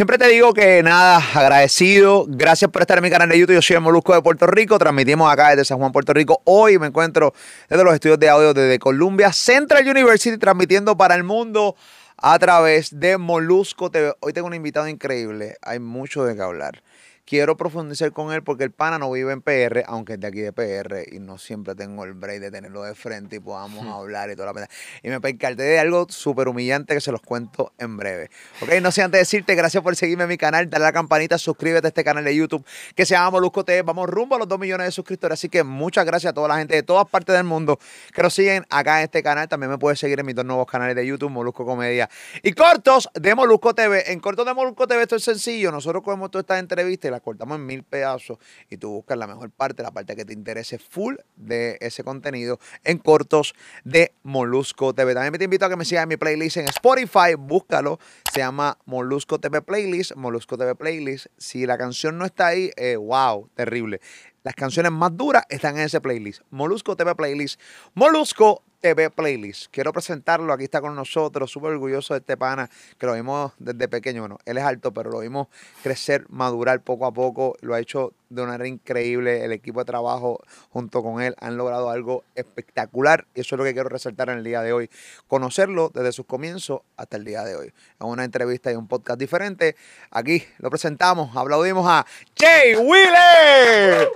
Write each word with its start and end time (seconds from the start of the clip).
siempre 0.00 0.16
te 0.16 0.28
digo 0.28 0.54
que 0.54 0.82
nada, 0.82 1.18
agradecido. 1.34 2.24
Gracias 2.26 2.70
por 2.70 2.80
estar 2.80 2.96
en 2.96 3.04
mi 3.04 3.10
canal 3.10 3.28
de 3.28 3.38
YouTube. 3.38 3.56
Yo 3.56 3.60
soy 3.60 3.76
el 3.76 3.82
Molusco 3.82 4.14
de 4.14 4.22
Puerto 4.22 4.46
Rico. 4.46 4.78
Transmitimos 4.78 5.30
acá 5.30 5.50
desde 5.50 5.66
San 5.66 5.76
Juan, 5.76 5.92
Puerto 5.92 6.14
Rico. 6.14 6.40
Hoy 6.44 6.78
me 6.78 6.86
encuentro 6.86 7.34
desde 7.68 7.84
los 7.84 7.92
estudios 7.92 8.18
de 8.18 8.30
audio 8.30 8.54
desde 8.54 8.78
Columbia 8.78 9.30
Central 9.30 9.86
University, 9.86 10.38
transmitiendo 10.38 10.96
para 10.96 11.16
el 11.16 11.22
mundo 11.22 11.76
a 12.16 12.38
través 12.38 12.98
de 12.98 13.18
Molusco 13.18 13.90
TV. 13.90 14.14
Hoy 14.20 14.32
tengo 14.32 14.46
un 14.46 14.54
invitado 14.54 14.88
increíble. 14.88 15.58
Hay 15.60 15.80
mucho 15.80 16.24
de 16.24 16.34
qué 16.34 16.40
hablar 16.40 16.82
quiero 17.30 17.56
profundizar 17.56 18.10
con 18.10 18.32
él 18.32 18.42
porque 18.42 18.64
el 18.64 18.72
pana 18.72 18.98
no 18.98 19.08
vive 19.12 19.32
en 19.32 19.40
PR, 19.40 19.84
aunque 19.86 20.14
es 20.14 20.20
de 20.20 20.26
aquí 20.26 20.40
de 20.40 20.52
PR 20.52 21.14
y 21.14 21.20
no 21.20 21.38
siempre 21.38 21.76
tengo 21.76 22.02
el 22.02 22.12
break 22.14 22.40
de 22.40 22.50
tenerlo 22.50 22.82
de 22.82 22.96
frente 22.96 23.36
y 23.36 23.38
podamos 23.38 23.86
hablar 23.96 24.30
y 24.30 24.34
toda 24.34 24.46
la 24.46 24.54
pena. 24.54 24.68
Y 25.04 25.10
me 25.10 25.20
percaté 25.20 25.62
de 25.62 25.78
algo 25.78 26.06
súper 26.08 26.48
humillante 26.48 26.92
que 26.92 27.00
se 27.00 27.12
los 27.12 27.20
cuento 27.20 27.72
en 27.78 27.96
breve. 27.96 28.30
Ok, 28.62 28.70
no 28.82 28.90
sé 28.90 29.02
antes 29.02 29.12
de 29.12 29.18
decirte 29.20 29.54
gracias 29.54 29.80
por 29.80 29.94
seguirme 29.94 30.24
en 30.24 30.28
mi 30.28 30.38
canal, 30.38 30.68
dale 30.68 30.86
a 30.86 30.88
la 30.88 30.92
campanita, 30.92 31.38
suscríbete 31.38 31.86
a 31.86 31.90
este 31.90 32.02
canal 32.02 32.24
de 32.24 32.34
YouTube 32.34 32.66
que 32.96 33.06
se 33.06 33.14
llama 33.14 33.30
Molusco 33.30 33.64
TV. 33.64 33.82
Vamos 33.82 34.08
rumbo 34.08 34.34
a 34.34 34.38
los 34.38 34.48
2 34.48 34.58
millones 34.58 34.86
de 34.88 34.90
suscriptores. 34.90 35.38
Así 35.38 35.48
que 35.48 35.62
muchas 35.62 36.04
gracias 36.04 36.32
a 36.32 36.34
toda 36.34 36.48
la 36.48 36.58
gente 36.58 36.74
de 36.74 36.82
todas 36.82 37.08
partes 37.08 37.36
del 37.36 37.44
mundo 37.44 37.78
que 38.12 38.24
nos 38.24 38.34
siguen 38.34 38.66
acá 38.70 38.98
en 38.98 39.04
este 39.04 39.22
canal. 39.22 39.46
También 39.48 39.70
me 39.70 39.78
puedes 39.78 40.00
seguir 40.00 40.18
en 40.18 40.26
mis 40.26 40.34
dos 40.34 40.44
nuevos 40.44 40.66
canales 40.66 40.96
de 40.96 41.06
YouTube, 41.06 41.30
Molusco 41.30 41.64
Comedia 41.64 42.10
y 42.42 42.54
Cortos 42.54 43.08
de 43.14 43.36
Molusco 43.36 43.72
TV. 43.72 44.10
En 44.10 44.18
Cortos 44.18 44.44
de 44.44 44.52
Molusco 44.52 44.88
TV 44.88 45.02
esto 45.02 45.14
es 45.14 45.22
sencillo. 45.22 45.70
Nosotros 45.70 46.02
cogemos 46.02 46.32
todas 46.32 46.42
estas 46.42 46.58
entrevistas 46.58 47.08
y 47.08 47.12
las 47.12 47.19
cortamos 47.22 47.56
en 47.56 47.66
mil 47.66 47.82
pedazos 47.82 48.38
y 48.68 48.76
tú 48.76 48.90
buscas 48.90 49.18
la 49.18 49.26
mejor 49.26 49.50
parte, 49.50 49.82
la 49.82 49.90
parte 49.90 50.16
que 50.16 50.24
te 50.24 50.32
interese 50.32 50.78
full 50.78 51.16
de 51.36 51.78
ese 51.80 52.04
contenido 52.04 52.58
en 52.84 52.98
cortos 52.98 53.54
de 53.84 54.12
Molusco 54.22 54.94
TV. 54.94 55.14
También 55.14 55.38
te 55.38 55.44
invito 55.44 55.66
a 55.66 55.68
que 55.68 55.76
me 55.76 55.84
sigas 55.84 56.04
en 56.04 56.08
mi 56.08 56.16
playlist 56.16 56.58
en 56.58 56.68
Spotify, 56.68 57.34
búscalo, 57.38 57.98
se 58.32 58.40
llama 58.40 58.78
Molusco 58.84 59.38
TV 59.38 59.62
Playlist, 59.62 60.14
Molusco 60.16 60.56
TV 60.56 60.74
Playlist. 60.74 61.26
Si 61.38 61.66
la 61.66 61.78
canción 61.78 62.18
no 62.18 62.24
está 62.24 62.48
ahí, 62.48 62.70
eh, 62.76 62.96
wow, 62.96 63.48
terrible. 63.54 64.00
Las 64.42 64.54
canciones 64.54 64.90
más 64.90 65.14
duras 65.16 65.44
están 65.50 65.76
en 65.76 65.84
ese 65.84 66.00
playlist. 66.00 66.40
Molusco 66.50 66.96
TV 66.96 67.14
Playlist. 67.14 67.60
Molusco 67.94 68.62
TV 68.80 69.10
Playlist. 69.10 69.66
Quiero 69.70 69.92
presentarlo, 69.92 70.52
aquí 70.52 70.64
está 70.64 70.80
con 70.80 70.94
nosotros, 70.94 71.50
súper 71.50 71.72
orgulloso 71.72 72.14
de 72.14 72.20
este 72.20 72.36
pana, 72.36 72.70
que 72.98 73.06
lo 73.06 73.14
vimos 73.14 73.52
desde 73.58 73.88
pequeño, 73.88 74.22
bueno, 74.22 74.38
él 74.44 74.58
es 74.58 74.64
alto, 74.64 74.92
pero 74.92 75.10
lo 75.10 75.20
vimos 75.20 75.48
crecer, 75.82 76.24
madurar 76.28 76.80
poco 76.80 77.06
a 77.06 77.12
poco, 77.12 77.56
lo 77.60 77.74
ha 77.74 77.80
hecho 77.80 78.12
de 78.30 78.42
una 78.42 78.52
manera 78.52 78.68
increíble, 78.68 79.44
el 79.44 79.52
equipo 79.52 79.80
de 79.80 79.84
trabajo 79.84 80.40
junto 80.70 81.02
con 81.02 81.20
él 81.20 81.34
han 81.40 81.56
logrado 81.56 81.90
algo 81.90 82.24
espectacular 82.34 83.26
y 83.34 83.40
eso 83.40 83.54
es 83.54 83.58
lo 83.58 83.64
que 83.64 83.74
quiero 83.74 83.88
resaltar 83.88 84.30
en 84.30 84.38
el 84.38 84.44
día 84.44 84.62
de 84.62 84.72
hoy, 84.72 84.88
conocerlo 85.26 85.90
desde 85.92 86.12
sus 86.12 86.26
comienzos 86.26 86.82
hasta 86.96 87.16
el 87.16 87.24
día 87.24 87.42
de 87.44 87.56
hoy. 87.56 87.72
En 88.00 88.06
una 88.06 88.24
entrevista 88.24 88.72
y 88.72 88.76
un 88.76 88.88
podcast 88.88 89.18
diferente, 89.18 89.76
aquí 90.10 90.44
lo 90.58 90.70
presentamos, 90.70 91.36
aplaudimos 91.36 91.86
a 91.88 92.06
Jay 92.36 92.76
Wheeler. 92.76 94.08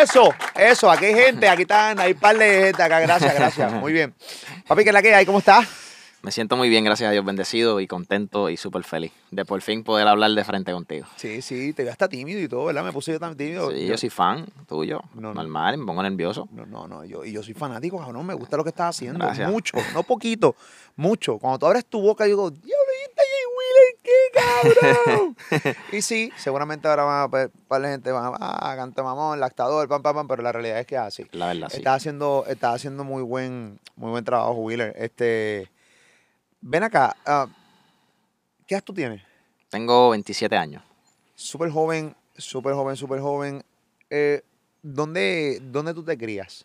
Eso, 0.00 0.34
eso, 0.54 0.90
aquí 0.90 1.06
hay 1.06 1.14
gente, 1.14 1.48
aquí 1.48 1.62
están, 1.62 1.98
hay 2.00 2.12
un 2.12 2.18
par 2.18 2.38
de 2.38 2.64
gente 2.66 2.82
acá, 2.82 3.00
gracias, 3.00 3.34
gracias. 3.34 3.72
Muy 3.80 3.92
bien. 3.92 4.14
Papi, 4.66 4.84
¿qué 4.84 4.90
es 4.90 4.94
la 4.94 5.02
que 5.02 5.14
hay? 5.14 5.26
¿Cómo 5.26 5.38
estás? 5.38 5.66
Me 6.22 6.30
siento 6.30 6.56
muy 6.56 6.68
bien, 6.68 6.84
gracias 6.84 7.08
a 7.08 7.10
Dios, 7.10 7.24
bendecido 7.24 7.80
y 7.80 7.88
contento 7.88 8.48
y 8.48 8.56
súper 8.56 8.84
feliz 8.84 9.10
de 9.32 9.44
por 9.44 9.60
fin 9.60 9.82
poder 9.82 10.06
hablar 10.06 10.30
de 10.30 10.44
frente 10.44 10.70
contigo. 10.70 11.04
Sí, 11.16 11.42
sí, 11.42 11.72
te 11.72 11.82
veo 11.82 11.90
hasta 11.90 12.08
tímido 12.08 12.40
y 12.40 12.46
todo, 12.46 12.66
¿verdad? 12.66 12.84
Me 12.84 12.92
puse 12.92 13.10
yo 13.10 13.18
tan 13.18 13.36
tímido. 13.36 13.72
Sí, 13.72 13.86
yo, 13.88 13.98
soy 13.98 14.08
fan 14.08 14.46
tuyo, 14.68 15.00
normal, 15.14 15.78
me 15.78 15.84
pongo 15.84 16.00
nervioso. 16.00 16.48
No, 16.52 16.64
no, 16.64 16.86
no, 16.86 17.04
yo, 17.04 17.24
y 17.24 17.32
yo 17.32 17.42
soy 17.42 17.54
fanático, 17.54 17.98
cabrón, 17.98 18.24
me 18.24 18.34
gusta 18.34 18.56
lo 18.56 18.62
que 18.62 18.70
estás 18.70 18.90
haciendo, 18.96 19.28
mucho, 19.48 19.76
no 19.94 20.04
poquito, 20.04 20.54
mucho. 20.94 21.38
Cuando 21.38 21.58
tú 21.58 21.66
abres 21.66 21.86
tu 21.86 22.00
boca, 22.00 22.24
yo 22.24 22.28
digo, 22.28 22.50
Dios, 22.52 22.78
Qué 24.02 24.10
cabrón. 24.34 25.36
y 25.92 26.02
sí, 26.02 26.32
seguramente 26.36 26.88
ahora 26.88 27.04
van 27.04 27.22
a 27.22 27.26
ver, 27.28 27.50
para 27.68 27.82
la 27.82 27.88
gente 27.90 28.10
van 28.10 28.34
a, 28.34 28.36
ah, 28.40 28.74
canta 28.76 29.02
mamón, 29.02 29.38
lactador, 29.38 29.88
pam, 29.88 30.02
pam, 30.02 30.14
pam, 30.16 30.28
pero 30.28 30.42
la 30.42 30.52
realidad 30.52 30.80
es 30.80 30.86
que 30.86 30.96
es 30.96 31.00
así. 31.00 31.26
La 31.32 31.48
verdad, 31.48 31.68
sí. 31.70 31.78
Estás 31.78 31.96
haciendo, 31.96 32.44
estás 32.48 32.74
haciendo 32.74 33.04
muy 33.04 33.22
buen, 33.22 33.78
muy 33.96 34.10
buen 34.10 34.24
trabajo, 34.24 34.54
Wheeler. 34.54 34.94
Este 34.96 35.70
Ven 36.64 36.84
acá, 36.84 37.16
uh, 37.26 37.50
¿qué 38.68 38.76
edad 38.76 38.84
tú 38.84 38.94
tienes? 38.94 39.20
Tengo 39.68 40.10
27 40.10 40.56
años. 40.56 40.80
Súper 41.34 41.70
joven, 41.70 42.14
súper 42.36 42.74
joven, 42.74 42.94
súper 42.94 43.18
joven. 43.18 43.64
Eh, 44.10 44.42
¿dónde, 44.80 45.58
¿Dónde 45.60 45.92
tú 45.92 46.04
te 46.04 46.16
crías? 46.16 46.64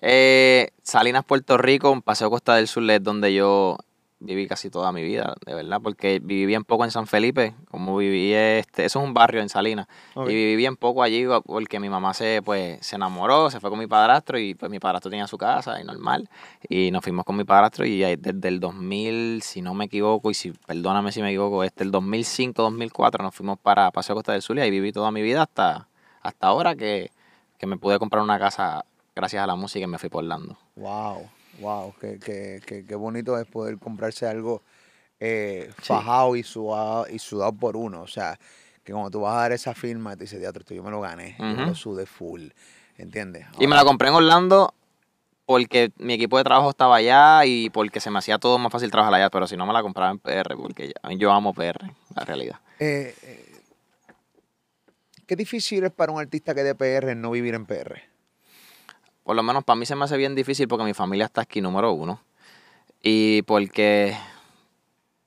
Eh, 0.00 0.70
Salinas, 0.82 1.24
Puerto 1.24 1.58
Rico, 1.58 2.00
Paseo 2.00 2.28
Costa 2.28 2.56
del 2.56 2.66
Sur 2.66 2.90
es 2.90 3.00
donde 3.00 3.32
yo 3.32 3.78
viví 4.24 4.46
casi 4.46 4.70
toda 4.70 4.92
mi 4.92 5.02
vida, 5.02 5.34
de 5.44 5.54
verdad, 5.54 5.80
porque 5.82 6.20
viví 6.22 6.46
bien 6.46 6.64
poco 6.64 6.84
en 6.84 6.90
San 6.90 7.06
Felipe, 7.06 7.54
como 7.70 7.96
viví 7.96 8.32
este, 8.32 8.84
eso 8.84 9.00
es 9.00 9.04
un 9.04 9.14
barrio 9.14 9.42
en 9.42 9.48
Salinas, 9.48 9.86
y 10.16 10.28
viví 10.28 10.56
bien 10.56 10.76
poco 10.76 11.02
allí 11.02 11.26
porque 11.44 11.80
mi 11.80 11.88
mamá 11.88 12.14
se, 12.14 12.42
pues, 12.42 12.84
se 12.84 12.96
enamoró, 12.96 13.50
se 13.50 13.60
fue 13.60 13.70
con 13.70 13.78
mi 13.78 13.86
padrastro 13.86 14.38
y 14.38 14.54
pues 14.54 14.70
mi 14.70 14.78
padrastro 14.78 15.10
tenía 15.10 15.26
su 15.26 15.38
casa 15.38 15.80
y 15.80 15.84
normal, 15.84 16.28
y 16.68 16.90
nos 16.90 17.02
fuimos 17.02 17.24
con 17.24 17.36
mi 17.36 17.44
padrastro 17.44 17.84
y 17.84 17.98
desde 17.98 18.48
el 18.48 18.60
2000, 18.60 19.42
si 19.42 19.62
no 19.62 19.74
me 19.74 19.86
equivoco, 19.86 20.30
y 20.30 20.34
si, 20.34 20.52
perdóname 20.52 21.12
si 21.12 21.22
me 21.22 21.30
equivoco, 21.30 21.64
este 21.64 21.84
el 21.84 21.90
2005, 21.90 22.62
2004 22.62 23.24
nos 23.24 23.34
fuimos 23.34 23.58
para 23.58 23.90
Paseo 23.90 24.14
Costa 24.14 24.32
del 24.32 24.42
Sur 24.42 24.56
y 24.58 24.60
ahí 24.60 24.70
viví 24.70 24.92
toda 24.92 25.10
mi 25.10 25.22
vida 25.22 25.42
hasta, 25.42 25.88
hasta 26.22 26.46
ahora 26.46 26.74
que, 26.76 27.10
que 27.58 27.66
me 27.66 27.76
pude 27.76 27.98
comprar 27.98 28.22
una 28.22 28.38
casa 28.38 28.84
gracias 29.14 29.42
a 29.42 29.46
la 29.46 29.56
música 29.56 29.84
y 29.84 29.88
me 29.88 29.98
fui 29.98 30.08
por 30.08 30.24
Orlando. 30.24 30.56
Wow. 30.76 31.28
Wow, 31.62 31.94
qué, 32.00 32.18
qué, 32.18 32.84
qué, 32.86 32.94
bonito 32.94 33.38
es 33.38 33.46
poder 33.46 33.78
comprarse 33.78 34.26
algo 34.26 34.62
eh, 35.20 35.70
fajado 35.78 36.36
y 36.36 36.42
sudado, 36.42 37.06
y 37.08 37.18
sudado 37.18 37.52
por 37.52 37.76
uno. 37.76 38.02
O 38.02 38.08
sea, 38.08 38.38
que 38.84 38.92
cuando 38.92 39.10
tú 39.10 39.20
vas 39.20 39.36
a 39.36 39.40
dar 39.42 39.52
esa 39.52 39.74
firma, 39.74 40.16
te 40.16 40.24
dice, 40.24 40.38
teatro, 40.38 40.60
esto 40.60 40.74
yo 40.74 40.82
me 40.82 40.90
lo 40.90 41.00
gané, 41.00 41.36
yo 41.38 41.64
lo 41.64 41.74
sudé 41.74 42.06
full. 42.06 42.48
¿Entiendes? 42.98 43.46
y 43.58 43.66
me 43.66 43.74
la 43.74 43.84
compré 43.84 44.08
en 44.08 44.14
Orlando 44.14 44.74
porque 45.46 45.92
mi 45.96 46.14
equipo 46.14 46.38
de 46.38 46.44
trabajo 46.44 46.70
estaba 46.70 46.96
allá 46.96 47.44
y 47.44 47.70
porque 47.70 48.00
se 48.00 48.10
me 48.10 48.18
hacía 48.18 48.38
todo 48.38 48.58
más 48.58 48.70
fácil 48.70 48.90
trabajar 48.90 49.14
allá, 49.14 49.30
pero 49.30 49.46
si 49.46 49.56
no 49.56 49.66
me 49.66 49.72
la 49.72 49.82
compraba 49.82 50.10
en 50.10 50.18
PR, 50.18 50.56
porque 50.56 50.92
yo 51.16 51.32
amo 51.32 51.52
PR, 51.52 51.90
la 52.14 52.24
realidad. 52.24 52.60
Eh, 52.78 53.14
eh, 53.22 53.52
¿Qué 55.26 55.36
difícil 55.36 55.84
es 55.84 55.92
para 55.92 56.12
un 56.12 56.20
artista 56.20 56.54
que 56.54 56.62
de 56.62 56.74
PR 56.74 57.16
no 57.16 57.30
vivir 57.30 57.54
en 57.54 57.66
PR? 57.66 58.11
Por 59.24 59.36
lo 59.36 59.42
menos 59.42 59.64
para 59.64 59.76
mí 59.76 59.86
se 59.86 59.94
me 59.94 60.04
hace 60.04 60.16
bien 60.16 60.34
difícil 60.34 60.68
porque 60.68 60.84
mi 60.84 60.94
familia 60.94 61.26
está 61.26 61.42
aquí 61.42 61.60
número 61.60 61.92
uno. 61.92 62.20
Y 63.02 63.42
porque, 63.42 64.16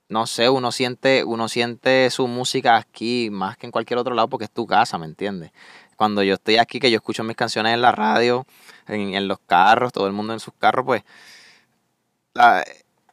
no 0.08 0.26
sé, 0.26 0.48
uno 0.48 0.72
siente, 0.72 1.24
uno 1.24 1.48
siente 1.48 2.10
su 2.10 2.26
música 2.26 2.76
aquí 2.76 3.28
más 3.30 3.56
que 3.56 3.66
en 3.66 3.72
cualquier 3.72 3.98
otro 3.98 4.14
lado 4.14 4.28
porque 4.28 4.44
es 4.44 4.50
tu 4.50 4.66
casa, 4.66 4.98
¿me 4.98 5.06
entiendes? 5.06 5.52
Cuando 5.96 6.22
yo 6.22 6.34
estoy 6.34 6.58
aquí, 6.58 6.78
que 6.78 6.90
yo 6.90 6.96
escucho 6.96 7.24
mis 7.24 7.36
canciones 7.36 7.74
en 7.74 7.82
la 7.82 7.92
radio, 7.92 8.46
en, 8.86 9.28
los 9.28 9.38
carros, 9.40 9.92
todo 9.92 10.06
el 10.06 10.12
mundo 10.12 10.32
en 10.34 10.40
sus 10.40 10.54
carros, 10.54 10.84
pues 10.84 11.02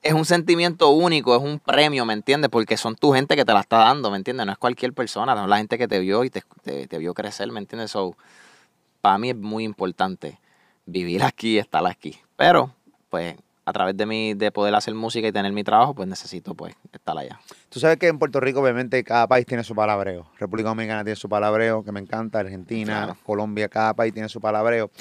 es 0.02 0.14
un 0.14 0.26
sentimiento 0.26 0.90
único, 0.90 1.34
es 1.36 1.42
un 1.42 1.60
premio, 1.60 2.06
¿me 2.06 2.14
entiendes? 2.14 2.50
Porque 2.50 2.76
son 2.76 2.96
tu 2.96 3.14
gente 3.14 3.38
que 3.38 3.46
te 3.46 3.54
la 3.54 3.62
está 3.62 3.78
dando, 3.78 4.12
¿me 4.12 4.18
entiendes? 4.18 4.46
No 4.46 4.52
es 4.52 4.58
cualquier 4.58 4.92
persona, 4.94 5.34
no 5.34 5.44
es 5.44 5.50
la 5.50 5.58
gente 5.58 5.78
que 5.78 5.88
te 5.88 6.00
vio 6.00 6.26
y 6.26 6.30
te, 6.30 6.44
te, 6.88 6.98
vio 6.98 7.14
crecer, 7.14 7.50
¿me 7.52 7.60
entiendes? 7.60 7.92
So, 7.92 8.18
para 9.02 9.18
mí 9.18 9.30
es 9.30 9.38
muy 9.38 9.64
importante 9.64 10.40
vivir 10.86 11.24
aquí 11.24 11.56
y 11.56 11.58
estar 11.60 11.86
aquí. 11.86 12.18
Pero, 12.36 12.74
pues, 13.10 13.36
a 13.66 13.72
través 13.72 13.96
de 13.96 14.06
mi, 14.06 14.34
de 14.34 14.52
poder 14.52 14.76
hacer 14.76 14.94
música 14.94 15.28
y 15.28 15.32
tener 15.32 15.52
mi 15.52 15.64
trabajo, 15.64 15.94
pues 15.94 16.08
necesito 16.08 16.54
pues 16.54 16.76
estar 16.92 17.18
allá. 17.18 17.40
Tú 17.70 17.80
sabes 17.80 17.98
que 17.98 18.08
en 18.08 18.20
Puerto 18.20 18.40
Rico, 18.40 18.62
obviamente, 18.62 19.04
cada 19.04 19.28
país 19.28 19.46
tiene 19.46 19.64
su 19.64 19.74
palabreo. 19.74 20.30
República 20.38 20.70
Dominicana 20.70 21.04
tiene 21.04 21.16
su 21.16 21.30
palabreo, 21.30 21.84
que 21.84 21.92
me 21.92 22.00
encanta, 22.02 22.40
Argentina, 22.40 23.16
Colombia, 23.24 23.70
cada 23.70 23.94
país 23.94 24.14
tiene 24.14 24.28
su 24.28 24.42
palabreo 24.42 24.92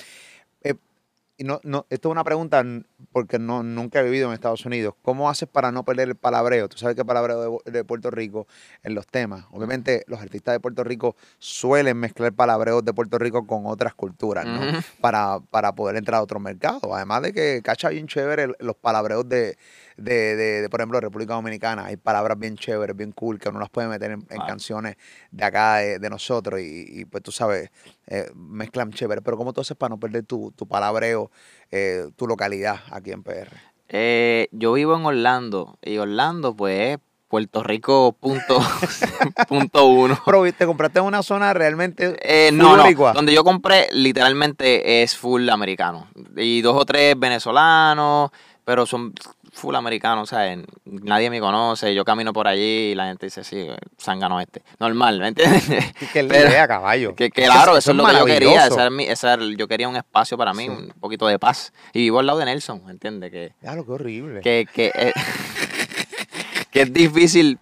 no, 1.38 1.60
no, 1.64 1.86
esto 1.90 2.08
es 2.08 2.12
una 2.12 2.24
pregunta 2.24 2.64
porque 3.10 3.38
no, 3.38 3.62
nunca 3.62 4.00
he 4.00 4.04
vivido 4.04 4.28
en 4.28 4.34
Estados 4.34 4.64
Unidos. 4.64 4.94
¿Cómo 5.02 5.28
haces 5.28 5.48
para 5.48 5.72
no 5.72 5.84
perder 5.84 6.08
el 6.08 6.14
palabreo? 6.14 6.68
Tú 6.68 6.78
sabes 6.78 6.94
que 6.94 7.00
el 7.02 7.06
palabreo 7.06 7.60
de, 7.64 7.84
Puerto 7.84 8.10
Rico 8.10 8.46
en 8.82 8.94
los 8.94 9.06
temas. 9.06 9.44
Obviamente, 9.50 10.04
los 10.06 10.20
artistas 10.20 10.54
de 10.54 10.60
Puerto 10.60 10.84
Rico 10.84 11.16
suelen 11.38 11.96
mezclar 11.96 12.32
palabreos 12.32 12.84
de 12.84 12.92
Puerto 12.92 13.18
Rico 13.18 13.46
con 13.46 13.66
otras 13.66 13.94
culturas, 13.94 14.46
¿no? 14.46 14.60
para, 15.00 15.40
para 15.50 15.74
poder 15.74 15.96
entrar 15.96 16.20
a 16.20 16.22
otro 16.22 16.38
mercado. 16.38 16.94
Además 16.94 17.22
de 17.22 17.32
que 17.32 17.60
cacha 17.62 17.88
bien 17.88 18.06
chévere 18.06 18.52
los 18.58 18.76
palabreos 18.76 19.28
de, 19.28 19.56
de, 19.96 20.36
de, 20.36 20.68
por 20.68 20.80
ejemplo, 20.80 21.00
República 21.00 21.34
Dominicana. 21.34 21.86
Hay 21.86 21.96
palabras 21.96 22.38
bien 22.38 22.56
chéveres, 22.56 22.96
bien 22.96 23.12
cool, 23.12 23.38
que 23.38 23.48
uno 23.48 23.60
las 23.60 23.70
puede 23.70 23.88
meter 23.88 24.10
en, 24.10 24.22
canciones 24.46 24.96
de 25.30 25.44
acá, 25.44 25.76
de, 25.76 26.10
nosotros, 26.10 26.60
y, 26.60 27.04
pues 27.06 27.22
tú 27.22 27.32
sabes, 27.32 27.70
eh, 28.06 28.30
mezclan 28.34 28.92
chévere. 28.92 29.22
Pero 29.22 29.36
¿cómo 29.36 29.52
tú 29.52 29.60
haces 29.60 29.76
para 29.76 29.90
no 29.90 29.98
perder 29.98 30.24
tu, 30.24 30.52
tu 30.52 30.66
palabreo, 30.66 31.30
eh, 31.70 32.08
tu 32.16 32.26
localidad 32.26 32.80
aquí 32.90 33.12
en 33.12 33.22
PR? 33.22 33.48
Eh, 33.88 34.48
yo 34.52 34.72
vivo 34.72 34.96
en 34.96 35.04
Orlando, 35.04 35.78
y 35.82 35.98
Orlando, 35.98 36.54
pues, 36.54 36.98
Puerto 37.32 37.62
Rico 37.62 38.12
punto, 38.12 38.60
punto 39.48 39.86
uno. 39.86 40.18
Pero 40.22 40.52
te 40.52 40.66
compraste 40.66 40.98
en 40.98 41.06
una 41.06 41.22
zona 41.22 41.54
realmente 41.54 42.14
eh, 42.20 42.50
no, 42.52 42.76
no, 42.76 43.12
donde 43.14 43.32
yo 43.32 43.42
compré 43.42 43.88
literalmente 43.90 45.02
es 45.02 45.16
full 45.16 45.48
americano 45.48 46.08
y 46.36 46.60
dos 46.60 46.76
o 46.76 46.84
tres 46.84 47.18
venezolanos, 47.18 48.30
pero 48.66 48.84
son 48.84 49.14
full 49.54 49.74
americano, 49.76 50.22
o 50.22 50.26
sea, 50.26 50.56
nadie 50.86 51.28
me 51.28 51.38
conoce, 51.38 51.94
yo 51.94 52.04
camino 52.04 52.32
por 52.32 52.48
allí 52.48 52.90
y 52.92 52.94
la 52.94 53.06
gente 53.08 53.26
dice, 53.26 53.44
sí, 53.44 53.68
zángano 54.00 54.40
este. 54.40 54.62
Normal, 54.80 55.20
¿me 55.20 55.28
entiendes? 55.28 55.62
Que, 56.12 56.24
Pero- 56.28 56.48
idea, 56.48 56.66
caballo. 56.66 57.14
Que, 57.14 57.30
que 57.30 57.42
claro, 57.44 57.76
eso, 57.76 57.90
es 57.90 57.96
lo 57.96 58.06
que 58.06 58.12
yo 58.14 58.24
quería. 58.24 58.66
esa 58.66 58.80
era 58.82 58.90
mi- 58.90 59.04
esa 59.04 59.34
era- 59.34 59.44
yo 59.56 59.68
quería 59.68 59.88
un 59.88 59.96
espacio 59.96 60.36
para 60.38 60.52
mí, 60.54 60.64
Sí. 60.64 60.68
un 60.70 60.88
poquito 61.00 61.26
de 61.26 61.38
paz. 61.38 61.72
Y 61.92 62.00
vivo 62.00 62.18
al 62.20 62.26
lado 62.26 62.38
de 62.38 62.46
Nelson, 62.46 62.82
¿entiendes? 62.88 63.30
Que, 63.30 63.52
Claro, 63.60 63.84
qué 63.84 63.92
horrible. 63.92 64.40
que, 64.40 64.66
que, 64.72 64.90
eh, 64.94 65.12
que 66.70 66.82
es 66.82 66.92
difícil 66.92 67.58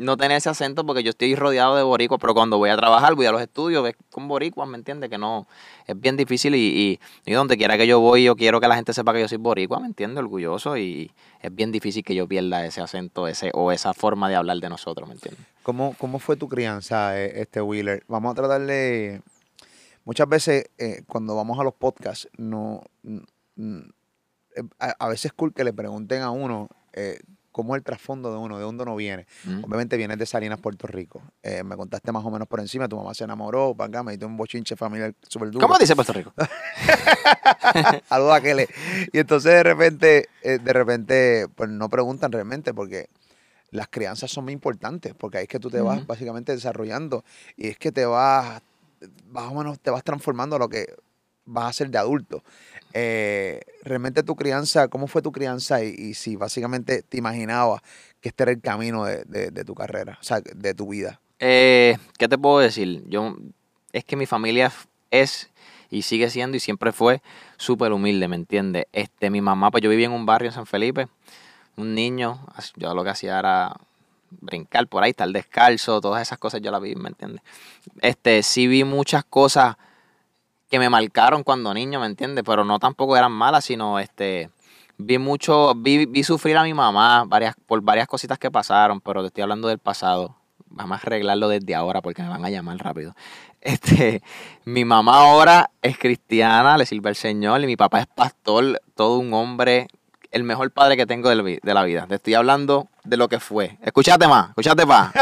no 0.00 0.16
tener 0.16 0.38
ese 0.38 0.48
acento 0.48 0.86
porque 0.86 1.02
yo 1.02 1.10
estoy 1.10 1.34
rodeado 1.34 1.76
de 1.76 1.82
boricuas, 1.82 2.18
pero 2.20 2.32
cuando 2.32 2.56
voy 2.56 2.70
a 2.70 2.76
trabajar, 2.76 3.14
voy 3.14 3.26
a 3.26 3.32
los 3.32 3.42
estudios, 3.42 3.82
ves 3.82 3.96
con 4.10 4.28
boricuas, 4.28 4.66
¿me 4.66 4.78
entiendes? 4.78 5.10
Que 5.10 5.18
no, 5.18 5.46
es 5.86 6.00
bien 6.00 6.16
difícil 6.16 6.54
y, 6.54 6.58
y, 6.58 7.00
y 7.30 7.32
donde 7.34 7.58
quiera 7.58 7.76
que 7.76 7.86
yo 7.86 8.00
voy, 8.00 8.24
yo 8.24 8.34
quiero 8.34 8.60
que 8.60 8.68
la 8.68 8.76
gente 8.76 8.94
sepa 8.94 9.12
que 9.12 9.20
yo 9.20 9.28
soy 9.28 9.36
boricua, 9.36 9.78
¿me 9.78 9.86
entiendes? 9.86 10.18
Orgulloso 10.18 10.78
y 10.78 11.12
es 11.42 11.54
bien 11.54 11.70
difícil 11.70 12.02
que 12.02 12.14
yo 12.14 12.26
pierda 12.26 12.64
ese 12.64 12.80
acento 12.80 13.28
ese 13.28 13.50
o 13.52 13.72
esa 13.72 13.92
forma 13.92 14.30
de 14.30 14.36
hablar 14.36 14.56
de 14.56 14.70
nosotros, 14.70 15.06
¿me 15.06 15.14
entiendes? 15.14 15.44
¿Cómo, 15.62 15.94
¿Cómo 15.98 16.18
fue 16.18 16.36
tu 16.36 16.48
crianza, 16.48 17.20
eh, 17.20 17.42
este 17.42 17.60
Wheeler? 17.60 18.02
Vamos 18.08 18.32
a 18.32 18.34
tratar 18.34 18.62
de... 18.62 19.20
Muchas 20.06 20.28
veces 20.28 20.70
eh, 20.78 21.02
cuando 21.06 21.36
vamos 21.36 21.58
a 21.60 21.62
los 21.62 21.74
podcasts, 21.74 22.26
no, 22.38 22.82
eh, 23.04 24.62
a, 24.78 24.96
a 24.98 25.08
veces 25.08 25.26
es 25.26 25.32
cool 25.34 25.52
que 25.52 25.62
le 25.62 25.74
pregunten 25.74 26.22
a 26.22 26.30
uno 26.30 26.68
eh, 26.92 27.20
cómo 27.52 27.74
es 27.74 27.80
el 27.80 27.84
trasfondo 27.84 28.30
de 28.30 28.38
uno, 28.38 28.58
de 28.58 28.64
dónde 28.64 28.82
uno 28.82 28.96
viene. 28.96 29.26
Mm. 29.44 29.64
Obviamente 29.64 29.96
vienes 29.96 30.18
de 30.18 30.26
Salinas, 30.26 30.58
Puerto 30.60 30.86
Rico. 30.86 31.22
Eh, 31.42 31.62
me 31.62 31.76
contaste 31.76 32.12
más 32.12 32.24
o 32.24 32.30
menos 32.30 32.48
por 32.48 32.60
encima, 32.60 32.88
tu 32.88 32.96
mamá 32.96 33.14
se 33.14 33.24
enamoró, 33.24 33.74
acá, 33.78 34.02
me 34.02 34.12
diste 34.12 34.26
un 34.26 34.36
bochinche 34.36 34.76
familiar 34.76 35.14
súper 35.28 35.50
duro. 35.50 35.66
¿Cómo 35.66 35.78
dice 35.78 35.94
Puerto 35.94 36.12
Rico? 36.12 36.32
Algo 38.08 38.32
a 38.32 38.40
que 38.40 38.54
le... 38.54 38.68
Y 39.12 39.18
entonces 39.18 39.52
de 39.52 39.62
repente, 39.62 40.28
eh, 40.42 40.58
de 40.58 40.72
repente, 40.72 41.46
pues 41.54 41.70
no 41.70 41.88
preguntan 41.88 42.32
realmente 42.32 42.74
porque 42.74 43.08
las 43.70 43.88
crianzas 43.88 44.30
son 44.30 44.44
muy 44.44 44.52
importantes, 44.52 45.14
porque 45.14 45.38
ahí 45.38 45.42
es 45.44 45.48
que 45.48 45.60
tú 45.60 45.70
te 45.70 45.80
vas 45.80 46.06
básicamente 46.06 46.52
desarrollando 46.52 47.24
y 47.56 47.68
es 47.68 47.78
que 47.78 47.92
te 47.92 48.04
vas, 48.04 48.62
más 49.30 49.44
o 49.44 49.54
menos 49.54 49.78
te 49.80 49.90
vas 49.90 50.02
transformando 50.02 50.56
a 50.56 50.58
lo 50.58 50.68
que 50.68 50.94
vas 51.44 51.70
a 51.70 51.72
ser 51.72 51.90
de 51.90 51.98
adulto. 51.98 52.42
Eh, 52.92 53.60
realmente 53.82 54.22
tu 54.22 54.36
crianza, 54.36 54.88
¿cómo 54.88 55.06
fue 55.06 55.22
tu 55.22 55.32
crianza? 55.32 55.82
Y, 55.82 56.14
si 56.14 56.36
básicamente 56.36 57.02
te 57.02 57.18
imaginabas 57.18 57.82
que 58.20 58.30
este 58.30 58.42
era 58.42 58.52
el 58.52 58.60
camino 58.60 59.04
de, 59.04 59.24
de- 59.24 59.64
tu 59.64 59.74
carrera, 59.74 60.18
o 60.20 60.24
sea, 60.24 60.40
de 60.40 60.74
tu 60.74 60.88
vida. 60.88 61.20
Eh, 61.38 61.96
¿Qué 62.18 62.28
te 62.28 62.36
puedo 62.36 62.58
decir? 62.58 63.04
Yo 63.06 63.36
es 63.92 64.04
que 64.04 64.16
mi 64.16 64.26
familia 64.26 64.72
es 65.10 65.50
y 65.90 66.02
sigue 66.02 66.30
siendo 66.30 66.56
y 66.56 66.60
siempre 66.60 66.92
fue 66.92 67.22
súper 67.56 67.92
humilde, 67.92 68.28
¿me 68.28 68.36
entiendes? 68.36 68.86
Este, 68.92 69.30
mi 69.30 69.40
mamá, 69.40 69.70
pues 69.70 69.82
yo 69.82 69.90
vivía 69.90 70.06
en 70.06 70.12
un 70.12 70.26
barrio 70.26 70.48
en 70.50 70.54
San 70.54 70.66
Felipe, 70.66 71.08
un 71.76 71.94
niño, 71.94 72.46
yo 72.76 72.94
lo 72.94 73.02
que 73.02 73.10
hacía 73.10 73.38
era 73.38 73.76
brincar 74.40 74.86
por 74.86 75.02
ahí, 75.02 75.10
estar 75.10 75.28
descalzo, 75.28 76.00
todas 76.00 76.22
esas 76.22 76.38
cosas 76.38 76.60
yo 76.60 76.70
las 76.70 76.80
vi, 76.80 76.94
¿me 76.94 77.08
entiendes? 77.08 77.42
Este, 78.00 78.42
sí 78.42 78.66
vi 78.66 78.84
muchas 78.84 79.24
cosas 79.24 79.76
que 80.70 80.78
me 80.78 80.88
marcaron 80.88 81.42
cuando 81.42 81.74
niño, 81.74 82.00
¿me 82.00 82.06
entiendes? 82.06 82.44
Pero 82.46 82.64
no 82.64 82.78
tampoco 82.78 83.16
eran 83.16 83.32
malas, 83.32 83.64
sino 83.64 83.98
este 83.98 84.50
vi 85.04 85.18
mucho, 85.18 85.74
vi, 85.74 86.06
vi 86.06 86.22
sufrir 86.22 86.56
a 86.56 86.62
mi 86.62 86.74
mamá 86.74 87.24
varias, 87.26 87.54
por 87.66 87.82
varias 87.82 88.06
cositas 88.06 88.38
que 88.38 88.50
pasaron, 88.50 89.00
pero 89.00 89.22
te 89.22 89.28
estoy 89.28 89.42
hablando 89.42 89.68
del 89.68 89.78
pasado. 89.78 90.36
Vamos 90.66 90.98
a 90.98 91.00
arreglarlo 91.02 91.48
desde 91.48 91.74
ahora 91.74 92.00
porque 92.00 92.22
me 92.22 92.28
van 92.28 92.44
a 92.44 92.50
llamar 92.50 92.78
rápido. 92.78 93.14
Este, 93.62 94.22
mi 94.64 94.86
mamá 94.86 95.18
ahora 95.18 95.70
es 95.82 95.98
cristiana, 95.98 96.78
le 96.78 96.86
sirve 96.86 97.10
al 97.10 97.14
Señor, 97.14 97.60
y 97.60 97.66
mi 97.66 97.76
papá 97.76 98.00
es 98.00 98.06
pastor, 98.06 98.80
todo 98.94 99.18
un 99.18 99.34
hombre, 99.34 99.88
el 100.30 100.44
mejor 100.44 100.70
padre 100.70 100.96
que 100.96 101.06
tengo 101.06 101.28
de 101.28 101.36
la 101.36 101.42
vi- 101.42 101.58
de 101.62 101.74
la 101.74 101.82
vida. 101.84 102.06
Te 102.08 102.16
estoy 102.16 102.34
hablando 102.34 102.88
de 103.04 103.16
lo 103.16 103.28
que 103.28 103.40
fue. 103.40 103.78
Escúchate 103.82 104.28
más, 104.28 104.50
escúchate 104.50 104.86
más. 104.86 105.12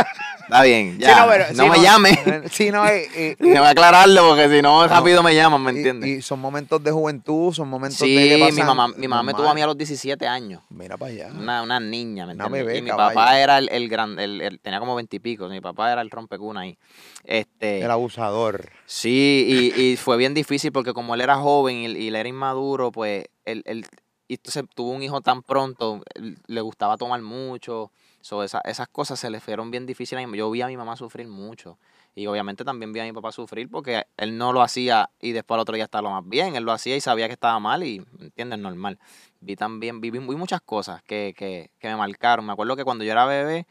Está 0.44 0.62
bien, 0.62 0.99
ya. 0.99 1.14
Sí, 1.14 1.20
pero- 1.28 1.44
no 1.55 1.64
sí, 1.64 1.70
me 1.70 1.81
llame. 1.82 2.43
Sí, 2.50 2.70
no, 2.70 2.87
eh, 2.87 3.37
Tengo 3.38 3.52
que 3.62 3.69
aclararlo 3.69 4.28
porque 4.28 4.49
si 4.49 4.62
no, 4.62 4.87
rápido 4.87 5.22
me 5.22 5.34
llaman, 5.34 5.62
¿me 5.62 5.72
y- 5.72 5.76
entiendes? 5.76 6.08
Y, 6.10 6.22
son 6.22 6.40
momentos 6.40 6.82
de 6.82 6.90
juventud, 6.90 7.52
son 7.52 7.69
momentos 7.69 7.99
de 8.00 8.06
Sí, 8.50 8.52
mi 8.55 8.62
mamá, 8.62 8.88
mi 8.88 9.08
mamá 9.08 9.22
me 9.22 9.34
tuvo 9.34 9.49
a 9.49 9.55
mí 9.55 9.60
a 9.62 9.66
los 9.66 9.76
17 9.78 10.26
años. 10.26 10.62
Mira 10.70 10.96
para 10.96 11.12
allá. 11.12 11.28
Una, 11.34 11.62
una 11.62 11.81
niña, 11.81 12.26
¿me 12.26 12.32
entiendes? 12.32 12.64
bebé, 12.66 12.78
y 12.78 12.82
mi 12.82 12.90
caballo. 12.90 13.14
papá 13.14 13.38
era 13.38 13.58
el, 13.58 13.69
el 13.70 13.88
gran, 13.88 14.19
el, 14.19 14.40
el- 14.40 14.60
tenía 14.60 14.78
como 14.81 14.94
veintipico, 14.96 15.49
mi 15.49 15.60
papá 15.60 15.93
era 15.93 16.00
el 16.02 16.10
rompecuna 16.10 16.60
ahí. 16.60 16.78
Este, 17.25 17.81
El 17.82 17.90
abusador. 17.90 18.70
sí, 18.87 19.72
y, 19.76 19.81
y 19.82 19.96
fue 19.96 20.16
bien 20.16 20.34
difícil 20.34 20.72
porque 20.72 20.93
como 20.94 21.14
él 21.14 21.20
era 21.20 21.37
joven 21.37 21.76
y, 21.76 21.87
y 21.87 22.08
él 22.08 22.16
era 22.16 22.28
inmaduro, 22.28 22.90
pues 22.93 23.25
él, 23.44 23.62
él- 23.66 23.87
y 24.29 24.35
entonces 24.35 24.65
tuvo 24.75 24.91
un 24.93 25.03
hijo 25.03 25.21
tan 25.23 25.43
pronto, 25.43 26.03
le 26.47 26.61
gustaba 26.61 26.97
tomar 26.97 27.21
mucho, 27.23 27.91
so, 28.21 28.43
esa- 28.45 28.61
esas 28.65 28.89
cosas 28.89 29.19
se 29.19 29.31
le 29.31 29.41
fueron 29.41 29.71
bien 29.71 29.87
difíciles. 29.87 30.29
mi- 30.29 30.39
Yo 30.39 30.51
vi 30.51 30.63
a 30.63 30.67
mi 30.67 30.77
mamá 30.77 30.97
sufrir 30.97 31.27
mucho. 31.29 31.79
Y 32.15 32.27
obviamente 32.27 32.65
también 32.65 32.93
vi 32.93 32.99
a 33.01 33.05
mi 33.05 33.13
papá 33.13 33.31
sufrir 33.33 33.71
porque 33.71 34.05
él 34.17 34.37
no 34.37 34.53
lo 34.53 34.61
hacía 34.61 35.09
y 35.21 35.33
después 35.33 35.57
al 35.57 35.61
otro 35.61 35.77
día 35.77 35.85
estaba 35.85 36.03
lo 36.03 36.11
más 36.11 36.29
bien. 36.29 36.57
Él 36.57 36.65
lo 36.65 36.73
hacía 36.73 36.97
y 36.97 37.01
sabía 37.01 37.27
que 37.29 37.35
estaba 37.35 37.59
mal 37.61 37.85
y, 37.85 38.05
¿entiendes? 38.19 38.59
Normal. 38.59 38.99
Vi 39.41 39.55
también, 39.57 40.01
vi, 40.01 40.11
vi 40.11 40.19
muchas 40.21 40.61
cosas 40.61 41.01
que, 41.05 41.33
que, 41.37 41.71
que 41.79 41.89
me 41.89 41.97
marcaron. 41.97 42.45
Me 42.45 42.53
acuerdo 42.53 42.75
que 42.77 42.85
cuando 42.85 43.05
yo 43.05 43.13
era 43.13 43.25
bebé, 43.25 43.67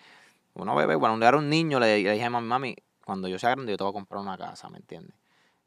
uno 0.54 0.76
bebé, 0.76 0.96
bueno, 0.96 1.14
cuando 1.14 1.28
era 1.28 1.38
un 1.38 1.50
niño, 1.50 1.80
le, 1.80 2.02
le 2.02 2.12
dije 2.14 2.24
a 2.24 2.30
mami, 2.30 2.48
mami, 2.48 2.76
cuando 3.06 3.28
yo 3.28 3.38
sea 3.38 3.52
grande 3.52 3.74
yo 3.74 3.78
te 3.78 3.84
voy 3.84 3.92
a 3.92 3.94
comprar 3.94 4.22
una 4.22 4.38
casa, 4.38 4.70
¿me 4.70 4.78
entiendes? 4.78 5.16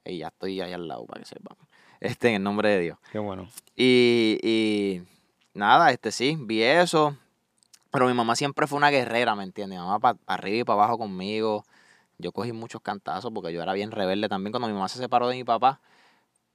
Y 0.04 0.18
ya 0.18 0.28
estoy 0.28 0.60
ahí 0.60 0.72
al 0.72 0.88
lado 0.88 1.04
para 1.06 1.20
que 1.20 1.26
sepan. 1.26 1.56
Este, 2.00 2.28
en 2.30 2.34
el 2.36 2.42
nombre 2.42 2.68
de 2.70 2.80
Dios. 2.80 2.98
Qué 3.12 3.18
bueno. 3.18 3.48
Y, 3.76 4.38
y 4.42 5.02
nada, 5.54 5.90
este 5.90 6.12
sí, 6.12 6.36
vi 6.40 6.62
eso. 6.62 7.16
Pero 7.92 8.06
mi 8.06 8.14
mamá 8.14 8.36
siempre 8.36 8.66
fue 8.66 8.76
una 8.78 8.90
guerrera, 8.90 9.34
¿me 9.34 9.42
entiendes? 9.44 9.78
Mi 9.78 9.84
mamá 9.84 9.98
para 9.98 10.18
arriba 10.26 10.58
y 10.58 10.64
para 10.64 10.74
abajo 10.84 10.98
conmigo. 10.98 11.64
Yo 12.18 12.32
cogí 12.32 12.52
muchos 12.52 12.80
cantazos 12.82 13.32
porque 13.34 13.52
yo 13.52 13.62
era 13.62 13.72
bien 13.72 13.90
rebelde 13.90 14.28
también. 14.28 14.52
Cuando 14.52 14.68
mi 14.68 14.74
mamá 14.74 14.88
se 14.88 14.98
separó 14.98 15.28
de 15.28 15.36
mi 15.36 15.44
papá, 15.44 15.80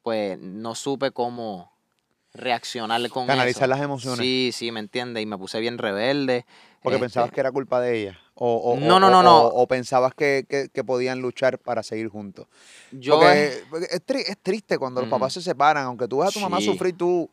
pues 0.02 0.38
no 0.40 0.76
supe 0.76 1.12
cómo 1.12 1.72
reaccionarle 2.34 3.10
con 3.10 3.28
Canalizar 3.28 3.64
eso. 3.64 3.68
las 3.70 3.82
emociones. 3.82 4.20
Sí, 4.20 4.52
sí, 4.54 4.72
¿me 4.72 4.80
entiendes? 4.80 5.24
Y 5.24 5.26
me 5.26 5.38
puse 5.38 5.60
bien 5.60 5.78
rebelde. 5.78 6.46
Porque 6.82 6.96
Este, 6.98 7.06
pensabas 7.06 7.32
que 7.32 7.40
era 7.40 7.52
culpa 7.52 7.82
de 7.82 8.00
ella. 8.02 8.20
O, 8.36 8.74
o- 8.74 8.78
No, 8.78 9.00
no, 9.00 9.10
no, 9.10 9.24
no. 9.24 9.44
O, 9.44 9.62
o 9.64 9.68
pensabas 9.68 10.14
que, 10.14 10.46
que- 10.50 10.70
que 10.70 10.84
podían 10.84 11.20
luchar 11.22 11.58
para 11.58 11.84
seguir 11.84 12.10
juntos. 12.10 12.48
Yo 12.92 13.16
porque 13.16 13.64
es, 13.92 14.06
tri- 14.06 14.24
es 14.28 14.38
triste 14.42 14.78
cuando 14.78 15.02
los 15.02 15.10
papás 15.10 15.34
se 15.34 15.42
separan. 15.42 15.86
Aunque 15.86 16.08
tú 16.08 16.20
ves 16.20 16.30
a 16.30 16.32
tu 16.32 16.40
mamá 16.40 16.60
Sí. 16.60 16.66
sufrir, 16.66 16.98
tú 16.98 17.30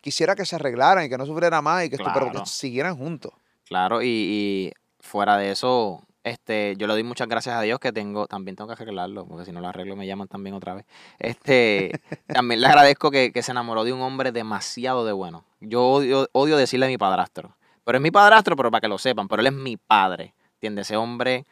quisiera 0.00 0.34
que 0.36 0.44
se 0.46 0.56
arreglaran 0.56 1.04
y 1.04 1.08
que 1.08 1.18
no 1.18 1.26
sufriera 1.26 1.60
más 1.62 1.84
y 1.84 1.88
que, 1.90 1.96
esto- 1.96 2.10
pero 2.14 2.30
que 2.30 2.46
siguieran 2.46 2.96
juntos. 2.96 3.32
Claro, 3.66 4.02
y, 4.02 4.06
y 4.08 4.72
fuera 5.00 5.36
de 5.38 5.50
eso, 5.50 6.02
este, 6.22 6.74
yo 6.76 6.86
le 6.86 6.92
doy 6.92 7.02
muchas 7.02 7.26
gracias 7.28 7.56
a 7.56 7.62
Dios 7.62 7.80
que 7.80 7.92
tengo, 7.92 8.26
también 8.26 8.54
tengo 8.56 8.68
que 8.68 8.74
arreglarlo, 8.74 9.26
porque 9.26 9.44
si 9.46 9.52
no 9.52 9.60
lo 9.60 9.68
arreglo 9.68 9.96
me 9.96 10.06
llaman 10.06 10.28
también 10.28 10.54
otra 10.54 10.74
vez. 10.74 10.84
Este, 11.18 11.90
también 12.28 12.60
le 12.60 12.66
agradezco 12.66 13.10
que, 13.10 13.32
que 13.32 13.42
se 13.42 13.50
enamoró 13.52 13.84
de 13.84 13.92
un 13.92 14.02
hombre 14.02 14.30
demasiado 14.32 15.04
de 15.04 15.12
bueno. 15.12 15.44
Yo 15.60 15.82
odio, 15.86 16.28
odio 16.32 16.56
decirle 16.58 16.86
a 16.86 16.88
mi 16.90 16.98
padrastro, 16.98 17.56
pero 17.84 17.96
es 17.98 18.02
mi 18.02 18.10
padrastro, 18.10 18.54
pero 18.56 18.70
para 18.70 18.82
que 18.82 18.88
lo 18.88 18.98
sepan, 18.98 19.26
pero 19.28 19.40
él 19.40 19.46
es 19.46 19.52
mi 19.54 19.76
padre, 19.78 20.34
¿entiendes? 20.64 20.86
Ese 20.86 20.96
hombre 20.96 21.46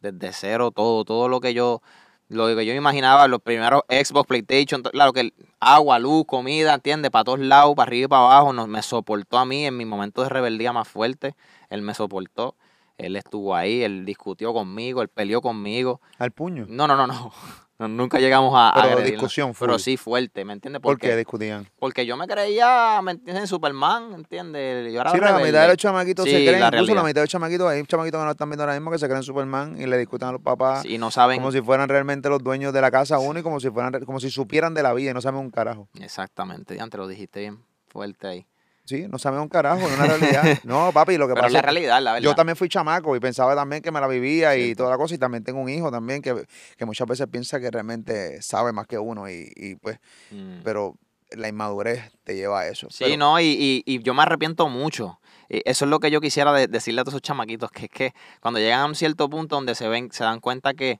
desde 0.00 0.32
cero, 0.32 0.70
todo, 0.70 1.04
todo 1.04 1.28
lo 1.28 1.40
que 1.40 1.54
yo, 1.54 1.80
lo 2.28 2.54
que 2.54 2.66
yo 2.66 2.74
imaginaba, 2.74 3.26
los 3.26 3.40
primeros 3.40 3.82
Xbox, 3.88 4.26
PlayStation, 4.26 4.82
claro 4.82 5.12
que 5.12 5.32
agua, 5.60 5.98
luz, 5.98 6.24
comida, 6.26 6.74
¿entiendes? 6.74 7.10
Para 7.10 7.24
todos 7.24 7.40
lados, 7.40 7.74
para 7.74 7.88
arriba 7.88 8.04
y 8.04 8.08
para 8.08 8.22
abajo, 8.22 8.52
nos, 8.52 8.68
me 8.68 8.82
soportó 8.82 9.38
a 9.38 9.46
mí 9.46 9.64
en 9.64 9.76
mi 9.76 9.84
momento 9.84 10.22
de 10.22 10.28
rebeldía 10.28 10.72
más 10.72 10.88
fuerte, 10.88 11.34
él 11.70 11.80
me 11.80 11.94
soportó, 11.94 12.54
él 12.98 13.16
estuvo 13.16 13.54
ahí, 13.54 13.82
él 13.82 14.04
discutió 14.04 14.52
conmigo, 14.52 15.00
él 15.00 15.08
peleó 15.08 15.40
conmigo. 15.40 16.02
Al 16.18 16.32
puño. 16.32 16.66
No, 16.68 16.86
no, 16.86 16.96
no, 16.96 17.06
no, 17.06 17.32
No, 17.80 17.88
nunca 17.88 18.18
llegamos 18.18 18.52
a, 18.54 18.72
Pero 18.74 19.00
discusión 19.00 19.54
Pero 19.58 19.78
sí 19.78 19.96
fuerte, 19.96 20.44
¿me 20.44 20.52
entiendes? 20.52 20.82
¿Por 20.82 20.92
Porque, 20.92 21.08
qué 21.08 21.16
discutían? 21.16 21.66
porque 21.78 22.04
yo 22.04 22.14
me 22.18 22.26
creía, 22.26 23.00
¿me 23.02 23.12
entiendes? 23.12 23.48
Superman, 23.48 24.12
¿entiendes? 24.12 24.92
Yo 24.92 25.00
era 25.00 25.10
Sí, 25.10 25.18
la 25.18 25.38
mitad 25.38 25.62
de 25.62 25.68
los 25.68 25.76
chamaquitos 25.78 26.26
se 26.26 26.30
creen, 26.30 26.60
la 26.60 26.66
incluso 26.66 26.94
la 26.94 27.00
realidad. 27.00 27.04
mitad 27.04 27.14
de 27.14 27.20
los 27.22 27.30
chamaquitos, 27.30 27.70
hay 27.70 27.82
chamaquitos 27.84 28.20
que 28.20 28.24
no 28.26 28.30
están 28.32 28.50
viendo 28.50 28.64
ahora 28.64 28.74
mismo 28.74 28.90
que 28.90 28.98
se 28.98 29.08
creen 29.08 29.22
Superman 29.22 29.80
y 29.80 29.86
le 29.86 29.96
discuten 29.96 30.28
a 30.28 30.32
los 30.32 30.42
papás 30.42 30.84
Y 30.84 30.98
no 30.98 31.10
saben 31.10 31.38
como 31.38 31.52
si 31.52 31.62
fueran 31.62 31.88
realmente 31.88 32.28
los 32.28 32.44
dueños 32.44 32.74
de 32.74 32.82
la 32.82 32.90
casa 32.90 33.18
uno 33.18 33.40
y 33.40 33.42
como 33.42 33.60
si 33.60 33.70
fueran 33.70 34.04
como 34.04 34.20
si 34.20 34.30
supieran 34.30 34.74
de 34.74 34.82
la 34.82 34.92
vida 34.92 35.12
y 35.12 35.14
no 35.14 35.22
saben 35.22 35.40
un 35.40 35.50
carajo. 35.50 35.88
Exactamente, 35.98 36.76
ya 36.76 36.86
te 36.86 36.98
lo 36.98 37.08
dijiste 37.08 37.40
bien 37.40 37.64
fuerte 37.88 38.26
ahí. 38.26 38.46
Sí, 38.90 39.06
no 39.08 39.18
saben 39.18 39.38
un 39.40 39.48
carajo, 39.48 39.86
es 39.86 39.96
una 39.96 40.06
realidad. 40.06 40.42
No, 40.64 40.90
papi, 40.92 41.16
lo 41.16 41.28
que 41.28 41.34
Pero 41.34 41.44
pasa 41.44 41.54
la 41.54 41.62
realidad, 41.62 42.02
la 42.02 42.12
verdad. 42.14 42.24
yo 42.28 42.34
también 42.34 42.56
fui 42.56 42.68
chamaco 42.68 43.14
y 43.14 43.20
pensaba 43.20 43.54
también 43.54 43.82
que 43.82 43.92
me 43.92 44.00
la 44.00 44.08
vivía 44.08 44.56
y 44.56 44.74
toda 44.74 44.90
la 44.90 44.96
cosa 44.96 45.14
y 45.14 45.18
también 45.18 45.44
tengo 45.44 45.60
un 45.60 45.68
hijo 45.68 45.90
también 45.92 46.20
que, 46.22 46.44
que 46.76 46.84
muchas 46.84 47.06
veces 47.06 47.28
piensa 47.28 47.60
que 47.60 47.70
realmente 47.70 48.42
sabe 48.42 48.72
más 48.72 48.86
que 48.88 48.98
uno 48.98 49.30
y, 49.30 49.50
y 49.54 49.76
pues, 49.76 49.98
Mm. 50.32 50.62
pero 50.64 50.96
la 51.30 51.46
inmadurez 51.48 52.10
te 52.24 52.34
lleva 52.34 52.60
a 52.62 52.66
eso. 52.68 52.88
Sí, 52.90 53.04
Pero- 53.04 53.16
no, 53.16 53.38
y, 53.40 53.44
y, 53.46 53.82
y 53.86 54.02
yo 54.02 54.12
me 54.14 54.22
arrepiento 54.22 54.68
mucho. 54.68 55.20
Y 55.48 55.62
eso 55.64 55.84
es 55.84 55.88
lo 55.90 56.00
que 56.00 56.10
yo 56.10 56.20
quisiera 56.20 56.52
de- 56.52 56.66
decirle 56.66 57.00
a 57.00 57.04
todos 57.04 57.14
esos 57.14 57.22
chamaquitos, 57.22 57.70
que 57.70 57.84
es 57.84 57.90
que 57.90 58.14
cuando 58.40 58.58
llegan 58.58 58.80
a 58.80 58.86
un 58.86 58.94
cierto 58.96 59.28
punto 59.30 59.54
donde 59.56 59.74
se 59.76 59.86
ven, 59.88 60.10
se 60.10 60.24
dan 60.24 60.40
cuenta 60.40 60.74
que, 60.74 60.98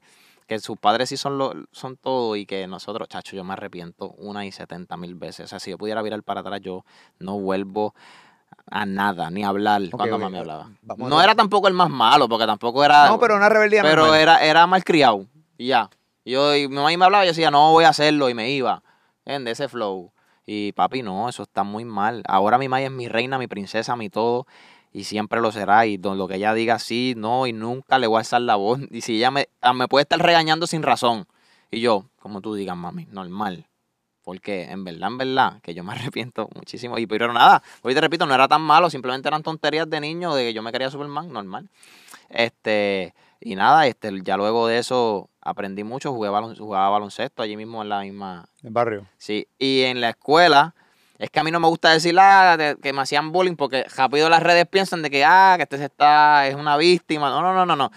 que 0.51 0.59
sus 0.59 0.77
padres 0.77 1.09
sí 1.09 1.17
son 1.17 1.39
lo, 1.39 1.55
son 1.71 1.97
todo 1.97 2.35
y 2.35 2.45
que 2.45 2.67
nosotros, 2.67 3.07
chacho, 3.09 3.37
yo 3.37 3.45
me 3.45 3.53
arrepiento 3.53 4.11
una 4.19 4.45
y 4.45 4.51
setenta 4.51 4.97
mil 4.97 5.15
veces. 5.15 5.45
O 5.45 5.47
sea, 5.47 5.61
si 5.61 5.71
yo 5.71 5.79
pudiera 5.79 6.03
virar 6.03 6.25
para 6.25 6.41
atrás, 6.41 6.61
yo 6.61 6.85
no 7.21 7.39
vuelvo 7.39 7.95
A 8.69 8.85
nada, 8.85 9.31
ni 9.31 9.45
hablar 9.45 9.81
cuando 9.93 10.19
mami 10.19 10.39
hablaba. 10.39 10.71
Vamos 10.83 11.09
no 11.09 11.23
era 11.23 11.37
tampoco 11.37 11.69
el 11.69 11.75
más 11.75 11.89
malo, 11.89 12.29
porque 12.29 12.47
tampoco 12.47 12.85
era. 12.85 13.07
No, 13.07 13.21
pero 13.21 13.37
una 13.37 13.49
rebeldía 13.49 13.83
Pero 13.83 14.03
normal. 14.03 14.21
era, 14.21 14.45
era 14.45 14.67
mal 14.67 14.83
criado. 14.83 15.25
Y 15.57 15.69
ya. 15.69 15.89
Y 16.25 16.33
Yo, 16.33 16.57
y 16.57 16.67
mi 16.67 16.75
mamá 16.75 16.89
me 16.89 17.05
hablaba 17.05 17.23
y 17.23 17.29
yo 17.29 17.31
decía, 17.31 17.53
no 17.53 17.71
voy 17.71 17.85
a 17.85 17.91
hacerlo. 17.91 18.29
Y 18.29 18.35
me 18.35 18.51
iba. 18.51 18.83
En 19.25 19.47
ese 19.47 19.69
flow. 19.69 20.11
Y 20.47 20.73
papi, 20.73 21.03
no, 21.03 21.29
eso 21.29 21.45
está 21.45 21.63
muy 21.63 21.85
mal. 21.85 22.25
Ahora 22.27 22.59
mi 22.59 22.67
mamá 22.67 22.83
es 22.83 22.91
mi 22.91 23.07
reina, 23.07 23.39
mi 23.39 23.47
princesa, 23.47 23.95
mi 23.95 24.11
todo. 24.11 24.49
Y 24.93 25.05
siempre 25.05 25.41
lo 25.41 25.53
será. 25.53 25.87
Y 25.87 25.97
don- 25.97 26.19
lo 26.19 26.27
que 26.29 26.35
ella 26.37 26.53
diga 26.55 26.79
sí, 26.79 27.15
no, 27.17 27.47
y 27.47 27.53
nunca 27.53 27.99
le 27.99 28.07
voy 28.07 28.17
a 28.17 28.19
alzar 28.21 28.43
la 28.43 28.57
voz. 28.57 28.81
Y 28.91 29.01
si 29.03 29.17
ella 29.17 29.31
me, 29.31 29.49
ah, 29.61 29.73
me 29.73 29.89
puede 29.89 30.03
estar 30.03 30.19
regañando 30.21 30.67
sin 30.67 30.83
razón. 30.83 31.27
Y 31.71 31.81
yo, 31.81 32.07
como 32.21 32.41
tú 32.41 32.55
digas, 32.55 32.77
mami, 32.77 33.07
normal. 33.11 33.67
Porque 34.23 34.65
en 34.65 34.85
verdad, 34.85 35.09
en 35.09 35.19
verdad, 35.19 35.61
que 35.63 35.73
yo 35.75 35.83
me 35.85 35.93
arrepiento 35.95 36.49
muchísimo. 36.55 36.99
Y 36.99 37.07
pero 37.07 37.33
nada, 37.33 37.63
hoy 37.83 37.95
te 37.95 38.01
repito, 38.01 38.27
no 38.27 38.35
era 38.35 38.49
tan 38.49 38.63
malo, 38.63 38.91
simplemente 38.91 39.29
eran 39.29 39.43
tonterías 39.43 39.89
de 39.89 40.01
niño, 40.01 40.35
de 40.35 40.45
que 40.47 40.53
yo 40.53 40.63
me 40.63 40.73
quería 40.73 40.91
Superman, 40.91 41.33
normal. 41.33 41.69
Este, 42.29 43.15
y 43.41 43.55
nada, 43.55 43.87
este, 43.87 44.11
ya 44.23 44.37
luego 44.37 44.67
de 44.67 44.79
eso 44.79 45.31
aprendí 45.41 45.85
mucho, 45.85 46.13
jugué 46.13 46.29
balon- 46.31 46.57
jugaba 46.59 46.91
baloncesto 46.91 47.43
allí 47.43 47.57
mismo 47.57 47.83
en 47.83 47.89
la 47.89 48.01
misma. 48.01 48.47
El 48.63 48.71
barrio. 48.71 49.07
Sí, 49.17 49.47
y 49.59 49.83
en 49.83 50.01
la 50.01 50.11
escuela, 50.11 50.75
es 51.21 51.31
que 51.31 51.39
a 51.41 51.45
mí 51.45 51.51
no 51.51 51.61
me 51.61 51.69
gusta 51.69 51.91
decir 51.91 52.17
ah, 52.19 52.57
de- 52.57 52.77
que 52.83 52.93
me 52.93 53.03
hacían 53.03 53.31
bullying, 53.33 53.55
porque 53.57 53.85
rápido 53.97 54.29
las 54.29 54.43
redes 54.43 54.67
piensan 54.67 55.03
de 55.03 55.11
que, 55.11 55.25
ah, 55.25 55.55
que 55.57 55.63
este 55.65 55.79
se 55.79 55.85
está, 55.85 56.47
es 56.49 56.55
una 56.55 56.77
víctima. 56.77 57.31
No, 57.31 57.43
no, 57.43 57.53
no, 57.55 57.65
no, 57.67 57.77
no. 57.77 57.91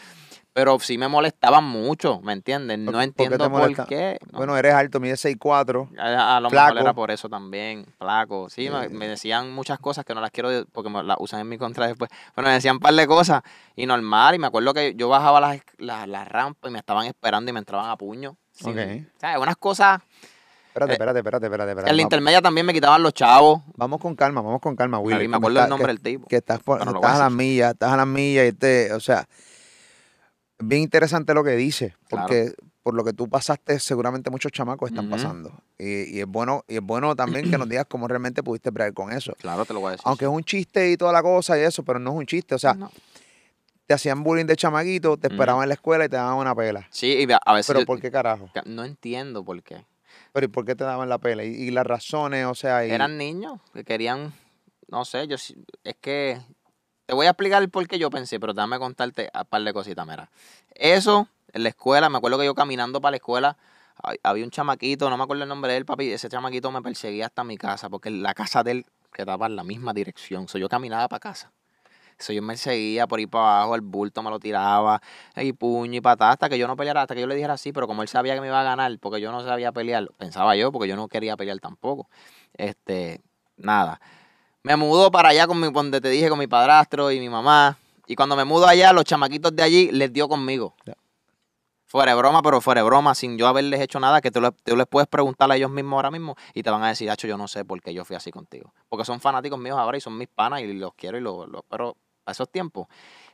Pero 0.55 0.77
sí 0.77 0.99
me 0.99 1.07
molestaban 1.07 1.63
mucho, 1.63 2.21
¿me 2.21 2.31
entiendes? 2.31 2.77
¿Por- 2.77 2.93
No 2.93 2.99
por 2.99 3.01
qué 3.07 3.11
te 3.13 3.23
entiendo 3.23 3.49
por 3.51 3.85
qué. 3.87 4.19
no. 4.31 4.37
Bueno, 4.37 4.55
eres 4.55 4.75
alto, 4.75 4.99
mides 4.99 5.25
6'4". 5.25 5.89
A, 5.97 6.37
a 6.37 6.39
lo 6.41 6.51
Flaco. 6.51 6.67
mejor 6.75 6.81
era 6.83 6.93
por 6.93 7.09
eso 7.09 7.27
también, 7.27 7.87
flaco. 7.97 8.49
Sí, 8.51 8.69
me, 8.69 8.85
Eh. 8.85 8.89
me 8.89 9.07
decían 9.07 9.51
muchas 9.51 9.79
cosas 9.79 10.05
que 10.05 10.13
no 10.13 10.21
las 10.21 10.29
quiero 10.29 10.49
porque 10.71 10.91
me 10.91 11.01
las 11.01 11.17
usan 11.19 11.39
en 11.39 11.49
mi 11.49 11.57
contra 11.57 11.87
después. 11.87 12.11
Bueno, 12.35 12.49
me 12.49 12.53
decían 12.53 12.75
un 12.75 12.81
par 12.81 12.93
de 12.93 13.07
cosas 13.07 13.41
y 13.75 13.87
normal. 13.87 14.35
Y 14.35 14.37
me 14.37 14.45
acuerdo 14.45 14.75
que 14.75 14.93
yo 14.95 15.09
bajaba 15.09 15.41
las, 15.41 15.55
esc- 15.57 15.73
la, 15.79 16.05
la 16.05 16.23
rampa 16.23 16.67
y 16.67 16.71
me 16.71 16.77
estaban 16.77 17.07
esperando 17.07 17.49
y 17.49 17.53
me 17.53 17.59
entraban 17.59 17.89
a 17.89 17.97
puño. 17.97 18.37
Sí, 18.51 18.69
Ok. 18.69 18.77
¿sabes? 19.19 19.37
Unas 19.39 19.57
cosas. 19.57 20.01
Espérate, 20.73 20.91
Eh, 20.91 20.95
espérate, 20.95 21.19
espérate, 21.19 21.45
espérate. 21.45 21.71
espérate. 21.71 21.89
En 21.91 21.95
la 21.97 22.01
intermedia 22.01 22.41
también 22.41 22.65
me 22.65 22.73
quitaban 22.73 23.03
los 23.03 23.13
chavos. 23.13 23.61
Vamos 23.77 24.01
con 24.01 24.15
calma, 24.15 24.41
vamos 24.41 24.59
con 24.59 24.75
calma, 24.75 24.97
Willy. 24.97 25.25
Y 25.25 25.27
me 25.27 25.37
acuerdo 25.37 25.59
el 25.59 25.63
está- 25.65 25.69
nombre 25.69 25.85
que- 25.85 25.93
del 25.93 26.01
tipo. 26.01 26.27
Que 26.27 26.37
estás, 26.37 26.59
por- 26.61 26.79
estás 26.81 27.03
a 27.03 27.15
a 27.15 27.19
las 27.19 27.31
millas, 27.31 27.73
estás 27.73 27.91
a 27.91 27.97
las 27.97 28.07
millas 28.07 28.47
y 28.49 28.53
te, 28.53 28.91
o 28.93 28.99
sea, 28.99 29.27
bien 30.59 30.81
interesante 30.81 31.33
lo 31.33 31.43
que 31.43 31.51
dices, 31.51 31.93
Claro. 32.09 32.25
porque 32.27 32.53
por 32.81 32.95
lo 32.95 33.03
que 33.03 33.13
tú 33.13 33.29
pasaste, 33.29 33.79
seguramente 33.79 34.29
muchos 34.29 34.51
chamacos 34.51 34.89
están 34.89 35.09
pasando. 35.09 35.53
Y, 35.77 36.17
y 36.17 36.19
es 36.21 36.25
bueno, 36.27 36.63
y 36.67 36.75
es 36.75 36.81
bueno 36.81 37.15
también 37.15 37.49
que 37.49 37.57
nos 37.57 37.69
digas 37.69 37.85
cómo 37.87 38.07
realmente 38.07 38.41
pudiste 38.43 38.71
bregar 38.71 38.93
con 38.93 39.11
eso. 39.13 39.33
Claro, 39.39 39.63
te 39.65 39.73
lo 39.73 39.79
voy 39.79 39.89
a 39.89 39.91
decir. 39.91 40.03
Aunque 40.07 40.25
es 40.25 40.31
un 40.31 40.43
chiste 40.43 40.89
y 40.91 40.97
toda 40.97 41.13
la 41.13 41.21
cosa 41.21 41.57
y 41.57 41.61
eso, 41.61 41.83
pero 41.83 41.99
no 41.99 42.11
es 42.11 42.17
un 42.17 42.25
chiste. 42.25 42.55
O 42.55 42.59
sea, 42.59 42.73
No. 42.73 42.91
te 43.85 43.93
hacían 43.93 44.21
bullying 44.23 44.45
de 44.45 44.55
chamaquito, 44.57 45.15
te 45.17 45.27
esperaban 45.27 45.63
en 45.63 45.69
la 45.69 45.75
escuela 45.75 46.05
y 46.05 46.09
te 46.09 46.15
daban 46.17 46.35
una 46.37 46.53
pela. 46.55 46.85
Sí, 46.89 47.07
y 47.07 47.27
a 47.31 47.53
veces. 47.53 47.67
Pero 47.67 47.79
yo- 47.81 47.85
¿por 47.85 48.01
qué 48.01 48.11
carajo? 48.11 48.49
No 48.65 48.83
entiendo 48.83 49.43
por 49.45 49.61
qué. 49.63 49.85
Pero 50.33 50.45
¿y 50.45 50.49
por 50.49 50.65
qué 50.65 50.75
te 50.75 50.83
daban 50.83 51.07
la 51.09 51.19
pela? 51.19 51.43
Y, 51.43 51.49
y 51.49 51.71
las 51.71 51.85
razones, 51.85 52.45
o 52.45 52.55
sea, 52.55 52.85
y, 52.85 52.91
Eran 52.91 53.17
niños 53.17 53.61
que 53.73 53.83
querían, 53.83 54.33
no 54.87 55.05
sé, 55.05 55.27
yo 55.27 55.35
es 55.35 55.95
que 56.01 56.41
te 57.05 57.13
voy 57.13 57.27
a 57.27 57.29
explicar 57.29 57.67
por 57.69 57.87
qué 57.87 57.99
yo 57.99 58.09
pensé, 58.09 58.39
pero 58.39 58.53
déjame 58.53 58.79
contarte 58.79 59.29
un 59.33 59.45
par 59.45 59.61
de 59.61 59.73
cositas, 59.73 60.07
mira. 60.07 60.29
Eso, 60.73 61.27
en 61.53 61.63
la 61.63 61.69
escuela, 61.69 62.09
me 62.09 62.17
acuerdo 62.17 62.39
que 62.39 62.45
yo 62.45 62.55
caminando 62.55 62.99
para 62.99 63.11
la 63.11 63.17
escuela, 63.17 63.57
hab- 64.01 64.19
había 64.23 64.43
un 64.43 64.49
chamaquito, 64.49 65.09
no 65.09 65.17
me 65.17 65.23
acuerdo 65.23 65.43
el 65.43 65.49
nombre 65.49 65.71
de 65.71 65.77
él, 65.77 65.85
papi, 65.85 66.11
ese 66.11 66.29
chamaquito 66.29 66.71
me 66.71 66.81
perseguía 66.81 67.27
hasta 67.27 67.43
mi 67.43 67.57
casa, 67.57 67.89
porque 67.89 68.09
la 68.09 68.33
casa 68.33 68.63
de 68.63 68.71
él 68.71 68.85
quedaba 69.13 69.45
en 69.45 69.55
la 69.55 69.63
misma 69.63 69.93
dirección, 69.93 70.47
so, 70.47 70.57
yo 70.57 70.67
caminaba 70.67 71.07
para 71.07 71.19
casa. 71.19 71.51
So, 72.17 72.33
yo 72.33 72.41
me 72.41 72.55
seguía 72.57 73.07
por 73.07 73.19
ahí 73.19 73.27
para 73.27 73.57
abajo, 73.57 73.75
el 73.75 73.81
bulto 73.81 74.21
me 74.23 74.29
lo 74.29 74.39
tiraba, 74.39 75.01
y 75.35 75.53
puño 75.53 75.97
y 75.97 76.01
patada, 76.01 76.31
hasta 76.31 76.49
que 76.49 76.57
yo 76.57 76.67
no 76.67 76.75
peleara, 76.75 77.01
hasta 77.01 77.15
que 77.15 77.21
yo 77.21 77.27
le 77.27 77.35
dijera 77.35 77.53
así, 77.53 77.71
pero 77.73 77.87
como 77.87 78.01
él 78.01 78.07
sabía 78.07 78.35
que 78.35 78.41
me 78.41 78.47
iba 78.47 78.59
a 78.61 78.63
ganar, 78.63 78.97
porque 78.99 79.19
yo 79.21 79.31
no 79.31 79.41
sabía 79.43 79.71
pelear, 79.71 80.07
pensaba 80.17 80.55
yo, 80.55 80.71
porque 80.71 80.87
yo 80.87 80.95
no 80.95 81.07
quería 81.07 81.35
pelear 81.37 81.59
tampoco. 81.59 82.07
Este, 82.53 83.21
nada. 83.57 83.99
Me 84.63 84.75
mudó 84.77 85.11
para 85.11 85.29
allá 85.29 85.47
con 85.47 85.59
mi, 85.59 85.71
donde 85.71 85.99
te 85.99 86.09
dije, 86.09 86.29
con 86.29 86.39
mi 86.39 86.47
padrastro 86.47 87.11
y 87.11 87.19
mi 87.19 87.29
mamá. 87.29 87.77
Y 88.07 88.15
cuando 88.15 88.35
me 88.35 88.45
mudo 88.45 88.67
allá, 88.67 88.93
los 88.93 89.03
chamaquitos 89.05 89.55
de 89.55 89.63
allí 89.63 89.91
les 89.91 90.11
dio 90.13 90.27
conmigo. 90.29 90.75
Fuera 91.85 92.13
de 92.13 92.17
broma, 92.17 92.41
pero 92.41 92.59
fuera 92.59 92.81
de 92.81 92.85
broma, 92.85 93.13
sin 93.13 93.37
yo 93.37 93.45
haberles 93.47 93.79
hecho 93.79 93.99
nada, 93.99 94.19
que 94.19 94.31
tú, 94.31 94.41
le- 94.41 94.51
tú 94.63 94.75
les 94.75 94.87
puedes 94.87 95.07
preguntar 95.07 95.51
a 95.51 95.55
ellos 95.55 95.69
mismos 95.69 95.97
ahora 95.97 96.09
mismo 96.09 96.35
y 96.55 96.63
te 96.63 96.71
van 96.71 96.81
a 96.81 96.87
decir, 96.87 97.09
Hacho, 97.11 97.27
yo 97.27 97.37
no 97.37 97.47
sé 97.47 97.65
por 97.65 97.79
qué 97.81 97.93
yo 97.93 98.03
fui 98.03 98.15
así 98.15 98.31
contigo. 98.31 98.73
Porque 98.89 99.05
son 99.05 99.19
fanáticos 99.19 99.59
míos 99.59 99.77
ahora 99.77 99.97
y 99.97 100.01
son 100.01 100.17
mis 100.17 100.27
panas 100.27 100.61
y 100.61 100.73
los 100.73 100.93
quiero 100.95 101.17
y 101.19 101.21
los, 101.21 101.47
los- 101.47 101.61
pero 101.69 101.95
a 102.25 102.31
esos 102.31 102.49
tiempos, 102.49 102.87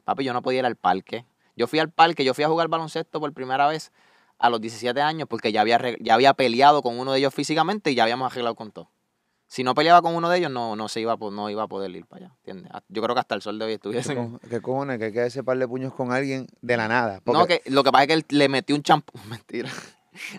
papi, 0.04 0.24
yo 0.24 0.34
no 0.34 0.42
podía 0.42 0.60
ir 0.60 0.66
al 0.66 0.76
parque. 0.76 1.26
Yo 1.56 1.68
fui 1.68 1.80
al 1.80 1.90
parque, 1.92 2.24
yo 2.24 2.34
fui 2.34 2.44
a 2.44 2.48
jugar 2.48 2.68
baloncesto 2.70 3.20
por 3.20 3.34
primera 3.34 3.68
vez 3.68 3.92
a 4.38 4.50
los 4.50 4.62
17 4.62 5.02
años 5.02 5.28
porque 5.30 5.52
ya 5.52 5.62
había, 5.62 5.78
arreg- 5.78 5.98
ya 6.00 6.14
había 6.14 6.34
peleado 6.34 6.82
con 6.82 6.98
uno 6.98 7.12
de 7.12 7.20
ellos 7.20 7.34
físicamente 7.34 7.92
y 7.92 7.96
ya 7.96 8.04
habíamos 8.04 8.32
arreglado 8.32 8.56
con 8.56 8.72
todo. 8.72 8.90
Si 9.48 9.64
no 9.64 9.74
peleaba 9.74 10.02
con 10.04 10.16
uno 10.16 10.30
de 10.30 10.38
ellos, 10.38 10.52
no, 10.52 10.76
no 10.76 10.88
se 10.88 11.02
iba 11.02 11.18
no 11.18 11.50
iba 11.50 11.64
a 11.64 11.68
poder 11.68 11.90
ir 11.92 12.06
para 12.06 12.28
allá, 12.28 12.36
¿entiendes? 12.38 12.72
Ah, 12.74 12.82
Yo 12.88 13.02
creo 13.02 13.16
que 13.16 13.20
hasta 13.20 13.34
el 13.36 13.42
sol 13.42 13.58
de 13.58 13.66
hoy 13.66 13.72
¿Qué, 13.72 13.76
estuviesen... 13.76 14.40
qué 14.48 14.62
cojones? 14.62 15.00
Que 15.00 15.06
hay 15.06 15.12
que 15.12 15.26
ese 15.26 15.44
par 15.44 15.58
de 15.58 15.68
puños 15.68 15.92
con 15.94 16.12
alguien 16.14 16.46
de 16.62 16.78
la 16.78 16.88
nada. 16.88 17.16
No, 17.16 17.22
Porque- 17.34 17.62
que 17.64 17.72
lo 17.72 17.84
que 17.84 17.92
pasa 17.92 18.04
es 18.04 18.08
que 18.08 18.14
él 18.14 18.26
le 18.30 18.48
metió 18.48 18.76
un 18.76 18.84
champú. 18.84 19.12
Mentira. 19.28 19.70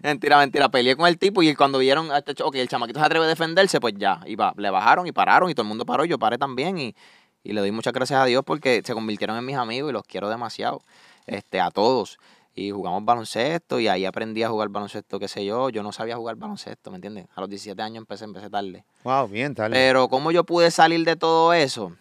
mentira, 0.03 0.39
mentira. 0.39 0.69
Peleé 0.71 0.97
con 0.97 1.07
el 1.09 1.19
tipo 1.19 1.43
y 1.43 1.55
cuando 1.55 1.79
vieron, 1.79 2.11
a 2.13 2.19
este 2.19 2.35
cho- 2.35 2.47
ok, 2.47 2.55
el 2.55 2.69
chamaquito 2.69 3.01
se 3.01 3.07
atreve 3.07 3.25
a 3.25 3.29
defenderse, 3.29 3.81
pues 3.81 3.95
ya. 3.97 4.21
Iba, 4.27 4.55
le 4.57 4.71
bajaron 4.71 5.07
y 5.07 5.13
pararon 5.13 5.51
y 5.51 5.55
todo 5.55 5.63
el 5.63 5.69
mundo 5.69 5.85
paró. 5.85 6.05
y 6.05 6.09
Yo 6.09 6.19
paré 6.19 6.39
también 6.39 6.79
y, 6.79 6.95
y 7.43 7.53
le 7.53 7.61
doy 7.61 7.73
muchas 7.73 7.93
gracias 7.93 8.21
a 8.21 8.25
Dios 8.25 8.43
porque 8.45 8.83
se 8.85 8.95
convirtieron 8.95 9.37
en 9.37 9.45
mis 9.45 9.57
amigos 9.57 9.91
y 9.91 9.93
los 9.93 10.05
quiero 10.05 10.29
demasiado. 10.29 10.83
Este, 11.27 11.61
a 11.61 11.71
todos. 11.71 12.19
Y 12.55 12.73
jugamos 12.73 13.05
baloncesto 13.05 13.79
y 13.79 13.87
ahí 13.89 14.05
aprendí 14.05 14.43
a 14.43 14.49
jugar 14.49 14.69
baloncesto, 14.69 15.19
qué 15.19 15.29
sé 15.29 15.45
yo. 15.45 15.71
Yo 15.71 15.83
no 15.83 15.93
sabía 15.93 16.17
jugar 16.17 16.37
baloncesto, 16.37 16.91
¿me 16.91 16.97
entiendes? 16.97 17.27
A 17.35 17.41
los 17.41 17.49
17 17.49 17.81
años 17.81 17.99
empecé, 17.99 18.25
empecé 18.25 18.51
tarde. 18.51 18.85
Wow, 19.05 19.29
bien, 19.29 19.55
tal. 19.55 19.71
Pero 19.71 20.09
¿cómo 20.09 20.33
yo 20.33 20.45
pude 20.45 20.71
salir 20.71 21.05
de 21.05 21.17
todo 21.17 21.53
eso? 21.53 21.97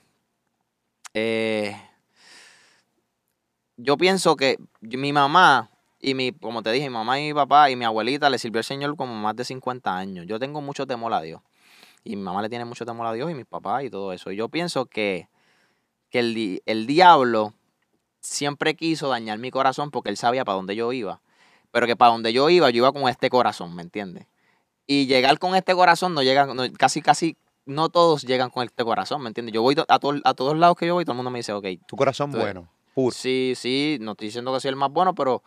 Eh, 1.13 1.79
yo 3.77 3.97
pienso 3.97 4.35
que 4.35 4.57
mi 4.81 5.13
mamá 5.13 5.69
y 5.99 6.13
mi, 6.13 6.31
como 6.31 6.63
te 6.63 6.71
dije, 6.71 6.89
mi 6.89 6.95
mamá 6.95 7.19
y 7.19 7.27
mi 7.27 7.33
papá 7.33 7.69
y 7.69 7.75
mi 7.75 7.85
abuelita 7.85 8.29
le 8.29 8.39
sirvió 8.39 8.59
al 8.59 8.65
Señor 8.65 8.95
como 8.95 9.13
más 9.13 9.35
de 9.35 9.45
50 9.45 9.95
años. 9.95 10.25
Yo 10.27 10.39
tengo 10.39 10.61
mucho 10.61 10.87
temor 10.87 11.13
a 11.13 11.21
Dios. 11.21 11.41
Y 12.03 12.15
mi 12.15 12.21
mamá 12.23 12.41
le 12.41 12.49
tiene 12.49 12.65
mucho 12.65 12.85
temor 12.85 13.05
a 13.07 13.13
Dios 13.13 13.29
y 13.29 13.33
mis 13.35 13.45
papás 13.45 13.83
y 13.83 13.89
todo 13.89 14.13
eso. 14.13 14.31
Y 14.31 14.35
yo 14.35 14.49
pienso 14.49 14.85
que, 14.85 15.27
que 16.09 16.19
el, 16.19 16.33
di- 16.33 16.61
el 16.65 16.87
diablo 16.87 17.53
siempre 18.21 18.75
quiso 18.75 19.09
dañar 19.09 19.37
mi 19.37 19.51
corazón 19.51 19.91
porque 19.91 20.09
él 20.09 20.17
sabía 20.17 20.45
para 20.45 20.55
dónde 20.55 20.75
yo 20.75 20.91
iba. 20.93 21.21
Pero 21.71 21.85
que 21.87 21.95
para 21.95 22.11
donde 22.11 22.33
yo 22.33 22.49
iba, 22.49 22.69
yo 22.69 22.77
iba 22.77 22.91
con 22.91 23.07
este 23.09 23.29
corazón, 23.29 23.75
¿me 23.75 23.81
entiendes? 23.83 24.25
Y 24.87 25.05
llegar 25.05 25.37
con 25.37 25.55
este 25.55 25.75
corazón 25.75 26.13
no 26.15 26.23
llega, 26.23 26.47
no- 26.47 26.63
casi, 26.77 27.01
casi, 27.01 27.37
no 27.65 27.89
todos 27.89 28.23
llegan 28.23 28.49
con 28.49 28.63
este 28.65 28.83
corazón, 28.83 29.21
¿me 29.21 29.27
entiendes? 29.27 29.53
Yo 29.53 29.61
voy 29.61 29.75
a, 29.87 29.99
to- 29.99 30.15
a 30.23 30.33
todos 30.33 30.57
lados 30.57 30.75
que 30.77 30.87
yo 30.87 30.95
voy, 30.95 31.05
todo 31.05 31.13
el 31.13 31.17
mundo 31.17 31.29
me 31.29 31.39
dice, 31.39 31.53
ok, 31.53 31.65
tu 31.87 31.95
corazón 31.95 32.31
tú- 32.31 32.37
bueno, 32.39 32.69
puro. 32.95 33.15
sí, 33.15 33.53
sí, 33.55 33.97
no 34.01 34.11
estoy 34.13 34.27
diciendo 34.29 34.51
que 34.53 34.59
soy 34.61 34.69
el 34.69 34.75
más 34.75 34.89
bueno, 34.91 35.13
pero, 35.13 35.43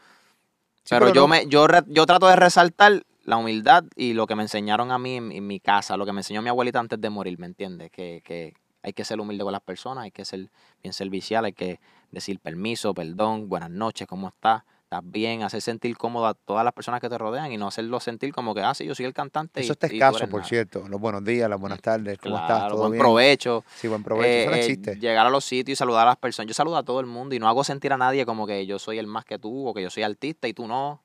Sí, 0.84 0.90
pero, 0.90 1.06
pero 1.06 1.14
yo, 1.14 1.28
me, 1.28 1.46
yo, 1.46 1.66
re- 1.66 1.82
yo 1.88 2.06
trato 2.06 2.26
de 2.28 2.36
resaltar 2.36 3.02
la 3.24 3.36
humildad 3.36 3.84
y 3.96 4.14
lo 4.14 4.26
que 4.26 4.34
me 4.34 4.42
enseñaron 4.42 4.90
a 4.90 4.98
mí 4.98 5.16
en, 5.16 5.32
en 5.32 5.46
mi 5.46 5.60
casa, 5.60 5.96
lo 5.96 6.04
que 6.06 6.12
me 6.12 6.20
enseñó 6.20 6.42
mi 6.42 6.48
abuelita 6.48 6.78
antes 6.80 7.00
de 7.00 7.10
morir, 7.10 7.38
¿me 7.38 7.46
entiendes? 7.46 7.90
Que, 7.90 8.20
que 8.24 8.54
hay 8.82 8.92
que 8.92 9.04
ser 9.04 9.20
humilde 9.20 9.44
con 9.44 9.52
las 9.52 9.62
personas, 9.62 10.04
hay 10.04 10.10
que 10.10 10.24
ser 10.24 10.50
bien 10.82 10.92
servicial, 10.92 11.44
hay 11.44 11.52
que 11.52 11.78
decir 12.10 12.40
permiso, 12.40 12.92
perdón, 12.94 13.48
buenas 13.48 13.70
noches, 13.70 14.06
¿cómo 14.08 14.28
estás? 14.28 14.62
¿Estás 14.84 15.00
bien? 15.10 15.42
Hacer 15.42 15.62
sentir 15.62 15.96
cómodo 15.96 16.26
a 16.26 16.34
todas 16.34 16.64
las 16.64 16.74
personas 16.74 17.00
que 17.00 17.08
te 17.08 17.16
rodean 17.16 17.50
y 17.50 17.56
no 17.56 17.68
hacerlo 17.68 17.98
sentir 18.00 18.32
como 18.34 18.54
que, 18.54 18.60
ah, 18.60 18.74
sí, 18.74 18.84
yo 18.84 18.94
soy 18.94 19.06
el 19.06 19.14
cantante. 19.14 19.60
Eso 19.60 19.72
está 19.72 19.86
y 19.86 19.92
escaso, 19.96 20.28
por 20.28 20.40
nada". 20.40 20.48
cierto. 20.48 20.86
Los 20.88 21.00
buenos 21.00 21.24
días, 21.24 21.48
las 21.48 21.58
buenas 21.58 21.80
tardes, 21.80 22.18
¿cómo 22.18 22.36
estás? 22.36 22.68
¿Todo 22.68 22.76
buen 22.80 22.92
bien? 22.92 23.00
provecho. 23.00 23.64
Sí, 23.76 23.88
buen 23.88 24.02
provecho. 24.02 24.28
Eso 24.40 24.50
no 24.50 24.56
Eh, 24.56 24.58
eh, 24.58 24.62
existe. 24.62 24.96
llegar 24.98 25.26
a 25.26 25.30
los 25.30 25.44
sitios 25.46 25.76
y 25.76 25.78
saludar 25.78 26.02
a 26.06 26.10
las 26.10 26.16
personas. 26.18 26.48
Yo 26.48 26.54
saludo 26.54 26.76
a 26.76 26.82
todo 26.82 27.00
el 27.00 27.06
mundo 27.06 27.34
y 27.34 27.38
no 27.38 27.48
hago 27.48 27.64
sentir 27.64 27.92
a 27.94 27.96
nadie 27.96 28.26
como 28.26 28.46
que 28.46 28.66
yo 28.66 28.78
soy 28.78 28.98
el 28.98 29.06
más 29.06 29.24
que 29.24 29.38
tú 29.38 29.66
o 29.68 29.72
que 29.72 29.80
yo 29.80 29.88
soy 29.88 30.02
artista 30.02 30.46
y 30.48 30.52
tú 30.52 30.66
no. 30.66 31.00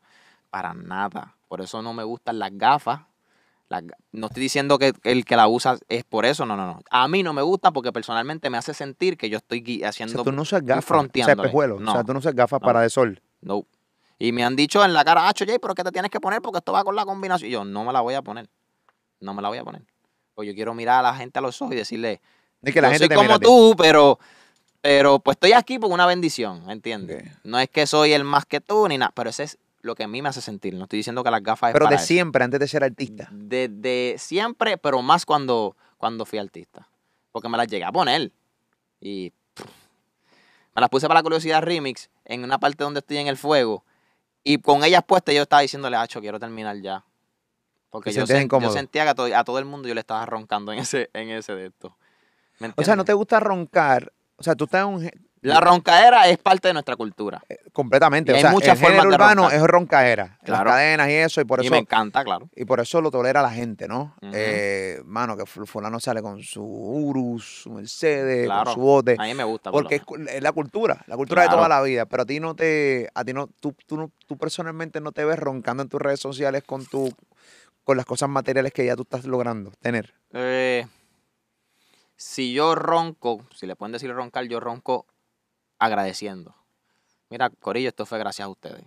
Para 0.49 0.73
nada. 0.73 1.36
Por 1.47 1.61
eso 1.61 1.81
no 1.81 1.93
me 1.93 2.03
gustan 2.03 2.39
las 2.39 2.51
gafas. 2.57 3.01
Las 3.69 3.83
no 4.13 4.27
estoy 4.27 4.43
diciendo 4.43 4.79
que 4.79 4.93
el 5.03 5.25
que 5.25 5.35
la 5.35 5.47
usa 5.49 5.77
es 5.89 6.05
por 6.05 6.25
eso, 6.25 6.45
no, 6.45 6.55
no, 6.55 6.65
no. 6.67 6.79
A 6.89 7.07
mí 7.09 7.21
no 7.21 7.33
me 7.33 7.41
gusta 7.41 7.71
porque 7.71 7.91
personalmente 7.91 8.49
me 8.49 8.57
hace 8.57 8.73
sentir 8.73 9.17
que 9.17 9.29
yo 9.29 9.37
estoy 9.37 9.81
O 9.83 9.87
haciendo. 9.87 10.13
sea, 10.15 10.23
tú 10.23 10.31
no 10.31 10.41
usas 10.43 10.63
gafas, 10.63 10.89
o 10.89 11.09
sea. 11.13 11.35
No, 11.35 11.91
O 11.91 11.91
sea, 11.93 12.03
tú 12.03 12.13
no 12.13 12.19
usas 12.19 12.33
gafas 12.33 12.61
no. 12.61 12.65
para 12.65 12.81
de 12.81 12.89
sol. 12.89 13.21
no. 13.41 13.65
Y 14.19 14.31
me 14.31 14.43
han 14.43 14.55
dicho 14.55 14.83
en 14.83 14.93
la 14.93 15.05
cara, 15.05 15.29
ah, 15.29 15.31
Jay, 15.37 15.59
pero 15.61 15.75
¿qué 15.75 15.83
te 15.83 15.91
tienes 15.91 16.09
que 16.09 16.19
poner? 16.19 16.41
Porque 16.41 16.57
esto 16.57 16.71
va 16.71 16.83
con 16.83 16.95
la 16.95 17.05
combinación. 17.05 17.49
Y 17.49 17.53
yo, 17.53 17.63
no 17.63 17.83
me 17.85 17.93
la 17.93 18.01
voy 18.01 18.15
a 18.15 18.23
poner. 18.23 18.49
No 19.19 19.35
me 19.35 19.43
la 19.43 19.49
voy 19.49 19.59
a 19.59 19.63
poner. 19.63 19.83
Pues 20.33 20.47
yo 20.47 20.55
quiero 20.55 20.73
mirar 20.73 20.99
a 21.05 21.09
la 21.11 21.15
gente 21.15 21.37
a 21.37 21.41
los 21.43 21.61
ojos 21.61 21.75
y 21.75 21.77
decirle, 21.77 22.19
Es 22.63 22.73
que 22.73 22.81
la 22.81 22.87
yo 22.87 22.93
gente 22.93 23.03
soy 23.03 23.09
te 23.09 23.15
como 23.15 23.27
mira 23.27 23.37
tú, 23.37 23.75
pero, 23.77 24.17
pero 24.81 25.19
pues 25.19 25.35
estoy 25.35 25.51
aquí 25.53 25.77
por 25.77 25.91
una 25.91 26.07
bendición, 26.07 26.65
¿me 26.65 26.73
entiendes? 26.73 27.31
No 27.43 27.59
es 27.59 27.69
que 27.69 27.85
soy 27.85 28.13
el 28.13 28.23
más 28.23 28.47
que 28.47 28.59
tú 28.59 28.87
ni 28.87 28.97
nada, 28.97 29.11
pero 29.13 29.29
ese 29.29 29.43
es 29.43 29.59
lo 29.81 29.95
que 29.95 30.03
a 30.03 30.07
mí 30.07 30.21
me 30.21 30.29
hace 30.29 30.41
sentir. 30.41 30.73
No 30.75 30.83
estoy 30.83 30.97
diciendo 30.97 31.23
que 31.23 31.31
las 31.31 31.41
gafas 31.43 31.69
es 31.69 31.73
Pero 31.73 31.85
para 31.85 31.95
de 31.95 32.01
eso. 32.01 32.07
siempre, 32.07 32.43
antes 32.43 32.59
de 32.59 32.67
ser 32.67 32.83
artista. 32.83 33.27
Desde 33.31 34.15
siempre, 34.17 34.77
pero 34.77 35.01
más 35.01 35.25
cuando, 35.25 35.75
cuando 35.97 36.25
fui 36.25 36.39
artista. 36.39 36.87
porque 37.31 37.49
me 37.49 37.57
las 37.57 37.67
llegué 37.67 37.83
a 37.85 37.91
poner. 37.91 38.31
Y 38.99 39.29
pff, 39.53 39.65
me 40.75 40.81
las 40.81 40.89
puse 40.89 41.07
para 41.07 41.19
la 41.19 41.23
curiosidad 41.23 41.61
remix 41.61 42.09
en 42.25 42.43
una 42.43 42.57
parte 42.59 42.83
donde 42.83 42.99
estoy 42.99 43.17
en 43.17 43.27
el 43.27 43.37
fuego. 43.37 43.83
Y 44.43 44.57
con 44.59 44.83
ellas 44.83 45.03
puestas 45.05 45.35
yo 45.35 45.43
estaba 45.43 45.61
diciéndole, 45.61 45.97
Hacho, 45.97 46.19
quiero 46.21 46.39
terminar 46.39 46.77
ya. 46.81 47.03
Porque 47.89 48.11
¿Te 48.11 48.17
yo, 48.17 48.25
sentía 48.25 49.03
que 49.03 49.09
a, 49.09 49.15
to- 49.15 49.35
a 49.35 49.43
todo 49.43 49.59
el 49.59 49.65
mundo 49.65 49.87
yo 49.87 49.93
le 49.93 49.99
estaba 50.01 50.25
roncando 50.25 50.71
en 50.71 50.79
ese, 50.79 51.09
en 51.13 51.29
ese 51.29 51.53
de 51.55 51.67
esto. 51.67 51.95
¿Me 52.59 52.73
O 52.75 52.83
sea, 52.83 52.95
¿no 52.95 53.05
te 53.05 53.13
gusta 53.13 53.39
roncar? 53.39 54.11
O 54.37 54.43
sea, 54.43 54.55
tú 54.55 54.65
estás 54.65 54.81
en 54.87 54.93
un... 54.93 55.11
La 55.41 55.59
roncaera 55.59 56.27
es 56.27 56.37
parte 56.39 56.67
de 56.67 56.73
nuestra 56.73 56.95
cultura. 56.95 57.41
Completamente. 57.71 58.31
Y 58.31 58.33
o 58.33 58.35
hay 58.37 58.41
sea, 58.41 58.51
muchas 58.51 58.69
el 58.69 58.77
género 58.85 59.03
formas 59.03 59.09
de 59.09 59.15
urbano 59.23 59.41
roncar. 59.43 59.57
es 59.59 59.67
roncaera. 59.67 60.23
Las 60.25 60.39
Claro. 60.43 60.69
cadenas 60.71 61.09
y 61.09 61.13
eso, 61.13 61.41
y 61.41 61.45
por 61.45 61.61
y 61.61 61.65
eso... 61.67 61.71
me 61.71 61.77
encanta, 61.79 62.23
claro. 62.23 62.49
Y 62.55 62.65
por 62.65 62.79
eso 62.79 63.01
lo 63.01 63.11
tolera 63.11 63.41
la 63.41 63.51
gente, 63.51 63.87
¿no? 63.87 64.15
Eh, 64.33 65.01
mano, 65.05 65.37
que 65.37 65.43
ful- 65.43 65.67
fulano 65.67 65.99
sale 65.99 66.21
con 66.21 66.41
su 66.41 66.63
Urus, 66.63 67.61
su 67.63 67.69
Mercedes, 67.71 68.45
Claro. 68.47 68.65
con 68.65 68.73
su 68.73 68.79
bote. 68.81 69.15
A 69.19 69.23
mí 69.23 69.33
me 69.35 69.43
gusta. 69.43 69.71
por 69.71 69.83
Porque 69.83 70.01
es, 70.29 70.41
la 70.41 70.51
cultura, 70.51 71.03
la 71.07 71.15
cultura 71.15 71.43
de 71.43 71.49
toda 71.49 71.69
la 71.69 71.81
vida. 71.81 72.05
Pero 72.07 72.23
a 72.23 72.25
ti 72.25 72.39
no 72.39 72.55
te, 72.55 73.09
a 73.13 73.23
ti 73.23 73.33
no, 73.33 73.47
tú, 73.59 73.75
tú, 73.85 74.11
tú 74.25 74.37
personalmente 74.37 74.99
no 75.01 75.11
te 75.11 75.23
ves 75.23 75.37
roncando 75.37 75.83
en 75.83 75.89
tus 75.89 76.01
redes 76.01 76.19
sociales 76.19 76.63
con 76.63 76.85
tu, 76.85 77.13
con 77.83 77.95
las 77.95 78.05
cosas 78.05 78.27
materiales 78.27 78.73
que 78.73 78.85
ya 78.85 78.95
tú 78.95 79.03
estás 79.03 79.25
logrando 79.25 79.71
tener. 79.81 80.13
Eh, 80.33 80.87
si 82.15 82.53
yo 82.53 82.73
ronco, 82.75 83.45
si 83.55 83.67
le 83.67 83.75
pueden 83.75 83.93
decir 83.93 84.11
roncar, 84.11 84.45
yo 84.45 84.59
ronco 84.59 85.05
agradeciendo. 85.79 86.55
Mira, 87.29 87.49
Corillo, 87.49 87.89
esto 87.89 88.05
fue 88.05 88.19
gracias 88.19 88.45
a 88.45 88.49
ustedes. 88.49 88.85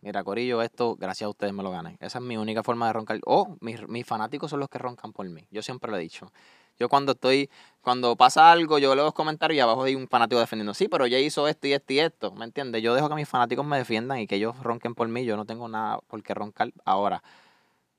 Mira, 0.00 0.24
Corillo, 0.24 0.62
esto 0.62 0.96
gracias 0.96 1.26
a 1.26 1.30
ustedes 1.30 1.52
me 1.52 1.62
lo 1.62 1.70
gané. 1.70 1.96
Esa 2.00 2.18
es 2.18 2.24
mi 2.24 2.36
única 2.36 2.62
forma 2.62 2.88
de 2.88 2.92
roncar. 2.92 3.20
O 3.24 3.56
mis, 3.60 3.86
mis 3.88 4.04
fanáticos 4.04 4.50
son 4.50 4.60
los 4.60 4.68
que 4.68 4.78
roncan 4.78 5.12
por 5.12 5.28
mí. 5.28 5.46
Yo 5.50 5.62
siempre 5.62 5.90
lo 5.90 5.96
he 5.96 6.00
dicho. 6.00 6.32
Yo 6.78 6.88
cuando 6.88 7.12
estoy, 7.12 7.48
cuando 7.80 8.16
pasa 8.16 8.50
algo, 8.50 8.78
yo 8.78 8.94
leo 8.96 9.04
los 9.04 9.14
comentarios 9.14 9.56
y 9.56 9.60
abajo 9.60 9.84
hay 9.84 9.94
un 9.94 10.08
fanático 10.08 10.40
defendiendo. 10.40 10.74
Sí, 10.74 10.88
pero 10.88 11.06
ya 11.06 11.18
hizo 11.18 11.46
esto 11.46 11.68
y 11.68 11.72
esto 11.74 11.92
y 11.92 12.00
esto. 12.00 12.32
¿Me 12.32 12.44
entiendes? 12.44 12.82
Yo 12.82 12.94
dejo 12.94 13.08
que 13.08 13.14
mis 13.14 13.28
fanáticos 13.28 13.64
me 13.64 13.78
defiendan 13.78 14.18
y 14.18 14.26
que 14.26 14.36
ellos 14.36 14.58
ronquen 14.60 14.94
por 14.94 15.06
mí. 15.06 15.24
Yo 15.24 15.36
no 15.36 15.44
tengo 15.44 15.68
nada 15.68 16.00
por 16.08 16.22
qué 16.22 16.34
roncar 16.34 16.72
ahora. 16.84 17.22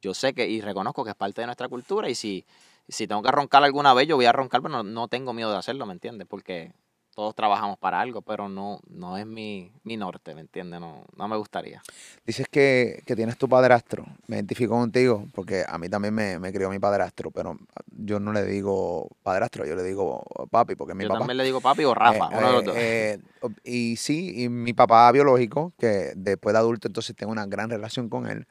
Yo 0.01 0.13
sé 0.13 0.33
que 0.33 0.47
y 0.47 0.59
reconozco 0.59 1.05
que 1.05 1.11
es 1.11 1.15
parte 1.15 1.39
de 1.39 1.47
nuestra 1.47 1.69
cultura 1.69 2.09
y 2.09 2.15
si, 2.15 2.45
si 2.89 3.07
tengo 3.07 3.21
que 3.21 3.31
roncar 3.31 3.63
alguna 3.63 3.93
vez, 3.93 4.07
yo 4.09 4.17
voy 4.17 4.25
a 4.25 4.33
roncar, 4.33 4.61
pero 4.61 4.73
no, 4.73 4.83
no 4.83 5.07
tengo 5.07 5.31
miedo 5.31 5.51
de 5.51 5.57
hacerlo, 5.57 5.85
¿me 5.85 5.93
entiendes? 5.93 6.27
Porque 6.27 6.73
todos 7.13 7.35
trabajamos 7.35 7.77
para 7.77 7.99
algo, 8.01 8.21
pero 8.21 8.49
no, 8.49 8.79
no 8.89 9.17
es 9.17 9.25
mi, 9.25 9.71
mi 9.83 9.97
norte, 9.97 10.33
¿me 10.35 10.41
entiendes? 10.41 10.79
No, 10.79 11.05
no 11.15 11.27
me 11.27 11.37
gustaría. 11.37 11.81
Dices 12.25 12.47
que, 12.49 13.03
que 13.05 13.15
tienes 13.15 13.37
tu 13.37 13.47
padrastro. 13.47 14.05
Me 14.27 14.37
identifico 14.37 14.73
contigo 14.73 15.25
porque 15.33 15.63
a 15.67 15.77
mí 15.77 15.89
también 15.89 16.13
me, 16.13 16.39
me 16.39 16.51
crió 16.51 16.69
mi 16.69 16.79
padrastro, 16.79 17.31
pero 17.31 17.57
yo 17.95 18.19
no 18.19 18.33
le 18.33 18.43
digo 18.45 19.09
padrastro, 19.23 19.65
yo 19.65 19.75
le 19.75 19.83
digo 19.83 20.23
papi 20.49 20.75
porque 20.75 20.93
es 20.93 20.97
mi 20.97 21.03
yo 21.03 21.09
papá. 21.09 21.19
también 21.19 21.37
le 21.37 21.43
digo 21.43 21.61
papi 21.61 21.83
o 21.85 21.93
Rafa, 21.93 22.29
Eh, 22.31 22.37
uno 22.37 22.47
de 22.47 22.53
los 22.53 22.77
eh, 22.77 23.19
dos. 23.41 23.51
eh, 23.51 23.55
y 23.63 23.95
sí, 23.97 24.43
y 24.43 24.49
mi 24.49 24.73
papá 24.73 25.11
biológico, 25.11 25.73
que 25.77 26.13
después 26.15 26.53
de 26.53 26.59
adulto 26.59 26.87
entonces 26.87 27.15
tengo 27.15 27.31
una 27.31 27.45
gran 27.45 27.69
relación 27.69 28.09
con 28.09 28.27
él, 28.27 28.47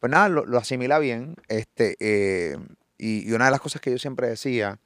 pues 0.00 0.10
nada, 0.10 0.28
lo, 0.28 0.44
lo 0.44 0.58
asimila 0.58 0.98
bien. 0.98 1.36
Este, 1.48 1.96
y, 2.98 3.28
y 3.28 3.32
una 3.32 3.46
de 3.46 3.50
las 3.50 3.60
cosas 3.60 3.80
que 3.80 3.90
yo 3.90 3.98
siempre 3.98 4.28
decía, 4.28 4.78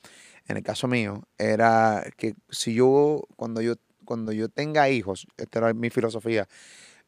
en 0.51 0.57
el 0.57 0.63
caso 0.63 0.89
mío, 0.89 1.23
era 1.39 2.05
que 2.17 2.35
si 2.51 2.75
yo, 2.75 3.23
cuando 3.37 3.61
yo, 3.61 3.75
cuando 4.05 4.33
yo 4.33 4.49
tenga 4.49 4.89
hijos, 4.91 5.27
esta 5.37 5.61
era 5.61 5.75
mi 5.75 5.91
filosofía, 5.91 6.49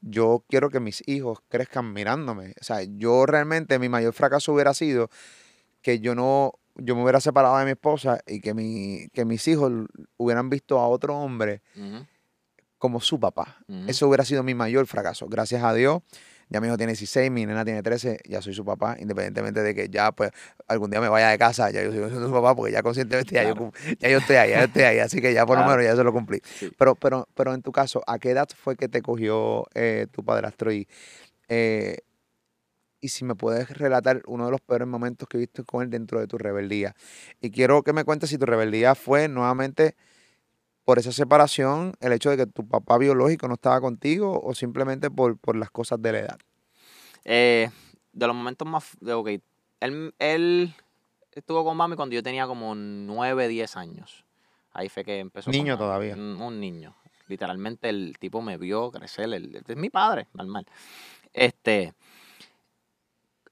yo 0.01 0.45
quiero 0.49 0.71
que 0.71 0.81
mis 0.81 1.03
hijos 1.07 1.41
crezcan 1.49 1.93
mirándome. 1.93 2.55
O 2.61 2.65
sea, 2.65 2.83
yo 2.83 3.27
realmente 3.27 3.79
mi 3.79 3.89
mayor 3.89 4.13
fracaso 4.15 4.53
hubiera 4.53 4.75
sido 4.75 5.11
que 5.81 6.01
yo 6.01 6.15
no, 6.15 6.55
yo 6.77 6.95
me 6.95 7.03
hubiera 7.03 7.21
separado 7.21 7.59
de 7.59 7.65
mi 7.65 7.73
esposa 7.73 8.21
y 8.27 8.41
que, 8.41 8.55
mi, 8.55 9.09
que 9.13 9.25
mis 9.25 9.47
hijos 9.49 9.73
hubieran 10.17 10.49
visto 10.49 10.79
a 10.79 10.89
otro 10.89 11.17
hombre 11.17 11.63
como 12.79 13.01
su 13.01 13.19
papá. 13.19 13.59
ujú. 13.69 13.89
Eso 13.89 14.09
hubiera 14.09 14.25
sido 14.25 14.43
mi 14.43 14.55
mayor 14.55 14.87
fracaso. 14.87 15.27
Gracias 15.29 15.63
a 15.63 15.75
Dios, 15.75 16.03
ya 16.53 16.61
mi 16.61 16.67
hijo 16.69 16.77
tiene 16.77 16.93
16, 16.93 17.31
mi 17.31 17.47
nena 17.47 17.65
tiene 17.65 17.83
13, 17.83 18.19
ya 18.29 18.43
soy 18.43 18.55
su 18.55 18.65
papá, 18.65 18.97
independientemente 18.99 19.63
de 19.63 19.75
que 19.75 19.89
ya 19.89 20.13
pues 20.13 20.31
algún 20.69 20.91
día 20.91 21.01
me 21.01 21.09
vaya 21.09 21.29
de 21.31 21.39
casa, 21.39 21.71
ya 21.71 21.83
yo 21.83 21.91
soy 21.93 22.11
su 22.11 22.31
papá, 22.33 22.55
porque 22.55 22.73
ya 22.73 22.83
conscientemente 22.83 23.35
ya, 23.35 23.45
yo, 23.45 23.55
Claro. 23.55 23.73
ya 23.99 24.09
yo 24.09 24.19
estoy 24.19 24.37
ahí, 24.37 24.51
ya 24.51 24.59
yo 24.59 24.65
estoy 24.67 24.83
ahí, 24.83 24.99
así 24.99 25.21
que 25.21 25.33
ya 25.33 25.47
por 25.47 25.57
lo 25.57 25.65
Claro. 25.65 25.79
menos 25.79 25.91
ya 25.93 25.97
se 25.97 26.05
lo 26.05 26.13
cumplí. 26.13 26.41
Sí. 26.45 26.71
Pero, 26.79 26.95
pero, 26.95 27.29
pero 27.35 27.55
en 27.55 27.63
tu 27.63 27.73
caso, 27.73 28.03
¿a 28.07 28.19
qué 28.19 28.31
edad 28.31 28.49
fue 28.55 28.77
que 28.77 28.89
te 28.89 29.03
cogió 29.03 29.65
eh, 29.75 30.07
tu 30.13 30.25
padrastro? 30.25 30.73
Y, 30.73 30.87
eh, 31.49 31.99
y 33.01 33.09
si 33.09 33.25
me 33.25 33.35
puedes 33.35 33.69
relatar 33.71 34.23
uno 34.27 34.45
de 34.45 34.53
los 34.53 34.61
peores 34.61 34.87
momentos 34.87 35.29
que 35.29 35.37
viste 35.39 35.65
con 35.65 35.83
él 35.83 35.91
dentro 35.91 36.21
de 36.21 36.27
tu 36.29 36.39
rebeldía. 36.39 36.95
Y 37.41 37.51
quiero 37.51 37.83
que 37.83 37.93
me 37.93 38.05
cuentes 38.05 38.31
si 38.31 38.39
tu 38.39 38.47
rebeldía 38.47 38.95
fue 38.95 39.27
nuevamente 39.29 39.97
por 40.85 40.99
esa 40.99 41.13
separación, 41.13 41.95
el 42.01 42.13
hecho 42.13 42.31
de 42.31 42.37
que 42.37 42.47
tu 42.47 42.67
papá 42.67 42.99
biológico 42.99 43.47
no 43.49 43.55
estaba 43.55 43.81
contigo 43.81 44.41
o 44.43 44.55
simplemente 44.55 45.11
por, 45.11 45.37
por 45.39 45.57
las 45.57 45.71
cosas 45.71 46.01
de 46.03 46.13
la 46.13 46.19
edad. 46.19 46.39
Eh, 47.25 47.71
de 48.13 48.27
los 48.27 48.35
momentos 48.37 48.67
más... 48.67 48.97
De, 49.01 49.13
ok, 49.13 49.29
él, 49.81 50.15
él 50.19 50.75
estuvo 51.33 51.65
con 51.65 51.77
mami 51.77 51.95
cuando 51.97 52.15
yo 52.15 52.23
tenía 52.23 52.47
como 52.47 52.75
9, 52.75 53.49
10 53.49 53.77
años. 53.77 54.25
Ahí 54.73 54.89
fue 54.89 55.05
que 55.05 55.19
empezó. 55.21 55.47
con 55.47 55.53
Niño 55.53 55.75
mami. 55.75 55.79
todavía. 55.79 56.15
Un, 56.15 56.41
un 56.41 56.59
niño. 56.61 56.97
Literalmente 57.29 57.89
el 57.89 58.17
tipo 58.19 58.43
me 58.43 58.59
vio 58.59 58.91
crecer. 58.91 59.33
el- 59.33 59.63
es 59.67 59.77
mi 59.77 59.89
padre, 59.91 60.27
normal. 60.35 60.67
Este... 61.33 61.95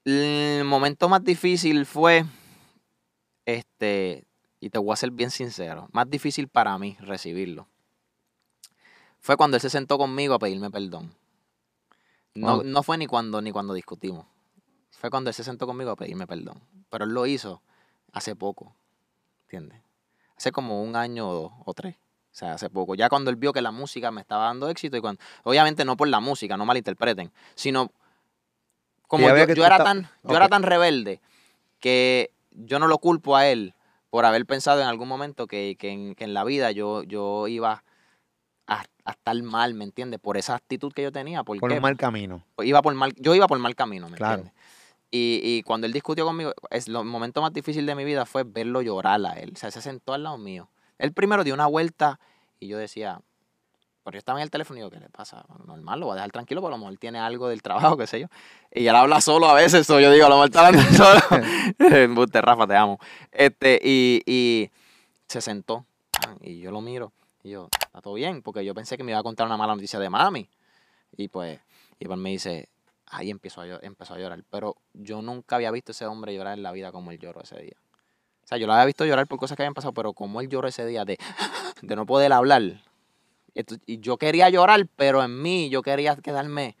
El 0.03 0.63
momento 0.65 1.07
más 1.09 1.23
difícil 1.23 1.85
fue... 1.85 2.25
Este... 3.45 4.25
Y 4.61 4.69
te 4.69 4.77
voy 4.79 4.93
a 4.93 4.95
ser 4.95 5.11
bien 5.11 5.31
sincero. 5.31 5.89
Más 5.91 6.09
difícil 6.09 6.47
para 6.47 6.77
mí 6.77 6.95
recibirlo. 7.01 7.67
Fue 9.19 9.35
cuando 9.35 9.57
él 9.57 9.61
se 9.61 9.69
sentó 9.69 9.97
conmigo 9.97 10.35
a 10.35 10.39
pedirme 10.39 10.69
perdón. 10.69 11.13
No, 12.35 12.55
Wow. 12.57 12.63
no 12.63 12.83
fue 12.83 12.97
ni 12.97 13.07
cuando, 13.07 13.41
ni 13.41 13.51
cuando 13.51 13.73
discutimos. 13.73 14.25
Fue 14.91 15.09
cuando 15.09 15.29
él 15.31 15.33
se 15.33 15.43
sentó 15.43 15.65
conmigo 15.65 15.91
a 15.91 15.95
pedirme 15.95 16.27
perdón. 16.27 16.61
Pero 16.89 17.05
él 17.05 17.11
lo 17.11 17.25
hizo 17.25 17.61
hace 18.13 18.35
poco. 18.35 18.75
¿Entiendes? 19.43 19.81
Hace 20.37 20.51
como 20.51 20.81
un 20.83 20.95
año 20.95 21.27
o 21.27 21.33
dos 21.33 21.51
o 21.65 21.73
tres. 21.73 21.95
O 21.95 22.33
sea, 22.33 22.53
hace 22.53 22.69
poco. 22.69 22.95
Ya 22.95 23.09
cuando 23.09 23.31
él 23.31 23.35
vio 23.35 23.51
que 23.51 23.61
la 23.61 23.71
música 23.71 24.11
me 24.11 24.21
estaba 24.21 24.45
dando 24.45 24.69
éxito 24.69 24.95
y 24.95 25.01
cuando... 25.01 25.21
Obviamente 25.43 25.83
no 25.85 25.97
por 25.97 26.07
la 26.07 26.19
música, 26.19 26.55
no 26.55 26.65
malinterpreten. 26.65 27.31
Sino 27.55 27.91
como 29.07 29.27
yo, 29.27 29.35
yo 29.53 29.65
era 29.65 29.83
tan, 29.83 30.07
yo 30.23 30.35
era 30.35 30.47
tan 30.47 30.63
rebelde 30.63 31.19
que 31.79 32.31
yo 32.51 32.79
no 32.79 32.87
lo 32.87 32.99
culpo 32.99 33.35
a 33.35 33.47
él 33.47 33.73
por 34.11 34.25
haber 34.25 34.45
pensado 34.45 34.81
en 34.81 34.87
algún 34.87 35.07
momento 35.07 35.47
que, 35.47 35.75
que 35.79 35.89
en, 35.89 36.13
que 36.13 36.25
en 36.25 36.35
la 36.35 36.43
vida 36.43 36.69
yo, 36.71 37.01
yo 37.01 37.47
iba 37.47 37.83
a, 38.67 38.83
a 39.05 39.11
estar 39.11 39.41
mal, 39.41 39.73
¿me 39.73 39.85
entiendes? 39.85 40.19
Por 40.19 40.37
esa 40.37 40.53
actitud 40.53 40.93
que 40.93 41.01
yo 41.01 41.11
tenía. 41.11 41.43
¿Por 41.43 41.55
un 41.55 41.81
mal 41.81 41.97
camino. 41.97 42.45
iba 42.59 42.81
por 42.83 42.93
mal, 42.93 43.13
yo 43.17 43.33
iba 43.33 43.47
por 43.47 43.57
mal 43.57 43.73
camino, 43.75 44.07
¿me 44.09 44.17
Claro. 44.17 44.43
entiendes? 44.43 44.53
Y, 45.09 45.41
y 45.43 45.63
cuando 45.63 45.87
él 45.87 45.93
discutió 45.93 46.25
conmigo, 46.25 46.53
es 46.69 46.87
lo 46.87 47.03
momento 47.03 47.41
más 47.41 47.51
difícil 47.51 47.85
de 47.85 47.95
mi 47.95 48.05
vida 48.05 48.25
fue 48.25 48.43
verlo 48.43 48.81
llorar 48.81 49.25
a 49.25 49.33
él. 49.33 49.51
O 49.55 49.57
sea, 49.57 49.71
se 49.71 49.81
sentó 49.81 50.13
al 50.13 50.23
lado 50.23 50.37
mío. 50.37 50.69
Él 50.99 51.11
primero 51.11 51.43
dio 51.43 51.53
una 51.53 51.65
vuelta 51.67 52.19
y 52.59 52.67
yo 52.67 52.77
decía, 52.77 53.21
pero 54.03 54.13
yo 54.15 54.19
estaba 54.19 54.39
en 54.39 54.43
el 54.43 54.49
teléfono 54.51 54.77
y 54.77 54.81
digo, 54.81 54.89
¿qué 54.89 54.99
le 54.99 55.09
pasa? 55.09 55.43
Bueno, 55.47 55.65
normal, 55.65 55.99
lo 55.99 56.05
voy 56.07 56.13
a 56.13 56.15
dejar 56.15 56.31
tranquilo, 56.31 56.61
porque 56.61 56.73
a 56.73 56.77
lo 56.77 56.83
mejor 56.83 56.97
tiene 56.97 57.19
algo 57.19 57.47
del 57.47 57.61
trabajo, 57.61 57.95
qué 57.97 58.07
sé 58.07 58.19
yo. 58.21 58.27
Y 58.73 58.87
él 58.87 58.95
habla 58.95 59.21
solo 59.21 59.47
a 59.47 59.53
veces, 59.53 59.89
o 59.89 59.99
yo 59.99 60.11
digo, 60.11 60.25
a 60.25 60.29
lo 60.29 60.35
mejor 60.35 60.47
está 60.49 60.67
hablando 60.67 60.91
solo. 60.93 62.25
Rafa, 62.41 62.67
te 62.67 62.75
amo. 62.75 62.99
Este, 63.31 63.79
y, 63.83 64.21
y 64.25 64.69
se 65.27 65.41
sentó 65.41 65.85
y 66.41 66.59
yo 66.59 66.71
lo 66.71 66.81
miro 66.81 67.11
y 67.43 67.49
yo, 67.51 67.67
¿está 67.79 68.01
todo 68.01 68.13
bien? 68.13 68.41
Porque 68.41 68.63
yo 68.65 68.73
pensé 68.75 68.97
que 68.97 69.03
me 69.03 69.11
iba 69.11 69.19
a 69.19 69.23
contar 69.23 69.47
una 69.47 69.57
mala 69.57 69.73
noticia 69.75 69.99
de 69.99 70.09
mami. 70.09 70.47
Y 71.17 71.27
pues, 71.27 71.59
y 71.99 72.05
pues 72.05 72.17
me 72.19 72.29
dice, 72.29 72.69
ahí 73.07 73.29
empezó 73.29 73.61
a, 73.61 73.65
llor- 73.67 73.79
empezó 73.83 74.13
a 74.13 74.17
llorar. 74.19 74.43
Pero 74.49 74.75
yo 74.93 75.21
nunca 75.21 75.55
había 75.57 75.71
visto 75.71 75.91
a 75.91 75.93
ese 75.93 76.05
hombre 76.05 76.33
llorar 76.35 76.57
en 76.57 76.63
la 76.63 76.71
vida 76.71 76.91
como 76.91 77.11
él 77.11 77.19
lloró 77.19 77.41
ese 77.41 77.59
día. 77.61 77.75
O 78.43 78.47
sea, 78.47 78.57
yo 78.57 78.67
lo 78.67 78.73
había 78.73 78.85
visto 78.85 79.05
llorar 79.05 79.27
por 79.27 79.39
cosas 79.39 79.55
que 79.57 79.63
habían 79.63 79.73
pasado, 79.73 79.93
pero 79.93 80.13
como 80.13 80.41
él 80.41 80.49
lloró 80.49 80.67
ese 80.67 80.85
día 80.85 81.05
de, 81.05 81.17
de 81.81 81.95
no 81.95 82.05
poder 82.05 82.31
hablar. 82.33 82.61
Y 83.85 83.99
yo 83.99 84.17
quería 84.17 84.49
llorar, 84.49 84.87
pero 84.95 85.23
en 85.23 85.41
mí 85.41 85.69
yo 85.69 85.81
quería 85.81 86.15
quedarme 86.15 86.77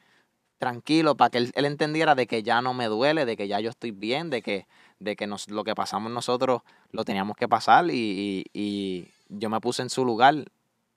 tranquilo 0.59 1.17
para 1.17 1.29
que 1.31 1.39
él, 1.39 1.51
él 1.55 1.65
entendiera 1.65 2.15
de 2.15 2.27
que 2.27 2.43
ya 2.43 2.61
no 2.61 2.73
me 2.73 2.87
duele, 2.87 3.25
de 3.25 3.37
que 3.37 3.47
ya 3.47 3.59
yo 3.59 3.69
estoy 3.71 3.91
bien, 3.91 4.29
de 4.29 4.41
que, 4.41 4.67
de 4.99 5.15
que 5.15 5.27
nos, 5.27 5.49
lo 5.49 5.63
que 5.63 5.75
pasamos 5.75 6.11
nosotros 6.11 6.61
lo 6.91 7.05
teníamos 7.05 7.37
que 7.37 7.47
pasar 7.49 7.85
y, 7.91 8.45
y- 8.53 9.07
yo 9.29 9.49
me 9.49 9.61
puse 9.61 9.81
en 9.81 9.89
su 9.89 10.05
lugar 10.05 10.45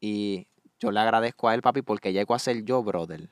y 0.00 0.46
yo 0.80 0.90
le 0.90 1.00
agradezco 1.00 1.48
a 1.48 1.54
él, 1.54 1.62
papi, 1.62 1.82
porque 1.82 2.12
llego 2.12 2.34
a 2.34 2.38
ser 2.40 2.64
yo, 2.64 2.82
brother. 2.82 3.30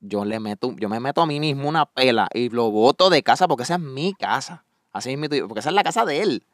Yo 0.00 0.24
le 0.24 0.38
meto, 0.40 0.74
yo 0.78 0.88
me 0.88 1.00
meto 1.00 1.22
a 1.22 1.26
mí 1.26 1.40
mismo 1.40 1.68
una 1.68 1.86
pela 1.86 2.28
y 2.32 2.50
lo 2.50 2.70
boto 2.70 3.10
de 3.10 3.22
casa 3.22 3.48
porque 3.48 3.64
esa 3.64 3.74
es 3.74 3.80
mi 3.80 4.14
casa. 4.14 4.64
Así 4.92 5.16
mismo, 5.16 5.48
porque 5.48 5.60
esa 5.60 5.70
es 5.70 5.74
la 5.74 5.82
casa 5.82 6.04
de 6.04 6.22
él. 6.22 6.44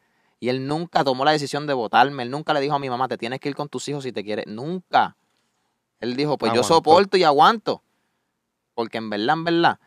Y 0.45 0.51
él 0.51 0.67
nunca 0.67 1.05
tomó 1.05 1.25
la 1.25 1.31
decisión 1.31 1.67
de 1.67 1.73
votarme. 1.73 2.23
Él 2.23 2.31
nunca 2.31 2.53
le 2.53 2.61
dijo 2.61 2.75
a 2.75 2.79
mi 2.79 2.91
mamá, 2.91 3.09
te 3.09 3.17
tienes 3.17 3.41
que 3.41 3.49
ir 3.49 3.55
con 3.55 3.71
tus 3.71 3.89
hijos 3.89 4.05
si 4.05 4.13
te 4.13 4.23
quieres. 4.23 4.47
Nunca. 4.47 5.17
Él 6.01 6.17
dijo, 6.17 6.37
pues 6.37 6.51
yo 6.51 6.61
Aguantó. 6.61 6.75
soporto 6.75 7.17
y 7.17 7.25
aguanto. 7.25 7.83
Porque 8.75 8.99
en 8.99 9.09
verdad, 9.09 9.37
en 9.37 9.45
verdad, 9.45 9.81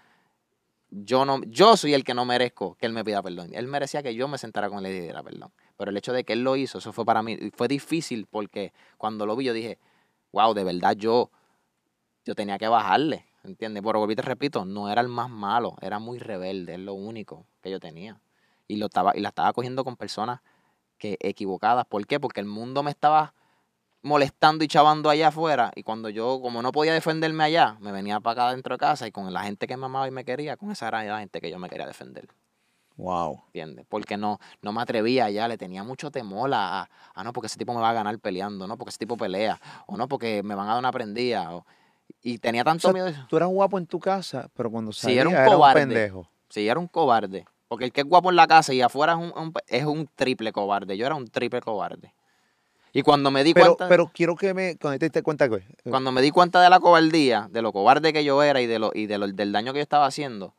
yo 0.89 1.25
no, 1.25 1.41
yo 1.43 1.77
soy 1.77 1.93
el 1.93 2.03
que 2.03 2.15
no 2.15 2.25
merezco 2.25 2.73
que 2.73 2.87
él 2.87 2.91
me 2.91 3.03
pida 3.03 3.21
perdón. 3.21 3.51
Él 3.53 3.67
merecía 3.67 4.01
que 4.01 4.15
yo 4.15 4.27
me 4.27 4.39
sentara 4.39 4.67
con 4.67 4.83
él 4.83 4.93
y 4.93 4.95
le 4.95 5.01
diera 5.03 5.21
perdón. 5.21 5.51
Pero 5.77 5.91
el 5.91 5.97
hecho 5.97 6.11
de 6.11 6.23
que 6.23 6.33
él 6.33 6.41
lo 6.41 6.55
hizo, 6.55 6.79
eso 6.79 6.91
fue 6.91 7.05
para 7.05 7.21
mí, 7.21 7.37
fue 7.55 7.67
difícil 7.67 8.25
porque 8.25 8.73
cuando 8.97 9.27
lo 9.27 9.35
vi 9.35 9.45
yo 9.45 9.53
dije, 9.53 9.77
wow, 10.31 10.55
de 10.55 10.63
verdad 10.63 10.95
yo, 10.95 11.29
yo 12.25 12.33
tenía 12.33 12.57
que 12.57 12.67
bajarle, 12.67 13.27
¿entiendes? 13.43 13.83
Pero 13.85 13.99
volví 13.99 14.15
te 14.15 14.23
repito, 14.23 14.65
no 14.65 14.89
era 14.89 15.01
el 15.01 15.07
más 15.07 15.29
malo, 15.29 15.75
era 15.81 15.99
muy 15.99 16.17
rebelde, 16.17 16.73
es 16.73 16.79
lo 16.79 16.95
único 16.95 17.45
que 17.61 17.69
yo 17.69 17.79
tenía. 17.79 18.19
Y, 18.67 18.77
lo 18.77 18.87
estaba, 18.87 19.13
y 19.15 19.21
la 19.21 19.29
estaba 19.29 19.53
cogiendo 19.53 19.83
con 19.83 19.95
personas 19.95 20.41
que 20.97 21.17
equivocadas. 21.21 21.85
¿Por 21.85 22.05
qué? 22.07 22.19
Porque 22.19 22.39
el 22.41 22.47
mundo 22.47 22.83
me 22.83 22.91
estaba 22.91 23.33
molestando 24.01 24.63
y 24.63 24.67
chavando 24.67 25.09
allá 25.09 25.29
afuera. 25.29 25.71
Y 25.75 25.83
cuando 25.83 26.09
yo, 26.09 26.39
como 26.41 26.61
no 26.61 26.71
podía 26.71 26.93
defenderme 26.93 27.43
allá, 27.43 27.77
me 27.79 27.91
venía 27.91 28.19
para 28.19 28.43
acá 28.43 28.51
dentro 28.51 28.75
de 28.75 28.79
casa 28.79 29.07
y 29.07 29.11
con 29.11 29.31
la 29.33 29.43
gente 29.43 29.67
que 29.67 29.77
me 29.77 29.85
amaba 29.85 30.07
y 30.07 30.11
me 30.11 30.23
quería, 30.25 30.57
con 30.57 30.71
esa 30.71 30.87
era 30.87 31.03
la 31.03 31.19
gente 31.19 31.41
que 31.41 31.49
yo 31.49 31.59
me 31.59 31.69
quería 31.69 31.85
defender. 31.87 32.27
Wow. 32.95 33.43
¿Entiendes? 33.47 33.85
Porque 33.87 34.17
no, 34.17 34.39
no 34.61 34.71
me 34.73 34.81
atrevía 34.81 35.25
allá, 35.25 35.47
le 35.47 35.57
tenía 35.57 35.83
mucho 35.83 36.09
temor 36.09 36.51
a, 36.53 36.89
a, 37.13 37.23
no, 37.23 37.31
porque 37.31 37.45
ese 37.45 37.57
tipo 37.59 37.73
me 37.73 37.79
va 37.81 37.91
a 37.91 37.93
ganar 37.93 38.17
peleando, 38.19 38.65
no, 38.65 38.75
porque 38.77 38.89
ese 38.89 38.97
tipo 38.97 39.17
pelea, 39.17 39.59
o 39.85 39.97
no, 39.97 40.07
porque 40.07 40.41
me 40.41 40.55
van 40.55 40.67
a 40.67 40.71
dar 40.71 40.79
una 40.79 40.91
prendida. 40.91 41.55
O, 41.55 41.65
y 42.23 42.39
tenía 42.39 42.63
tanto 42.63 42.87
O 42.87 42.91
sea, 42.91 42.93
miedo. 42.93 43.05
de 43.05 43.11
eso. 43.11 43.25
Tú 43.29 43.37
eras 43.37 43.49
guapo 43.49 43.77
en 43.77 43.85
tu 43.85 43.99
casa, 43.99 44.49
pero 44.55 44.71
cuando 44.71 44.91
Sí, 44.93 45.01
salías 45.01 45.21
era 45.21 45.29
un 45.29 45.35
era 45.35 45.45
un 45.49 45.53
cobarde. 45.53 45.79
pendejo. 45.81 46.27
Sí, 46.49 46.67
era 46.67 46.79
un 46.79 46.87
cobarde. 46.87 47.45
Porque 47.67 47.85
el 47.85 47.91
que 47.91 48.01
es 48.01 48.07
guapo 48.07 48.29
en 48.29 48.35
la 48.35 48.47
casa 48.47 48.73
y 48.73 48.81
afuera 48.81 49.13
es 49.13 49.19
un, 49.19 49.33
un- 49.37 49.53
es 49.67 49.85
un 49.85 50.07
triple 50.15 50.51
cobarde. 50.51 50.97
Yo 50.97 51.05
era 51.05 51.15
un 51.15 51.27
triple 51.27 51.61
cobarde. 51.61 52.13
Y 52.93 53.01
cuando 53.01 53.29
me 53.29 53.43
di 53.43 53.53
Pero, 53.53 53.75
cuenta. 53.75 53.87
pero 53.89 54.11
quiero 54.13 54.35
que 54.35 54.53
me, 54.53 54.77
cuando 54.77 54.97
te 55.09 55.21
cuenta 55.21 55.49
que 55.49 55.61
cuando 55.89 56.11
me 56.11 56.21
di 56.21 56.31
cuenta 56.31 56.61
de 56.61 56.69
la 56.69 56.79
cobardía, 56.79 57.47
de 57.51 57.61
lo 57.61 57.71
cobarde 57.73 58.13
que 58.13 58.23
yo 58.23 58.41
era 58.41 58.61
y, 58.61 58.65
de 58.65 58.79
lo, 58.79 58.91
y 58.93 59.05
de 59.05 59.17
lo- 59.17 59.27
del 59.27 59.51
daño 59.51 59.73
que 59.73 59.79
yo 59.79 59.83
estaba 59.83 60.05
haciendo, 60.05 60.53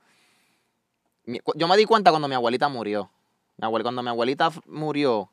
yo 1.57 1.69
me 1.69 1.77
di 1.77 1.85
cuenta 1.85 2.11
cuando 2.11 2.29
mi 2.29 2.35
abuelita 2.35 2.69
murió. 2.69 3.11
Mi 3.57 3.67
abuel- 3.67 3.83
cuando 3.83 4.03
mi 4.03 4.09
abuelita 4.09 4.51
murió, 4.67 5.31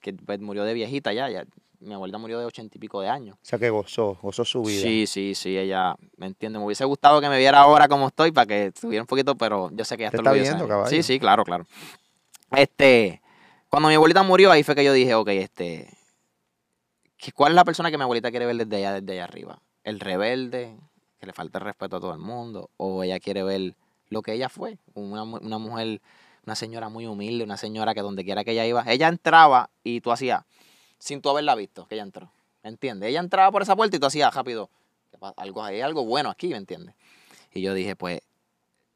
que 0.00 0.12
pues, 0.12 0.40
murió 0.40 0.64
de 0.64 0.74
viejita 0.74 1.12
ya, 1.12 1.28
ya, 1.28 1.44
mi 1.80 1.94
abuelita 1.94 2.18
murió 2.18 2.38
de 2.38 2.44
ochenta 2.46 2.76
y 2.76 2.80
pico 2.80 3.00
de 3.00 3.08
años. 3.08 3.36
o 3.36 3.44
sea, 3.44 3.58
que 3.58 3.70
gozó, 3.70 4.18
gozó 4.22 4.44
su 4.44 4.62
vida. 4.64 4.82
Sí, 4.82 5.06
sí, 5.06 5.34
sí, 5.34 5.56
ella, 5.56 5.94
me 6.16 6.26
entiende, 6.26 6.58
me 6.58 6.64
hubiese 6.64 6.84
gustado 6.84 7.20
que 7.20 7.28
me 7.28 7.38
viera 7.38 7.60
ahora 7.60 7.88
como 7.88 8.08
estoy 8.08 8.32
para 8.32 8.46
que 8.46 8.66
estuviera 8.66 9.02
un 9.02 9.06
poquito, 9.06 9.36
pero 9.36 9.70
yo 9.72 9.84
sé 9.84 9.96
que 9.96 10.02
ya 10.04 10.10
Te 10.10 10.16
esto 10.16 10.22
está 10.30 10.32
viendo, 10.32 10.66
caballo. 10.66 10.90
Sí, 10.90 11.02
sí, 11.02 11.18
claro, 11.18 11.44
claro. 11.44 11.66
Este, 12.56 13.20
cuando 13.68 13.88
mi 13.88 13.94
abuelita 13.94 14.22
murió, 14.22 14.50
ahí 14.50 14.62
fue 14.62 14.74
que 14.74 14.84
yo 14.84 14.92
dije, 14.92 15.14
ok, 15.14 15.28
este, 15.28 15.88
¿qué- 17.16 17.32
¿cuál 17.32 17.52
es 17.52 17.56
la 17.56 17.64
persona 17.64 17.90
que 17.90 17.96
mi 17.98 18.02
abuelita 18.04 18.30
quiere 18.30 18.46
ver 18.46 18.56
desde 18.56 18.76
allá, 18.76 19.00
desde 19.00 19.12
allá 19.12 19.24
arriba? 19.24 19.60
¿El 19.84 20.00
rebelde, 20.00 20.76
que 21.20 21.26
le 21.26 21.32
falta 21.32 21.58
el 21.58 21.64
respeto 21.64 21.96
a 21.96 22.00
todo 22.00 22.12
el 22.12 22.20
mundo? 22.20 22.70
¿O 22.76 23.02
ella 23.02 23.20
quiere 23.20 23.42
ver 23.42 23.74
lo 24.08 24.22
que 24.22 24.32
ella 24.32 24.48
fue? 24.48 24.78
Una, 24.94 25.22
una 25.22 25.58
mujer, 25.58 26.00
una 26.46 26.54
señora 26.54 26.88
muy 26.88 27.06
humilde, 27.06 27.44
una 27.44 27.56
señora 27.56 27.94
que 27.94 28.00
donde 28.00 28.24
quiera 28.24 28.44
que 28.44 28.52
ella 28.52 28.66
iba, 28.66 28.84
ella 28.86 29.08
entraba 29.08 29.70
y 29.84 30.00
tú 30.00 30.10
hacías, 30.12 30.44
sin 30.98 31.20
tú 31.22 31.30
haberla 31.30 31.54
visto, 31.54 31.86
que 31.86 31.94
ella 31.94 32.04
entró. 32.04 32.30
¿Me 32.62 32.70
entiendes? 32.70 33.08
Ella 33.10 33.20
entraba 33.20 33.50
por 33.50 33.62
esa 33.62 33.76
puerta 33.76 33.96
y 33.96 34.00
tú 34.00 34.06
hacías 34.06 34.34
rápido, 34.34 34.70
"¿Qué 35.10 35.18
pasa? 35.18 35.34
algo, 35.36 35.62
hay 35.62 35.80
algo 35.80 36.04
bueno 36.04 36.30
aquí, 36.30 36.48
¿me 36.48 36.56
entiendes? 36.56 36.94
Y 37.52 37.62
yo 37.62 37.74
dije, 37.74 37.96
pues, 37.96 38.20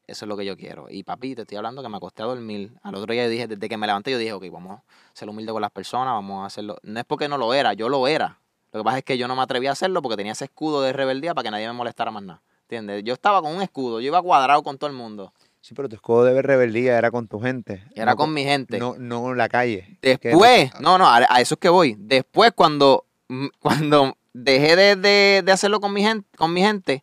eso 0.05 0.25
es 0.25 0.29
lo 0.29 0.35
que 0.35 0.45
yo 0.45 0.57
quiero. 0.57 0.87
Y 0.89 1.03
papi, 1.03 1.35
te 1.35 1.41
estoy 1.43 1.57
hablando 1.57 1.81
que 1.81 1.89
me 1.89 1.97
acosté 1.97 2.23
a 2.23 2.25
dormir. 2.25 2.73
Al 2.83 2.95
otro 2.95 3.13
día 3.13 3.27
dije, 3.27 3.47
desde 3.47 3.69
que 3.69 3.77
me 3.77 3.87
levanté, 3.87 4.11
yo 4.11 4.17
dije, 4.17 4.33
ok, 4.33 4.45
vamos 4.51 4.79
a 4.79 4.83
ser 5.13 5.29
humilde 5.29 5.51
con 5.51 5.61
las 5.61 5.71
personas, 5.71 6.13
vamos 6.13 6.43
a 6.43 6.47
hacerlo. 6.47 6.77
No 6.83 6.99
es 6.99 7.05
porque 7.05 7.27
no 7.27 7.37
lo 7.37 7.53
era, 7.53 7.73
yo 7.73 7.89
lo 7.89 8.07
era. 8.07 8.39
Lo 8.73 8.81
que 8.81 8.83
pasa 8.83 8.97
es 8.97 9.03
que 9.05 9.17
yo 9.17 9.27
no 9.27 9.35
me 9.35 9.43
atreví 9.43 9.67
a 9.67 9.71
hacerlo 9.71 10.01
porque 10.01 10.17
tenía 10.17 10.33
ese 10.33 10.45
escudo 10.45 10.81
de 10.81 10.93
rebeldía 10.93 11.33
para 11.33 11.43
que 11.43 11.51
nadie 11.51 11.67
me 11.67 11.73
molestara 11.73 12.11
más 12.11 12.23
nada. 12.23 12.41
¿Entiendes? 12.63 13.03
Yo 13.03 13.13
estaba 13.13 13.41
con 13.41 13.55
un 13.55 13.61
escudo, 13.61 13.99
yo 13.99 14.07
iba 14.07 14.21
cuadrado 14.21 14.63
con 14.63 14.77
todo 14.77 14.89
el 14.89 14.95
mundo. 14.95 15.31
Sí, 15.65 15.73
pero 15.73 15.87
tu 15.87 15.95
escudo 15.95 16.25
de 16.25 16.41
rebeldía 16.41 16.97
era 16.97 17.09
con 17.09 17.29
tu 17.29 17.39
gente. 17.39 17.85
Era 17.95 18.11
no 18.11 18.17
con 18.17 18.33
mi 18.33 18.43
gente. 18.43 18.77
No, 18.79 18.95
no 18.99 19.31
en 19.31 19.37
la 19.37 19.47
calle. 19.47 19.97
Después, 20.01 20.77
no, 20.81 20.97
no, 20.97 21.07
a, 21.07 21.25
a 21.29 21.39
eso 21.39 21.53
es 21.55 21.59
que 21.61 21.69
voy. 21.69 21.95
Después, 21.97 22.51
cuando, 22.53 23.05
mm, 23.29 23.47
cuando 23.59 24.17
dejé 24.33 24.75
de, 24.75 24.95
de- 24.97 25.41
de 25.45 25.51
hacerlo 25.53 25.79
con 25.79 25.93
mi 25.93 26.01
gente, 26.03 26.27
con 26.37 26.51
mi 26.51 26.59
gente, 26.61 27.01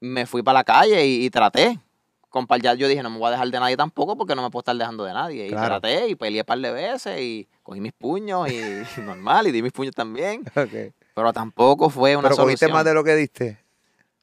me 0.00 0.24
fui 0.24 0.42
para 0.42 0.60
la 0.60 0.64
calle 0.64 1.04
y, 1.06 1.26
y 1.26 1.30
traté. 1.30 1.78
Con 2.30 2.46
par- 2.46 2.62
ya 2.62 2.72
yo 2.74 2.88
dije, 2.88 3.02
no 3.02 3.10
me 3.10 3.18
voy 3.18 3.28
a 3.28 3.32
dejar 3.32 3.50
de 3.50 3.60
nadie 3.60 3.76
tampoco 3.76 4.16
porque 4.16 4.34
no 4.34 4.42
me 4.42 4.48
puedo 4.50 4.60
estar 4.60 4.76
dejando 4.76 5.04
de 5.04 5.12
nadie. 5.12 5.46
Y 5.46 5.50
Claro. 5.50 5.80
traté 5.80 6.08
y 6.08 6.14
peleé 6.14 6.40
un 6.40 6.46
par 6.46 6.58
de 6.60 6.72
veces 6.72 7.20
y 7.20 7.46
cogí 7.62 7.80
mis 7.80 7.92
puños 7.92 8.48
y, 8.50 8.54
y 8.96 9.00
normal 9.02 9.48
y 9.48 9.52
di 9.52 9.60
mis 9.62 9.72
puños 9.72 9.94
también. 9.94 10.42
Ok. 10.56 10.94
Pero 11.12 11.32
tampoco 11.34 11.90
fue 11.90 12.16
una 12.16 12.28
Pero 12.30 12.42
cogiste 12.42 12.60
solución. 12.66 12.72
más 12.72 12.84
de 12.86 12.94
lo 12.94 13.04
que 13.04 13.16
diste. 13.16 13.58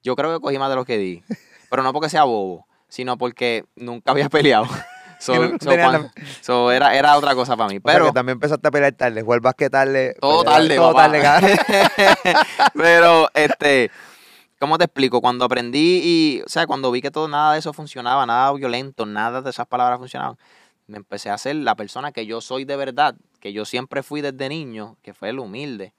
Yo 0.02 0.16
creo 0.16 0.34
que 0.34 0.42
cogí 0.42 0.58
más 0.58 0.70
de 0.72 0.76
lo 0.78 0.86
que 0.86 0.98
di. 0.98 1.22
Pero 1.70 1.84
no 1.84 1.92
porque 1.94 2.10
sea 2.10 2.24
bobo, 2.24 2.66
sino 2.88 3.18
porque 3.18 3.66
nunca 3.76 4.12
había 4.12 4.30
peleado. 4.30 4.68
So, 6.42 6.72
era, 6.72 6.96
era 6.96 7.18
otra 7.18 7.34
cosa 7.34 7.58
para 7.58 7.70
mí. 7.70 7.78
O 7.78 7.82
sea, 7.82 7.94
Pero 7.94 8.06
que 8.06 8.12
también 8.12 8.36
empezaste 8.36 8.68
a 8.68 8.72
pelear 8.72 8.94
tarde. 8.94 9.22
El 9.28 9.40
básquet 9.40 9.72
tarde. 9.72 10.16
Todo 10.22 10.44
pelear- 10.44 10.46
tarde, 10.54 10.76
Todo 10.76 10.94
papá. 10.94 11.12
tarde. 11.12 11.58
Pero, 12.76 13.28
este, 13.34 13.92
¿cómo 14.60 14.78
te 14.78 14.86
explico? 14.86 15.22
Cuando 15.22 15.46
aprendí 15.46 16.02
y, 16.04 16.42
o 16.46 16.50
sea, 16.50 16.68
cuando 16.68 16.92
vi 16.92 17.02
que 17.02 17.12
todo, 17.12 17.28
nada 17.28 17.54
de 17.54 17.60
eso 17.60 17.74
funcionaba, 17.74 18.26
nada 18.26 18.52
violento, 18.54 19.06
nada 19.06 19.42
de 19.42 19.50
esas 19.50 19.68
palabras 19.68 20.00
funcionaban, 20.00 20.38
me 20.88 20.98
empecé 20.98 21.30
a 21.30 21.38
ser 21.38 21.56
la 21.56 21.76
persona 21.76 22.12
que 22.12 22.26
yo 22.26 22.40
soy 22.42 22.66
de 22.66 22.76
verdad, 22.76 23.16
que 23.40 23.54
yo 23.54 23.66
siempre 23.66 24.04
fui 24.04 24.22
desde 24.22 24.50
niño, 24.50 24.98
que 25.02 25.14
fue 25.14 25.30
el 25.30 25.40
humilde. 25.40 25.94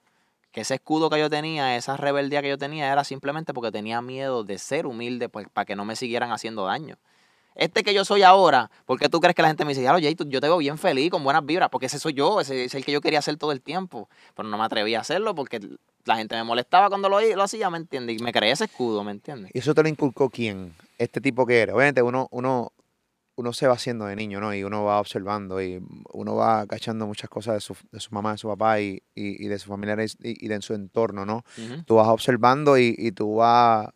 Que 0.51 0.61
ese 0.61 0.75
escudo 0.75 1.09
que 1.09 1.19
yo 1.19 1.29
tenía, 1.29 1.75
esa 1.75 1.95
rebeldía 1.97 2.41
que 2.41 2.49
yo 2.49 2.57
tenía, 2.57 2.91
era 2.91 3.03
simplemente 3.03 3.53
porque 3.53 3.71
tenía 3.71 4.01
miedo 4.01 4.43
de 4.43 4.57
ser 4.57 4.85
humilde, 4.87 5.29
pues, 5.29 5.47
para 5.53 5.65
que 5.65 5.75
no 5.75 5.85
me 5.85 5.95
siguieran 5.95 6.31
haciendo 6.31 6.65
daño. 6.65 6.97
Este 7.55 7.83
que 7.83 7.93
yo 7.93 8.05
soy 8.05 8.23
ahora, 8.23 8.71
¿por 8.85 8.97
qué 8.99 9.09
tú 9.09 9.19
crees 9.19 9.35
que 9.35 9.41
la 9.41 9.49
gente 9.49 9.65
me 9.65 9.73
dice, 9.73 10.15
tú- 10.15 10.27
yo 10.29 10.39
te 10.39 10.47
veo 10.47 10.57
bien 10.57 10.77
feliz, 10.77 11.11
con 11.11 11.23
buenas 11.23 11.45
vibras? 11.45 11.69
Porque 11.69 11.87
ese 11.87 11.99
soy 11.99 12.13
yo, 12.13 12.39
ese 12.39 12.63
es 12.65 12.73
el 12.73 12.85
que 12.85 12.91
yo 12.91 13.01
quería 13.01 13.19
hacer 13.19 13.35
todo 13.37 13.51
el 13.51 13.61
tiempo. 13.61 14.07
Pero 14.35 14.47
no 14.47 14.57
me 14.57 14.63
atreví 14.63 14.95
a 14.95 15.01
hacerlo 15.01 15.35
porque 15.35 15.59
la 16.05 16.15
gente 16.15 16.35
me 16.35 16.43
molestaba 16.43 16.87
cuando 16.89 17.09
lo, 17.09 17.19
lo 17.19 17.43
hacía, 17.43 17.69
¿me 17.69 17.77
entiendes? 17.77 18.17
Y 18.19 18.23
me 18.23 18.31
creé 18.31 18.51
ese 18.51 18.63
escudo, 18.65 19.03
¿me 19.03 19.11
entiendes? 19.11 19.51
¿Y 19.53 19.59
eso 19.59 19.75
te 19.75 19.83
lo 19.83 19.89
inculcó 19.89 20.29
quién? 20.29 20.73
Este 20.97 21.19
tipo 21.19 21.45
que 21.45 21.59
era. 21.61 21.75
Obviamente 21.75 22.01
uno, 22.01 22.27
uno, 22.31 22.71
uno 23.39 23.53
se 23.53 23.67
va 23.67 23.75
haciendo 23.75 24.05
de 24.05 24.17
niño, 24.17 24.41
¿no? 24.41 24.53
Y 24.53 24.65
uno 24.65 24.83
va 24.83 24.99
observando 24.99 25.61
y 25.61 25.81
uno 26.11 26.35
va 26.35 26.67
cachando 26.67 27.07
muchas 27.07 27.29
cosas 27.29 27.53
de 27.53 27.61
su, 27.61 27.73
de 27.89 28.01
su 28.01 28.13
mamá, 28.13 28.33
de 28.33 28.37
su 28.37 28.49
papá 28.49 28.81
y, 28.81 29.01
y, 29.15 29.45
y 29.45 29.47
de 29.47 29.57
su 29.57 29.69
familia 29.69 29.95
y, 30.03 30.45
y 30.45 30.49
de 30.49 30.61
su 30.61 30.73
entorno, 30.73 31.25
¿no? 31.25 31.45
Ujú. 31.57 31.83
Tú 31.85 31.95
vas 31.95 32.09
observando 32.09 32.77
y, 32.77 33.13
tú 33.13 33.35
vas... 33.35 33.87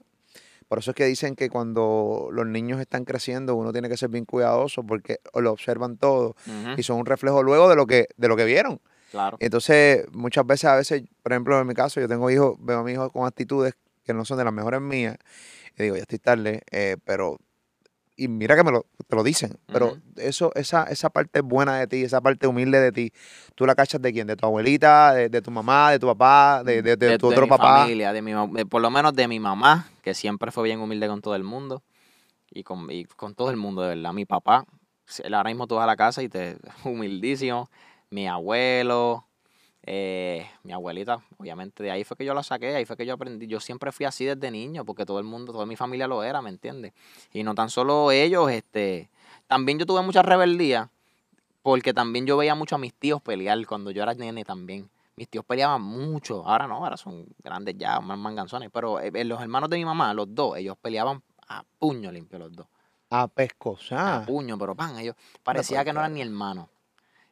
Por 0.69 0.79
eso 0.79 0.91
es 0.91 0.95
que 0.95 1.05
dicen 1.05 1.35
que 1.35 1.49
cuando 1.49 2.29
los 2.31 2.47
niños 2.47 2.79
están 2.79 3.03
creciendo 3.03 3.55
uno 3.55 3.73
tiene 3.73 3.89
que 3.89 3.97
ser 3.97 4.09
bien 4.09 4.23
cuidadoso 4.23 4.83
porque 4.83 5.19
lo 5.33 5.51
observan 5.51 5.97
todo 5.97 6.35
y 6.77 6.83
son 6.83 6.99
un 6.99 7.05
reflejo 7.05 7.43
luego 7.43 7.67
de 7.67 7.75
lo 7.75 7.85
que, 7.85 8.07
de 8.15 8.27
lo 8.29 8.37
que 8.37 8.45
vieron. 8.45 8.79
Claro. 9.11 9.35
Entonces, 9.41 10.05
muchas 10.13 10.47
veces, 10.47 10.65
a 10.69 10.75
veces, 10.77 11.03
por 11.21 11.33
ejemplo, 11.33 11.59
en 11.59 11.67
mi 11.67 11.73
caso, 11.73 11.99
yo 11.99 12.07
tengo 12.07 12.31
hijos, 12.31 12.55
veo 12.59 12.79
a 12.79 12.83
mis 12.83 12.93
hijos 12.93 13.11
con 13.11 13.27
actitudes 13.27 13.75
que 14.05 14.13
no 14.13 14.23
son 14.23 14.37
de 14.37 14.45
las 14.45 14.53
mejores 14.53 14.81
mías, 14.81 15.17
y 15.77 15.83
digo, 15.83 15.95
ya 15.95 16.01
estoy 16.01 16.19
tarde, 16.19 16.61
eh, 16.71 16.97
pero, 17.05 17.37
y 18.15 18.27
mira 18.27 18.55
que 18.55 18.63
me 18.63 18.71
lo, 18.71 18.85
te 19.07 19.15
lo 19.15 19.23
dicen, 19.23 19.57
pero 19.71 19.97
eso, 20.17 20.51
esa, 20.55 20.83
esa 20.83 21.09
parte 21.09 21.41
buena 21.41 21.77
de 21.77 21.87
ti, 21.87 22.03
esa 22.03 22.21
parte 22.21 22.47
humilde 22.47 22.79
de 22.79 22.91
ti, 22.91 23.11
¿tú 23.55 23.65
la 23.65 23.75
cachas 23.75 24.01
de 24.01 24.11
quién? 24.13 24.27
¿De 24.27 24.35
tu 24.35 24.45
abuelita, 24.45 25.13
de, 25.13 25.29
de 25.29 25.41
tu 25.41 25.49
mamá, 25.51 25.91
de 25.91 25.99
tu 25.99 26.07
papá, 26.07 26.63
de, 26.63 26.81
de- 26.81 26.95
de 26.95 27.17
tu 27.17 27.27
otro 27.27 27.41
mi 27.43 27.49
papá? 27.49 27.79
familia, 27.81 28.13
de 28.13 28.21
mi, 28.21 28.33
por 28.65 28.81
lo 28.81 28.89
menos 28.89 29.13
de 29.15 29.27
mi 29.27 29.39
mamá, 29.39 29.89
que 30.01 30.13
siempre 30.13 30.51
fue 30.51 30.63
bien 30.63 30.79
humilde 30.79 31.07
con 31.07 31.21
todo 31.21 31.35
el 31.35 31.43
mundo. 31.43 31.81
Y 32.55 32.63
con, 32.63 32.91
y 32.91 33.05
con 33.05 33.33
todo 33.33 33.49
el 33.49 33.57
mundo, 33.57 33.81
de 33.81 33.95
verdad. 33.95 34.13
Mi 34.13 34.25
papá, 34.25 34.65
él 35.23 35.33
ahora 35.33 35.49
mismo 35.49 35.65
tú 35.65 35.75
vas 35.75 35.85
a 35.85 35.87
la 35.87 35.95
casa 35.95 36.21
y 36.21 36.29
te 36.29 36.57
humildísimo. 36.85 37.69
Mi 38.11 38.27
abuelo, 38.27 39.27
eh, 39.85 40.49
mi 40.63 40.71
abuelita, 40.71 41.19
obviamente 41.37 41.83
de 41.83 41.91
ahí 41.91 42.03
fue 42.03 42.15
que 42.15 42.25
yo 42.25 42.33
la 42.33 42.43
saqué, 42.43 42.75
ahí 42.75 42.85
fue 42.85 42.95
que 42.95 43.05
yo 43.05 43.13
aprendí. 43.13 43.47
Yo 43.47 43.59
siempre 43.59 43.91
fui 43.91 44.05
así 44.05 44.25
desde 44.25 44.49
niño, 44.49 44.85
porque 44.85 45.05
todo 45.05 45.19
el 45.19 45.25
mundo, 45.25 45.51
toda 45.51 45.65
mi 45.65 45.75
familia 45.75 46.07
lo 46.07 46.23
era, 46.23 46.41
¿me 46.41 46.49
entiendes? 46.49 46.93
Y 47.33 47.43
no 47.43 47.53
tan 47.53 47.69
solo 47.69 48.11
ellos, 48.11 48.49
este, 48.49 49.09
también 49.47 49.79
yo 49.79 49.85
tuve 49.85 50.01
mucha 50.01 50.21
rebeldía, 50.21 50.89
porque 51.61 51.93
también 51.93 52.25
yo 52.25 52.37
veía 52.37 52.55
mucho 52.55 52.75
a 52.75 52.77
mis 52.79 52.93
tíos 52.93 53.21
pelear 53.21 53.65
cuando 53.65 53.91
yo 53.91 54.03
era 54.03 54.13
nene 54.13 54.43
también. 54.43 54.89
Mis 55.15 55.29
tíos 55.29 55.45
peleaban 55.45 55.81
mucho, 55.81 56.47
ahora 56.47 56.65
no, 56.65 56.77
ahora 56.77 56.97
son 56.97 57.25
grandes 57.43 57.77
ya, 57.77 57.99
más 57.99 58.17
manganzones, 58.17 58.69
pero 58.73 58.99
eh, 58.99 59.11
eh, 59.13 59.23
los 59.25 59.39
hermanos 59.41 59.69
de 59.69 59.77
mi 59.77 59.85
mamá, 59.85 60.13
los 60.13 60.33
dos, 60.33 60.57
ellos 60.57 60.75
peleaban 60.81 61.21
a 61.47 61.63
puño 61.77 62.11
limpio 62.11 62.39
los 62.39 62.51
dos. 62.51 62.67
A 63.09 63.23
A 63.23 63.27
pescosar. 63.27 64.25
puño, 64.25 64.57
pero 64.57 64.73
pan, 64.73 64.97
ellos 64.97 65.15
parecía 65.43 65.85
que 65.85 65.93
no 65.93 65.99
eran 65.99 66.13
ni 66.15 66.21
hermanos. 66.21 66.67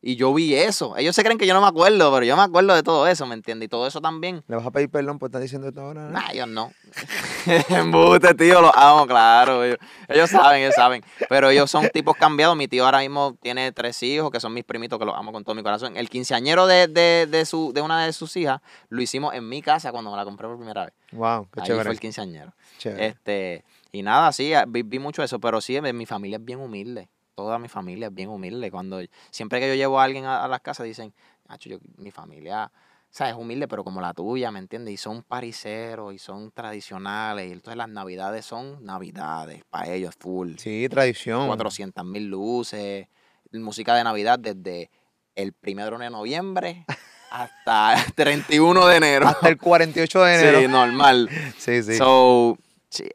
Y 0.03 0.15
yo 0.15 0.33
vi 0.33 0.55
eso. 0.55 0.97
Ellos 0.97 1.15
se 1.15 1.23
creen 1.23 1.37
que 1.37 1.45
yo 1.45 1.53
no 1.53 1.61
me 1.61 1.67
acuerdo, 1.67 2.11
pero 2.11 2.25
yo 2.25 2.35
me 2.35 2.41
acuerdo 2.41 2.73
de 2.73 2.81
todo 2.81 3.05
eso, 3.07 3.27
¿me 3.27 3.35
entiendes? 3.35 3.67
Y 3.67 3.69
todo 3.69 3.85
eso 3.85 4.01
también. 4.01 4.43
¿Le 4.47 4.55
vas 4.55 4.65
a 4.65 4.71
pedir 4.71 4.89
perdón 4.89 5.19
por 5.19 5.27
estar 5.29 5.39
diciendo 5.39 5.67
esto 5.67 5.81
ahora? 5.81 6.09
Nah, 6.09 6.31
ellos 6.31 6.47
no. 6.47 6.71
Embuste, 7.69 8.33
tío, 8.33 8.61
los 8.61 8.71
amo, 8.75 9.05
claro. 9.05 9.63
Ellos, 9.63 9.77
ellos 10.07 10.29
saben, 10.29 10.61
ellos 10.63 10.75
saben. 10.75 11.03
Pero 11.29 11.49
ellos 11.49 11.69
son 11.69 11.87
tipos 11.89 12.15
cambiados. 12.15 12.55
Mi 12.57 12.67
tío 12.67 12.85
ahora 12.85 12.99
mismo 12.99 13.37
tiene 13.41 13.71
tres 13.71 14.01
hijos, 14.03 14.31
que 14.31 14.39
son 14.39 14.53
mis 14.53 14.63
primitos, 14.63 14.97
que 14.99 15.05
los 15.05 15.15
amo 15.15 15.31
con 15.31 15.43
todo 15.43 15.55
mi 15.55 15.63
corazón. 15.63 15.95
El 15.95 16.09
quinceañero 16.09 16.65
de, 16.67 16.87
de, 16.87 17.27
de, 17.29 17.45
su, 17.45 17.71
de 17.73 17.81
una 17.81 18.03
de 18.05 18.13
sus 18.13 18.35
hijas 18.37 18.59
lo 18.89 19.01
hicimos 19.01 19.33
en 19.35 19.47
mi 19.47 19.61
casa 19.61 19.91
cuando 19.91 20.11
me 20.11 20.17
la 20.17 20.23
compré 20.25 20.47
por 20.47 20.57
primera 20.57 20.85
vez. 20.85 20.93
Wow, 21.11 21.47
qué 21.53 21.61
Ahí 21.61 21.67
chévere. 21.67 21.83
fue 21.85 21.93
el 21.93 21.99
quinceañero. 21.99 22.53
chévere. 22.79 23.05
Este, 23.07 23.63
Y 23.91 24.01
nada, 24.01 24.31
sí, 24.31 24.51
vi, 24.67 24.81
vi 24.83 24.99
mucho 24.99 25.21
eso, 25.21 25.39
pero 25.39 25.61
sí, 25.61 25.79
mi 25.79 26.05
familia 26.05 26.37
es 26.37 26.45
bien 26.45 26.59
humilde. 26.59 27.07
Toda 27.41 27.57
mi 27.59 27.67
familia 27.67 28.07
es 28.07 28.13
bien 28.13 28.29
humilde. 28.29 28.69
Cuando 28.69 28.99
siempre 29.31 29.59
que 29.59 29.67
yo 29.67 29.75
llevo 29.75 29.99
a 29.99 30.03
alguien 30.03 30.25
a, 30.25 30.43
a 30.43 30.47
las 30.47 30.61
casas 30.61 30.85
dicen, 30.85 31.13
"Acho, 31.47 31.69
yo, 31.69 31.79
mi 31.97 32.11
familia, 32.11 32.71
o 33.11 33.13
sea, 33.13 33.29
es 33.29 33.35
humilde, 33.35 33.67
pero 33.67 33.83
como 33.83 33.99
la 33.99 34.13
tuya, 34.13 34.51
¿me 34.51 34.59
entiendes? 34.59 34.93
Y 34.93 34.97
son 34.97 35.23
pariseros 35.23 36.13
y 36.13 36.17
son 36.17 36.51
tradicionales. 36.51 37.49
Y 37.49 37.51
entonces 37.51 37.75
las 37.75 37.89
navidades 37.89 38.45
son 38.45 38.85
navidades 38.85 39.63
para 39.69 39.91
ellos, 39.91 40.15
full. 40.17 40.53
Sí, 40.57 40.87
tradición. 40.89 41.47
400 41.47 42.05
mil 42.05 42.27
luces, 42.27 43.07
música 43.51 43.95
de 43.95 44.03
Navidad 44.05 44.39
desde 44.39 44.89
el 45.35 45.51
primero 45.51 45.97
de 45.97 46.09
noviembre 46.09 46.85
hasta 47.31 48.01
el 48.01 48.13
31 48.13 48.87
de 48.87 48.95
enero. 48.95 49.27
Hasta 49.27 49.49
el 49.49 49.57
48 49.57 50.23
de 50.23 50.35
enero. 50.35 50.61
Sí, 50.61 50.67
normal. 50.67 51.29
Sí, 51.57 51.83
sí. 51.83 51.97
So, 51.97 52.57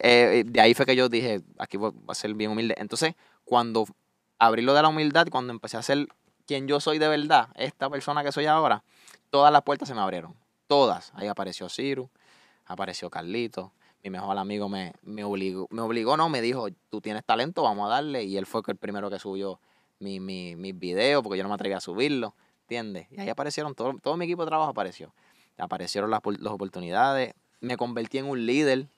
eh, 0.01 0.45
de 0.47 0.61
ahí 0.61 0.75
fue 0.75 0.85
que 0.85 0.95
yo 0.97 1.09
dije, 1.09 1.41
aquí 1.59 1.77
voy 1.77 1.93
a 2.09 2.15
ser 2.15 2.35
bien 2.35 2.51
humilde. 2.51 2.75
Entonces, 2.79 3.15
cuando 3.45 3.87
abrí 4.39 4.63
lo 4.63 4.75
de 4.75 4.83
la 4.83 4.89
humildad, 4.89 5.27
cuando 5.31 5.53
empecé 5.53 5.77
a 5.77 5.83
ser 5.83 6.09
quien 6.47 6.69
yo 6.69 6.81
soy 6.81 6.99
de 6.99 7.09
verdad, 7.09 7.49
esta 7.57 7.91
persona 7.91 8.23
que 8.23 8.33
soy 8.33 8.47
ahora, 8.47 8.83
todas 9.31 9.53
las 9.53 9.63
puertas 9.63 9.89
se 9.89 9.95
me 9.95 10.01
abrieron. 10.01 10.35
Todas. 10.67 11.13
Ahí 11.15 11.29
apareció 11.29 11.69
Ciru, 11.69 12.11
apareció 12.65 13.11
Carlito. 13.11 13.73
Mi 14.03 14.11
mejor 14.11 14.39
amigo 14.39 14.69
me, 14.69 14.93
me 15.03 15.25
obligó, 15.25 15.67
me 15.71 15.83
obligó, 15.83 16.17
no, 16.17 16.29
me 16.29 16.41
dijo, 16.41 16.69
tú 16.91 17.01
tienes 17.01 17.25
talento, 17.25 17.63
vamos 17.63 17.87
a 17.87 17.95
darle. 17.95 18.23
Y 18.25 18.37
él 18.37 18.47
fue 18.47 18.63
el 18.69 18.77
primero 18.77 19.11
que 19.11 19.19
subió 19.19 19.59
mi, 19.99 20.21
mi, 20.21 20.55
mis 20.55 20.79
videos, 20.79 21.23
porque 21.23 21.39
yo 21.39 21.43
no 21.43 21.49
me 21.49 21.57
atreví 21.57 21.75
a 21.75 21.81
subirlo, 21.81 22.35
¿entiendes? 22.63 23.09
Y 23.11 23.21
ahí 23.21 23.29
aparecieron, 23.29 23.75
todo, 23.75 23.95
todo 24.01 24.17
mi 24.17 24.27
equipo 24.27 24.43
de 24.43 24.49
trabajo 24.49 24.71
apareció. 24.71 25.13
Aparecieron 25.59 26.11
las, 26.11 26.21
las 26.39 26.53
oportunidades, 26.53 27.35
me 27.61 27.77
convertí 27.77 28.19
en 28.19 28.27
un 28.27 28.47
líder, 28.47 28.89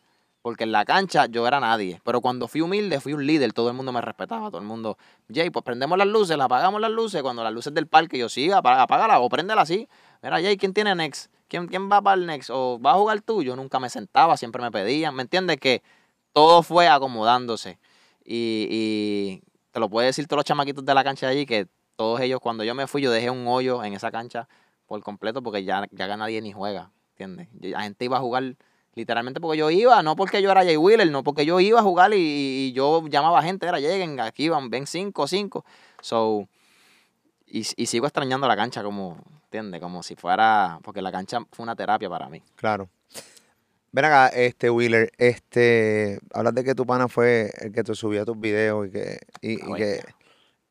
porque 0.48 0.64
en 0.64 0.72
la 0.72 0.87
cancha 0.87 1.26
yo 1.26 1.46
era 1.46 1.61
nadie. 1.61 2.00
Pero 2.04 2.22
cuando 2.22 2.48
fui 2.48 2.62
humilde, 2.62 3.00
fui 3.00 3.12
un 3.12 3.26
líder, 3.26 3.52
todo 3.52 3.68
el 3.68 3.74
mundo 3.74 3.92
me 3.92 4.00
respetaba, 4.00 4.48
todo 4.48 4.62
el 4.62 4.66
mundo, 4.66 4.96
Jay, 5.30 5.50
pues 5.50 5.62
prendemos 5.62 5.98
las 5.98 6.06
luces, 6.06 6.40
apagamos 6.40 6.80
las 6.80 6.90
luces, 6.90 7.20
cuando 7.20 7.44
las 7.44 7.52
luces 7.52 7.74
del 7.74 7.87
parque, 7.87 8.16
yo 8.16 8.30
sí, 8.30 8.50
apágala 8.50 9.20
o 9.20 9.28
préndela 9.28 9.61
así. 9.61 9.87
Mira, 10.22 10.40
Jay, 10.40 10.56
¿quién 10.56 10.72
tiene 10.72 10.94
Next? 10.94 11.30
¿Quién, 11.48 11.66
¿Quién 11.66 11.92
va 11.92 12.00
para 12.00 12.18
el 12.18 12.24
Next? 12.24 12.48
¿O 12.48 12.80
va 12.80 12.92
a 12.92 12.94
jugar 12.94 13.20
tú? 13.20 13.42
Yo 13.42 13.56
nunca 13.56 13.78
me 13.78 13.90
sentaba, 13.90 14.38
siempre 14.38 14.62
me 14.62 14.70
pedían, 14.70 15.14
¿me 15.14 15.20
entiendes? 15.20 15.58
Que 15.58 15.82
todo 16.32 16.62
fue 16.62 16.88
acomodándose. 16.88 17.78
Y, 18.24 18.68
y 18.70 19.42
te 19.70 19.80
lo 19.80 19.90
puede 19.90 20.06
decir 20.06 20.26
todos 20.28 20.38
los 20.38 20.44
chamaquitos 20.46 20.82
de 20.82 20.94
la 20.94 21.04
cancha 21.04 21.26
de 21.26 21.32
allí, 21.32 21.44
que 21.44 21.68
todos 21.96 22.22
ellos, 22.22 22.40
cuando 22.40 22.64
yo 22.64 22.74
me 22.74 22.87
fui, 22.87 23.02
yo 23.02 23.11
dejé 23.11 23.28
un 23.28 23.46
hoyo 23.46 23.84
en 23.84 23.92
esa 23.92 24.11
cancha 24.11 24.48
por 24.87 25.02
completo 25.02 25.42
porque 25.42 25.64
ya, 25.64 25.84
ya 25.90 26.16
nadie 26.16 26.40
ni 26.40 26.52
juega, 26.52 26.90
¿entiendes? 27.11 27.48
La 27.61 27.82
gente 27.82 28.06
iba 28.06 28.16
a 28.16 28.20
jugar 28.20 28.56
literalmente 28.98 29.40
porque 29.40 29.56
yo 29.56 29.70
iba, 29.70 30.02
no 30.02 30.16
porque 30.16 30.42
yo 30.42 30.50
era 30.50 30.64
Jay 30.64 30.76
Wheeler, 30.76 31.08
no 31.11 31.22
porque 31.22 31.46
yo 31.46 31.61
iba 31.61 31.78
a 31.78 31.82
jugar 31.82 32.12
y, 32.12 32.16
y 32.18 32.72
yo 32.72 33.06
llamaba 33.06 33.38
a 33.38 33.42
gente, 33.42 33.66
era 33.66 33.78
lleguen, 33.78 34.18
aquí 34.18 34.48
van, 34.48 34.70
ven 34.70 34.87
cinco, 34.88 35.28
cinco. 35.28 35.64
So, 36.02 36.48
y, 37.46 37.61
y 37.76 37.87
sigo 37.87 38.06
extrañando 38.06 38.48
la 38.48 38.56
cancha 38.56 38.82
como, 38.82 39.16
¿entiendes? 39.44 39.80
Como 39.80 40.02
si 40.02 40.16
fuera, 40.16 40.80
porque 40.82 41.00
la 41.00 41.12
cancha 41.12 41.38
fue 41.52 41.62
una 41.62 41.76
terapia 41.76 42.11
para 42.11 42.28
mí. 42.28 42.42
Claro. 42.56 42.90
Ven 43.92 44.04
acá, 44.04 44.26
este 44.28 44.68
Wheeler, 44.68 45.12
este, 45.16 46.18
hablas 46.34 46.54
de 46.54 46.64
que 46.64 46.74
tu 46.74 46.84
pana 46.84 47.06
fue 47.06 47.52
el 47.61 47.72
que 47.72 47.84
te 47.84 47.94
subía 47.94 48.24
tus 48.24 48.38
videos 48.38 48.88
y 48.88 48.90
que, 48.90 49.20
y, 49.40 49.52
y 49.52 49.74
que 49.74 50.04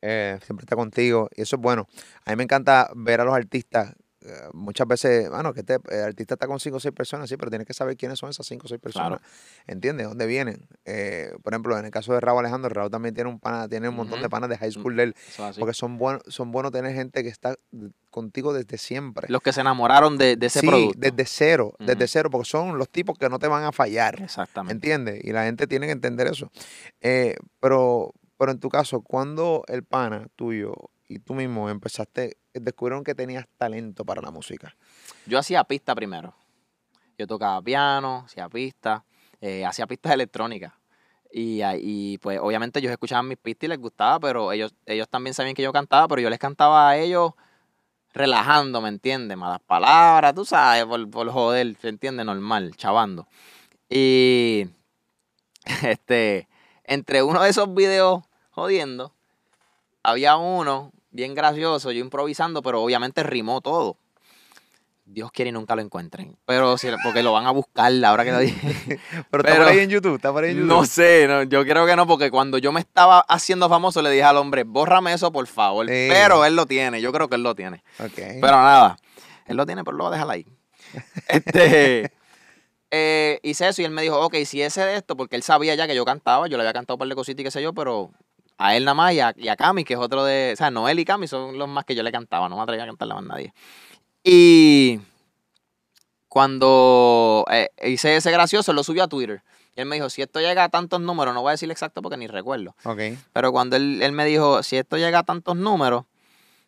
eh, 0.01 0.37
siempre 0.45 0.65
está 0.65 0.75
contigo. 0.75 1.29
Y 1.35 1.43
eso 1.43 1.55
es 1.55 1.61
bueno. 1.61 1.87
A 2.25 2.31
mí 2.31 2.35
me 2.35 2.43
encanta 2.43 2.91
ver 2.93 3.21
a 3.21 3.23
los 3.23 3.33
artistas. 3.33 3.95
Eh, 4.27 4.49
muchas 4.53 4.87
veces, 4.87 5.29
bueno, 5.29 5.53
que 5.53 5.61
este 5.61 5.77
el 5.89 6.03
artista 6.03 6.33
está 6.33 6.47
con 6.47 6.59
cinco 6.59 6.77
o 6.77 6.79
seis 6.79 6.93
personas, 6.93 7.29
sí, 7.29 7.37
pero 7.37 7.49
tienes 7.49 7.65
que 7.65 7.73
saber 7.73 7.95
quiénes 7.95 8.19
son 8.19 8.29
esas 8.29 8.45
cinco 8.45 8.65
o 8.65 8.67
seis 8.67 8.81
personas. 8.81 9.21
¿Entiendes? 9.65 10.07
¿Dónde 10.07 10.25
vienen? 10.25 10.67
Eh, 10.85 11.31
por 11.41 11.53
ejemplo, 11.53 11.77
en 11.77 11.85
el 11.85 11.91
caso 11.91 12.13
de 12.13 12.19
Raúl 12.19 12.39
Alejandro, 12.39 12.69
Raúl 12.69 12.91
también 12.91 13.15
tiene 13.15 13.29
un 13.29 13.39
pana, 13.39 13.69
tiene 13.69 13.87
un 13.87 13.95
montón 13.95 14.21
de 14.21 14.29
panas 14.29 14.49
de 14.49 14.57
high 14.57 14.71
school 14.71 14.95
de 14.97 15.03
él. 15.03 15.15
Es. 15.17 15.57
Porque 15.57 15.73
son 15.73 15.97
buenos, 15.97 16.23
son 16.27 16.51
buenos 16.51 16.71
tener 16.71 16.93
gente 16.93 17.23
que 17.23 17.29
está 17.29 17.55
contigo 18.09 18.53
desde 18.53 18.77
siempre. 18.77 19.27
Los 19.29 19.41
que 19.41 19.53
se 19.53 19.61
enamoraron 19.61 20.17
de, 20.17 20.35
de 20.35 20.47
ese 20.47 20.59
sí, 20.59 20.67
producto. 20.67 20.99
desde 20.99 21.25
cero, 21.25 21.73
desde 21.79 22.07
cero, 22.07 22.29
porque 22.29 22.49
son 22.49 22.77
los 22.77 22.89
tipos 22.89 23.17
que 23.17 23.29
no 23.29 23.39
te 23.39 23.47
van 23.47 23.63
a 23.63 23.71
fallar. 23.71 24.21
Exactamente. 24.21 24.73
¿Entiendes? 24.73 25.23
Y 25.23 25.31
la 25.31 25.45
gente 25.45 25.67
tiene 25.67 25.85
que 25.85 25.93
entender 25.93 26.27
eso. 26.27 26.51
Eh, 27.01 27.35
pero, 27.59 28.13
pero 28.37 28.51
en 28.51 28.59
tu 28.59 28.69
caso, 28.69 29.01
cuando 29.01 29.63
el 29.67 29.83
pana 29.83 30.27
tuyo 30.35 30.73
y 31.07 31.19
tú 31.19 31.35
mismo 31.35 31.69
empezaste, 31.69 32.37
descubrieron 32.59 33.03
que 33.03 33.15
tenías 33.15 33.45
talento 33.57 34.05
para 34.05 34.21
la 34.21 34.31
música. 34.31 34.75
Yo 35.25 35.39
hacía 35.39 35.63
pista 35.63 35.95
primero. 35.95 36.33
Yo 37.17 37.27
tocaba 37.27 37.61
piano, 37.61 38.23
hacía 38.25 38.47
pista, 38.49 39.03
eh, 39.41 39.65
hacía 39.65 39.87
pistas 39.87 40.13
electrónicas. 40.13 40.73
Y, 41.31 41.61
y, 41.63 42.17
pues 42.19 42.39
obviamente 42.41 42.79
ellos 42.79 42.91
escuchaban 42.91 43.27
mis 43.27 43.37
pistas 43.37 43.67
y 43.67 43.69
les 43.69 43.79
gustaba, 43.79 44.19
pero 44.19 44.51
ellos, 44.51 44.73
ellos 44.85 45.09
también 45.09 45.33
sabían 45.33 45.55
que 45.55 45.61
yo 45.61 45.73
cantaba, 45.73 46.07
pero 46.07 46.21
yo 46.21 46.29
les 46.29 46.39
cantaba 46.39 46.89
a 46.89 46.97
ellos 46.97 47.33
relajando, 48.13 48.81
¿me 48.81 48.89
entiendes? 48.89 49.37
Malas 49.37 49.59
palabras, 49.61 50.33
tú 50.33 50.45
sabes, 50.45 50.85
por, 50.85 51.09
por 51.09 51.29
joder, 51.29 51.75
¿se 51.81 51.89
entiende? 51.89 52.23
Normal, 52.23 52.75
chavando. 52.75 53.27
Y 53.89 54.67
este, 55.83 56.47
entre 56.83 57.23
uno 57.23 57.43
de 57.43 57.49
esos 57.49 57.73
videos 57.73 58.23
jodiendo, 58.51 59.13
había 60.01 60.37
uno 60.37 60.91
bien 61.17 61.33
gracioso, 61.33 61.91
yo 61.91 61.99
improvisando, 61.99 62.61
pero 62.61 62.79
obviamente 62.83 63.23
rimó 63.23 63.59
todo. 63.59 63.97
Dios 65.03 65.31
quiere 65.31 65.49
y 65.49 65.51
nunca 65.51 65.73
lo 65.75 65.81
encuentren. 65.81 66.37
Pero 66.45 66.77
si- 66.77 66.89
porque 67.03 67.23
lo 67.23 67.31
van 67.31 67.47
a 67.47 67.51
buscar 67.51 67.91
ahora 68.05 68.23
que 68.23 68.31
lo 68.31 68.39
dije. 68.39 68.99
Pero, 69.31 69.43
está 69.43 69.55
por 69.57 69.67
ahí 69.67 69.79
en 69.79 69.89
YouTube, 69.89 70.15
está 70.15 70.31
por 70.33 70.43
ahí 70.43 70.51
en 70.51 70.57
YouTube. 70.57 70.67
No 70.69 70.85
sé, 70.85 71.25
no, 71.29 71.43
yo 71.43 71.63
creo 71.63 71.85
que 71.87 71.95
no, 71.95 72.05
porque 72.05 72.29
cuando 72.29 72.57
yo 72.57 72.71
me 72.73 72.81
estaba 72.81 73.21
haciendo 73.21 73.67
famoso 73.69 74.01
le 74.01 74.11
dije 74.11 74.23
al 74.23 74.35
hombre, 74.37 74.63
bórrame 74.63 75.13
eso 75.13 75.31
por 75.31 75.47
favor. 75.47 75.85
Pero 75.87 76.43
él 76.45 76.55
lo 76.57 76.65
tiene, 76.65 77.01
yo 77.01 77.11
creo 77.13 77.29
que 77.29 77.35
él 77.35 77.43
lo 77.43 77.55
tiene. 77.55 77.83
Ok. 77.99 78.11
Pero 78.15 78.41
nada, 78.51 78.97
él 79.47 79.55
lo 79.57 79.65
tiene, 79.65 79.83
pero 79.85 79.95
lo 79.97 80.03
voy 80.03 80.13
a 80.13 80.17
dejar 80.17 80.29
ahí. 80.29 80.45
Este, 81.29 82.11
eh, 82.91 83.39
hice 83.43 83.67
eso 83.69 83.81
y 83.81 83.85
él 83.85 83.91
me 83.91 84.01
dijo, 84.01 84.19
ok, 84.19 84.35
si 84.45 84.61
ese 84.61 84.81
de 84.81 84.97
esto, 84.97 85.15
porque 85.17 85.35
él 85.37 85.41
sabía 85.43 85.73
ya 85.75 85.87
que 85.87 85.95
yo 85.95 86.03
cantaba, 86.05 86.47
yo 86.47 86.57
le 86.57 86.63
había 86.63 86.73
cantado 86.73 86.95
un 86.95 86.99
par 86.99 87.07
de 87.07 87.15
cositas 87.15 87.39
y 87.41 87.43
qué 87.45 87.51
sé 87.51 87.61
yo, 87.61 87.73
pero 87.73 88.11
a 88.57 88.75
él 88.75 88.85
nada 88.85 88.95
más 88.95 89.13
y 89.13 89.19
a, 89.19 89.33
y 89.37 89.47
a 89.47 89.55
Cami, 89.55 89.83
que 89.83 89.93
es 89.93 89.99
otro 89.99 90.23
de, 90.23 90.51
o 90.53 90.55
sea, 90.55 90.71
Noel 90.71 90.99
y 90.99 91.05
Cami 91.05 91.27
son 91.27 91.57
los 91.57 91.67
más 91.67 91.85
que 91.85 91.95
yo 91.95 92.03
le 92.03 92.11
cantaba, 92.11 92.49
no 92.49 92.55
me 92.55 92.63
atrevía 92.63 92.83
a 92.83 92.87
cantarle 92.87 93.13
a 93.13 93.15
más 93.17 93.25
nadie. 93.25 93.53
Y 94.23 94.99
cuando 96.27 97.45
eh, 97.51 97.69
hice 97.83 98.15
ese 98.15 98.31
gracioso, 98.31 98.73
lo 98.73 98.83
subió 98.83 99.03
a 99.03 99.07
Twitter. 99.07 99.43
Y 99.75 99.81
él 99.81 99.85
me 99.87 99.95
dijo, 99.95 100.09
si 100.09 100.23
esto 100.23 100.39
llega 100.39 100.63
a 100.63 100.69
tantos 100.69 100.99
números, 100.99 101.33
no 101.33 101.41
voy 101.41 101.49
a 101.49 101.51
decir 101.51 101.69
exacto 101.69 102.01
porque 102.01 102.17
ni 102.17 102.27
recuerdo. 102.27 102.75
Ok. 102.83 102.99
Pero 103.31 103.51
cuando 103.51 103.75
él, 103.75 104.01
él 104.01 104.11
me 104.11 104.25
dijo, 104.25 104.63
si 104.63 104.75
esto 104.75 104.97
llega 104.97 105.19
a 105.19 105.23
tantos 105.23 105.55
números, 105.55 106.05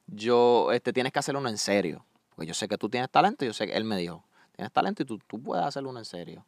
yo, 0.08 0.72
este, 0.72 0.94
tienes 0.94 1.12
que 1.12 1.20
hacer 1.20 1.36
uno 1.36 1.50
en 1.50 1.58
serio. 1.58 2.06
Porque 2.36 2.48
yo 2.48 2.54
sé 2.54 2.68
que 2.68 2.78
tú 2.78 2.88
tienes 2.88 3.10
talento, 3.10 3.46
yo 3.46 3.54
sé 3.54 3.68
que 3.68 3.74
él 3.74 3.84
me 3.84 3.98
dijo, 3.98 4.24
tienes 4.56 4.72
talento 4.72 5.04
y 5.04 5.06
tú, 5.06 5.20
tú 5.28 5.42
puedes 5.42 5.66
hacer 5.66 5.86
uno 5.86 6.00
en 6.00 6.06
serio. 6.06 6.46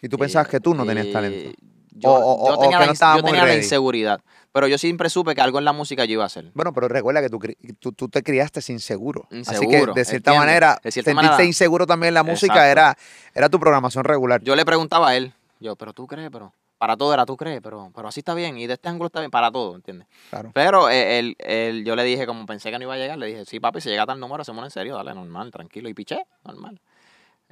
Y 0.00 0.08
tú 0.08 0.16
pensabas 0.18 0.48
que 0.48 0.60
tú 0.60 0.74
no 0.74 0.86
tenías 0.86 1.10
talento. 1.12 1.50
Yo, 1.94 2.10
O- 2.12 2.48
yo 2.50 2.58
tenía, 2.58 2.78
la, 2.80 2.86
no 2.86 2.92
yo 3.16 3.22
tenía 3.22 3.44
la 3.44 3.54
inseguridad, 3.54 4.20
pero 4.52 4.66
yo 4.66 4.78
siempre 4.78 5.08
supe 5.08 5.34
que 5.34 5.40
algo 5.40 5.58
en 5.60 5.64
la 5.64 5.72
música 5.72 6.04
yo 6.04 6.14
iba 6.14 6.24
a 6.24 6.26
hacer. 6.26 6.50
Bueno, 6.54 6.72
pero 6.72 6.88
recuerda 6.88 7.22
que 7.22 7.28
tú, 7.30 7.38
tú, 7.78 7.92
tú 7.92 8.08
te 8.08 8.22
criaste 8.22 8.60
inseguro. 8.72 9.22
Así 9.30 9.30
que 9.30 9.38
Inseguro, 9.38 9.94
de 9.94 10.04
cierta 10.04 10.30
entiendo. 10.32 10.40
manera, 10.46 10.80
De 10.82 10.90
cierta 10.90 11.10
sentirte 11.10 11.14
manera- 11.14 11.44
inseguro 11.44 11.86
también 11.86 12.08
en 12.08 12.14
la 12.14 12.22
música 12.24 12.68
era, 12.70 12.96
era 13.32 13.48
tu 13.48 13.60
programación 13.60 14.04
regular. 14.04 14.42
Yo 14.42 14.56
le 14.56 14.64
preguntaba 14.64 15.10
a 15.10 15.16
él, 15.16 15.32
yo, 15.60 15.76
pero 15.76 15.92
tú 15.92 16.06
crees, 16.08 16.30
pero 16.32 16.52
para 16.78 16.96
todo 16.96 17.14
era 17.14 17.24
tú 17.24 17.36
crees, 17.36 17.60
pero, 17.62 17.90
pero 17.94 18.08
así 18.08 18.20
está 18.20 18.34
bien 18.34 18.58
y 18.58 18.66
de 18.66 18.74
este 18.74 18.88
ángulo 18.88 19.06
está 19.06 19.20
bien, 19.20 19.30
para 19.30 19.50
todo, 19.52 19.76
¿entiendes? 19.76 20.08
Claro. 20.30 20.50
Pero 20.52 20.90
eh, 20.90 21.20
él, 21.20 21.36
él- 21.38 21.84
yo 21.84 21.94
le 21.94 22.02
dije, 22.02 22.26
como 22.26 22.44
pensé 22.44 22.70
que 22.72 22.78
no 22.78 22.82
iba 22.84 22.94
a 22.94 22.98
llegar, 22.98 23.16
le 23.18 23.26
dije, 23.26 23.44
sí, 23.46 23.60
papi, 23.60 23.80
si 23.80 23.88
llega 23.88 24.04
tal 24.04 24.18
número, 24.18 24.42
hacemos 24.42 24.64
en 24.64 24.70
serio, 24.72 24.96
dale, 24.96 25.14
normal, 25.14 25.50
tranquilo. 25.52 25.88
Y 25.88 25.94
piché, 25.94 26.26
normal. 26.44 26.80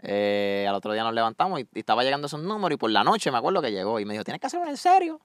Eh, 0.02 0.66
al 0.68 0.74
otro 0.74 0.92
día 0.92 1.04
nos 1.04 1.14
levantamos 1.14 1.60
y, 1.60 1.68
y 1.74 1.78
estaba 1.78 2.02
llegando 2.02 2.26
esos 2.26 2.40
números 2.40 2.74
y 2.74 2.78
por 2.78 2.90
la 2.90 3.04
noche 3.04 3.30
me 3.30 3.38
acuerdo 3.38 3.62
que 3.62 3.70
llegó 3.70 4.00
y 4.00 4.04
me 4.04 4.14
dijo, 4.14 4.24
tienes 4.24 4.40
que 4.40 4.46
hacer 4.48 4.60
uno 4.60 4.70
en 4.70 4.76
serio. 4.76 5.20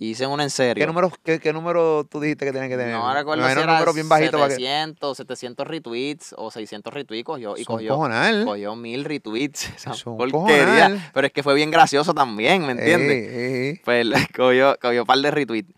Y 0.00 0.10
hice 0.10 0.26
uno 0.28 0.42
en 0.42 0.50
serio. 0.50 0.80
¿Qué 0.80 0.86
número, 0.86 1.10
qué, 1.24 1.40
qué 1.40 1.52
número 1.52 2.04
tú 2.04 2.20
dijiste 2.20 2.44
que 2.44 2.52
tenías 2.52 2.68
que 2.70 2.76
tener? 2.76 2.94
No 2.94 3.12
recuerdo 3.12 3.42
Me 3.42 3.50
si 3.50 3.56
un 3.56 3.62
era 3.64 3.72
número 3.72 3.92
bien 3.92 4.08
bajito 4.08 4.38
para 4.38 4.48
que... 4.48 4.54
700, 4.54 5.16
700 5.16 5.66
retweets 5.66 6.34
o 6.38 6.52
600 6.52 6.92
retweets 6.92 7.24
cogió, 7.24 7.56
y 7.56 7.64
cogió, 7.64 7.94
cojonal. 7.94 8.44
cogió 8.44 8.76
mil 8.76 9.04
retweets. 9.04 9.68
Porquería. 10.04 10.30
cojonal. 10.30 11.10
Pero 11.12 11.26
es 11.26 11.32
que 11.32 11.42
fue 11.42 11.54
bien 11.54 11.72
gracioso 11.72 12.14
también, 12.14 12.64
¿me 12.64 12.72
entiendes? 12.72 13.28
Ey, 13.28 13.44
ey, 13.44 13.66
ey. 13.70 13.80
Pues 13.84 14.06
cogió, 14.36 14.76
cogió 14.80 15.00
un 15.02 15.06
par 15.06 15.18
de 15.18 15.30
retweets. 15.32 15.72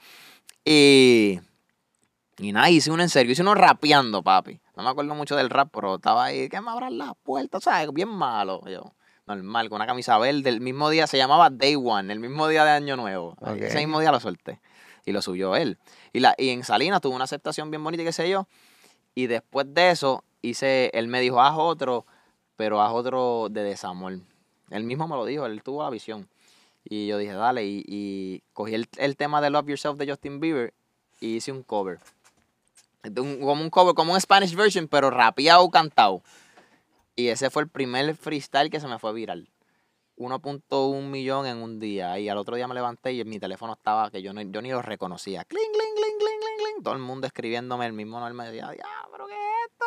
Y, 0.66 1.40
y 2.38 2.52
nada, 2.52 2.68
hice 2.68 2.90
uno 2.90 3.02
en 3.02 3.08
serio, 3.08 3.32
hice 3.32 3.40
uno 3.40 3.54
rapeando, 3.54 4.22
papi. 4.22 4.60
No 4.80 4.84
me 4.84 4.90
acuerdo 4.92 5.14
mucho 5.14 5.36
del 5.36 5.50
rap, 5.50 5.68
pero 5.74 5.96
estaba 5.96 6.24
ahí, 6.24 6.48
que 6.48 6.58
me 6.58 6.70
abran 6.70 6.96
las 6.96 7.12
puertas, 7.22 7.64
¿sabes? 7.64 7.92
Bien 7.92 8.08
malo. 8.08 8.62
Yo, 8.66 8.94
normal, 9.26 9.68
con 9.68 9.76
una 9.76 9.86
camisa 9.86 10.16
verde. 10.16 10.48
El 10.48 10.62
mismo 10.62 10.88
día 10.88 11.06
se 11.06 11.18
llamaba 11.18 11.50
Day 11.50 11.76
One, 11.76 12.10
el 12.10 12.18
mismo 12.18 12.48
día 12.48 12.64
de 12.64 12.70
Año 12.70 12.96
Nuevo. 12.96 13.36
Ese 13.58 13.76
mismo 13.76 14.00
día 14.00 14.10
lo 14.10 14.20
solté. 14.20 14.58
Y 15.04 15.12
lo 15.12 15.20
subió 15.20 15.54
él. 15.54 15.76
Y, 16.14 16.20
la, 16.20 16.34
y 16.38 16.48
en 16.48 16.64
Salinas 16.64 17.02
tuvo 17.02 17.14
una 17.14 17.24
aceptación 17.24 17.70
bien 17.70 17.84
bonita 17.84 18.02
y 18.02 18.06
qué 18.06 18.12
sé 18.12 18.30
yo. 18.30 18.48
Y 19.14 19.26
después 19.26 19.66
de 19.68 19.90
eso, 19.90 20.24
hice, 20.40 20.90
él 20.94 21.08
me 21.08 21.20
dijo, 21.20 21.42
haz 21.42 21.56
otro, 21.58 22.06
pero 22.56 22.80
haz 22.80 22.92
otro 22.94 23.48
de 23.50 23.62
desamor. 23.62 24.18
Él 24.70 24.84
mismo 24.84 25.06
me 25.08 25.16
lo 25.16 25.26
dijo, 25.26 25.44
él 25.44 25.62
tuvo 25.62 25.82
la 25.82 25.90
visión. 25.90 26.26
Y 26.84 27.06
yo 27.06 27.18
dije, 27.18 27.34
dale, 27.34 27.66
y, 27.66 27.84
y 27.86 28.42
cogí 28.54 28.74
el, 28.74 28.88
el 28.96 29.18
tema 29.18 29.42
de 29.42 29.50
Love 29.50 29.66
Yourself 29.66 29.98
de 29.98 30.08
Justin 30.08 30.40
Bieber 30.40 30.72
y 31.20 31.36
hice 31.36 31.52
un 31.52 31.62
cover. 31.64 31.98
De 33.02 33.20
un- 33.20 33.40
como 33.40 33.62
un 33.62 33.70
cover, 33.70 33.94
como 33.94 34.12
un 34.12 34.20
Spanish 34.20 34.54
version, 34.54 34.86
pero 34.88 35.10
rapeado, 35.10 35.68
cantado. 35.70 36.22
Y 37.16 37.28
ese 37.28 37.50
fue 37.50 37.62
el 37.62 37.68
primer 37.68 38.14
freestyle 38.16 38.70
que 38.70 38.80
se 38.80 38.86
me 38.86 38.98
fue 38.98 39.12
viral. 39.12 39.48
1.1 40.16 41.08
millón 41.10 41.46
en 41.46 41.58
un 41.62 41.78
día. 41.80 42.18
Y 42.18 42.28
al 42.28 42.36
otro 42.38 42.56
día 42.56 42.68
me 42.68 42.74
levanté 42.74 43.12
y 43.12 43.24
mi 43.24 43.38
teléfono 43.40 43.72
estaba 43.72 44.10
que 44.10 44.20
yo, 44.20 44.32
no, 44.34 44.42
yo 44.42 44.60
ni 44.60 44.70
lo 44.70 44.82
reconocía. 44.82 45.44
Cling, 45.44 45.72
cling, 45.72 45.94
cling, 45.94 46.18
cling, 46.18 46.38
cling, 46.40 46.56
cling. 46.74 46.82
Todo 46.84 46.94
el 46.94 47.00
mundo 47.00 47.26
escribiéndome, 47.26 47.86
el 47.86 47.92
mismo 47.94 48.20
Noel 48.20 48.34
me 48.34 48.44
decía, 48.50 48.70
pero 49.10 49.26
¿qué 49.26 49.32
es 49.32 49.70
esto? 49.72 49.84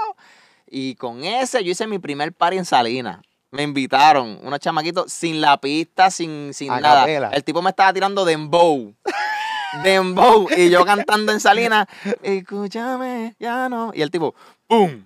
Y 0.68 0.96
con 0.96 1.24
ese 1.24 1.64
yo 1.64 1.72
hice 1.72 1.86
mi 1.86 2.00
primer 2.00 2.34
party 2.34 2.58
en 2.58 2.66
Salinas. 2.66 3.20
Me 3.52 3.62
invitaron, 3.62 4.40
unos 4.42 4.60
chamaquitos 4.60 5.14
sin 5.14 5.40
la 5.40 5.58
pista, 5.62 6.10
sin, 6.10 6.52
sin 6.56 6.72
nada. 6.82 7.06
El 7.32 7.44
tipo 7.44 7.62
me 7.62 7.70
estaba 7.70 7.94
tirando 7.94 8.26
dembow. 8.26 8.96
Dembow. 9.84 10.48
Y 10.56 10.70
yo 10.70 10.86
cantando 10.86 11.32
en 11.32 11.40
Salinas, 11.40 11.88
escúchame, 12.22 13.36
ya 13.40 13.70
no. 13.70 13.92
Y 13.96 14.02
el 14.02 14.12
tipo, 14.12 14.36
¡pum! 14.68 15.06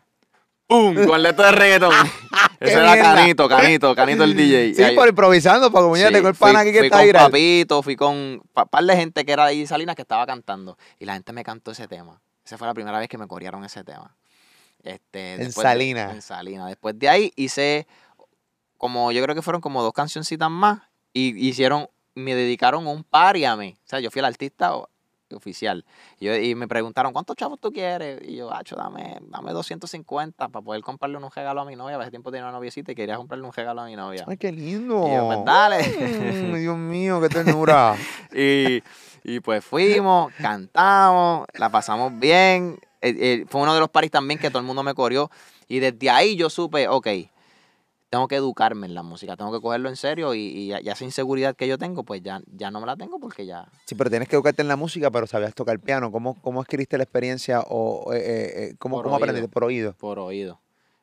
¡pum! 0.67 0.95
Con 1.05 1.21
letra 1.23 1.47
de 1.47 1.51
reggaetón. 1.53 1.91
¡Qué 2.59 2.65
Ese 2.65 2.73
era 2.73 2.93
mierda! 2.93 3.15
Canito, 3.15 3.47
Canito, 3.47 3.95
Canito 3.95 4.23
el 4.23 4.35
DJ. 4.35 4.73
Sí, 4.73 4.83
ahí- 4.83 4.95
por 4.95 5.07
improvisando, 5.07 5.71
porque 5.71 5.87
muñeca, 5.87 6.07
Sí, 6.09 6.13
tengo 6.15 6.27
el 6.29 6.35
fui- 6.35 6.47
pana 6.47 6.59
aquí 6.61 6.71
que 6.71 6.79
fui 6.79 6.87
está 6.87 6.97
con 6.97 7.05
viral. 7.05 7.25
Papito, 7.31 7.83
fui 7.83 7.95
con 7.95 8.15
un 8.15 8.43
par 8.69 8.83
de 8.83 8.95
gente 8.95 9.25
que 9.25 9.31
era 9.31 9.45
de 9.45 9.51
ahí 9.51 9.67
Salinas 9.67 9.95
que 9.95 10.01
estaba 10.01 10.25
cantando. 10.25 10.77
Y 10.99 11.05
la 11.05 11.13
gente 11.13 11.33
me 11.33 11.43
cantó 11.43 11.71
ese 11.71 11.87
tema. 11.87 12.19
Esa 12.45 12.57
fue 12.57 12.67
la 12.67 12.73
primera 12.73 12.97
vez 12.99 13.07
que 13.09 13.17
me 13.17 13.27
corearon 13.27 13.63
ese 13.63 13.83
tema. 13.83 14.15
Este, 14.83 15.33
En 15.33 15.39
de- 15.39 15.51
Salinas. 15.51 16.13
en 16.15 16.21
Salinas. 16.21 16.67
Después 16.67 16.97
de 16.97 17.09
ahí 17.09 17.31
hice 17.35 17.87
como, 18.77 19.11
yo 19.11 19.21
creo 19.23 19.35
que 19.35 19.41
fueron 19.41 19.61
como 19.61 19.83
dos 19.83 19.93
cancioncitas 19.93 20.49
más. 20.49 20.79
Y 21.13 21.47
hicieron, 21.47 21.89
me 22.17 22.35
dedicaron 22.35 22.85
un 22.87 23.03
party 23.03 23.45
a 23.45 23.55
mí. 23.55 23.75
O 23.77 23.87
sea, 23.87 23.99
yo 23.99 24.09
fui 24.11 24.19
el 24.19 24.25
artista 24.25 24.73
oficial. 25.35 25.83
Y, 26.19 26.25
yo- 26.25 26.35
y 26.37 26.55
me 26.55 26.67
preguntaron, 26.69 27.11
¿cuántos 27.11 27.35
chavos 27.35 27.59
tú 27.59 27.71
quieres? 27.73 28.21
Y 28.25 28.37
yo, 28.37 28.53
hacho, 28.53 28.75
dame, 28.77 29.17
dame 29.29 29.51
250 29.51 30.47
para 30.47 30.63
poder 30.63 30.81
comprarle 30.81 31.17
un 31.17 31.29
regalo 31.29 31.61
a 31.61 31.65
mi 31.65 31.75
novia. 31.75 31.97
A 31.97 32.01
ese 32.01 32.11
tiempo 32.11 32.31
tenía 32.31 32.45
una 32.45 32.53
noviecita 32.53 32.91
y 32.91 32.95
quería 32.95 33.17
comprarle 33.17 33.45
un 33.45 33.51
regalo 33.51 33.81
a 33.81 33.85
mi 33.85 33.95
novia. 33.97 34.23
Ay, 34.27 34.37
qué 34.37 34.51
lindo. 34.53 35.05
Y 35.05 35.13
yo, 35.13 35.25
pues 35.27 35.39
dale. 35.43 35.79
Mm, 36.53 36.55
Dios 36.55 36.77
mío, 36.77 37.19
qué 37.21 37.29
ternura. 37.29 37.95
Y, 38.33 38.81
y 39.23 39.39
pues 39.41 39.63
fuimos, 39.65 40.31
cantamos, 40.41 41.45
la 41.55 41.69
pasamos 41.69 42.17
bien. 42.17 42.79
Eh, 43.01 43.15
eh, 43.19 43.45
fue 43.49 43.61
uno 43.61 43.73
de 43.73 43.79
los 43.79 43.89
paris 43.89 44.11
también 44.11 44.39
que 44.39 44.49
todo 44.49 44.59
el 44.59 44.65
mundo 44.65 44.83
me 44.83 44.93
corrió. 44.93 45.29
Y 45.67 45.79
desde 45.79 46.09
ahí 46.09 46.35
yo 46.35 46.49
supe, 46.49 46.87
ok, 46.87 47.07
tengo 48.09 48.27
que 48.27 48.35
educarme 48.35 48.87
en 48.87 48.93
la 48.93 49.03
música, 49.03 49.35
tengo 49.35 49.51
que 49.51 49.59
cogerlo 49.59 49.89
en 49.89 49.95
serio 49.95 50.33
y, 50.33 50.39
y 50.39 50.67
ya, 50.67 50.79
ya 50.79 50.93
esa 50.93 51.03
inseguridad 51.03 51.55
que 51.55 51.67
yo 51.67 51.77
tengo, 51.77 52.03
pues 52.03 52.21
ya, 52.21 52.41
ya 52.47 52.71
no 52.71 52.79
me 52.79 52.85
la 52.85 52.95
tengo 52.95 53.19
porque 53.19 53.45
ya... 53.45 53.67
Sí, 53.85 53.95
pero 53.95 54.09
tienes 54.09 54.29
que 54.29 54.35
educarte 54.35 54.61
en 54.61 54.67
la 54.69 54.75
música, 54.77 55.11
pero 55.11 55.27
sabías 55.27 55.53
tocar 55.53 55.79
piano. 55.79 56.11
¿Cómo, 56.11 56.41
cómo 56.41 56.61
adquiriste 56.61 56.97
la 56.97 57.03
experiencia 57.03 57.61
o 57.67 58.13
eh, 58.13 58.17
eh, 58.17 58.23
eh, 58.71 58.75
cómo, 58.79 58.97
cómo 59.01 59.15
oído. 59.15 59.17
aprendiste? 59.17 59.49
Por 59.49 59.63
oído. 59.65 59.93
por 59.93 60.19
oído. 60.19 60.59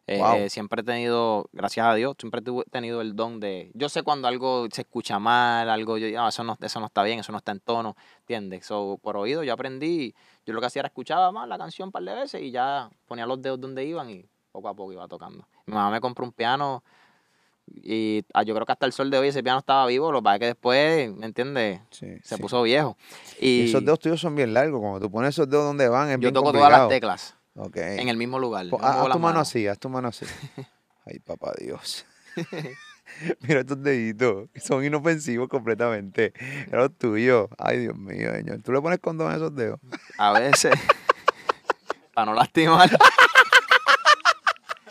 Eh, 0.07 0.19
Wow. 0.19 0.51
siempre 0.51 0.83
he 0.83 0.85
tenido, 0.85 1.49
gracias 1.53 1.87
a 1.87 1.95
Dios, 1.95 2.15
siempre 2.19 2.43
he 2.45 2.71
tenido 2.71 3.01
el 3.01 3.17
don 3.17 3.41
de... 3.41 3.71
Yo 3.73 3.89
sé 3.89 4.03
cuando 4.03 4.29
algo 4.29 4.67
se 4.71 4.83
escucha 4.83 5.19
mal, 5.19 5.71
algo, 5.71 5.97
yo, 5.97 6.11
no, 6.11 6.29
eso, 6.29 6.45
no, 6.45 6.59
eso 6.61 6.79
no 6.79 6.87
está 6.87 7.03
bien, 7.03 7.21
eso 7.21 7.33
no 7.33 7.39
está 7.39 7.53
en 7.53 7.61
tono, 7.61 7.97
¿entiendes? 8.21 8.67
So, 8.67 8.99
por 9.03 9.17
oído 9.17 9.45
yo 9.45 9.55
aprendí, 9.55 10.15
yo 10.45 10.53
lo 10.53 10.61
que 10.61 10.67
hacía 10.67 10.81
era 10.81 10.89
escuchaba 10.89 11.33
más 11.33 11.49
la 11.49 11.57
canción 11.57 11.89
un 11.89 11.93
par 11.93 12.03
de 12.03 12.15
veces 12.15 12.43
y 12.43 12.51
ya 12.51 12.91
ponía 13.07 13.25
los 13.25 13.41
dedos 13.41 13.59
donde 13.59 13.83
iban 13.87 14.11
y 14.11 14.27
poco 14.53 14.69
a 14.69 14.75
poco 14.75 14.93
iba 14.93 15.09
tocando. 15.09 15.47
Mi 15.67 15.75
mamá 15.75 15.91
me 15.91 16.01
compró 16.01 16.25
un 16.25 16.33
piano 16.33 16.83
y 17.67 18.23
ah, 18.35 18.43
yo 18.43 18.55
creo 18.55 18.67
que 18.67 18.73
hasta 18.73 18.85
el 18.87 18.93
sol 18.93 19.11
de 19.11 19.19
hoy 19.19 19.29
ese 19.29 19.43
piano 19.43 19.59
estaba 19.59 19.87
vivo, 19.87 20.13
lo 20.13 20.19
que 20.21 20.25
pasa 20.25 20.35
es 20.37 20.41
que 20.41 20.47
después, 20.47 21.15
¿me 21.17 21.27
entiendes? 21.27 21.81
Sí, 21.91 22.07
Se 22.23 22.37
sí. 22.37 22.43
puso 22.43 22.63
viejo. 22.63 22.97
Y 23.41 23.69
esos 23.69 23.85
dedos 23.85 23.99
tuyos 23.99 24.21
son 24.21 24.35
bien 24.37 24.53
largos. 24.53 24.81
Cuando 24.81 25.01
tú 25.01 25.11
pones 25.11 25.31
esos 25.31 25.49
dedos 25.49 25.65
donde 25.65 25.89
van, 25.89 26.09
es 26.09 26.15
yo 26.15 26.19
bien 26.19 26.35
toco 26.35 26.53
todas 26.53 26.71
las 26.71 26.89
teclas 26.89 27.37
Ok. 27.57 27.77
en 27.77 28.09
el 28.09 28.17
mismo 28.17 28.39
lugar. 28.39 28.67
No 28.67 28.79
muevo 28.79 28.87
haz 29.07 29.13
tu 29.13 29.19
mano 29.19 29.41
así, 29.41 29.67
haz 29.67 29.79
tu 29.79 29.89
mano 29.89 30.09
así. 30.09 30.27
Ay, 31.07 31.19
papá 31.21 31.53
Dios. 31.59 32.05
Mira 33.41 33.61
estos 33.61 33.83
deditos, 33.83 34.49
son 34.57 34.85
inofensivos 34.85 35.49
completamente. 35.49 36.33
Era 36.69 36.83
los 36.83 36.97
tuyos. 36.99 37.49
Ay, 37.59 37.79
Dios 37.81 37.97
mío, 37.97 38.33
señor. 38.35 38.61
¿Tú 38.63 38.73
le 38.73 38.81
pones 38.81 38.99
condón 38.99 39.31
a 39.31 39.37
esos 39.37 39.55
dedos? 39.55 39.79
A 40.19 40.33
veces. 40.33 40.75
para 42.15 42.27
no 42.27 42.35
lastimar. 42.35 42.91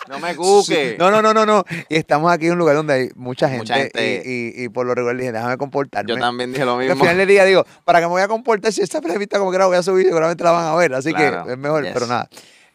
No 0.10 0.20
me 0.20 0.36
cuque. 0.36 0.96
No, 1.00 1.10
no, 1.12 1.22
no, 1.22 1.34
no, 1.34 1.46
no. 1.46 1.63
Y 1.89 1.96
estamos 1.96 2.32
aquí 2.32 2.48
en 2.48 2.54
un 2.54 2.58
lugar 2.60 2.76
donde 2.76 2.94
hay 2.94 3.10
mucha 3.16 3.48
gente. 3.48 3.63
Mucha 3.63 3.76
gente. 3.76 4.24
Y, 4.26 4.62
y- 4.62 4.63
y 4.66 4.70
por 4.70 4.86
lo 4.86 4.94
regular 4.96 5.16
dije, 5.18 5.32
déjame 5.32 5.58
comportarme. 5.58 6.10
Yo 6.10 6.18
también 6.20 6.52
dije 6.52 6.66
lo 6.66 6.74
Y 6.82 6.86
al 6.86 6.89
mismo. 6.92 7.04
final 7.04 7.18
del 7.18 7.28
día 7.28 7.46
digo, 7.46 7.66
para 7.86 8.00
que 8.00 8.06
me 8.06 8.12
voy 8.12 8.22
a 8.22 8.28
comportar, 8.28 8.72
si 8.74 8.82
esta 8.82 8.98
entrevista 9.00 9.39
como 9.39 9.52
que 9.52 9.58
la 9.58 9.66
voy 9.68 9.78
a 9.78 9.84
subir, 9.84 10.06
seguramente 10.06 10.44
la 10.44 10.52
van 10.52 10.66
a 10.68 10.76
ver. 10.76 10.94
Así 10.94 11.13
Claro, 11.13 11.46
que 11.46 11.54
es 11.54 11.58
mejor, 11.58 11.84
yes. 11.84 11.94
pero 11.94 12.08
nada. 12.08 12.30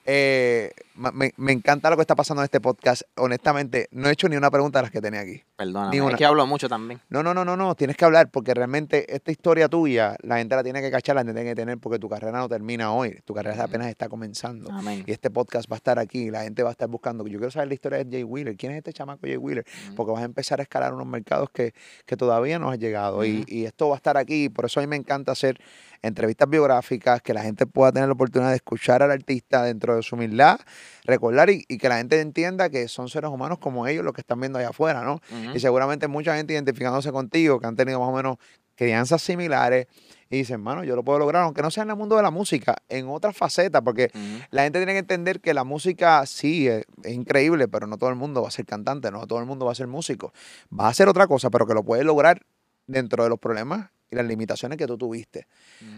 Eh, 0.05 0.73
me, 0.99 1.33
me 1.37 1.53
encanta 1.53 1.91
lo 1.91 1.97
que 1.97 2.03
está 2.03 2.15
pasando 2.15 2.43
en 2.43 2.45
este 2.45 2.61
podcast. 2.61 3.03
Honestamente, 3.17 3.89
no 3.93 4.09
he 4.09 4.13
hecho 4.13 4.29
ni 4.29 4.37
una 4.37 4.51
pregunta 4.51 4.81
de 4.81 4.83
las 4.83 4.91
que 4.91 5.01
tenía 5.01 5.21
aquí. 5.21 5.43
Una. 5.59 5.91
Es 5.93 6.17
que 6.17 6.25
hablo 6.25 6.47
mucho 6.47 6.69
también. 6.69 7.01
No, 7.09 7.23
no, 7.23 7.33
no, 7.35 7.45
no, 7.45 7.57
no, 7.57 7.75
tienes 7.75 7.97
que 7.97 8.05
hablar 8.05 8.31
porque 8.31 8.55
realmente 8.55 9.15
esta 9.15 9.31
historia 9.31 9.69
tuya, 9.69 10.17
la 10.23 10.39
gente 10.39 10.57
la 10.57 10.63
tiene 10.63 10.81
que 10.81 10.91
cachar, 10.91 11.17
la 11.17 11.25
tiene 11.25 11.45
que 11.45 11.55
tener 11.55 11.79
porque 11.79 11.99
tu 11.99 12.09
carrera 12.09 12.39
no 12.39 12.49
termina 12.49 12.93
hoy, 12.93 13.21
tu 13.25 13.35
carrera 13.35 13.65
apenas 13.65 13.89
está 13.89 14.09
comenzando. 14.09 14.71
Amén. 14.71 15.05
Y 15.07 15.13
este 15.13 15.31
podcast 15.31 15.71
va 15.71 15.77
a 15.77 15.79
estar 15.79 15.99
aquí, 15.99 16.31
la 16.31 16.43
gente 16.43 16.63
va 16.63 16.71
a 16.71 16.73
estar 16.73 16.89
buscando. 16.89 17.27
Yo 17.27 17.39
quiero 17.39 17.51
saber 17.51 17.69
la 17.69 17.75
historia 17.75 18.05
de 18.05 18.11
Jay 18.11 18.25
Wheeler. 18.25 18.57
¿Quién 18.57 18.73
es 18.73 18.79
este 18.79 18.93
chamaco 18.93 19.21
Jay 19.23 19.37
Wheeler? 19.37 19.65
Porque 19.97 20.13
vas 20.13 20.23
a 20.23 20.25
empezar 20.25 20.61
a 20.61 20.63
escalar 20.63 20.95
unos 20.95 21.07
mercados 21.07 21.51
que, 21.51 21.75
que 22.07 22.17
todavía 22.17 22.59
no 22.59 22.71
has 22.71 22.79
llegado. 22.79 23.25
y, 23.25 23.45
y 23.47 23.65
esto 23.65 23.89
va 23.89 23.95
a 23.95 23.99
estar 23.99 24.17
aquí. 24.17 24.49
Por 24.49 24.67
eso 24.67 24.81
a 24.81 24.83
mí 24.83 24.87
me 24.87 24.97
encanta 24.97 25.33
hacer 25.33 25.59
entrevistas 26.03 26.49
biográficas, 26.49 27.23
que 27.23 27.35
la 27.35 27.43
gente 27.43 27.67
pueda 27.67 27.93
tener 27.93 28.09
la 28.09 28.13
oportunidad 28.13 28.51
de 28.51 28.57
escuchar 28.57 29.03
al 29.03 29.11
artista 29.11 29.63
dentro 29.63 29.97
de 29.97 30.03
su 30.03 30.15
humildad, 30.15 30.61
recordar 31.05 31.51
y, 31.51 31.65
y 31.69 31.79
que 31.79 31.89
la 31.89 31.99
gente 31.99 32.21
entienda 32.21 32.71
que 32.71 32.89
son 32.89 33.09
seres 33.09 33.31
humanos 33.31 33.59
como 33.59 33.87
ellos 33.87 34.05
los 34.05 34.13
que 34.15 34.21
están 34.21 34.41
viendo 34.41 34.59
allá 34.59 34.71
afuera, 34.71 35.03
¿no? 35.03 35.21
Y 35.55 35.61
seguramente 35.61 36.09
mucha 36.09 36.37
gente 36.37 36.53
identificándose 36.55 37.13
contigo, 37.13 37.61
que 37.61 37.67
han 37.67 37.77
tenido 37.77 38.01
más 38.01 38.09
o 38.09 38.13
menos 38.13 38.37
crianzas 38.75 39.23
similares, 39.23 39.87
y 40.31 40.37
dicen, 40.39 40.61
mano, 40.61 40.85
yo 40.85 40.95
lo 40.95 41.03
puedo 41.03 41.19
lograr, 41.19 41.43
aunque 41.43 41.63
no 41.63 41.71
sea 41.71 41.85
en 41.85 41.91
el 41.91 41.97
mundo 41.97 42.17
de 42.17 42.23
la 42.23 42.31
música, 42.31 42.77
en 42.89 43.09
otras 43.09 43.37
facetas, 43.37 43.83
porque 43.83 44.11
la 44.51 44.65
gente 44.65 44.79
tiene 44.79 44.93
que 44.93 44.99
entender 44.99 45.41
que 45.41 45.55
la 45.55 45.65
música 45.65 46.25
sí 46.27 46.69
es, 46.69 46.85
es 47.03 47.13
increíble, 47.13 47.67
pero 47.67 47.87
no 47.87 47.97
todo 47.97 48.11
el 48.11 48.17
mundo 48.17 48.43
va 48.43 48.49
a 48.49 48.51
ser 48.51 48.67
cantante, 48.67 49.11
no 49.11 49.27
todo 49.27 49.41
el 49.41 49.47
mundo 49.47 49.65
va 49.65 49.73
a 49.73 49.75
ser 49.75 49.87
músico. 49.87 50.33
Va 50.79 50.87
a 50.87 50.89
hacer 50.91 51.09
otra 51.09 51.27
cosa, 51.27 51.49
pero 51.51 51.67
que 51.67 51.75
lo 51.75 51.83
puedes 51.83 52.05
lograr 52.05 52.43
dentro 52.87 53.25
de 53.25 53.31
los 53.31 53.39
problemas 53.39 53.91
y 54.11 54.17
las 54.17 54.27
limitaciones 54.27 54.79
que 54.79 54.87
tú 54.87 54.99
tuviste. 54.99 55.47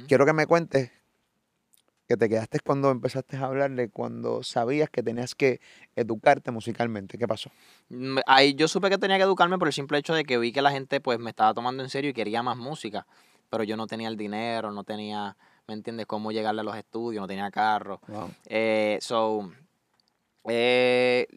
Quiero 0.07 0.25
que 0.25 0.33
me 0.33 0.47
cuentes 0.47 0.91
que 2.11 2.17
te 2.17 2.29
quedaste 2.29 2.59
cuando 2.59 2.91
empezaste 2.91 3.37
a 3.37 3.45
hablarle, 3.45 3.89
cuando 3.89 4.43
sabías 4.43 4.91
que 4.91 5.01
tenías 5.01 5.37
que 5.37 5.61
educarte 5.95 6.51
musicalmente. 6.51 7.17
¿Qué 7.19 7.29
pasó? 7.29 7.53
Me- 7.89 8.21
Ahí 8.27 8.55
yo 8.55 8.67
supe 8.67 8.91
que 8.91 8.99
tenía 8.99 9.17
que 9.17 9.23
educarme 9.23 9.59
por 9.59 9.69
el 9.69 9.73
simple 9.73 9.97
hecho 9.99 10.13
de 10.13 10.25
que 10.25 10.37
vi 10.37 10.51
que 10.51 10.61
la 10.61 10.73
gente 10.73 11.01
pues 11.01 11.21
me 11.21 11.31
estaba 11.31 11.55
tomando 11.55 11.85
en 11.85 11.89
serio 11.89 12.11
y 12.11 12.13
quería 12.13 12.43
más 12.43 12.57
música, 12.57 13.07
pero 13.49 13.63
yo 13.63 13.77
no 13.77 13.87
tenía 13.87 14.09
el 14.09 14.17
dinero, 14.17 14.73
no 14.73 14.83
tenía, 14.83 15.37
¿me 15.69 15.75
entiendes?, 15.75 16.07
cómo 16.07 16.33
llegarle 16.33 16.63
a 16.63 16.65
los 16.65 16.75
estudios, 16.75 17.21
no 17.23 17.29
tenía 17.29 17.49
carro. 17.53 18.01
Eh, 18.47 18.99
so, 19.01 19.49
eh, 20.49 21.29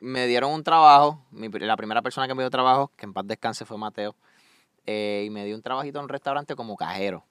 me 0.00 0.26
dieron 0.26 0.52
un 0.52 0.62
trabajo, 0.62 1.24
mi 1.30 1.48
la 1.48 1.78
primera 1.78 2.02
persona 2.02 2.28
que 2.28 2.34
me 2.34 2.42
dio 2.42 2.50
trabajo, 2.50 2.90
que 2.94 3.06
en 3.06 3.14
paz 3.14 3.26
descanse 3.26 3.64
fue 3.64 3.78
Mateo, 3.78 4.14
eh, 4.84 5.24
y 5.26 5.30
me 5.30 5.46
dio 5.46 5.56
un 5.56 5.62
trabajito 5.62 5.98
en 5.98 6.04
un 6.04 6.08
restaurante 6.10 6.54
como 6.56 6.76
cajero. 6.76 7.24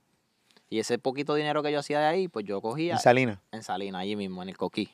Y 0.69 0.79
ese 0.79 0.99
poquito 0.99 1.34
dinero 1.36 1.63
que 1.63 1.71
yo 1.71 1.79
hacía 1.79 1.99
de 1.99 2.05
ahí, 2.05 2.27
pues 2.27 2.45
yo 2.45 2.62
cogía 2.62 2.93
En 2.93 2.99
Salina. 2.99 3.41
en 3.51 3.63
Salina, 3.63 3.99
allí 3.99 4.15
mismo, 4.15 4.43
en 4.43 4.49
el 4.49 4.58
Coquí. 4.58 4.89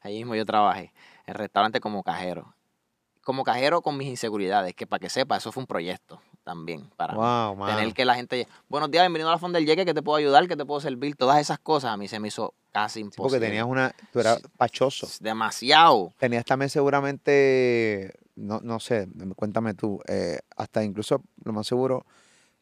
Allí 0.00 0.18
mismo 0.18 0.34
yo 0.34 0.46
trabajé, 0.46 0.92
en 1.26 1.34
restaurante 1.34 1.80
como 1.80 2.02
cajero. 2.02 2.54
Como 3.24 3.44
cajero 3.44 3.82
con 3.82 3.96
mis 3.98 4.08
inseguridades, 4.08 4.74
que 4.74 4.86
para 4.86 5.00
que 5.00 5.10
sepa, 5.10 5.36
eso 5.36 5.52
fue 5.52 5.62
un 5.62 5.66
proyecto 5.66 6.20
también 6.44 6.88
para 6.96 7.12
mí. 7.12 7.18
Wow, 7.18 7.56
mano. 7.56 7.76
Tener 7.76 7.92
que 7.92 8.06
la 8.06 8.14
gente, 8.14 8.48
buenos 8.70 8.90
días, 8.90 9.02
bienvenido 9.02 9.28
a 9.28 9.32
la 9.32 9.38
Fonda 9.38 9.58
del 9.58 9.66
Yeque, 9.66 9.84
que 9.84 9.92
te 9.92 10.00
puedo 10.00 10.16
ayudar, 10.16 10.48
que 10.48 10.56
te 10.56 10.64
puedo 10.64 10.80
servir, 10.80 11.14
todas 11.14 11.38
esas 11.38 11.58
cosas 11.58 11.90
a 11.92 11.98
mí 11.98 12.08
se 12.08 12.18
me 12.20 12.28
hizo 12.28 12.54
casi 12.72 12.94
Sí, 12.94 13.00
imposible. 13.00 13.22
porque 13.38 13.46
tenías 13.46 13.66
una, 13.66 13.94
tú 14.12 14.20
eras 14.20 14.40
pachoso. 14.56 15.06
Demasiado. 15.20 16.14
Tenías 16.18 16.46
también 16.46 16.70
seguramente, 16.70 18.14
no, 18.36 18.60
no 18.62 18.80
sé, 18.80 19.08
cuéntame 19.36 19.74
tú, 19.74 20.00
eh, 20.08 20.38
hasta 20.56 20.82
incluso 20.82 21.22
lo 21.44 21.52
más 21.52 21.66
seguro, 21.66 22.06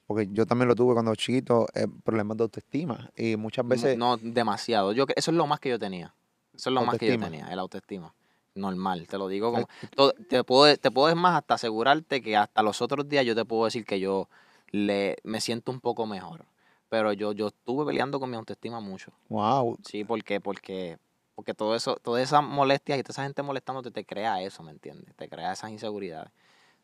porque 0.06 0.28
yo 0.30 0.46
también 0.46 0.68
lo 0.68 0.74
tuve 0.74 0.94
cuando 0.94 1.14
chiquito, 1.14 1.66
eh, 1.74 1.86
problemas 2.04 2.36
de 2.36 2.44
autoestima. 2.44 3.10
Y 3.16 3.36
muchas 3.36 3.66
veces, 3.66 3.96
No, 3.98 4.16
demasiado. 4.16 4.92
Yo, 4.92 5.04
eso 5.14 5.30
es 5.30 5.36
lo 5.36 5.46
más 5.46 5.60
que 5.60 5.68
yo 5.70 5.78
tenía. 5.78 6.14
Eso 6.54 6.70
es 6.70 6.74
lo 6.74 6.82
más 6.84 6.98
que 6.98 7.06
yo 7.06 7.18
tenía, 7.18 7.46
el 7.48 7.58
autoestima. 7.58 8.14
Normal, 8.54 9.06
te 9.06 9.18
lo 9.18 9.28
digo 9.28 9.52
como... 9.52 9.68
todo- 9.94 10.12
te, 10.30 10.42
puedo, 10.42 10.74
te 10.78 10.90
puedo, 10.90 11.10
es 11.10 11.16
más, 11.16 11.36
hasta 11.36 11.54
asegurarte 11.54 12.22
que 12.22 12.36
hasta 12.36 12.62
los 12.62 12.80
otros 12.80 13.06
días 13.08 13.26
yo 13.26 13.34
te 13.34 13.44
puedo 13.44 13.64
decir 13.66 13.84
que 13.84 14.00
yo 14.00 14.28
le, 14.70 15.16
me 15.24 15.40
siento 15.40 15.70
un 15.72 15.80
poco 15.80 16.06
mejor. 16.06 16.46
Pero 16.88 17.12
yo, 17.12 17.32
yo 17.32 17.48
estuve 17.48 17.84
peleando 17.84 18.18
con 18.20 18.30
mi 18.30 18.36
autoestima 18.36 18.80
mucho. 18.80 19.12
wow, 19.28 19.76
Sí, 19.84 20.04
porque, 20.04 20.40
porque, 20.40 20.98
porque 21.34 21.52
todo 21.52 21.74
eso, 21.74 21.96
todas 21.96 22.22
esas 22.22 22.42
molestias 22.42 22.98
y 22.98 23.02
toda 23.02 23.12
esa 23.12 23.24
gente 23.24 23.42
molestándote 23.42 23.90
te 23.90 24.04
crea 24.06 24.40
eso, 24.40 24.62
¿me 24.62 24.70
entiendes? 24.70 25.14
Te 25.16 25.28
crea 25.28 25.52
esas 25.52 25.70
inseguridades. 25.70 26.30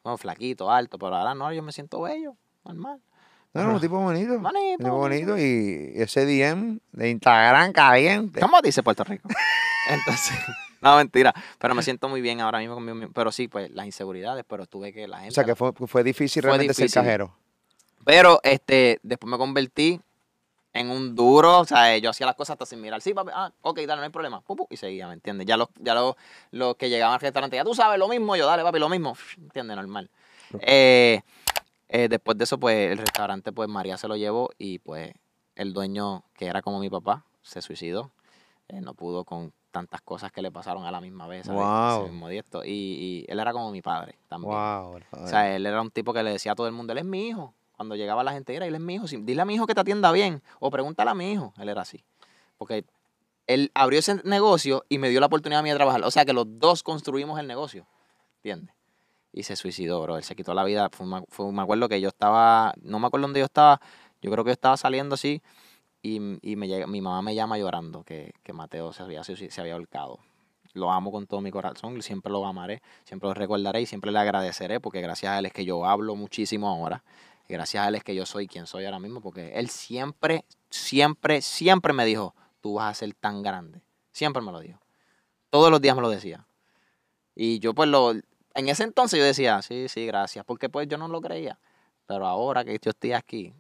Bueno, 0.03 0.19
flaquito, 0.19 0.71
alto, 0.71 0.99
pero 0.99 1.15
ahora 1.17 1.35
no, 1.35 1.51
yo 1.53 1.63
me 1.63 1.73
siento 1.73 2.03
bello. 2.03 2.37
normal. 2.65 3.01
No, 3.55 3.65
no, 3.65 3.75
un 3.75 3.81
tipo 3.81 3.99
bonito. 3.99 4.35
Un 4.35 4.77
tipo 4.79 4.97
bonito 4.97 5.39
y 5.39 5.93
ese 5.97 6.25
DM 6.25 6.79
de 6.93 7.11
Instagram 7.11 7.73
caliente. 7.73 8.41
¿Cómo 8.41 8.61
dice 8.63 8.83
Puerto 8.83 9.05
Rico? 9.05 9.29
Entonces, 9.91 10.39
no, 10.81 10.97
mentira. 10.97 11.35
Pero 11.59 11.75
me 11.75 11.83
siento 11.83 12.09
muy 12.09 12.23
bien 12.23 12.41
ahora 12.41 12.59
mismo 12.61 12.75
conmigo 12.75 12.95
mismo. 12.95 13.13
Pero 13.13 13.31
sí, 13.31 13.49
pues 13.49 13.71
las 13.71 13.85
inseguridades, 13.85 14.45
pero 14.49 14.67
tuve 14.67 14.93
que 14.93 15.07
la 15.07 15.19
gente. 15.19 15.31
O 15.31 15.35
sea, 15.35 15.45
que 15.45 15.55
fue, 15.55 15.73
fue 15.73 16.03
difícil 16.03 16.43
Fue 16.43 16.51
realmente 16.51 16.73
difícil. 16.73 16.89
ser 16.91 17.03
cajero. 17.03 17.35
Pero 18.05 18.41
este, 18.43 18.99
después 19.03 19.31
me 19.31 19.37
convertí 19.37 20.01
en 20.73 20.91
un 20.91 21.15
duro, 21.15 21.61
o 21.61 21.65
sea, 21.67 21.97
yo 21.99 22.11
hacía 22.11 22.27
las 22.27 22.35
cosas 22.35 22.55
hasta 22.55 22.67
sin 22.67 22.81
mirar. 22.81 23.01
Sí, 23.03 23.13
papi, 23.13 23.31
ah, 23.35 23.53
ok, 23.61 23.81
dale, 23.81 23.97
no 23.97 24.05
hay 24.05 24.11
problema. 24.11 24.41
Pum, 24.41 24.57
pum, 24.57 24.67
y 24.71 24.77
seguía, 24.77 25.07
¿me 25.07 25.15
entiendes? 25.15 25.47
Ya 25.47 25.57
los, 25.57 25.69
ya 25.79 25.95
los, 25.95 26.17
los 26.51 26.77
que 26.77 26.89
llegaban 26.89 27.15
al 27.15 27.21
restaurante, 27.21 27.57
ya 27.57 27.65
tú 27.65 27.75
sabes, 27.75 27.99
lo 27.99 28.09
mismo, 28.09 28.35
yo, 28.37 28.47
dale, 28.47 28.63
papi, 28.63 28.79
lo 28.79 28.89
mismo. 28.89 29.17
¿Entiendes? 29.37 29.77
Normal. 29.77 30.11
Eh, 30.61 31.21
eh, 31.93 32.09
después 32.09 32.37
de 32.39 32.45
eso, 32.45 32.59
pues, 32.59 32.91
el 32.93 32.99
restaurante, 32.99 33.53
pues, 33.53 33.69
María 33.69 33.97
se 33.97 34.09
lo 34.09 34.17
llevó 34.17 34.51
y, 34.59 34.79
pues, 34.81 35.13
el 35.55 35.73
dueño, 35.73 36.25
que 36.35 36.47
era 36.47 36.63
como 36.63 36.79
mi 36.81 36.89
papá, 36.91 37.25
se 37.43 37.61
suicidó. 37.63 38.11
Eh, 38.69 38.81
no 38.81 38.95
pudo 38.95 39.25
con 39.25 39.53
tantas 39.71 40.01
cosas 40.03 40.33
que 40.33 40.43
le 40.43 40.51
pasaron 40.51 40.85
a 40.85 40.91
la 40.91 41.01
misma 41.01 41.27
vez, 41.27 41.47
¿sabes? 41.47 41.61
Wow. 41.61 42.09
Mismo. 42.09 42.31
Y, 42.31 42.41
y 42.67 43.25
él 43.29 43.39
era 43.41 43.53
como 43.53 43.71
mi 43.71 43.83
padre 43.83 44.19
también. 44.29 44.53
Wow. 44.53 44.99
O 45.13 45.27
sea, 45.27 45.55
él 45.55 45.65
era 45.67 45.81
un 45.81 45.91
tipo 45.91 46.13
que 46.13 46.23
le 46.23 46.31
decía 46.31 46.53
a 46.53 46.55
todo 46.55 46.67
el 46.67 46.73
mundo, 46.73 46.93
él 46.93 46.99
es 46.99 47.05
mi 47.05 47.29
hijo. 47.29 47.55
Cuando 47.77 47.97
llegaba 47.97 48.23
la 48.23 48.33
gente, 48.33 48.55
era, 48.55 48.67
él 48.67 48.75
es 48.75 48.81
mi 48.81 48.95
hijo. 48.95 49.07
Si- 49.09 49.17
Dile 49.17 49.43
a 49.43 49.45
mi 49.45 49.55
hijo 49.55 49.67
que 49.67 49.75
te 49.75 49.81
atienda 49.81 50.13
bien. 50.13 50.43
O 50.61 50.71
pregúntale 50.71 51.11
a 51.11 51.15
mi 51.15 51.33
hijo. 51.33 51.53
Él 51.59 51.69
era 51.69 51.83
así. 51.83 52.05
Porque 52.59 52.85
él 53.47 53.71
abrió 53.75 53.99
ese 53.99 54.21
negocio 54.25 54.85
y 54.89 54.99
me 54.99 55.09
dio 55.09 55.21
la 55.21 55.27
oportunidad 55.27 55.61
a 55.61 55.63
mí 55.63 55.71
de 55.71 55.77
trabajar. 55.77 56.03
O 56.05 56.11
sea, 56.11 56.25
que 56.25 56.33
los 56.33 56.45
dos 56.59 56.83
construimos 56.83 57.41
el 57.41 57.47
negocio. 57.49 57.87
¿Entiendes? 58.37 58.75
Y 59.33 59.45
se 59.45 59.57
suicidó, 59.57 60.03
bro. 60.03 60.17
Él 60.19 60.25
se 60.25 60.37
quitó 60.37 60.55
la 60.55 60.65
vida. 60.65 60.91
Fue, 60.93 61.07
fue- 61.29 61.53
me 61.53 61.63
acuerdo 61.63 61.89
que 61.89 62.01
yo 62.01 62.09
estaba, 62.09 62.75
no 62.83 62.99
me 62.99 63.07
acuerdo 63.07 63.27
dónde 63.27 63.41
yo 63.41 63.47
estaba. 63.47 63.81
Yo 64.21 64.31
creo 64.31 64.45
que 64.45 64.49
yo 64.51 64.53
estaba 64.55 64.77
saliendo 64.77 65.15
así. 65.15 65.43
Y, 66.03 66.21
y 66.43 66.57
me 66.57 66.69
llega, 66.69 66.87
mi 66.87 67.01
mamá 67.01 67.23
me 67.23 67.35
llama 67.35 67.59
llorando 67.59 68.03
que, 68.05 68.35
que 68.43 68.53
Mateo 68.53 68.93
se 68.93 69.03
había, 69.03 69.23
se 69.25 69.61
había 69.61 69.75
ahorcado. 69.75 70.19
Lo 70.75 70.91
amo 70.91 71.13
con 71.13 71.27
todo 71.27 71.41
mi 71.43 71.51
corazón, 71.51 72.01
siempre 72.03 72.33
lo 72.33 72.47
amaré, 72.47 72.83
siempre 73.05 73.29
lo 73.29 73.35
recordaré 73.35 73.83
y 73.83 73.87
siempre 73.87 74.11
le 74.11 74.19
agradeceré 74.19 74.81
porque 74.81 75.01
gracias 75.03 75.33
a 75.33 75.39
él 75.39 75.47
es 75.47 75.53
que 75.53 75.65
yo 75.65 75.85
hablo 75.87 76.17
muchísimo 76.17 76.69
ahora. 76.69 77.05
Y 77.49 77.53
gracias 77.53 77.85
a 77.85 77.89
él 77.89 77.95
es 77.97 78.05
que 78.05 78.15
yo 78.15 78.27
soy 78.27 78.49
quien 78.49 78.67
soy 78.67 78.85
ahora 78.87 78.99
mismo 78.99 79.21
porque 79.21 79.53
él 79.55 79.69
siempre, 79.69 80.45
siempre, 80.71 81.43
siempre 81.43 81.93
me 81.93 82.05
dijo, 82.07 82.35
tú 82.61 82.75
vas 82.75 82.91
a 82.91 82.95
ser 82.95 83.15
tan 83.15 83.43
grande. 83.43 83.83
Siempre 84.13 84.43
me 84.43 84.51
lo 84.53 84.61
dijo. 84.61 84.79
Todos 85.51 85.71
los 85.71 85.81
días 85.81 85.97
me 85.97 86.03
lo 86.03 86.11
decía. 86.11 86.47
Y 87.35 87.59
yo 87.61 87.75
pues 87.75 87.89
lo, 87.89 88.15
en 88.55 88.69
ese 88.69 88.85
entonces 88.85 89.19
yo 89.19 89.25
decía, 89.25 89.63
sí, 89.63 89.89
sí, 89.89 90.07
gracias, 90.07 90.45
porque 90.45 90.69
pues 90.69 90.89
yo 90.89 90.99
no 90.99 91.09
lo 91.09 91.21
creía. 91.21 91.59
Pero 92.07 92.27
ahora 92.27 92.65
que 92.65 92.79
yo 92.83 92.91
estoy 92.91 93.13
aquí, 93.13 93.55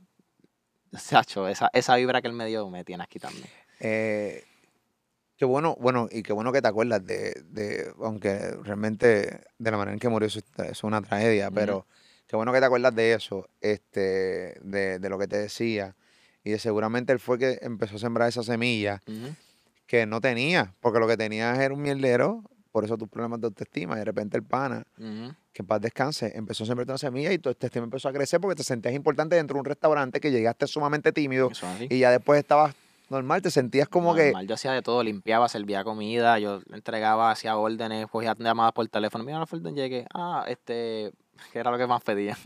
Sacho, 0.98 1.48
esa, 1.48 1.70
esa 1.72 1.96
vibra 1.96 2.20
que 2.20 2.28
él 2.28 2.34
me 2.34 2.46
dio 2.46 2.68
me 2.68 2.84
tiene 2.84 3.04
aquí 3.04 3.18
también. 3.18 3.46
Eh, 3.80 4.44
qué 5.36 5.44
bueno, 5.44 5.76
bueno, 5.80 6.08
y 6.10 6.22
qué 6.22 6.32
bueno 6.32 6.52
que 6.52 6.60
te 6.60 6.68
acuerdas 6.68 7.04
de, 7.04 7.32
de 7.46 7.92
aunque 8.00 8.38
realmente 8.62 9.40
de 9.58 9.70
la 9.70 9.76
manera 9.76 9.94
en 9.94 9.98
que 9.98 10.08
murió 10.08 10.26
eso, 10.26 10.40
es 10.68 10.84
una 10.84 11.00
tragedia, 11.00 11.50
pero 11.50 11.86
qué 12.26 12.36
bueno 12.36 12.52
que 12.52 12.60
te 12.60 12.66
acuerdas 12.66 12.94
de 12.94 13.14
eso, 13.14 13.48
este, 13.60 14.58
de, 14.60 14.98
de 14.98 15.08
lo 15.08 15.18
que 15.18 15.28
te 15.28 15.38
decía, 15.38 15.96
y 16.44 16.50
de 16.50 16.58
seguramente 16.58 17.12
él 17.12 17.20
fue 17.20 17.38
que 17.38 17.58
empezó 17.62 17.96
a 17.96 18.00
sembrar 18.00 18.28
esa 18.28 18.42
semilla 18.42 19.00
que 19.86 20.06
no 20.06 20.20
tenía, 20.20 20.74
porque 20.80 20.98
lo 20.98 21.06
que 21.06 21.16
tenías 21.16 21.58
era 21.58 21.72
un 21.72 21.82
mierdero, 21.82 22.42
por 22.72 22.84
eso 22.84 22.96
tus 22.96 23.08
problemas 23.08 23.40
de 23.40 23.46
autoestima, 23.46 23.94
y 23.96 23.98
de 23.98 24.04
repente 24.06 24.36
el 24.36 24.42
pana, 24.42 24.84
que 24.96 25.62
en 25.62 25.66
paz 25.66 25.80
descanse, 25.80 26.32
empezó 26.34 26.64
a 26.64 26.66
sembrar 26.66 26.88
una 26.88 26.98
semilla 26.98 27.32
y 27.32 27.38
tu 27.38 27.50
autoestima 27.50 27.84
empezó 27.84 28.08
a 28.08 28.12
crecer 28.12 28.40
porque 28.40 28.56
te 28.56 28.64
sentías 28.64 28.94
importante 28.94 29.36
dentro 29.36 29.54
de 29.54 29.60
un 29.60 29.66
restaurante 29.66 30.18
que 30.20 30.30
llegaste 30.30 30.66
sumamente 30.66 31.12
tímido 31.12 31.50
Eso 31.50 31.66
es 31.66 31.74
así. 31.74 31.86
y 31.90 31.98
ya 31.98 32.10
después 32.10 32.40
estabas 32.40 32.74
normal, 33.10 33.42
te 33.42 33.50
sentías 33.50 33.88
como 33.88 34.14
que... 34.14 34.26
Normal, 34.26 34.46
Yo 34.48 34.54
hacía 34.54 34.72
de 34.72 34.80
todo, 34.82 35.02
limpiaba, 35.02 35.48
servía 35.48 35.84
comida, 35.84 36.38
yo 36.38 36.62
entregaba, 36.72 37.30
hacía 37.30 37.56
órdenes, 37.56 38.06
cogía 38.06 38.34
llamadas 38.38 38.72
por 38.72 38.88
teléfono. 38.88 39.22
Mira, 39.22 39.38
la 39.38 39.46
orden 39.50 39.74
llegué. 39.76 40.06
Ah, 40.14 40.44
este, 40.48 41.12
¿qué 41.52 41.58
era 41.58 41.70
lo 41.70 41.78
que 41.78 41.86
más 41.86 42.02
pedían? 42.02 42.38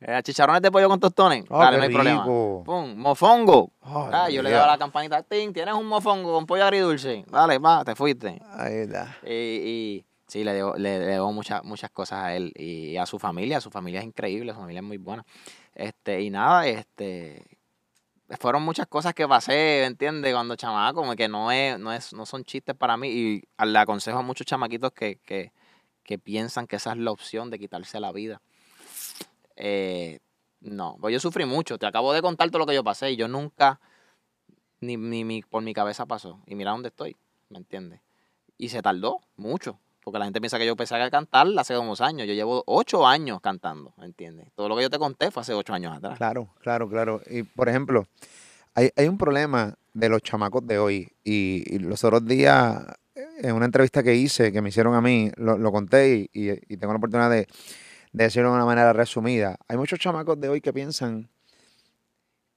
Eh, 0.00 0.20
chicharrones 0.22 0.62
de 0.62 0.70
pollo 0.70 0.88
con 0.88 0.98
tostones. 0.98 1.44
Ah, 1.50 1.64
Dale, 1.64 1.76
no 1.76 1.82
hay 1.82 1.90
problema. 1.90 2.24
Pum, 2.24 2.94
mofongo. 2.96 3.70
Ah, 3.82 4.30
yo 4.30 4.42
le 4.42 4.50
daba 4.50 4.66
la 4.68 4.78
campanita, 4.78 5.22
ting, 5.22 5.52
tienes 5.52 5.74
un 5.74 5.86
mofongo 5.86 6.32
con 6.32 6.46
pollo 6.46 6.64
agridulce. 6.64 7.24
Dale, 7.28 7.58
va, 7.58 7.84
te 7.84 7.94
fuiste. 7.94 8.40
Ahí 8.52 8.74
está. 8.76 9.18
Y, 9.24 9.30
y 9.32 10.04
sí, 10.26 10.42
le 10.42 10.54
debo, 10.54 10.74
le, 10.76 10.98
le 11.00 11.04
debo 11.06 11.32
muchas, 11.32 11.62
muchas 11.64 11.90
cosas 11.90 12.20
a 12.24 12.34
él 12.34 12.52
y 12.56 12.96
a 12.96 13.04
su 13.04 13.18
familia. 13.18 13.60
Su 13.60 13.70
familia 13.70 14.00
es 14.00 14.06
increíble, 14.06 14.52
su 14.52 14.58
familia 14.58 14.80
es 14.80 14.86
muy 14.86 14.96
buena. 14.96 15.24
Este, 15.74 16.22
y 16.22 16.30
nada, 16.30 16.66
este 16.66 17.44
fueron 18.38 18.62
muchas 18.62 18.86
cosas 18.86 19.12
que 19.12 19.26
pasé, 19.26 19.84
¿entiendes? 19.84 20.32
Cuando 20.32 20.54
chamaco, 20.56 21.00
como 21.00 21.16
que 21.16 21.28
no 21.28 21.50
es, 21.50 21.78
no 21.78 21.92
es, 21.92 22.12
no 22.12 22.24
son 22.24 22.44
chistes 22.44 22.74
para 22.76 22.96
mí. 22.96 23.08
Y 23.08 23.42
le 23.64 23.78
aconsejo 23.78 24.18
a 24.18 24.22
muchos 24.22 24.46
chamaquitos 24.46 24.92
que, 24.92 25.16
que, 25.16 25.52
que 26.04 26.18
piensan 26.18 26.66
que 26.66 26.76
esa 26.76 26.92
es 26.92 26.98
la 26.98 27.10
opción 27.10 27.50
de 27.50 27.58
quitarse 27.58 27.98
la 28.00 28.12
vida. 28.12 28.40
Eh, 29.62 30.18
no, 30.60 30.96
pues 31.00 31.12
yo 31.12 31.20
sufrí 31.20 31.44
mucho. 31.44 31.78
Te 31.78 31.86
acabo 31.86 32.12
de 32.12 32.22
contar 32.22 32.48
todo 32.50 32.60
lo 32.60 32.66
que 32.66 32.74
yo 32.74 32.82
pasé 32.84 33.10
y 33.12 33.16
yo 33.16 33.28
nunca, 33.28 33.78
ni, 34.80 34.96
ni 34.96 35.24
mi- 35.24 35.42
por 35.42 35.62
mi 35.62 35.74
cabeza 35.74 36.06
pasó. 36.06 36.40
Y 36.46 36.54
mira 36.54 36.70
dónde 36.72 36.88
estoy, 36.88 37.16
¿me 37.50 37.58
entiendes? 37.58 38.00
Y 38.58 38.68
se 38.70 38.82
tardó 38.82 39.20
mucho, 39.36 39.78
porque 40.02 40.18
la 40.18 40.24
gente 40.26 40.40
piensa 40.40 40.58
que 40.58 40.66
yo 40.66 40.72
empecé 40.72 40.94
a 40.96 41.10
cantar 41.10 41.46
hace 41.58 41.76
unos 41.78 42.00
años. 42.00 42.26
Yo 42.26 42.34
llevo 42.34 42.62
ocho 42.66 43.06
años 43.06 43.40
cantando, 43.40 43.92
¿me 43.96 44.06
entiendes? 44.06 44.48
Todo 44.54 44.68
lo 44.68 44.76
que 44.76 44.82
yo 44.82 44.90
te 44.90 44.98
conté 44.98 45.30
fue 45.30 45.42
hace 45.42 45.54
ocho 45.54 45.72
años 45.72 45.96
atrás. 45.96 46.16
Claro, 46.18 46.48
claro, 46.60 46.88
claro. 46.88 47.20
Y 47.30 47.42
por 47.42 47.68
ejemplo, 47.68 48.06
hay, 48.74 48.90
hay 48.96 49.08
un 49.08 49.18
problema 49.18 49.74
de 49.92 50.08
los 50.08 50.22
chamacos 50.22 50.66
de 50.66 50.78
hoy. 50.78 51.08
Y, 51.24 51.78
los 51.78 52.04
otros 52.04 52.24
días, 52.26 52.82
eh, 53.14 53.24
en 53.42 53.54
una 53.54 53.64
entrevista 53.66 54.02
que 54.02 54.14
hice, 54.14 54.52
que 54.52 54.60
me 54.62 54.68
hicieron 54.68 54.94
a 54.94 55.00
mí, 55.00 55.30
lo, 55.36 55.56
lo 55.58 55.72
conté 55.72 56.28
y- 56.32 56.50
y 56.50 56.76
tengo 56.76 56.92
la 56.92 56.98
oportunidad 56.98 57.30
de, 57.30 57.46
de 58.12 58.24
decirlo 58.24 58.50
de 58.50 58.56
una 58.56 58.64
manera 58.64 58.92
resumida. 58.92 59.56
Hay 59.68 59.76
muchos 59.76 59.98
chamacos 59.98 60.40
de 60.40 60.48
hoy 60.48 60.60
que 60.60 60.72
piensan 60.72 61.28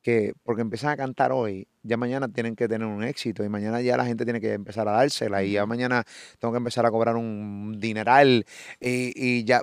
que 0.02 0.34
porque 0.44 0.62
empiezan 0.62 0.92
a 0.92 0.98
cantar 0.98 1.32
hoy, 1.32 1.68
ya 1.82 1.96
mañana 1.96 2.28
tienen 2.28 2.56
que 2.56 2.68
tener 2.68 2.86
un 2.88 3.04
éxito 3.04 3.44
y 3.44 3.50
mañana 3.50 3.82
ya 3.82 3.96
la 3.96 4.06
gente 4.06 4.26
tiene 4.26 4.42
que 4.42 4.54
empezar 4.54 4.88
a 4.88 4.92
dársela 4.92 5.44
y 5.44 5.54
ya 5.54 5.66
mañana 5.66 6.04
tengo 6.40 6.52
que 6.52 6.58
empezar 6.58 6.86
a 6.86 6.92
cobrar 6.92 7.16
un 7.16 7.80
dineral 7.80 8.46
y, 8.82 9.14
y 9.16 9.46
ya, 9.46 9.62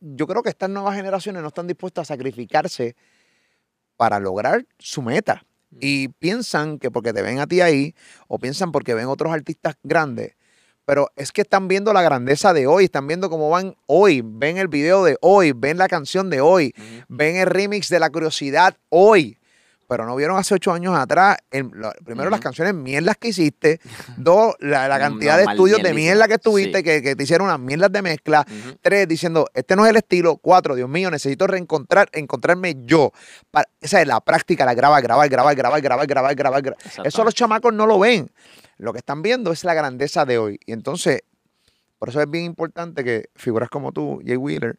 yo 0.00 0.26
creo 0.26 0.42
que 0.42 0.50
estas 0.50 0.70
nuevas 0.70 0.96
generaciones 0.96 1.40
no 1.40 1.48
están 1.48 1.68
dispuestas 1.68 2.10
a 2.10 2.14
sacrificarse 2.14 2.96
para 3.96 4.18
lograr 4.18 4.66
su 4.78 5.02
meta 5.02 5.44
y 5.80 6.08
piensan 6.08 6.78
que 6.78 6.90
porque 6.90 7.12
te 7.12 7.22
ven 7.22 7.38
a 7.38 7.46
ti 7.46 7.60
ahí 7.60 7.94
o 8.28 8.38
piensan 8.38 8.72
porque 8.72 8.94
ven 8.94 9.06
otros 9.06 9.32
artistas 9.32 9.76
grandes, 9.82 10.35
pero 10.86 11.10
es 11.16 11.32
que 11.32 11.42
están 11.42 11.68
viendo 11.68 11.92
la 11.92 12.00
grandeza 12.00 12.54
de 12.54 12.66
hoy, 12.66 12.84
están 12.84 13.06
viendo 13.06 13.28
cómo 13.28 13.50
van 13.50 13.76
hoy, 13.86 14.22
ven 14.24 14.56
el 14.56 14.68
video 14.68 15.04
de 15.04 15.18
hoy, 15.20 15.52
ven 15.52 15.76
la 15.76 15.88
canción 15.88 16.30
de 16.30 16.40
hoy, 16.40 16.72
ven 17.08 17.36
el 17.36 17.46
remix 17.46 17.90
de 17.90 18.00
La 18.00 18.08
Curiosidad 18.08 18.74
hoy. 18.88 19.38
Pero 19.88 20.04
no 20.04 20.16
vieron 20.16 20.36
hace 20.36 20.52
ocho 20.52 20.72
años 20.72 20.98
atrás, 20.98 21.36
el- 21.52 21.70
lo- 21.72 21.92
primero 22.04 22.28
las 22.28 22.40
canciones 22.40 22.74
mierdas 22.74 23.16
que 23.18 23.28
hiciste, 23.28 23.78
dos, 24.16 24.56
la, 24.58 24.88
la 24.88 24.98
cantidad 24.98 25.36
de 25.36 25.44
estudios 25.44 25.80
de 25.80 25.94
mierda 25.94 26.26
que 26.26 26.34
estuviste, 26.34 26.78
Sí. 26.78 26.82
que, 26.82 27.02
que 27.02 27.14
te 27.14 27.22
hicieron 27.22 27.46
unas 27.46 27.60
mierdas 27.60 27.92
de 27.92 28.02
mezcla. 28.02 28.44
Tres, 28.82 29.06
diciendo, 29.06 29.46
este 29.54 29.76
no 29.76 29.84
es 29.84 29.90
el 29.90 29.96
estilo. 29.96 30.38
Cuatro, 30.38 30.74
Dios 30.74 30.88
mío, 30.88 31.08
necesito 31.08 31.46
reencontrar, 31.46 32.08
encontrarme 32.12 32.74
yo. 32.84 33.12
Para, 33.52 33.68
esa 33.80 34.00
es 34.00 34.08
la 34.08 34.20
práctica, 34.20 34.64
la 34.64 34.74
grabar, 34.74 35.00
grabar, 35.04 35.28
grabar, 35.28 35.54
grabar, 35.54 35.80
grabar, 35.80 36.06
grabar, 36.08 36.34
grabar. 36.34 36.62
grabar. 36.62 36.78
Eso 37.04 37.22
los 37.22 37.34
chamacos 37.34 37.72
no 37.72 37.86
lo 37.86 38.00
ven. 38.00 38.28
Lo 38.76 38.92
que 38.92 38.98
están 38.98 39.22
viendo 39.22 39.52
es 39.52 39.64
la 39.64 39.74
grandeza 39.74 40.24
de 40.24 40.38
hoy. 40.38 40.60
Y 40.66 40.72
entonces, 40.72 41.22
por 41.98 42.08
eso 42.08 42.20
es 42.20 42.30
bien 42.30 42.44
importante 42.44 43.04
que 43.04 43.30
figuras 43.34 43.68
como 43.70 43.92
tú, 43.92 44.20
Jay 44.24 44.36
Wheeler, 44.36 44.78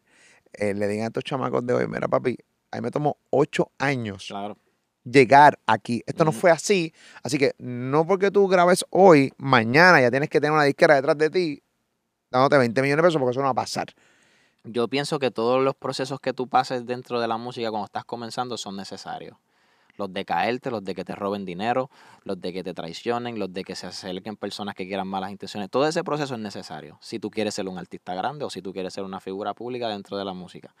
eh, 0.52 0.74
le 0.74 0.86
digan 0.88 1.04
a 1.04 1.06
estos 1.08 1.24
chamacos 1.24 1.66
de 1.66 1.74
hoy, 1.74 1.86
mira 1.88 2.08
papi, 2.08 2.36
a 2.70 2.76
mí 2.76 2.82
me 2.82 2.90
tomó 2.90 3.18
ocho 3.30 3.72
años 3.78 4.26
Claro. 4.28 4.56
llegar 5.04 5.58
aquí. 5.66 6.02
Esto 6.06 6.24
no 6.24 6.32
fue 6.32 6.50
así. 6.50 6.92
Así 7.22 7.38
que 7.38 7.54
no 7.58 8.06
porque 8.06 8.30
tú 8.30 8.46
grabes 8.46 8.84
hoy, 8.90 9.32
mañana 9.36 10.00
ya 10.00 10.10
tienes 10.10 10.28
que 10.28 10.40
tener 10.40 10.52
una 10.52 10.64
disquera 10.64 10.94
detrás 10.94 11.16
de 11.18 11.30
ti 11.30 11.62
dándote 12.30 12.58
20 12.58 12.82
millones 12.82 13.02
de 13.02 13.08
pesos 13.08 13.18
porque 13.18 13.30
eso 13.32 13.40
no 13.40 13.46
va 13.46 13.52
a 13.52 13.54
pasar. 13.54 13.88
Yo 14.64 14.88
pienso 14.88 15.18
que 15.18 15.30
todos 15.30 15.62
los 15.62 15.74
procesos 15.74 16.20
que 16.20 16.32
tú 16.32 16.46
pases 16.48 16.84
dentro 16.84 17.20
de 17.20 17.28
la 17.28 17.38
música 17.38 17.70
cuando 17.70 17.86
estás 17.86 18.04
comenzando 18.04 18.58
son 18.58 18.76
necesarios. 18.76 19.36
Los 19.98 20.12
de 20.12 20.24
caerte, 20.24 20.70
los 20.70 20.82
de 20.82 20.94
que 20.94 21.04
te 21.04 21.14
roben 21.14 21.44
dinero, 21.44 21.90
los 22.24 22.40
de 22.40 22.52
que 22.52 22.64
te 22.64 22.72
traicionen, 22.72 23.38
los 23.38 23.52
de 23.52 23.64
que 23.64 23.74
se 23.74 23.88
acerquen 23.88 24.36
personas 24.36 24.74
que 24.74 24.86
quieran 24.86 25.08
malas 25.08 25.30
intenciones. 25.30 25.68
Todo 25.68 25.86
ese 25.86 26.02
proceso 26.04 26.34
es 26.34 26.40
necesario 26.40 26.98
si 27.02 27.18
tú 27.18 27.30
quieres 27.30 27.54
ser 27.54 27.68
un 27.68 27.76
artista 27.76 28.14
grande 28.14 28.44
o 28.44 28.50
si 28.50 28.62
tú 28.62 28.72
quieres 28.72 28.94
ser 28.94 29.04
una 29.04 29.20
figura 29.20 29.54
pública 29.54 29.88
dentro 29.88 30.16
de 30.16 30.24
la 30.24 30.32
música. 30.32 30.74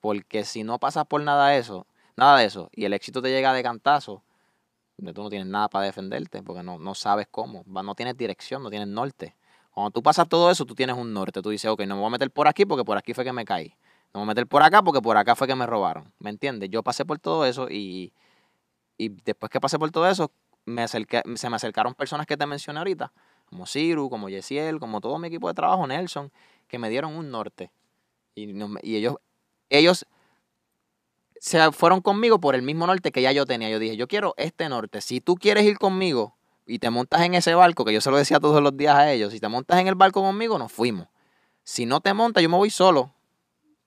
Porque 0.00 0.44
si 0.44 0.64
no 0.64 0.78
pasas 0.78 1.04
por 1.06 1.20
nada 1.20 1.48
de 1.48 1.58
eso, 1.58 1.86
nada 2.16 2.38
de 2.38 2.46
eso, 2.46 2.70
y 2.72 2.84
el 2.84 2.94
éxito 2.94 3.20
te 3.20 3.28
llega 3.28 3.52
de 3.52 3.62
cantazo, 3.62 4.22
tú 5.14 5.22
no 5.22 5.28
tienes 5.28 5.48
nada 5.48 5.68
para 5.68 5.86
defenderte, 5.86 6.42
porque 6.42 6.62
no, 6.62 6.78
no 6.78 6.94
sabes 6.94 7.26
cómo, 7.30 7.64
no 7.66 7.94
tienes 7.94 8.16
dirección, 8.16 8.62
no 8.62 8.70
tienes 8.70 8.88
norte. 8.88 9.34
Cuando 9.72 9.90
tú 9.92 10.02
pasas 10.02 10.28
todo 10.28 10.50
eso, 10.50 10.64
tú 10.64 10.74
tienes 10.74 10.96
un 10.96 11.12
norte. 11.12 11.42
Tú 11.42 11.50
dices, 11.50 11.70
ok, 11.70 11.80
no 11.82 11.94
me 11.94 12.00
voy 12.00 12.08
a 12.08 12.10
meter 12.10 12.30
por 12.30 12.48
aquí 12.48 12.66
porque 12.66 12.84
por 12.84 12.98
aquí 12.98 13.14
fue 13.14 13.24
que 13.24 13.32
me 13.32 13.44
caí. 13.44 13.68
no 14.12 14.20
me 14.20 14.20
voy 14.20 14.22
a 14.24 14.26
meter 14.26 14.46
por 14.46 14.62
acá 14.62 14.82
porque 14.82 15.00
por 15.00 15.16
acá 15.16 15.34
fue 15.34 15.46
que 15.46 15.54
me 15.54 15.66
robaron. 15.66 16.12
¿Me 16.18 16.30
entiendes? 16.30 16.70
Yo 16.70 16.82
pasé 16.82 17.04
por 17.04 17.18
todo 17.18 17.46
eso 17.46 17.68
y, 17.70 18.12
y 19.00 19.08
después 19.24 19.48
que 19.48 19.60
pasé 19.60 19.78
por 19.78 19.90
todo 19.90 20.06
eso, 20.08 20.30
me 20.66 20.82
acerqué, 20.82 21.22
se 21.34 21.48
me 21.48 21.56
acercaron 21.56 21.94
personas 21.94 22.26
que 22.26 22.36
te 22.36 22.44
mencioné 22.44 22.80
ahorita, 22.80 23.10
como 23.46 23.64
Ciru, 23.64 24.10
como 24.10 24.28
Yesiel, 24.28 24.78
como 24.78 25.00
todo 25.00 25.18
mi 25.18 25.28
equipo 25.28 25.48
de 25.48 25.54
trabajo, 25.54 25.86
Nelson, 25.86 26.30
que 26.68 26.78
me 26.78 26.90
dieron 26.90 27.16
un 27.16 27.30
norte. 27.30 27.70
Y, 28.34 28.52
y 28.82 28.96
ellos, 28.96 29.16
ellos 29.70 30.06
se 31.40 31.72
fueron 31.72 32.02
conmigo 32.02 32.40
por 32.40 32.54
el 32.54 32.60
mismo 32.60 32.86
norte 32.86 33.10
que 33.10 33.22
ya 33.22 33.32
yo 33.32 33.46
tenía. 33.46 33.70
Yo 33.70 33.78
dije, 33.78 33.96
yo 33.96 34.06
quiero 34.06 34.34
este 34.36 34.68
norte. 34.68 35.00
Si 35.00 35.22
tú 35.22 35.36
quieres 35.36 35.64
ir 35.64 35.78
conmigo 35.78 36.36
y 36.66 36.78
te 36.78 36.90
montas 36.90 37.22
en 37.22 37.34
ese 37.34 37.54
barco, 37.54 37.86
que 37.86 37.94
yo 37.94 38.02
se 38.02 38.10
lo 38.10 38.18
decía 38.18 38.38
todos 38.38 38.62
los 38.62 38.76
días 38.76 38.96
a 38.96 39.10
ellos, 39.10 39.32
si 39.32 39.40
te 39.40 39.48
montas 39.48 39.80
en 39.80 39.88
el 39.88 39.94
barco 39.94 40.20
conmigo, 40.20 40.58
nos 40.58 40.70
fuimos. 40.70 41.08
Si 41.64 41.86
no 41.86 42.02
te 42.02 42.12
montas, 42.12 42.42
yo 42.42 42.50
me 42.50 42.58
voy 42.58 42.68
solo, 42.68 43.14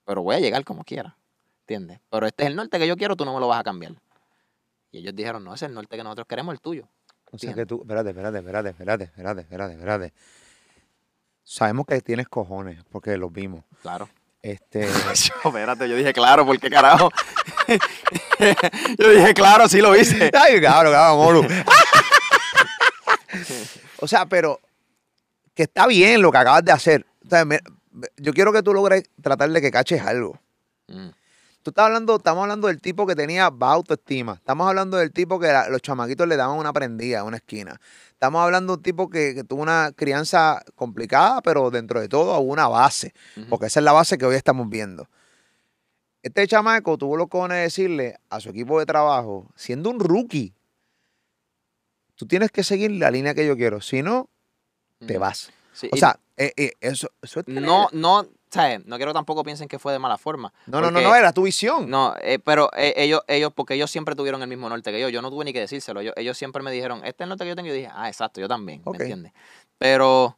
pero 0.06 0.24
voy 0.24 0.38
a 0.38 0.40
llegar 0.40 0.66
como 0.66 0.84
quiera. 0.84 1.16
¿Entiendes? 1.62 2.00
Pero 2.10 2.26
este 2.26 2.44
es 2.44 2.50
el 2.50 2.56
norte 2.56 2.80
que 2.80 2.88
yo 2.88 2.98
quiero, 2.98 3.16
tú 3.16 3.26
no 3.26 3.36
me 3.36 3.40
lo 3.40 3.48
vas 3.48 3.60
a 3.60 3.64
cambiar. 3.64 3.94
Y 4.94 5.00
ellos 5.00 5.16
dijeron, 5.16 5.44
no, 5.44 5.56
es 5.56 5.62
el 5.64 5.74
norte 5.74 5.98
que 5.98 6.04
nosotros 6.04 6.28
queremos, 6.28 6.54
el 6.54 6.62
tuyo. 6.62 6.88
O 7.32 7.38
sea 7.40 7.52
que 7.56 7.66
tú, 7.66 7.82
espérate, 7.82 8.10
espérate, 8.12 8.38
espérate, 8.38 8.70
espérate, 8.70 9.04
espérate, 9.06 9.42
espérate, 9.42 9.74
espérate. 9.74 10.14
Sabemos 11.44 11.88
que 11.88 12.00
tienes 12.02 12.28
cojones, 12.28 12.84
porque 12.92 13.18
los 13.18 13.34
vimos. 13.34 13.66
Claro. 13.82 14.08
Este, 14.42 14.82
Yo, 15.34 15.50
espérate, 15.50 15.90
yo 15.90 15.96
dije, 15.96 16.14
claro, 16.14 16.46
¿por 16.46 16.60
qué 16.60 16.70
carajo? 16.70 17.10
yo 19.00 19.10
dije, 19.10 19.34
claro, 19.34 19.68
sí 19.68 19.82
lo 19.82 19.96
hice. 19.96 20.30
ay, 20.38 20.62
cabrón, 20.62 20.94
cabrón, 20.94 21.18
Molu. 21.18 21.48
o 24.00 24.08
sea, 24.08 24.26
pero 24.26 24.60
que 25.56 25.64
está 25.64 25.88
bien 25.88 26.22
lo 26.22 26.32
que 26.32 26.38
acabas 26.38 26.64
de 26.64 26.72
hacer. 26.72 27.06
O 27.26 27.30
sea, 27.30 27.46
me- 27.46 27.62
yo 28.18 28.34
quiero 28.34 28.52
que 28.52 28.62
tú 28.62 28.74
logres 28.74 29.04
tratar 29.22 29.50
de 29.50 29.62
que 29.62 29.72
caches 29.72 30.02
algo. 30.02 30.40
Mm, 30.88 31.10
Tú 31.64 31.70
estás 31.72 31.86
hablando, 31.86 32.18
estamos 32.18 32.42
hablando 32.44 32.68
del 32.68 32.82
tipo 32.82 33.08
que 33.08 33.16
tenía 33.16 33.50
baja 33.50 33.74
autoestima. 33.76 34.34
Estamos 34.34 34.68
hablando 34.68 34.98
del 34.98 35.12
tipo 35.14 35.40
que 35.40 35.48
la- 35.48 35.70
los 35.70 35.82
chamaquitos 35.82 36.28
le 36.28 36.36
daban 36.36 36.58
una 36.58 36.74
prendida 36.74 37.20
en 37.20 37.26
una 37.26 37.38
esquina. 37.38 37.80
Estamos 38.12 38.44
hablando 38.44 38.74
de 38.74 38.78
un 38.80 38.84
tipo 38.84 39.10
que, 39.10 39.34
que 39.34 39.44
tuvo 39.46 39.62
una 39.62 39.94
crianza 39.96 40.62
complicada, 40.76 41.42
pero 41.42 41.72
dentro 41.72 42.02
de 42.02 42.10
todo 42.10 42.38
hubo 42.40 42.52
una 42.52 42.68
base. 42.68 43.14
Porque 43.50 43.68
esa 43.68 43.80
es 43.80 43.84
la 43.86 43.94
base 43.94 44.18
que 44.18 44.26
hoy 44.26 44.36
estamos 44.36 44.68
viendo. 44.70 45.08
Este 46.22 46.46
chamaco 46.48 46.98
tuvo 46.98 47.16
los 47.16 47.28
cojones 47.30 47.56
de 47.58 47.62
decirle 47.64 48.18
a 48.30 48.42
su 48.42 48.50
equipo 48.50 48.80
de 48.80 48.86
trabajo, 48.86 49.48
siendo 49.56 49.90
un 49.90 50.00
rookie, 50.02 50.54
tú 52.16 52.26
tienes 52.28 52.52
que 52.52 52.64
seguir 52.64 52.92
la 52.92 53.10
línea 53.10 53.34
que 53.34 53.46
yo 53.48 53.56
quiero. 53.56 53.80
Si 53.82 54.02
no, 54.02 54.30
te 55.06 55.18
vas. 55.18 55.52
Sí, 55.74 55.90
O 55.92 55.98
sea, 55.98 56.20
eh, 56.38 56.52
eh, 56.56 56.72
eso, 56.82 57.10
eso 57.22 57.40
es 57.40 57.46
tener- 57.46 57.64
no, 57.64 57.88
no, 57.94 58.28
¿sabes? 58.54 58.86
No 58.86 58.98
quiero 58.98 59.12
que 59.12 59.16
tampoco 59.16 59.44
piensen 59.44 59.68
que 59.68 59.80
fue 59.80 59.92
de 59.94 60.00
mala 60.00 60.18
forma. 60.18 60.54
no, 60.68 60.80
no, 60.82 60.92
no, 60.92 61.02
no, 61.02 61.16
era 61.16 61.34
tu 61.34 61.44
visión. 61.44 61.90
No, 61.90 62.14
eh, 62.22 62.40
pero 62.40 62.70
eh, 62.78 62.94
ellos, 62.98 63.22
ellos, 63.28 63.52
porque 63.54 63.74
ellos 63.74 63.90
siempre 63.92 64.16
tuvieron 64.16 64.42
el 64.42 64.48
mismo 64.48 64.70
norte 64.70 64.92
que 64.92 65.00
yo. 65.00 65.10
Yo 65.10 65.22
no 65.22 65.30
tuve 65.30 65.46
ni 65.46 65.54
que 65.54 65.60
decírselo. 65.60 66.00
Ellos, 66.02 66.14
ellos 66.18 66.38
siempre 66.38 66.62
me 66.64 66.72
dijeron, 66.72 67.00
este 67.00 67.24
es 67.24 67.26
el 67.26 67.30
norte 67.30 67.44
que 67.44 67.50
yo 67.50 67.56
tengo. 67.56 67.68
Y 67.68 67.70
yo 67.72 67.76
dije, 67.76 67.90
ah, 67.94 68.08
exacto, 68.08 68.40
yo 68.40 68.48
también. 68.48 68.82
¿me 68.86 68.92
entiendes? 69.04 69.34
Pero 69.78 70.38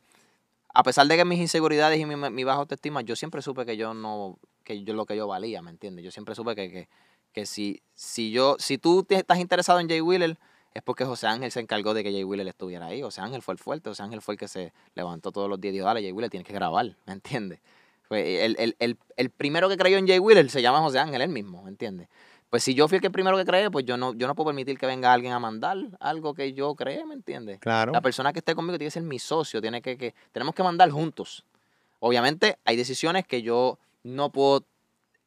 a 0.73 0.83
pesar 0.83 1.07
de 1.07 1.15
que 1.17 1.25
mis 1.25 1.39
inseguridades 1.39 1.99
y 1.99 2.05
mi, 2.05 2.15
mi 2.15 2.43
baja 2.43 2.59
autoestima, 2.59 3.01
yo 3.01 3.15
siempre 3.15 3.41
supe 3.41 3.65
que 3.65 3.77
yo 3.77 3.93
no, 3.93 4.37
que 4.63 4.83
yo 4.83 4.93
lo 4.93 5.05
que 5.05 5.15
yo 5.15 5.27
valía, 5.27 5.61
¿me 5.61 5.69
entiendes? 5.71 6.03
Yo 6.03 6.11
siempre 6.11 6.35
supe 6.35 6.55
que, 6.55 6.69
que, 6.71 6.89
que 7.31 7.45
si, 7.45 7.81
si 7.93 8.31
yo, 8.31 8.55
si 8.59 8.77
tú 8.77 9.03
te- 9.03 9.15
estás 9.15 9.39
interesado 9.39 9.79
en 9.79 9.87
Jay 9.87 10.01
Wheeler, 10.01 10.37
es 10.73 10.81
porque 10.83 11.05
José 11.05 11.27
Ángel 11.27 11.51
se 11.51 11.61
encargó 11.61 11.93
de 11.93 12.03
que 12.03 12.11
Jay 12.11 12.25
Wheeler 12.25 12.47
estuviera 12.49 12.87
ahí. 12.87 13.01
José 13.01 13.21
Ángel 13.21 13.41
fue 13.41 13.53
el 13.53 13.57
fuerte, 13.57 13.89
José 13.89 14.03
Ángel 14.03 14.21
fue 14.21 14.33
el 14.33 14.39
que 14.39 14.49
se 14.49 14.73
levantó 14.95 15.31
todos 15.31 15.49
los 15.49 15.61
días 15.61 15.71
y 15.73 15.75
dijo, 15.77 15.85
dale, 15.85 16.01
Jay 16.01 16.11
Wheeler 16.11 16.29
tienes 16.29 16.45
que 16.47 16.53
grabar, 16.53 16.97
¿me 17.05 17.13
entiendes? 17.13 17.59
Fue 18.07 18.45
el, 18.45 18.55
el, 18.59 18.75
el, 18.79 18.97
el 19.17 19.29
primero 19.29 19.67
que 19.69 19.77
creyó 19.77 19.97
en 19.97 20.07
Jay 20.07 20.19
Wheeler 20.19 20.49
se 20.49 20.61
llama 20.61 20.79
José 20.79 20.99
Ángel, 20.99 21.21
él 21.21 21.29
mismo, 21.29 21.63
¿me 21.63 21.69
entiendes? 21.69 22.07
Pues 22.49 22.63
si 22.63 22.73
yo 22.73 22.87
fui 22.87 22.97
el 22.97 23.01
que 23.01 23.09
primero 23.09 23.35
que 23.37 23.45
creé, 23.45 23.69
pues 23.71 23.85
yo 23.85 23.97
no, 23.97 24.13
yo 24.13 24.27
no 24.27 24.35
puedo 24.35 24.47
permitir 24.47 24.77
que 24.77 24.85
venga 24.85 25.11
alguien 25.11 25.33
a 25.33 25.39
mandar 25.39 25.77
algo 25.99 26.33
que 26.33 26.53
yo 26.53 26.75
creé, 26.75 27.05
¿me 27.05 27.15
entiendes? 27.15 27.59
Claro. 27.59 27.91
La 27.91 28.01
persona 28.01 28.31
que 28.31 28.39
esté 28.39 28.55
conmigo 28.55 28.77
tiene 28.77 28.87
que 28.87 28.91
ser 28.91 29.03
mi 29.03 29.19
socio, 29.19 29.61
tiene 29.61 29.81
que, 29.81 29.97
que, 29.97 30.13
tenemos 30.31 30.55
que 30.55 30.63
mandar 30.63 30.89
juntos. 30.91 31.43
Obviamente 31.99 32.57
hay 32.63 32.75
decisiones 32.75 33.25
que 33.25 33.41
yo 33.41 33.79
no 34.03 34.29
puedo 34.31 34.63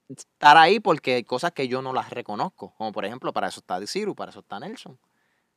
estar 0.08 0.56
ahí 0.56 0.80
porque 0.80 1.16
hay 1.16 1.24
cosas 1.24 1.52
que 1.52 1.68
yo 1.68 1.82
no 1.82 1.92
las 1.92 2.10
reconozco. 2.10 2.72
Como 2.78 2.92
por 2.92 3.04
ejemplo, 3.04 3.32
para 3.32 3.48
eso 3.48 3.60
está 3.60 3.84
Ciru, 3.86 4.14
para 4.14 4.30
eso 4.30 4.40
está 4.40 4.60
Nelson. 4.60 4.98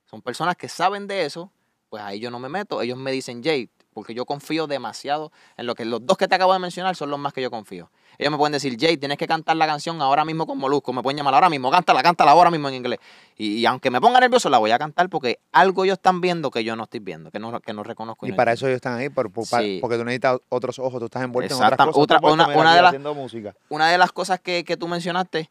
Son 0.05 0.21
personas 0.21 0.57
que 0.57 0.67
saben 0.67 1.07
de 1.07 1.25
eso, 1.25 1.51
pues 1.89 2.03
ahí 2.03 2.19
yo 2.19 2.31
no 2.31 2.39
me 2.39 2.49
meto. 2.49 2.81
Ellos 2.81 2.97
me 2.97 3.11
dicen, 3.11 3.43
Jay, 3.43 3.69
porque 3.93 4.13
yo 4.13 4.25
confío 4.25 4.67
demasiado 4.67 5.31
en 5.57 5.65
lo 5.65 5.75
que 5.75 5.85
los 5.85 6.05
dos 6.05 6.17
que 6.17 6.27
te 6.27 6.35
acabo 6.35 6.53
de 6.53 6.59
mencionar 6.59 6.95
son 6.95 7.09
los 7.09 7.19
más 7.19 7.33
que 7.33 7.41
yo 7.41 7.51
confío. 7.51 7.91
Ellos 8.17 8.31
me 8.31 8.37
pueden 8.37 8.51
decir, 8.53 8.77
Jay, 8.79 8.97
tienes 8.97 9.17
que 9.17 9.27
cantar 9.27 9.55
la 9.57 9.65
canción 9.67 10.01
ahora 10.01 10.23
mismo 10.25 10.45
con 10.45 10.57
Molusco. 10.57 10.93
Me 10.93 11.01
pueden 11.01 11.17
llamar 11.17 11.33
ahora 11.33 11.49
mismo, 11.49 11.71
cántala, 11.71 12.01
cántala 12.03 12.31
ahora 12.31 12.51
mismo 12.51 12.69
en 12.69 12.75
inglés. 12.75 12.99
Y, 13.35 13.57
y 13.59 13.65
aunque 13.65 13.89
me 13.89 13.99
ponga 13.99 14.19
nervioso, 14.19 14.49
la 14.49 14.57
voy 14.59 14.71
a 14.71 14.77
cantar 14.79 15.09
porque 15.09 15.39
algo 15.51 15.83
ellos 15.85 15.97
están 15.97 16.21
viendo 16.21 16.51
que 16.51 16.63
yo 16.63 16.75
no 16.75 16.83
estoy 16.83 16.99
viendo, 16.99 17.31
que 17.31 17.39
no, 17.39 17.59
que 17.59 17.73
no 17.73 17.83
reconozco. 17.83 18.25
Y 18.27 18.29
no 18.31 18.35
para 18.35 18.51
entiendo. 18.51 18.65
eso 18.65 18.67
ellos 18.67 18.75
están 18.77 18.97
ahí, 18.99 19.09
por- 19.09 19.31
por- 19.31 19.49
para- 19.49 19.63
Sí. 19.63 19.79
porque 19.81 19.97
tú 19.97 20.03
necesitas 20.05 20.39
otros 20.49 20.77
ojos, 20.79 20.99
tú 20.99 21.05
estás 21.05 21.23
envuelto 21.23 21.55
en 21.55 21.63
otras 21.63 21.77
cosas. 21.87 21.97
otra- 21.97 22.19
una- 22.21 22.47
una 22.47 22.75
de 22.75 22.81
las- 22.81 23.15
música. 23.15 23.55
Una 23.69 23.89
de 23.89 23.97
las 23.97 24.11
cosas 24.11 24.39
que, 24.39 24.63
que 24.63 24.77
tú 24.77 24.87
mencionaste 24.87 25.49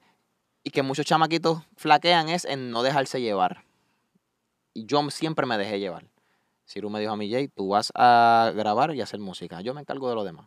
y 0.62 0.70
que 0.70 0.82
muchos 0.82 1.06
chamaquitos 1.06 1.62
flaquean 1.76 2.28
es 2.28 2.44
en 2.44 2.70
no 2.70 2.82
dejarse 2.82 3.20
llevar. 3.20 3.64
Y 4.74 4.84
yo 4.86 5.08
siempre 5.10 5.46
me 5.46 5.58
dejé 5.58 5.80
llevar. 5.80 6.04
Ciru 6.70 6.88
me 6.88 7.00
dijo 7.00 7.12
a 7.12 7.16
mí, 7.16 7.28
Jay, 7.28 7.48
tú 7.48 7.68
vas 7.68 7.90
a 7.96 8.52
grabar 8.54 8.94
y 8.94 9.00
hacer 9.00 9.18
música. 9.18 9.60
Yo 9.60 9.74
me 9.74 9.80
encargo 9.80 10.08
de 10.08 10.14
lo 10.14 10.22
demás. 10.22 10.46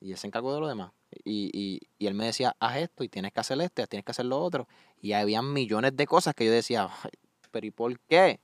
Y 0.00 0.12
él 0.12 0.16
se 0.16 0.26
encargó 0.26 0.54
de 0.54 0.60
lo 0.60 0.66
demás. 0.66 0.92
Y, 1.22 1.50
y, 1.52 1.80
y 1.98 2.06
él 2.06 2.14
me 2.14 2.24
decía, 2.24 2.56
haz 2.58 2.78
esto 2.78 3.04
y 3.04 3.10
tienes 3.10 3.32
que 3.32 3.40
hacer 3.40 3.60
esto, 3.60 3.86
tienes 3.86 4.06
que 4.06 4.12
hacer 4.12 4.24
lo 4.24 4.38
otro. 4.40 4.68
Y 5.02 5.12
había 5.12 5.42
millones 5.42 5.94
de 5.96 6.06
cosas 6.06 6.34
que 6.34 6.46
yo 6.46 6.52
decía, 6.52 6.88
"Ay, 7.02 7.10
pero 7.50 7.66
¿y 7.66 7.70
por 7.70 7.98
qué? 8.00 8.40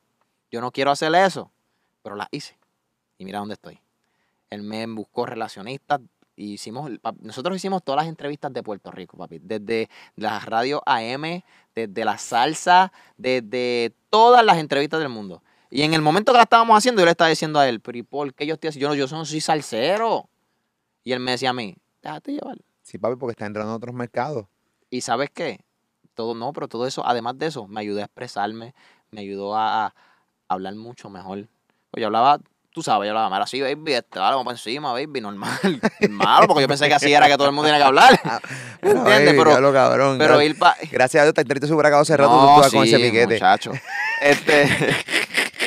Yo 0.50 0.60
no 0.60 0.70
quiero 0.72 0.90
hacer 0.90 1.14
eso. 1.14 1.50
Pero 2.02 2.16
las 2.16 2.28
hice. 2.30 2.58
Y 3.16 3.24
mira 3.24 3.38
dónde 3.38 3.54
estoy. 3.54 3.80
Él 4.50 4.62
me 4.62 4.86
buscó 4.86 5.24
relacionistas. 5.24 6.00
Hicimos, 6.36 6.90
nosotros 7.20 7.56
hicimos 7.56 7.82
todas 7.82 8.02
las 8.02 8.08
entrevistas 8.08 8.52
de 8.52 8.62
Puerto 8.62 8.90
Rico, 8.90 9.16
papi. 9.16 9.38
Desde 9.38 9.88
las 10.16 10.44
radios 10.44 10.82
AM, 10.84 11.42
desde 11.74 12.04
la 12.04 12.18
salsa, 12.18 12.92
desde 13.16 13.94
todas 14.10 14.44
las 14.44 14.58
entrevistas 14.58 15.00
del 15.00 15.08
mundo. 15.08 15.42
Y 15.74 15.82
en 15.82 15.92
el 15.92 16.02
momento 16.02 16.30
que 16.30 16.36
la 16.38 16.44
estábamos 16.44 16.78
haciendo, 16.78 17.00
yo 17.00 17.04
le 17.06 17.10
estaba 17.10 17.28
diciendo 17.30 17.58
a 17.58 17.68
él, 17.68 17.80
pero 17.80 17.98
¿y 17.98 18.04
por 18.04 18.32
qué 18.32 18.46
yo 18.46 18.54
estoy 18.54 18.68
así? 18.68 18.78
Yo 18.78 18.86
no, 18.86 18.94
yo 18.94 19.08
no 19.08 19.24
soy 19.24 19.40
salsero. 19.40 20.28
Y 21.02 21.10
él 21.10 21.18
me 21.18 21.32
decía 21.32 21.50
a 21.50 21.52
mí, 21.52 21.76
déjate 22.00 22.30
llevar. 22.30 22.58
Sí, 22.84 22.96
papi, 22.96 23.16
porque 23.16 23.32
está 23.32 23.46
entrando 23.46 23.72
en 23.72 23.76
otros 23.76 23.92
mercados. 23.92 24.46
Y 24.88 25.00
¿sabes 25.00 25.30
qué? 25.34 25.58
Todo, 26.14 26.36
no, 26.36 26.52
pero 26.52 26.68
todo 26.68 26.86
eso, 26.86 27.04
además 27.04 27.36
de 27.40 27.46
eso, 27.46 27.66
me 27.66 27.80
ayudó 27.80 27.98
a 28.00 28.04
expresarme, 28.04 28.72
me 29.10 29.22
ayudó 29.22 29.56
a, 29.56 29.86
a 29.86 29.94
hablar 30.46 30.76
mucho 30.76 31.10
mejor. 31.10 31.48
Pues 31.90 32.00
yo 32.02 32.06
hablaba, 32.06 32.38
tú 32.70 32.80
sabes, 32.80 33.06
yo 33.08 33.10
hablaba 33.10 33.28
mal 33.28 33.42
así, 33.42 33.60
baby, 33.60 33.94
este, 33.94 34.20
dale, 34.20 34.36
vamos 34.36 34.52
encima, 34.52 34.92
baby, 34.92 35.20
normal. 35.20 35.58
Malo, 36.08 36.46
porque 36.46 36.62
yo 36.62 36.68
pensé 36.68 36.86
que 36.86 36.94
así 36.94 37.12
era 37.12 37.26
que 37.26 37.36
todo 37.36 37.48
el 37.48 37.52
mundo 37.52 37.66
tiene 37.66 37.78
que 37.80 37.84
hablar. 37.84 38.12
¿Me 38.22 38.40
Pero, 38.80 38.98
entiendes? 39.00 39.36
baby, 39.36 39.50
Pero, 39.56 39.72
cabrón. 39.72 40.18
pero 40.18 40.40
ir 40.40 40.56
para... 40.56 40.76
Gracias 40.92 41.20
a 41.20 41.24
Dios, 41.24 41.34
te 41.34 41.40
entraste 41.40 41.66
súper 41.66 41.86
acabado 41.86 42.04
tú 42.06 42.22
No, 42.22 42.62
estabas 42.62 42.72
con 42.72 42.84
ese 42.84 42.96
sí, 42.96 43.02
piquete. 43.02 43.34
muchacho. 43.34 43.72
Este, 44.22 44.68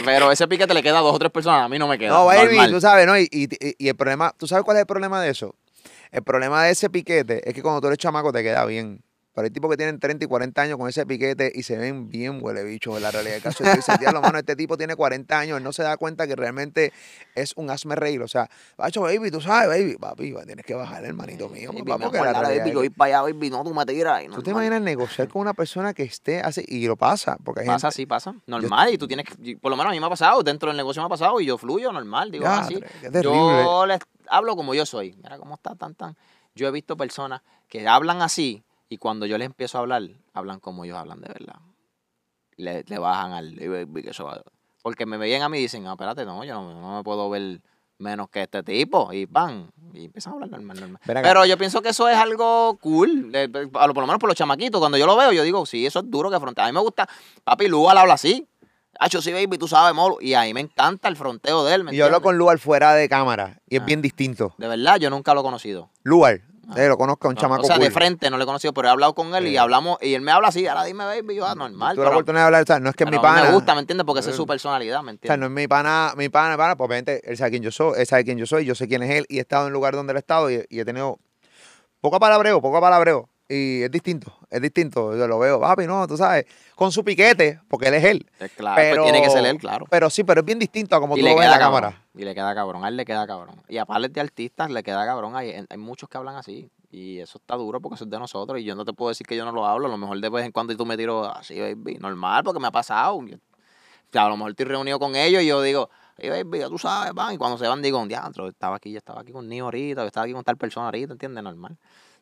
pero 0.08 0.32
ese 0.32 0.48
piquete 0.48 0.74
le 0.74 0.82
queda 0.82 1.00
a 1.00 1.02
dos 1.02 1.14
o 1.14 1.20
tres 1.20 1.32
personas, 1.34 1.64
a 1.66 1.68
mí 1.68 1.78
no 1.78 1.86
me 1.86 1.98
queda. 1.98 2.12
No, 2.12 2.26
baby, 2.26 2.48
normal. 2.56 2.72
tú 2.72 2.80
sabes, 2.80 3.06
¿no? 3.06 3.18
Y, 3.20 3.28
y- 3.30 3.76
y 3.78 3.90
el 3.90 3.96
problema, 3.98 4.34
¿tú 4.38 4.48
sabes 4.48 4.64
cuál 4.64 4.78
es 4.78 4.82
el 4.82 4.88
problema 4.88 5.22
de 5.22 5.30
eso? 5.32 5.54
El 6.12 6.24
problema 6.24 6.64
de 6.64 6.72
ese 6.72 6.90
piquete 6.90 7.42
es 7.48 7.54
que 7.54 7.62
cuando 7.62 7.82
tú 7.82 7.88
eres 7.88 8.00
chamaco 8.00 8.32
te 8.32 8.42
queda 8.42 8.64
bien. 8.64 9.02
Pero 9.38 9.46
hay 9.46 9.52
tipos 9.52 9.70
que 9.70 9.78
tienen 9.78 10.00
30 10.00 10.26
y 10.26 10.28
40 10.28 10.60
años 10.64 10.78
con 10.80 10.90
ese 10.90 11.06
piquete 11.06 11.52
y 11.54 11.62
se 11.62 11.78
ven 11.78 12.10
bien 12.10 12.40
huele 12.44 12.64
bichos 12.64 12.98
en 12.98 13.04
la 13.04 13.12
realidad 13.12 13.36
del 13.36 13.44
caso. 13.44 13.64
Tú 13.64 13.70
dices, 13.70 14.00
diablo, 14.00 14.20
mano, 14.20 14.40
este 14.40 14.56
tipo 14.56 14.78
tiene 14.78 14.96
40 14.96 15.38
años, 15.38 15.58
él 15.60 15.64
no 15.64 15.72
se 15.74 15.84
da 15.84 15.96
cuenta 15.96 16.26
que 16.26 16.36
realmente 16.36 16.92
es 17.36 17.54
un 17.56 17.70
hazme 17.70 17.96
reír. 17.96 18.20
O 18.24 18.28
sea, 18.28 18.50
bacho, 18.78 19.02
baby, 19.02 19.30
tú 19.30 19.40
sabes, 19.40 19.68
baby, 19.70 19.96
papi, 19.96 20.34
tienes 20.48 20.66
que 20.66 20.74
bajar, 20.74 21.06
hermanito 21.06 21.50
mío, 21.50 21.70
Baby, 21.72 21.84
papá, 21.84 22.06
porque 22.06 22.18
la 22.18 22.34
realidad 22.34 22.50
baby, 22.50 22.58
es 22.58 22.66
yo 22.66 22.82
que- 22.82 22.88
voy 22.88 22.90
para 22.90 23.20
allá, 23.20 23.32
baby, 23.32 23.50
no, 23.52 23.64
tú 23.64 23.76
me 23.76 23.86
tiras. 23.86 24.24
¿Tú 24.34 24.42
te 24.42 24.50
imaginas 24.50 24.82
negociar 24.82 25.28
con 25.28 25.44
una 25.44 25.54
persona 25.54 25.94
que 25.94 26.02
esté 26.02 26.40
así 26.40 26.66
y 26.68 26.88
lo 26.88 26.96
pasa? 26.96 27.38
Porque 27.44 27.62
hay 27.62 27.68
Pasa, 27.68 27.90
gente, 27.90 27.96
sí, 27.96 28.06
pasa. 28.08 28.34
Normal. 28.48 28.92
Y 28.92 28.98
tú 28.98 29.08
tienes 29.08 29.28
que, 29.28 29.56
por 29.58 29.70
lo 29.70 29.78
menos 29.78 29.92
a 29.92 29.94
mí 29.94 30.00
me 30.00 30.08
ha 30.08 30.10
pasado, 30.10 30.42
dentro 30.42 30.70
del 30.70 30.78
negocio 30.78 31.00
me 31.04 31.06
ha 31.06 31.10
pasado 31.10 31.40
y 31.40 31.46
yo 31.46 31.60
fluyo 31.60 31.92
normal. 31.92 32.32
Digo, 32.32 32.46
Ya, 32.46 32.62
así. 32.62 32.80
Yo 33.22 33.86
les 33.86 34.00
hablo 34.30 34.56
como 34.56 34.74
yo 34.74 34.84
soy. 34.88 35.16
Mira 35.22 35.38
cómo 35.38 35.54
está 35.54 35.76
tan, 35.76 35.94
tan. 35.94 36.18
Yo 36.56 36.68
he 36.68 36.72
visto 36.72 36.98
personas 36.98 37.44
que 37.68 37.88
hablan 37.88 38.24
así 38.24 38.64
y 38.90 38.98
cuando 38.98 39.26
yo 39.26 39.38
les 39.38 39.46
empiezo 39.48 39.78
a 39.78 39.82
hablar, 39.82 40.04
hablan 40.34 40.60
como 40.60 40.86
ellos 40.86 40.98
hablan 40.98 41.22
de 41.22 41.28
verdad. 41.28 41.56
Le, 42.56 42.84
le 42.88 42.98
bajan 42.98 43.34
al. 43.34 43.56
Porque 44.82 45.06
me 45.06 45.18
veían 45.18 45.42
a 45.42 45.50
mí 45.50 45.58
y 45.58 45.62
dicen, 45.62 45.84
no, 45.84 45.92
espérate, 45.92 46.26
no, 46.26 46.44
yo 46.44 46.54
no, 46.56 46.80
no 46.82 46.98
me 46.98 47.04
puedo 47.04 47.30
ver 47.30 47.60
menos 48.00 48.30
que 48.30 48.44
este 48.44 48.64
tipo. 48.64 49.12
Y 49.12 49.26
pan. 49.26 49.70
Y 49.94 50.06
empiezan 50.06 50.32
a 50.32 50.34
hablar 50.36 50.50
normal, 50.52 50.80
normal. 50.80 51.02
Pero 51.06 51.46
yo 51.46 51.58
pienso 51.58 51.82
que 51.82 51.90
eso 51.90 52.08
es 52.08 52.16
algo 52.18 52.78
cool. 52.82 53.32
de- 53.32 53.50
Por 53.50 53.88
lo 53.88 53.94
por 53.94 54.02
lo 54.04 54.08
menos 54.08 54.20
por 54.20 54.30
los 54.30 54.38
chamaquitos. 54.38 54.80
Cuando 54.80 54.98
yo 54.98 55.06
lo 55.06 55.16
veo, 55.18 55.32
yo 55.34 55.44
digo, 55.44 55.66
sí, 55.66 55.86
eso 55.86 56.00
es 56.00 56.10
duro 56.10 56.30
que 56.30 56.36
afrontar. 56.38 56.66
A 56.66 56.68
mí 56.68 56.74
me 56.74 56.80
gusta. 56.82 57.08
Papi, 57.44 57.68
Lugar 57.68 57.98
habla 57.98 58.14
así. 58.16 58.48
Hacho, 59.00 59.22
sí, 59.22 59.32
baby, 59.32 59.58
tú 59.60 59.68
sabes, 59.68 59.94
molo. 59.94 60.18
Y 60.22 60.34
a 60.34 60.42
mí 60.44 60.54
me 60.56 60.62
encanta 60.62 61.08
el 61.10 61.16
fronteo 61.18 61.64
de 61.66 61.76
él. 61.76 61.84
¿me 61.84 61.94
Y 61.94 61.98
yo 61.98 62.06
hablo 62.06 62.22
con 62.22 62.38
Lugar 62.38 62.58
fuera 62.58 62.94
de 62.96 63.08
cámara 63.10 63.60
y 63.70 63.76
es 63.76 63.82
Ah. 63.82 63.86
bien 63.86 64.02
distinto. 64.02 64.56
De 64.58 64.68
verdad, 64.68 64.98
yo 64.98 65.10
nunca 65.12 65.34
lo 65.36 65.42
he 65.42 65.44
conocido. 65.44 65.90
Lugar, 66.04 66.42
Eh, 66.76 66.88
lo 66.88 66.98
conozco, 66.98 67.30
un 67.30 67.36
No, 67.36 67.42
chamaco 67.42 67.64
o 67.64 67.66
sea, 67.66 67.78
de 67.80 67.90
frente 67.92 68.30
no 68.30 68.38
le 68.38 68.44
he 68.44 68.46
conocido, 68.46 68.74
pero 68.74 68.90
he 68.90 68.92
hablado 68.92 69.14
con 69.16 69.34
él 69.34 69.48
y 69.48 69.56
hablamos, 69.56 69.98
y 70.02 70.14
él 70.14 70.22
me 70.22 70.32
habla 70.32 70.50
así, 70.50 70.68
ahora 70.68 70.84
dime, 70.84 71.06
baby, 71.06 71.36
yo, 71.36 71.46
ah, 71.46 71.56
normal. 71.56 71.96
Tuve 71.96 72.04
la 72.06 72.12
oportunidad 72.12 72.42
de 72.42 72.46
hablar, 72.48 72.66
¿sabes? 72.68 72.84
no 72.84 72.90
es 72.90 72.96
que 72.96 73.06
es 73.06 73.10
mi 73.12 73.20
pana. 73.20 73.44
Me 73.44 73.52
gusta, 73.54 73.74
¿me 73.74 73.80
entiendes? 73.82 74.06
Porque 74.06 74.20
esa 74.20 74.32
es 74.32 74.36
su 74.36 74.46
personalidad, 74.46 74.98
¿me 75.02 75.04
O 75.04 75.04
sea, 75.06 75.12
entiendes? 75.14 75.40
no 75.40 75.46
es 75.46 75.52
mi 75.52 75.68
pana, 75.68 76.14
mi 76.18 76.28
pana, 76.30 76.58
pana, 76.58 76.76
pues 76.76 76.88
obviamente 76.88 77.22
él 77.24 77.38
sabe 77.38 77.52
quién 77.52 77.64
yo 77.64 77.72
soy, 77.72 77.94
él 78.00 78.06
sabe 78.06 78.26
quién 78.26 78.38
yo 78.38 78.46
soy, 78.46 78.66
yo 78.66 78.76
sé 78.76 78.88
quién 78.88 79.02
es 79.04 79.12
él 79.12 79.26
y 79.30 79.38
he 79.38 79.42
estado 79.42 79.64
en 79.64 79.68
el 79.68 79.74
lugar 79.74 79.96
donde 79.96 80.12
él 80.12 80.18
ha 80.18 80.20
estado 80.20 80.52
y, 80.52 80.66
y 80.70 80.80
he 80.82 80.84
tenido 80.86 81.20
poco 82.02 82.20
palabreo, 82.20 82.62
poco 82.62 82.82
palabreo. 82.82 83.30
Y 83.50 83.82
es 83.84 83.90
distinto, 83.92 84.34
es 84.50 84.62
distinto. 84.62 85.16
Yo 85.16 85.26
lo 85.26 85.40
veo, 85.40 85.60
papi, 85.62 85.88
no, 85.88 86.06
tú 86.06 86.18
sabes, 86.18 86.46
con 86.76 86.92
su 86.92 87.04
piquete, 87.06 87.62
porque 87.70 87.88
él 87.88 87.94
es 87.94 88.04
él. 88.04 88.30
Claro, 88.58 88.76
pero- 88.76 89.04
pues 89.04 89.12
tiene 89.14 89.26
que 89.26 89.32
ser 89.32 89.46
él, 89.46 89.58
claro. 89.58 89.86
Pero 89.90 90.10
sí, 90.10 90.26
pero 90.26 90.42
es 90.42 90.46
bien 90.46 90.60
distinto 90.60 90.96
a 90.98 91.00
como 91.00 91.16
y 91.18 91.22
tú 91.22 91.28
lo 91.28 91.36
ves 91.36 91.46
en 91.46 91.52
la 91.52 91.58
cabrón. 91.60 91.82
cámara. 91.82 92.06
Y 92.14 92.26
le 92.26 92.36
queda 92.36 92.54
cabrón, 92.54 92.84
a 92.84 92.90
él 92.90 92.98
le 92.98 93.06
queda 93.06 93.26
cabrón. 93.26 93.56
Y 93.70 93.78
aparte 93.78 94.10
de 94.10 94.20
artistas, 94.22 94.70
le 94.70 94.84
queda 94.84 95.06
cabrón. 95.06 95.36
Hay, 95.38 95.52
hay 95.70 95.78
muchos 95.78 96.10
que 96.10 96.18
hablan 96.18 96.36
así. 96.36 96.70
Y 96.92 97.20
eso 97.20 97.38
está 97.38 97.56
duro 97.56 97.80
porque 97.80 97.96
eso 97.96 98.04
es 98.06 98.10
de 98.10 98.20
nosotros. 98.20 98.60
Y 98.60 98.64
yo 98.66 98.76
no 98.76 98.84
te 98.84 98.92
puedo 98.94 99.10
decir 99.10 99.26
que 99.26 99.36
yo 99.38 99.46
no 99.46 99.52
lo 99.54 99.66
hablo. 99.66 99.88
A 99.88 99.90
lo 99.90 99.98
mejor 99.98 100.20
de 100.20 100.30
vez 100.30 100.46
en 100.46 100.52
cuando 100.52 100.76
tú 100.76 100.86
me 100.86 100.98
tiro 100.98 101.24
así, 101.26 101.58
baby. 101.60 101.96
Normal, 102.00 102.44
porque 102.44 102.60
me 102.60 102.68
ha 102.68 102.72
pasado. 102.72 103.22
Yo- 103.26 103.38
o 103.38 104.10
sea, 104.12 104.26
a 104.26 104.30
lo 104.30 104.36
mejor 104.38 104.52
estoy 104.52 104.66
reunido 104.66 105.00
con 105.00 105.16
ellos 105.16 105.42
y 105.44 105.48
yo 105.48 105.62
digo, 105.62 105.90
hey, 106.18 106.30
baby, 106.44 106.62
tú 106.68 106.78
sabes, 106.78 107.14
van. 107.14 107.34
Y 107.34 107.38
cuando 107.38 107.58
se 107.58 107.68
van, 107.68 107.82
digo, 107.82 108.00
un 108.00 108.08
diantro, 108.10 108.48
estaba 108.50 108.76
aquí, 108.78 108.92
yo 108.92 108.98
estaba 108.98 109.22
aquí 109.22 109.32
con 109.32 109.48
Nio 109.48 109.66
ahorita, 109.66 110.02
yo 110.02 110.08
estaba 110.08 110.26
aquí 110.26 110.34
con 110.34 110.44
tal 110.44 110.58
persona 110.58 110.88
ahorita, 110.88 111.14
¿entiendes? 111.14 111.44
Normal. 111.44 111.78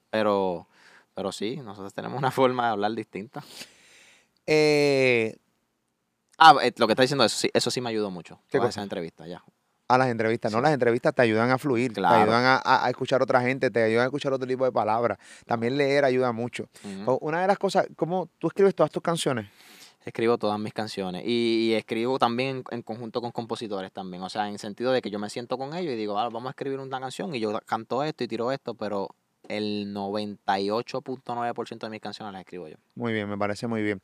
Pero, 0.09 0.67
pero 1.15 1.31
sí, 1.31 1.55
nosotros 1.57 1.93
tenemos 1.93 2.17
una 2.17 2.29
forma 2.31 2.65
de 2.65 2.69
hablar 2.73 2.91
distinta. 2.93 3.41
Eh, 4.45 5.35
Ah, 6.37 6.53
eh, 6.61 6.73
lo 6.75 6.85
que 6.85 6.91
está 6.91 7.01
diciendo, 7.01 7.23
eso 7.23 7.37
sí, 7.37 7.49
eso 7.53 7.71
sí 7.71 7.79
me 7.79 7.89
ayudó 7.89 8.11
mucho. 8.11 8.35
¿Qué 8.49 8.57
Todas 8.57 8.67
cosa? 8.67 8.79
esas 8.81 8.83
entrevistas, 8.83 9.29
ya. 9.29 9.41
a 9.87 9.97
las 9.97 10.09
entrevistas, 10.09 10.51
no, 10.51 10.59
las 10.59 10.73
entrevistas 10.73 11.13
te 11.15 11.21
ayudan 11.21 11.49
a 11.51 11.57
fluir, 11.57 11.93
te 11.93 12.01
Claro. 12.01 12.23
ayudan 12.23 12.43
a, 12.43 12.55
a- 12.57 12.85
a 12.85 12.89
escuchar 12.89 13.21
a 13.21 13.23
otra 13.23 13.39
gente, 13.39 13.71
te 13.71 13.81
ayudan 13.83 14.01
a 14.01 14.05
escuchar 14.07 14.33
otro 14.33 14.45
tipo 14.45 14.65
de 14.65 14.71
palabras. 14.73 15.17
También 15.45 15.77
leer 15.77 16.03
ayuda 16.03 16.33
mucho. 16.33 16.67
Una 17.21 17.39
de 17.41 17.47
las 17.47 17.57
cosas, 17.57 17.87
¿cómo 17.95 18.27
tú 18.37 18.47
escribes 18.47 18.75
todas 18.75 18.91
tus 18.91 19.01
canciones? 19.01 19.47
Escribo 20.03 20.37
todas 20.37 20.59
mis 20.59 20.73
canciones 20.73 21.23
y, 21.25 21.69
y 21.69 21.73
escribo 21.75 22.19
también 22.19 22.57
en, 22.57 22.63
en 22.71 22.81
conjunto 22.81 23.21
con 23.21 23.31
compositores 23.31 23.91
también. 23.93 24.21
O 24.23 24.29
sea, 24.29 24.45
en 24.47 24.53
el 24.53 24.59
sentido 24.59 24.91
de 24.91 25.01
que 25.01 25.09
yo 25.09 25.19
me 25.19 25.29
siento 25.29 25.57
con 25.57 25.73
ellos 25.73 25.93
y 25.93 25.95
digo, 25.95 26.19
ah, 26.19 26.25
vamos 26.29 26.47
a 26.47 26.49
escribir 26.49 26.79
una 26.79 26.99
canción 26.99 27.33
y 27.33 27.39
yo 27.39 27.57
canto 27.65 28.03
esto 28.03 28.23
y 28.25 28.27
tiro 28.27 28.51
esto, 28.51 28.73
pero 28.75 29.07
el 29.49 29.93
98.9% 29.93 31.85
de 31.85 31.89
mis 31.89 32.01
canciones 32.01 32.33
las 32.33 32.41
escribo 32.41 32.67
yo. 32.67 32.75
Muy 32.95 33.13
bien, 33.13 33.29
me 33.29 33.37
parece 33.37 33.67
muy 33.67 33.81
bien. 33.81 34.01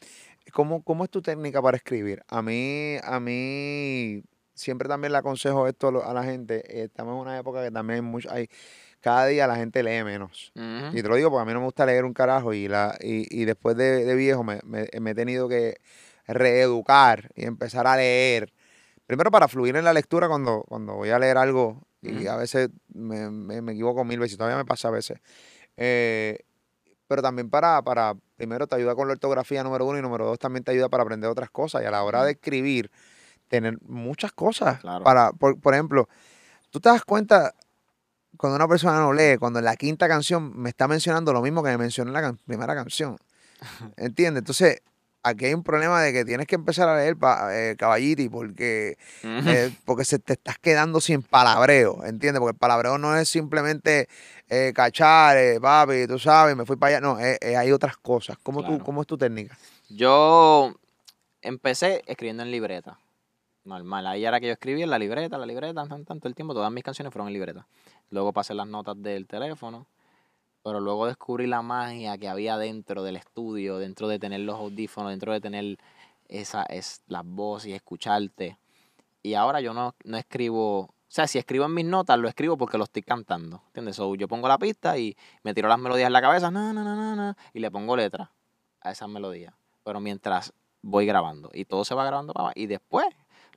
¿Cómo, 0.54 0.84
cómo 0.84 1.04
es 1.04 1.10
tu 1.10 1.22
técnica 1.22 1.62
para 1.62 1.78
escribir? 1.78 2.24
A 2.28 2.42
mí, 2.42 2.96
a 3.04 3.20
mí 3.20 4.24
siempre 4.54 4.88
también 4.88 5.12
le 5.14 5.18
aconsejo 5.20 5.68
esto 5.68 5.88
a 5.88 5.92
lo- 5.92 6.06
a 6.06 6.14
la 6.14 6.24
gente. 6.24 6.64
eh, 6.68 6.84
Estamos 6.86 7.16
en 7.16 7.22
una 7.22 7.38
época 7.38 7.64
que 7.64 7.72
también 7.72 7.96
hay 7.96 8.02
mucho, 8.02 8.30
hay, 8.32 8.48
cada 9.00 9.26
día 9.28 9.48
la 9.48 9.56
gente 9.56 9.82
lee 9.84 10.04
menos. 10.04 10.52
Y 10.94 11.02
te 11.02 11.08
lo 11.08 11.16
digo 11.16 11.30
porque 11.30 11.44
a 11.44 11.46
mí 11.46 11.54
no 11.54 11.60
me 11.60 11.66
gusta 11.66 11.86
leer 11.86 12.04
un 12.06 12.14
carajo 12.14 12.54
y, 12.54 12.68
la, 12.68 12.98
y, 13.00 13.26
y 13.42 13.46
después 13.46 13.78
de, 13.78 14.04
de 14.06 14.16
viejo 14.16 14.44
me, 14.44 14.60
me- 14.66 14.88
me 15.00 15.12
he 15.12 15.16
tenido 15.16 15.48
que 15.48 15.78
reeducar 16.28 17.30
y 17.36 17.46
empezar 17.46 17.88
a 17.88 17.96
leer. 17.96 18.52
Primero 19.08 19.32
para 19.32 19.48
fluir 19.48 19.76
en 19.76 19.84
la 19.86 19.94
lectura 19.94 20.28
cuando, 20.28 20.64
cuando 20.68 20.96
voy 20.96 21.10
a 21.10 21.20
leer 21.20 21.38
algo 21.38 21.82
y 22.02 22.28
a 22.28 22.36
veces 22.36 22.70
me, 22.94 23.30
me- 23.30 23.62
me 23.62 23.72
equivoco 23.74 24.04
mil 24.04 24.20
veces, 24.20 24.38
todavía 24.38 24.58
me 24.58 24.66
pasa 24.66 24.88
a 24.88 24.92
veces. 24.92 25.20
Eh, 25.78 26.40
pero 27.08 27.22
también 27.22 27.50
para, 27.50 27.82
para, 27.82 28.16
primero 28.38 28.68
te 28.68 28.76
ayuda 28.76 28.96
con 28.96 29.08
la 29.08 29.14
ortografía 29.14 29.64
número 29.64 29.86
uno 29.86 30.00
y 30.00 30.02
número 30.02 30.26
dos 30.26 30.40
también 30.40 30.64
te 30.64 30.72
ayuda 30.72 30.90
para 30.90 31.04
aprender 31.04 31.30
otras 31.30 31.50
cosas 31.50 31.82
y 31.84 31.86
a 31.86 31.92
la 31.92 32.04
hora 32.04 32.24
de 32.24 32.32
escribir 32.32 32.90
tener 33.48 33.78
muchas 33.82 34.32
cosas. 34.32 34.80
Claro. 34.80 35.04
Para, 35.04 35.32
por, 35.34 35.60
por 35.60 35.74
ejemplo, 35.74 36.08
tú 36.70 36.80
te 36.80 36.90
das 36.90 37.04
cuenta 37.04 37.54
cuando 38.38 38.56
una 38.56 38.68
persona 38.68 39.00
no 39.00 39.12
lee, 39.14 39.38
cuando 39.38 39.60
en 39.60 39.66
la 39.66 39.76
quinta 39.76 40.08
canción 40.08 40.58
me 40.58 40.70
está 40.70 40.88
mencionando 40.88 41.34
lo 41.34 41.42
mismo 41.42 41.62
que 41.62 41.70
me 41.72 41.78
mencionó 41.78 42.10
en 42.10 42.14
la 42.14 42.22
can- 42.22 42.38
primera 42.46 42.74
canción. 42.74 43.18
¿Entiendes? 43.98 44.42
Entonces, 44.42 44.82
aquí 45.24 45.46
hay 45.46 45.54
un 45.54 45.64
problema 45.64 46.02
de 46.02 46.14
que 46.14 46.26
tienes 46.26 46.48
que 46.48 46.56
empezar 46.56 46.90
a 46.90 46.98
leer 46.98 47.18
eh, 47.52 47.76
caballiti 47.78 48.30
porque, 48.30 48.98
eh, 49.24 49.72
porque 49.86 50.06
se 50.06 50.20
te 50.20 50.34
estás 50.34 50.58
quedando 50.60 51.02
sin 51.02 51.22
palabreo, 51.22 52.04
¿entiendes? 52.06 52.40
Porque 52.40 52.54
el 52.54 52.60
palabreo 52.60 52.98
no 52.98 53.16
es 53.16 53.30
simplemente 53.30 54.08
eh, 54.50 54.72
cachar, 54.76 55.38
eh, 55.38 55.60
papi, 55.60 56.08
tú 56.08 56.20
sabes, 56.20 56.56
me 56.56 56.66
fui 56.66 56.76
para 56.76 56.98
allá. 56.98 57.02
No, 57.02 57.18
hay 57.18 57.72
otras 57.72 57.98
cosas. 57.98 58.38
¿Cómo, 58.42 58.64
tú. 58.64 58.80
¿Cómo 58.80 59.02
es 59.02 59.08
tu 59.08 59.18
técnica? 59.18 59.58
Yo 59.90 60.74
empecé 61.42 62.04
escribiendo 62.06 62.44
en 62.44 62.52
libreta. 62.52 62.98
Normal. 63.64 64.08
Ahí 64.08 64.26
era 64.26 64.40
que 64.40 64.48
yo 64.48 64.54
escribía 64.54 64.86
en 64.86 64.90
la 64.90 64.98
libreta, 64.98 65.38
la 65.38 65.46
libreta, 65.46 65.86
tan, 65.86 66.04
tanto 66.04 66.28
el 66.28 66.34
tiempo. 66.34 66.54
Todas 66.54 66.72
mis 66.72 66.84
canciones 66.84 67.14
fueron 67.14 67.28
en 67.28 67.34
libreta. 67.34 67.68
Luego 68.10 68.34
pasé 68.34 68.56
las 68.56 68.68
notas 68.68 69.02
del 69.02 69.28
teléfono. 69.28 69.86
Pero 70.64 70.80
luego 70.80 71.08
descubrí 71.08 71.48
la 71.48 71.62
magia 71.62 72.18
que 72.18 72.30
había 72.30 72.58
dentro 72.58 73.04
del 73.04 73.16
estudio, 73.16 73.78
dentro 73.78 74.08
de 74.08 74.20
tener 74.20 74.42
los 74.42 74.56
audífonos, 74.56 75.12
dentro 75.12 75.34
de 75.34 75.42
tener 75.42 75.78
esa, 76.28 76.64
es, 76.64 77.02
las 77.08 77.26
voces 77.26 77.70
y 77.70 77.74
escucharte. 77.74 78.58
Y 79.24 79.34
ahora 79.34 79.62
yo 79.62 79.74
no, 79.74 79.96
no 80.04 80.18
escribo. 80.18 80.80
O 80.80 81.14
sea, 81.14 81.28
si 81.28 81.38
escribo 81.38 81.66
en 81.66 81.74
mis 81.74 81.86
notas, 81.86 82.18
lo 82.18 82.28
escribo 82.28 82.58
porque 82.58 82.78
lo 82.78 82.86
estoy 82.86 83.02
cantando. 83.02 83.62
¿Entiendes? 83.68 83.96
So, 83.98 84.16
yo 84.16 84.28
pongo 84.28 84.48
la 84.48 84.58
pista 84.58 84.98
y 84.98 85.16
me 85.44 85.54
tiro 85.54 85.68
las 85.68 85.80
melodías 85.80 86.08
en 86.08 86.14
la 86.14 86.22
cabeza, 86.22 86.52
na, 86.52 86.72
na, 86.74 86.84
na, 86.84 87.16
na, 87.16 87.38
y 87.54 87.60
le 87.60 87.70
pongo 87.70 87.96
letra 87.96 88.32
a 88.82 88.92
esas 88.92 89.10
melodías. 89.10 89.54
Pero 89.84 90.00
mientras 90.00 90.54
voy 90.82 91.06
grabando. 91.06 91.50
Y 91.54 91.66
todo 91.66 91.86
se 91.86 91.96
va 91.96 92.06
grabando 92.06 92.34
para. 92.34 92.52
Y 92.56 92.68
después, 92.68 93.08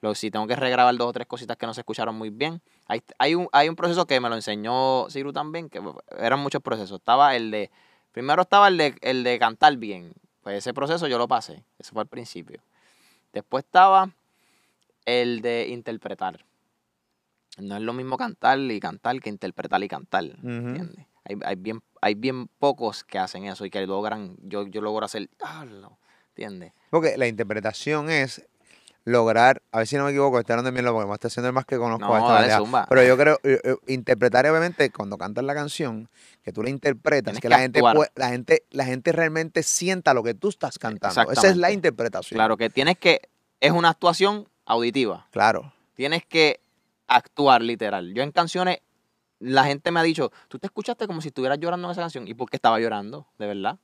lo, 0.05 0.14
si 0.14 0.30
tengo 0.30 0.46
que 0.46 0.55
regrabar 0.55 0.94
dos 0.96 1.09
o 1.09 1.12
tres 1.12 1.26
cositas 1.26 1.57
que 1.57 1.66
no 1.66 1.74
se 1.74 1.80
escucharon 1.80 2.14
muy 2.14 2.30
bien. 2.30 2.61
Hay, 2.86 3.02
hay, 3.18 3.34
un, 3.34 3.48
hay 3.52 3.68
un 3.68 3.74
proceso 3.74 4.07
que 4.07 4.20
me 4.20 4.28
lo 4.28 4.36
enseñó 4.36 5.09
Ciru 5.11 5.32
también, 5.32 5.68
que 5.70 5.80
eran 6.18 6.38
muchos 6.40 6.62
procesos. 6.62 7.00
Estaba 7.00 7.34
el 7.34 7.50
de. 7.50 7.70
Primero 8.12 8.42
estaba 8.42 8.68
el 8.68 8.76
de, 8.76 8.94
el 9.00 9.24
de 9.24 9.38
cantar 9.38 9.76
bien. 9.76 10.12
Pues 10.42 10.59
ese 10.59 10.74
proceso 10.74 11.09
yo 11.09 11.18
lo 11.18 11.26
pasé. 11.26 11.64
Eso 11.78 11.92
fue 11.92 12.02
al 12.02 12.09
principio. 12.09 12.62
Después 13.32 13.64
estaba 13.64 14.11
el 15.07 15.40
de 15.40 15.68
interpretar. 15.68 16.44
No 17.59 17.76
es 17.76 17.82
lo 17.82 17.92
mismo 17.92 18.16
cantar 18.16 18.59
y 18.59 18.78
cantar 18.80 19.20
que 19.20 19.30
interpretar 19.30 19.82
y 19.82 19.88
cantar. 19.88 20.24
Ujú. 20.24 20.48
¿Entiendes? 20.48 21.07
Hay, 21.24 21.38
hay, 21.44 21.57
bien, 21.57 21.82
hay 22.02 22.14
bien 22.14 22.48
pocos 22.59 23.05
que 23.05 23.18
hacen 23.18 23.46
eso 23.46 23.64
y 23.64 23.70
que 23.70 23.86
logran. 23.86 24.36
Yo, 24.42 24.66
yo 24.66 24.82
logro 24.82 25.07
hacer. 25.07 25.30
Ah, 25.42 25.64
no, 25.64 25.98
¿Entiendes? 26.28 26.72
Porque 26.90 27.16
la 27.16 27.26
interpretación 27.26 28.11
es 28.11 28.46
lograr, 29.05 29.62
a 29.70 29.78
ver 29.78 29.86
si 29.86 29.96
no 29.96 30.05
me 30.05 30.11
equivoco, 30.11 30.38
estoy 30.38 30.55
hablando 30.55 30.72
bien 30.72 30.84
porque 30.92 31.07
me 31.07 31.14
está 31.14 31.28
haciendo 31.28 31.48
el 31.48 31.55
más 31.55 31.66
que 31.66 31.76
conozco 31.76 32.07
No, 32.07 32.14
a 32.14 32.46
esta 32.46 32.61
dale. 32.61 32.86
Pero 32.88 33.05
yo 33.05 33.16
creo, 33.18 33.38
eh, 33.42 33.61
eh, 33.62 33.76
interpretar 33.86 34.46
obviamente 34.46 34.90
cuando 34.90 35.18
cantas 35.18 35.44
la 35.44 35.55
canción, 35.55 36.09
que 36.42 36.52
tú 36.52 36.62
la 36.62 36.70
interpretas, 36.70 37.34
Tienes 37.34 37.40
que, 37.40 37.48
que 37.48 37.48
la 37.50 37.59
gente, 37.59 37.80
la 38.14 38.28
gente 38.28 38.64
la 38.70 38.84
gente 38.84 39.12
realmente 39.12 39.62
sienta 39.62 40.14
lo 40.14 40.22
que 40.22 40.34
tú 40.34 40.48
estás 40.48 40.78
cantando. 40.78 41.30
Esa 41.30 41.48
es 41.48 41.57
la 41.57 41.70
interpretación. 41.70 42.36
Claro 42.36 42.57
que 42.57 42.70
tienes 42.70 42.98
que. 42.98 43.20
Es 43.61 43.72
una 43.72 43.90
actuación 43.90 44.48
auditiva. 44.66 45.26
Claro. 45.30 45.72
Tienes 45.94 46.24
que 46.24 46.61
actuar 47.07 47.62
literal. 47.62 48.12
Yo 48.14 48.22
en 48.22 48.32
canciones, 48.32 48.78
la 49.38 49.64
gente 49.64 49.90
me 49.90 50.00
ha 50.00 50.02
dicho, 50.02 50.32
tú 50.48 50.59
te 50.59 50.66
escuchaste 50.66 51.07
como 51.07 51.20
si 51.20 51.28
estuvieras 51.28 51.59
llorando 51.59 51.86
en 51.88 51.92
esa 51.92 52.00
canción. 52.00 52.26
¿Y 52.26 52.34
por 52.34 52.50
qué 52.50 52.57
estaba 52.57 52.80
llorando? 52.80 53.26
De 53.38 53.46
verdad. 53.46 53.78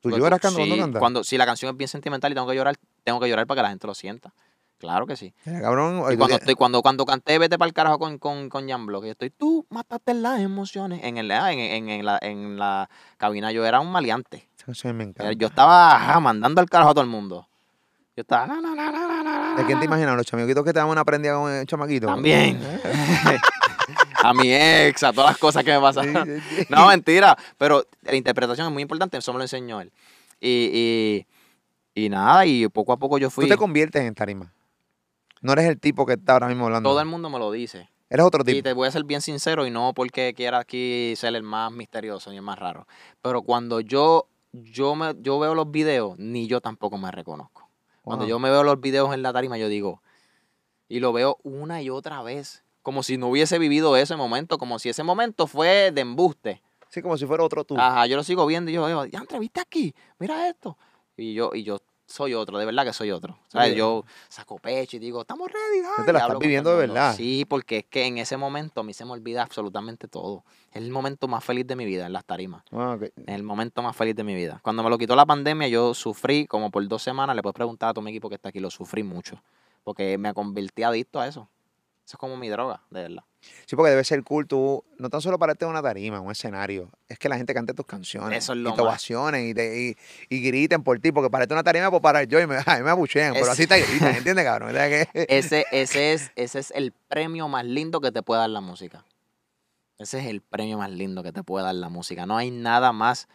¿Tú 0.00 0.10
Porque 0.10 0.20
lloras 0.20 0.40
cuando, 0.40 0.64
sí, 0.64 0.76
cuando? 0.76 0.98
Cuando, 0.98 1.24
si 1.24 1.38
la 1.38 1.46
canción 1.46 1.70
es 1.70 1.76
bien 1.76 1.88
sentimental 1.88 2.30
y 2.30 2.34
tengo 2.34 2.46
que 2.46 2.54
llorar, 2.54 2.76
tengo 3.02 3.18
que 3.18 3.28
llorar 3.28 3.46
para 3.46 3.58
que 3.58 3.62
la 3.62 3.68
gente 3.70 3.86
lo 3.86 3.94
sienta. 3.94 4.32
Claro 4.78 5.06
que 5.06 5.16
sí. 5.16 5.32
Mira, 5.46 5.62
cabrón, 5.62 5.98
Y 5.98 6.00
cuando, 6.00 6.26
tienes- 6.26 6.40
estoy, 6.40 6.54
cuando, 6.54 6.82
cuando 6.82 7.06
canté 7.06 7.38
Vete 7.38 7.56
para 7.58 7.66
el 7.68 7.72
carajo 7.72 7.98
con, 7.98 8.18
con, 8.18 8.48
con 8.50 8.68
Jan 8.68 8.84
Block, 8.84 9.04
yo 9.04 9.12
estoy, 9.12 9.30
tú 9.30 9.66
mataste 9.70 10.12
las 10.14 10.40
emociones. 10.40 11.00
En, 11.02 11.16
el, 11.16 11.30
ah, 11.30 11.50
en, 11.52 11.58
en- 11.60 11.88
en 11.88 12.04
la, 12.04 12.18
en 12.20 12.58
la 12.58 12.90
cabina 13.16 13.52
yo 13.52 13.64
era 13.64 13.80
un 13.80 13.90
maleante. 13.90 14.48
canción 14.64 14.96
me 14.96 15.04
encanta. 15.04 15.32
Yo 15.32 15.46
estaba 15.46 15.96
ajá, 15.96 16.20
mandando 16.20 16.60
al 16.60 16.68
carajo 16.68 16.90
a 16.90 16.94
todo 16.94 17.04
el 17.04 17.10
mundo. 17.10 17.48
Yo 18.16 18.20
estaba, 18.22 18.46
na, 18.46 18.60
na, 18.60 18.74
na, 18.74 18.90
na, 18.92 19.06
na, 19.08 19.22
na, 19.22 19.54
¿De 19.56 19.64
quién 19.64 19.78
te 19.78 19.84
na. 19.86 19.94
imaginas? 19.94 20.16
¿Los 20.16 20.26
chamaquitos 20.26 20.64
que 20.64 20.72
te 20.72 20.78
dan 20.78 20.88
una 20.88 21.04
prendida 21.04 21.34
con 21.36 21.50
el 21.52 21.66
chamaquito? 21.66 22.06
También. 22.06 22.58
¿Eh? 22.62 22.80
a 24.22 24.34
mi 24.34 24.52
ex, 24.52 25.02
a 25.04 25.12
todas 25.12 25.30
las 25.30 25.38
cosas 25.38 25.64
que 25.64 25.72
me 25.72 25.80
pasaron. 25.80 26.24
Sí, 26.26 26.40
sí, 26.40 26.56
sí. 26.62 26.66
No, 26.68 26.86
mentira. 26.88 27.36
Pero 27.58 27.84
la 28.02 28.14
interpretación 28.16 28.66
es 28.68 28.72
muy 28.72 28.82
importante, 28.82 29.16
eso 29.18 29.32
me 29.32 29.38
lo 29.38 29.44
enseñó 29.44 29.80
él. 29.80 29.92
Y, 30.40 31.26
y, 31.94 32.04
y 32.04 32.08
nada, 32.08 32.44
y 32.46 32.68
poco 32.68 32.92
a 32.92 32.96
poco 32.98 33.18
yo 33.18 33.30
fui. 33.30 33.44
Tú 33.44 33.50
te 33.50 33.56
conviertes 33.58 34.02
en 34.02 34.14
tarima. 34.14 34.52
No 35.46 35.52
eres 35.52 35.66
el 35.66 35.78
tipo 35.78 36.04
que 36.06 36.14
está 36.14 36.32
ahora 36.32 36.48
mismo 36.48 36.64
hablando. 36.64 36.90
Todo 36.90 36.98
el 37.00 37.06
mundo 37.06 37.30
me 37.30 37.38
lo 37.38 37.52
dice. 37.52 37.88
Eres 38.10 38.26
otro 38.26 38.42
Y 38.42 38.46
tipo. 38.46 38.62
te 38.64 38.72
voy 38.72 38.88
a 38.88 38.90
ser 38.90 39.04
bien 39.04 39.20
sincero 39.20 39.64
y 39.64 39.70
no 39.70 39.92
porque 39.94 40.34
quiera 40.34 40.58
aquí 40.58 41.14
ser 41.16 41.36
el 41.36 41.44
más 41.44 41.70
misterioso 41.70 42.30
ni 42.30 42.36
el 42.36 42.42
más 42.42 42.58
raro. 42.58 42.88
Pero 43.22 43.42
cuando 43.42 43.78
yo, 43.78 44.26
yo, 44.52 44.96
me, 44.96 45.14
yo 45.20 45.38
veo 45.38 45.54
los 45.54 45.70
videos, 45.70 46.18
ni 46.18 46.48
yo 46.48 46.60
tampoco 46.60 46.98
me 46.98 47.12
reconozco. 47.12 47.68
Cuando 48.02 48.24
Wow. 48.24 48.28
yo 48.30 48.38
me 48.40 48.50
veo 48.50 48.64
los 48.64 48.80
videos 48.80 49.14
en 49.14 49.22
la 49.22 49.32
tarima, 49.32 49.56
yo 49.56 49.68
digo, 49.68 50.02
y 50.88 50.98
lo 50.98 51.12
veo 51.12 51.38
una 51.44 51.80
y 51.80 51.90
otra 51.90 52.22
vez, 52.22 52.64
como 52.82 53.04
si 53.04 53.16
no 53.16 53.28
hubiese 53.28 53.60
vivido 53.60 53.96
ese 53.96 54.16
momento, 54.16 54.58
como 54.58 54.80
si 54.80 54.88
ese 54.88 55.04
momento 55.04 55.46
fue 55.46 55.92
de 55.92 56.00
embuste. 56.00 56.60
Sí, 56.88 57.02
como 57.02 57.16
si 57.18 57.24
fuera 57.24 57.44
otro 57.44 57.62
tú. 57.62 57.76
Ajá, 57.78 58.06
yo 58.08 58.16
lo 58.16 58.24
sigo 58.24 58.46
viendo 58.46 58.70
y 58.70 58.74
yo 58.74 58.86
digo, 58.88 59.04
ya 59.06 59.20
entrevista 59.20 59.60
aquí, 59.60 59.94
mira 60.18 60.48
esto. 60.48 60.76
Y 61.16 61.34
yo, 61.34 61.50
y 61.54 61.62
yo 61.62 61.78
soy 62.06 62.34
otro, 62.34 62.58
de 62.58 62.64
verdad 62.64 62.84
que 62.84 62.92
soy 62.92 63.10
otro. 63.10 63.36
¿Sabes? 63.48 63.70
Sí. 63.70 63.76
Yo 63.76 64.04
saco 64.28 64.58
pecho 64.58 64.96
y 64.96 65.00
digo, 65.00 65.20
estamos 65.20 65.50
ready. 65.50 65.82
Tú 65.82 65.88
dale", 65.88 66.06
te 66.06 66.12
la 66.12 66.18
estás 66.20 66.34
con 66.34 66.40
viviendo 66.40 66.70
de 66.70 66.76
verdad. 66.76 67.14
Sí, 67.16 67.44
porque 67.44 67.78
es 67.78 67.84
que 67.84 68.06
en 68.06 68.18
ese 68.18 68.36
momento 68.36 68.80
a 68.80 68.84
mí 68.84 68.92
se 68.94 69.04
me 69.04 69.12
olvida 69.12 69.42
absolutamente 69.42 70.08
todo. 70.08 70.44
Es 70.70 70.82
el 70.82 70.90
momento 70.90 71.28
más 71.28 71.44
feliz 71.44 71.66
de 71.66 71.76
mi 71.76 71.84
vida 71.84 72.06
en 72.06 72.12
las 72.12 72.24
tarimas. 72.24 72.62
Ah. 72.72 72.96
Es 73.00 73.12
el 73.26 73.42
momento 73.42 73.82
más 73.82 73.96
feliz 73.96 74.14
de 74.14 74.24
mi 74.24 74.34
vida. 74.34 74.60
Cuando 74.62 74.82
me 74.82 74.90
lo 74.90 74.98
quitó 74.98 75.16
la 75.16 75.26
pandemia, 75.26 75.68
yo 75.68 75.94
sufrí 75.94 76.46
como 76.46 76.70
por 76.70 76.86
dos 76.86 77.02
semanas. 77.02 77.34
Le 77.34 77.42
puedes 77.42 77.54
preguntar 77.54 77.90
a 77.90 77.94
todo 77.94 78.02
mi 78.02 78.10
equipo 78.10 78.28
que 78.28 78.36
está 78.36 78.50
aquí, 78.50 78.60
lo 78.60 78.70
sufrí 78.70 79.02
mucho. 79.02 79.42
Porque 79.84 80.18
me 80.18 80.32
convertí 80.34 80.82
adicto 80.82 81.20
a 81.20 81.26
eso. 81.26 81.48
Eso 82.06 82.16
es 82.16 82.18
como 82.20 82.36
mi 82.36 82.48
droga, 82.48 82.82
de 82.90 83.02
verdad. 83.02 83.24
Sí, 83.66 83.74
porque 83.74 83.90
debe 83.90 84.04
ser 84.04 84.22
cool 84.22 84.46
tú, 84.46 84.84
no 84.96 85.10
tan 85.10 85.20
solo 85.20 85.40
pararte 85.40 85.64
en 85.64 85.72
una 85.72 85.82
tarima, 85.82 86.20
un 86.20 86.30
escenario, 86.30 86.88
es 87.08 87.18
que 87.18 87.28
la 87.28 87.36
gente 87.36 87.52
cante 87.52 87.74
tus 87.74 87.84
canciones. 87.84 88.38
Eso 88.44 88.52
es 88.52 88.58
lo 88.60 88.70
y 88.70 88.72
te 88.74 88.80
más. 88.80 88.86
ovacionen 88.88 89.48
y, 89.48 89.54
te, 89.54 89.80
y, 89.80 89.96
y 90.28 90.40
griten 90.40 90.84
por 90.84 91.00
ti, 91.00 91.10
porque 91.10 91.30
pararte 91.30 91.52
en 91.52 91.56
una 91.56 91.64
tarima 91.64 91.90
puedo 91.90 92.00
parar 92.00 92.28
yo 92.28 92.40
y 92.40 92.46
me, 92.46 92.58
ay, 92.66 92.84
me 92.84 92.90
abuchean, 92.90 93.34
pero 93.34 93.50
así 93.50 93.66
te 93.66 93.80
gritan, 93.82 94.14
¿entiendes, 94.14 94.44
cabrón? 94.44 94.72
Que- 94.72 95.08
Ese, 95.28 95.64
ese, 95.72 96.12
es, 96.12 96.30
ese 96.36 96.58
es 96.60 96.70
el 96.76 96.92
premio 96.92 97.48
más 97.48 97.64
lindo 97.64 98.00
que 98.00 98.12
te 98.12 98.22
puede 98.22 98.40
dar 98.40 98.50
la 98.50 98.60
música. 98.60 99.04
Ese 99.98 100.20
es 100.20 100.26
el 100.26 100.42
premio 100.42 100.78
más 100.78 100.90
lindo 100.90 101.24
que 101.24 101.32
te 101.32 101.42
puede 101.42 101.64
dar 101.64 101.74
la 101.74 101.88
música. 101.88 102.24
No 102.24 102.36
hay 102.36 102.52
nada 102.52 102.92
más 102.92 103.26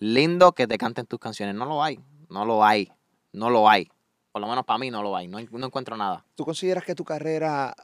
lindo 0.00 0.50
que 0.52 0.66
te 0.66 0.78
canten 0.78 1.06
tus 1.06 1.20
canciones. 1.20 1.54
No 1.54 1.64
lo 1.64 1.80
hay. 1.82 2.00
No 2.28 2.44
lo 2.44 2.64
hay. 2.64 2.90
No 3.32 3.50
lo 3.50 3.68
hay. 3.68 3.88
Por 4.32 4.40
lo 4.40 4.48
menos 4.48 4.64
para 4.64 4.78
mí 4.78 4.90
no 4.90 5.02
lo 5.02 5.14
hay. 5.16 5.28
No, 5.28 5.38
no 5.40 5.66
encuentro 5.66 5.96
nada. 5.96 6.24
¿Tú 6.34 6.44
consideras 6.44 6.84
que 6.84 6.94
tu 6.94 7.04
carrera, 7.04 7.74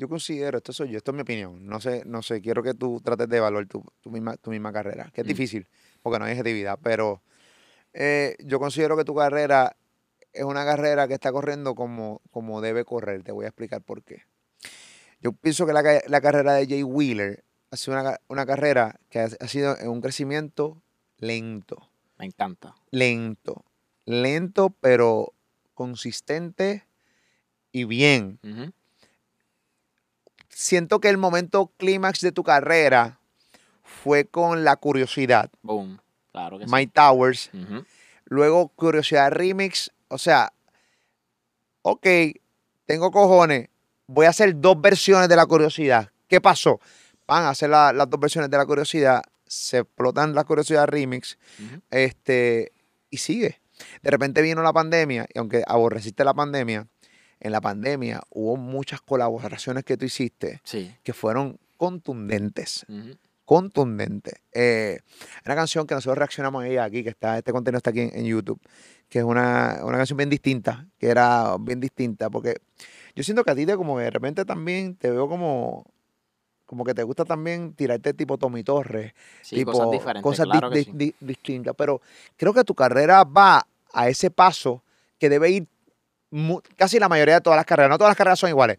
yo 0.00 0.08
considero, 0.08 0.56
esto 0.58 0.72
soy 0.72 0.90
yo, 0.90 0.96
esto 0.96 1.10
es 1.10 1.14
mi 1.14 1.20
opinión, 1.20 1.66
no 1.66 1.78
sé, 1.80 2.02
no 2.06 2.22
sé, 2.22 2.40
quiero 2.40 2.62
que 2.62 2.72
tú 2.72 3.00
trates 3.04 3.28
de 3.28 3.36
evaluar 3.36 3.66
tu, 3.66 3.84
tu 4.00 4.10
misma, 4.10 4.36
tu 4.38 4.50
misma 4.50 4.72
carrera, 4.72 5.10
que 5.12 5.20
es 5.20 5.26
Mm. 5.26 5.28
difícil, 5.28 5.68
porque 6.02 6.18
no 6.18 6.24
hay 6.24 6.32
objetividad, 6.32 6.78
pero 6.82 7.22
eh, 7.92 8.34
yo 8.40 8.58
considero 8.58 8.96
que 8.96 9.04
tu 9.04 9.14
carrera 9.14 9.76
es 10.32 10.44
una 10.44 10.64
carrera 10.64 11.06
que 11.06 11.14
está 11.14 11.30
corriendo 11.32 11.74
como, 11.74 12.22
como 12.30 12.60
debe 12.62 12.84
correr, 12.84 13.22
te 13.22 13.32
voy 13.32 13.44
a 13.44 13.48
explicar 13.48 13.82
por 13.82 14.02
qué. 14.02 14.22
Yo 15.20 15.32
pienso 15.32 15.66
que 15.66 15.74
la, 15.74 15.82
la 16.06 16.20
carrera 16.22 16.54
de 16.54 16.66
Jay 16.66 16.82
Wheeler 16.82 17.44
ha 17.70 17.76
sido 17.76 18.00
una, 18.00 18.16
una 18.28 18.46
carrera 18.46 18.98
que 19.10 19.20
ha, 19.20 19.28
ha 19.38 19.48
sido 19.48 19.76
en 19.78 19.88
un 19.88 20.00
crecimiento 20.00 20.82
lento 21.18 21.90
Me 22.18 22.24
encanta. 22.24 22.74
lento, 22.90 23.64
lento 24.06 24.70
pero 24.80 25.34
consistente 25.74 26.84
y 27.72 27.84
bien. 27.84 28.38
Ujú. 28.42 28.72
Siento 30.60 31.00
que 31.00 31.08
el 31.08 31.16
momento 31.16 31.72
clímax 31.78 32.20
de 32.20 32.32
tu 32.32 32.44
carrera 32.44 33.18
fue 33.82 34.26
con 34.26 34.62
La 34.62 34.76
Curiosidad, 34.76 35.50
Boom. 35.62 35.98
Claro 36.32 36.58
que 36.58 36.66
sí. 36.66 36.70
My 36.70 36.86
Towers, 36.86 37.50
luego 38.26 38.68
Curiosidad 38.68 39.32
Remix, 39.32 39.90
o 40.08 40.18
sea, 40.18 40.52
ok, 41.80 42.06
tengo 42.84 43.10
cojones, 43.10 43.68
voy 44.06 44.26
a 44.26 44.28
hacer 44.28 44.60
dos 44.60 44.78
versiones 44.78 45.30
de 45.30 45.36
La 45.36 45.46
Curiosidad. 45.46 46.10
¿Qué 46.28 46.42
pasó? 46.42 46.78
Van 47.26 47.44
a 47.44 47.48
hacer 47.48 47.70
la- 47.70 47.94
las 47.94 48.10
dos 48.10 48.20
versiones 48.20 48.50
de 48.50 48.58
La 48.58 48.66
Curiosidad, 48.66 49.22
se 49.46 49.78
explotan 49.78 50.34
La 50.34 50.44
Curiosidad 50.44 50.86
Remix, 50.88 51.38
este, 51.90 52.72
y 53.08 53.16
sigue. 53.16 53.62
De 54.02 54.10
repente 54.10 54.42
vino 54.42 54.62
la 54.62 54.74
pandemia, 54.74 55.26
y 55.32 55.38
aunque 55.38 55.64
aborreciste 55.66 56.22
la 56.22 56.34
pandemia, 56.34 56.86
en 57.40 57.52
la 57.52 57.60
pandemia 57.60 58.20
hubo 58.30 58.56
muchas 58.56 59.00
colaboraciones 59.00 59.84
que 59.84 59.96
tú 59.96 60.04
hiciste 60.04 60.60
Sí. 60.64 60.94
que 61.02 61.12
fueron 61.12 61.58
contundentes, 61.76 62.84
Ujú. 62.88 63.16
contundentes. 63.44 64.34
Eh, 64.52 65.00
una 65.44 65.54
canción 65.56 65.86
que 65.86 65.94
nosotros 65.94 66.18
reaccionamos 66.18 66.62
a 66.62 66.68
ella 66.68 66.84
aquí, 66.84 67.02
que 67.02 67.10
está, 67.10 67.38
este 67.38 67.52
contenido 67.52 67.78
está 67.78 67.90
aquí 67.90 68.00
en, 68.00 68.10
en 68.14 68.24
YouTube, 68.26 68.60
que 69.08 69.18
es 69.18 69.24
una, 69.24 69.80
una 69.84 69.96
canción 69.96 70.16
bien 70.16 70.30
distinta, 70.30 70.86
que 70.98 71.08
era 71.08 71.56
bien 71.58 71.80
distinta, 71.80 72.30
porque 72.30 72.58
yo 73.16 73.22
siento 73.24 73.42
que 73.44 73.50
a 73.50 73.54
ti 73.54 73.66
te 73.66 73.76
como 73.76 73.96
que 73.96 74.04
de 74.04 74.10
repente 74.10 74.44
también 74.44 74.94
te 74.94 75.10
veo 75.10 75.28
como, 75.28 75.84
como 76.66 76.84
que 76.84 76.94
te 76.94 77.02
gusta 77.02 77.24
también 77.24 77.72
tirarte 77.74 78.14
tipo 78.14 78.38
Tommy 78.38 78.62
Torres, 78.62 79.12
Sí, 79.42 79.56
tipo, 79.56 79.72
cosas 79.72 79.90
diferentes. 79.90 80.22
cosas 80.22 80.46
claro 80.46 80.70
di- 80.70 80.78
di- 80.78 80.84
sí. 80.84 80.90
di- 80.94 81.14
distintas. 81.20 81.74
Pero 81.76 82.00
creo 82.36 82.54
que 82.54 82.62
tu 82.62 82.74
carrera 82.74 83.24
va 83.24 83.66
a 83.92 84.08
ese 84.08 84.30
paso 84.30 84.82
que 85.18 85.28
debe 85.28 85.50
ir 85.50 85.66
casi 86.76 86.98
la 86.98 87.08
mayoría 87.08 87.34
de 87.34 87.40
todas 87.40 87.56
las 87.56 87.66
carreras. 87.66 87.90
No 87.90 87.98
todas 87.98 88.10
las 88.10 88.16
carreras 88.16 88.38
son 88.38 88.50
iguales, 88.50 88.78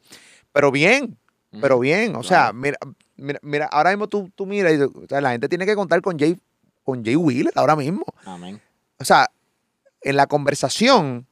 pero 0.51 0.71
bien, 0.71 1.17
pero 1.61 1.79
bien. 1.79 2.15
O 2.15 2.23
sea, 2.23 2.45
Claro. 2.51 2.53
mira, 2.55 2.77
mira, 3.17 3.39
mira, 3.43 3.65
ahora 3.71 3.89
mismo 3.91 4.07
tú, 4.07 4.31
tú 4.35 4.45
miras 4.45 4.73
y 4.73 4.81
o 4.81 4.91
sea, 5.07 5.21
la 5.21 5.31
gente 5.31 5.49
tiene 5.49 5.65
que 5.65 5.75
contar 5.75 6.01
con 6.01 6.17
Jay, 6.17 6.37
con 6.83 7.03
Jay 7.03 7.15
Wheeler 7.15 7.53
ahora 7.55 7.75
mismo. 7.75 8.03
Amén. 8.25 8.61
O 8.99 9.05
sea, 9.05 9.29
en 10.01 10.15
la 10.15 10.27
conversación 10.27 11.27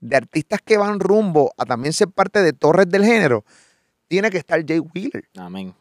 de 0.00 0.16
artistas 0.16 0.60
que 0.62 0.76
van 0.76 1.00
rumbo 1.00 1.52
a 1.56 1.64
también 1.64 1.92
ser 1.92 2.08
parte 2.08 2.42
de 2.42 2.52
torres 2.52 2.88
del 2.88 3.04
género, 3.04 3.44
tiene 4.08 4.30
que 4.30 4.38
estar 4.38 4.62
Jay 4.66 4.78
Wheeler. 4.78 5.28
Amén. 5.36 5.74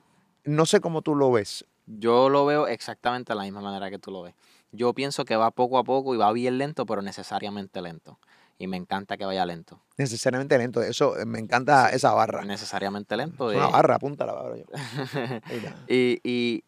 No 0.45 0.65
sé 0.65 0.79
cómo 0.79 1.01
tú 1.01 1.15
lo 1.15 1.31
ves. 1.31 1.65
Yo 1.85 2.29
lo 2.29 2.45
veo 2.45 2.67
exactamente 2.67 3.33
de 3.33 3.37
la 3.37 3.43
misma 3.43 3.61
manera 3.61 3.89
que 3.89 3.99
tú 3.99 4.11
lo 4.11 4.21
ves. 4.23 4.33
Yo 4.71 4.93
pienso 4.93 5.25
que 5.25 5.35
va 5.35 5.51
poco 5.51 5.77
a 5.77 5.83
poco 5.83 6.15
y 6.15 6.17
va 6.17 6.31
bien 6.31 6.57
lento, 6.57 6.85
pero 6.85 7.01
necesariamente 7.01 7.81
lento. 7.81 8.17
Y 8.63 8.67
me 8.67 8.77
encanta 8.77 9.17
que 9.17 9.25
vaya 9.25 9.45
lento. 9.45 9.81
Necesariamente 9.97 10.57
lento. 10.57 10.81
Eso, 10.81 11.17
eh, 11.17 11.25
me 11.25 11.39
encanta 11.39 11.89
Sí, 11.89 11.97
esa 11.97 12.13
barra. 12.13 12.45
Necesariamente 12.45 13.17
lento. 13.17 13.51
Es 13.51 13.57
una 13.57 13.67
eh. 13.67 13.71
barra, 13.73 13.95
apunta 13.95 14.25
la 14.25 14.31
barra. 14.31 14.55
yo. 14.55 14.63
Y, 15.89 16.21
y 16.23 16.63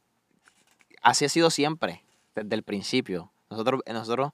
así 1.02 1.24
ha 1.24 1.30
sido 1.30 1.50
siempre, 1.50 2.04
desde 2.36 2.54
el 2.54 2.64
principio. 2.64 3.32
Nosotros, 3.50 3.80
nosotros 3.88 4.32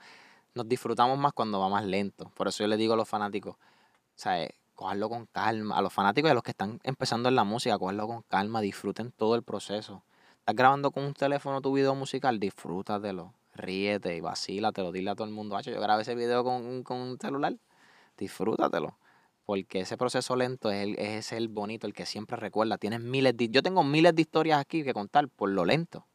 nos 0.56 0.68
disfrutamos 0.68 1.20
más 1.20 1.34
cuando 1.34 1.60
va 1.60 1.70
más 1.70 1.86
lento. 1.86 2.32
Por 2.36 2.48
eso 2.48 2.64
yo 2.64 2.68
le 2.68 2.78
digo 2.78 2.96
a 2.96 2.98
los 2.98 3.08
fanáticos, 3.08 3.58
¿sabes? 4.16 4.50
Cogerlo 4.74 5.10
con 5.10 5.28
calma. 5.28 5.78
A 5.78 5.84
los 5.84 5.94
fanáticos 5.94 6.30
y 6.30 6.32
a 6.32 6.34
los 6.34 6.42
que 6.42 6.50
están 6.50 6.80
empezando 6.82 7.30
en 7.30 7.36
la 7.36 7.44
música, 7.44 7.78
cogerlo 7.78 8.08
con 8.08 8.24
calma, 8.24 8.62
disfruten 8.62 9.12
todo 9.12 9.36
el 9.36 9.44
proceso. 9.44 10.04
Estás 10.40 10.56
grabando 10.56 10.90
con 10.90 11.04
un 11.04 11.14
teléfono 11.14 11.62
tu 11.62 11.74
video 11.74 11.94
musical, 11.94 12.40
disfrútatelo, 12.40 13.36
ríete 13.54 14.16
y 14.16 14.22
vacílatelo, 14.22 14.92
dile 14.92 15.12
a 15.12 15.16
todo 15.16 15.28
el 15.28 15.34
mundo, 15.34 15.56
"Acho, 15.58 15.72
yo 15.72 15.82
grabé 15.82 16.04
ese 16.04 16.16
video 16.16 16.44
con, 16.44 16.84
con 16.84 16.98
un 16.98 17.18
celular, 17.20 17.56
disfrútatelo. 18.18 18.98
Porque 19.46 19.82
ese 19.82 19.98
proceso 19.98 20.36
lento 20.36 20.72
es 20.72 20.84
el, 20.84 21.00
es 21.00 21.32
el 21.32 21.48
bonito, 21.50 21.88
el 21.88 21.94
que 21.94 22.06
siempre 22.06 22.38
recuerda. 22.38 22.78
Tienes 22.78 23.02
miles 23.02 23.36
de, 23.36 23.50
yo 23.50 23.62
tengo 23.64 23.84
miles 23.84 24.16
de 24.16 24.22
historias 24.22 24.60
aquí 24.60 24.84
que 24.84 24.94
contar 24.94 25.28
por 25.28 25.50
lo 25.50 25.66
lento 25.66 26.08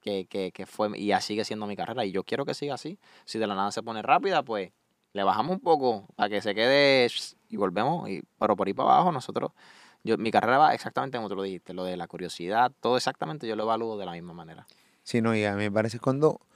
que, 0.00 0.26
que, 0.26 0.52
que 0.52 0.66
fue 0.66 0.88
y 0.96 1.08
ya 1.08 1.20
sigue 1.20 1.44
siendo 1.44 1.66
mi 1.66 1.76
carrera. 1.76 2.04
Y 2.04 2.12
yo 2.12 2.24
quiero 2.24 2.46
que 2.46 2.54
siga 2.54 2.74
así. 2.74 2.98
Si 3.24 3.38
de 3.38 3.46
la 3.46 3.54
nada 3.54 3.72
se 3.72 3.82
pone 3.82 4.00
rápida, 4.02 4.42
pues 4.42 4.72
le 5.12 5.24
bajamos 5.24 5.52
un 5.56 5.60
poco 5.60 6.06
para 6.14 6.28
que 6.30 6.40
se 6.40 6.54
quede 6.54 7.08
y 7.48 7.56
volvemos. 7.56 8.08
Y, 8.08 8.22
pero 8.38 8.56
por 8.56 8.68
ahí 8.68 8.72
para 8.72 8.94
abajo, 8.94 9.12
nosotros, 9.12 9.50
yo, 10.04 10.16
mi 10.16 10.30
carrera 10.30 10.56
va 10.58 10.72
exactamente 10.74 11.18
como 11.18 11.28
tú 11.28 11.34
lo 11.36 11.42
dijiste, 11.42 11.74
lo 11.74 11.84
de 11.84 11.96
la 11.96 12.06
curiosidad, 12.06 12.72
todo 12.80 12.96
exactamente 12.96 13.46
yo 13.46 13.56
lo 13.56 13.64
evalúo 13.64 13.98
de 13.98 14.06
la 14.06 14.12
misma 14.12 14.32
manera. 14.32 14.66
Sí, 15.02 15.20
no, 15.20 15.34
y 15.34 15.44
a 15.44 15.52
mí 15.52 15.64
me 15.64 15.72
parece 15.72 15.98
cuando 15.98 16.34
cu- 16.34 16.46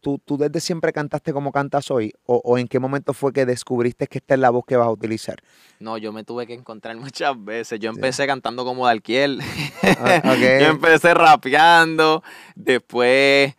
tú, 0.00 0.20
tú 0.24 0.36
desde 0.36 0.60
siempre 0.60 0.92
cantaste 0.92 1.32
como 1.32 1.52
cantas 1.52 1.90
hoy, 1.90 2.12
o, 2.26 2.40
o 2.44 2.58
en 2.58 2.68
qué 2.68 2.78
momento 2.78 3.12
fue 3.12 3.32
que 3.32 3.46
descubriste 3.46 4.06
que 4.06 4.18
esta 4.18 4.34
es 4.34 4.40
la 4.40 4.50
voz 4.50 4.64
que 4.66 4.76
vas 4.76 4.86
a 4.86 4.90
utilizar. 4.90 5.36
No, 5.80 5.98
yo 5.98 6.12
me 6.12 6.24
tuve 6.24 6.46
que 6.46 6.54
encontrar 6.54 6.96
muchas 6.98 7.42
veces. 7.44 7.80
Yo 7.80 7.90
empecé 7.90 8.26
cantando 8.26 8.64
como 8.64 8.86
Dalquiel. 8.86 9.40
Ah. 9.82 10.34
Yo 10.40 10.66
empecé 10.68 11.14
rapeando, 11.14 12.22
después 12.54 13.54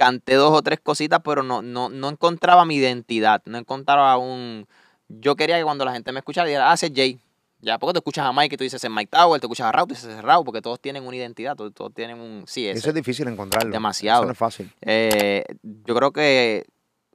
canté 0.00 0.34
dos 0.34 0.50
o 0.52 0.62
tres 0.62 0.80
cositas, 0.80 1.20
pero 1.22 1.42
no, 1.42 1.60
no, 1.60 1.90
no 1.90 2.08
encontraba 2.08 2.64
mi 2.64 2.76
identidad, 2.76 3.42
no 3.44 3.58
encontraba 3.58 4.16
un... 4.16 4.66
Yo 5.08 5.36
quería 5.36 5.58
que 5.58 5.64
cuando 5.64 5.84
la 5.84 5.92
gente 5.92 6.10
me 6.10 6.20
escuchara 6.20 6.46
dijera, 6.46 6.70
ah, 6.70 6.74
ese 6.74 6.86
es 6.86 6.92
Jay. 6.94 7.20
Ya, 7.62 7.78
porque 7.78 7.92
tú 7.94 7.98
escuchas 7.98 8.24
a 8.26 8.32
Mike 8.32 8.54
y 8.54 8.58
tú 8.58 8.64
dices, 8.64 8.82
es 8.82 8.90
Mike 8.90 9.08
Tower, 9.10 9.40
te 9.40 9.46
escuchas 9.46 9.66
a 9.66 9.72
Raúl, 9.72 9.88
tú 9.88 9.94
dices, 9.94 10.22
Raúl, 10.22 10.44
porque 10.44 10.62
todos 10.62 10.80
tienen 10.80 11.06
una 11.06 11.16
identidad, 11.16 11.56
todos, 11.56 11.74
todos 11.74 11.92
tienen 11.92 12.18
un... 12.20 12.44
Sí, 12.46 12.66
ese. 12.66 12.78
Eso 12.78 12.88
es 12.88 12.94
difícil 12.94 13.28
encontrarlo. 13.28 13.70
Demasiado. 13.70 14.20
Eso 14.22 14.26
no 14.26 14.32
es 14.32 14.38
fácil. 14.38 14.72
Eh, 14.80 15.44
yo 15.62 15.94
creo 15.94 16.12
que 16.12 16.64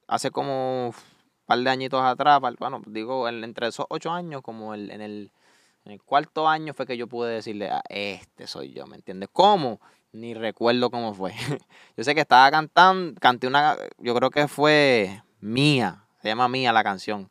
hace 0.08 0.30
como 0.30 0.88
un 0.90 0.94
par 1.46 1.60
de 1.60 1.70
añitos 1.70 2.02
atrás, 2.04 2.40
bueno, 2.60 2.82
digo, 2.86 3.28
en- 3.28 3.44
entre 3.44 3.68
esos 3.68 3.86
ocho 3.90 4.12
años, 4.12 4.42
como 4.44 4.74
el, 4.76 4.92
en, 4.92 5.02
el, 5.02 5.32
en 5.84 5.92
el 5.94 6.02
cuarto 6.04 6.48
año 6.48 6.74
fue 6.76 6.86
que 6.86 6.96
yo 6.98 7.08
pude 7.08 7.34
decirle, 7.34 7.70
ah, 7.72 7.82
este 7.90 8.46
soy 8.46 8.72
yo, 8.72 8.86
¿me 8.86 8.98
entiendes? 8.98 9.30
¿Cómo? 9.32 9.80
Ni 10.12 10.34
recuerdo 10.36 10.92
cómo 10.92 11.14
fue. 11.16 11.34
yo 11.98 12.04
sé 12.04 12.14
que 12.14 12.22
estaba 12.22 12.50
cantando, 12.52 13.20
canté 13.20 13.48
una, 13.48 13.76
yo 13.98 14.14
creo 14.16 14.30
que 14.30 14.48
fue 14.48 15.24
Mía, 15.40 16.06
se 16.22 16.28
llama 16.30 16.48
Mía 16.48 16.72
la 16.72 16.84
canción, 16.84 17.30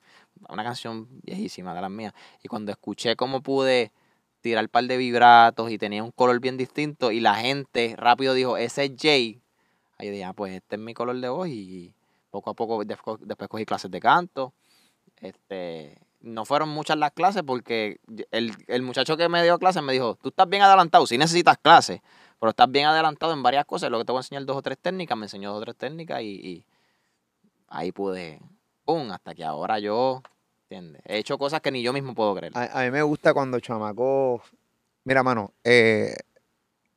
una 0.48 0.64
canción 0.64 1.08
viejísima 1.22 1.74
de 1.74 1.80
las 1.80 1.90
mías. 1.90 2.12
Y 2.42 2.48
cuando 2.48 2.72
escuché 2.72 3.16
cómo 3.16 3.42
pude 3.42 3.92
tirar 4.40 4.64
un 4.64 4.68
par 4.68 4.84
de 4.84 4.96
vibratos 4.96 5.70
y 5.70 5.78
tenía 5.78 6.02
un 6.02 6.10
color 6.10 6.40
bien 6.40 6.56
distinto 6.56 7.10
y 7.10 7.20
la 7.20 7.34
gente 7.36 7.94
rápido 7.96 8.34
dijo, 8.34 8.56
ese 8.56 8.84
es 8.84 8.92
Jay, 9.00 9.40
Ahí 9.98 10.10
dije, 10.10 10.24
ah, 10.24 10.32
pues 10.32 10.54
este 10.54 10.76
es 10.76 10.82
mi 10.82 10.94
color 10.94 11.16
de 11.20 11.28
voz 11.28 11.48
y 11.48 11.94
poco 12.30 12.50
a 12.50 12.54
poco 12.54 12.84
después, 12.84 13.18
cogí 13.48 13.64
clases 13.64 13.90
de 13.90 14.00
canto. 14.00 14.52
Este, 15.20 15.98
no 16.20 16.44
fueron 16.44 16.68
muchas 16.68 16.96
las 16.98 17.12
clases 17.12 17.42
porque 17.44 18.00
el, 18.32 18.52
el 18.66 18.82
muchacho 18.82 19.16
que 19.16 19.28
me 19.28 19.42
dio 19.42 19.58
clases 19.58 19.82
me 19.82 19.92
dijo, 19.92 20.18
tú 20.20 20.30
estás 20.30 20.48
bien 20.48 20.62
adelantado, 20.62 21.06
sí 21.06 21.16
necesitas 21.16 21.58
clases, 21.58 22.00
pero 22.40 22.50
estás 22.50 22.70
bien 22.70 22.86
adelantado 22.86 23.32
en 23.32 23.42
varias 23.42 23.64
cosas. 23.66 23.90
Lo 23.90 23.98
que 23.98 24.04
te 24.04 24.12
voy 24.12 24.18
a 24.18 24.22
enseñar 24.22 24.44
dos 24.44 24.56
o 24.56 24.62
tres 24.62 24.78
técnicas, 24.78 25.16
me 25.16 25.26
enseñó 25.26 25.52
dos 25.52 25.62
o 25.62 25.64
tres 25.64 25.76
técnicas 25.76 26.22
y, 26.22 26.26
y 26.26 26.66
ahí 27.68 27.92
pude 27.92 28.40
pum, 28.84 29.10
hasta 29.10 29.34
que 29.34 29.44
ahora 29.44 29.78
yo, 29.78 30.22
¿entiendes? 30.64 31.02
He 31.06 31.18
hecho 31.18 31.38
cosas 31.38 31.60
que 31.60 31.70
ni 31.70 31.82
yo 31.82 31.92
mismo 31.92 32.14
puedo 32.14 32.34
creer. 32.34 32.52
A, 32.56 32.80
a 32.80 32.84
mí 32.84 32.90
me 32.90 33.02
gusta 33.02 33.32
cuando 33.34 33.60
chamacos. 33.60 34.42
Mira, 35.04 35.22
mano, 35.22 35.52
eh, 35.64 36.14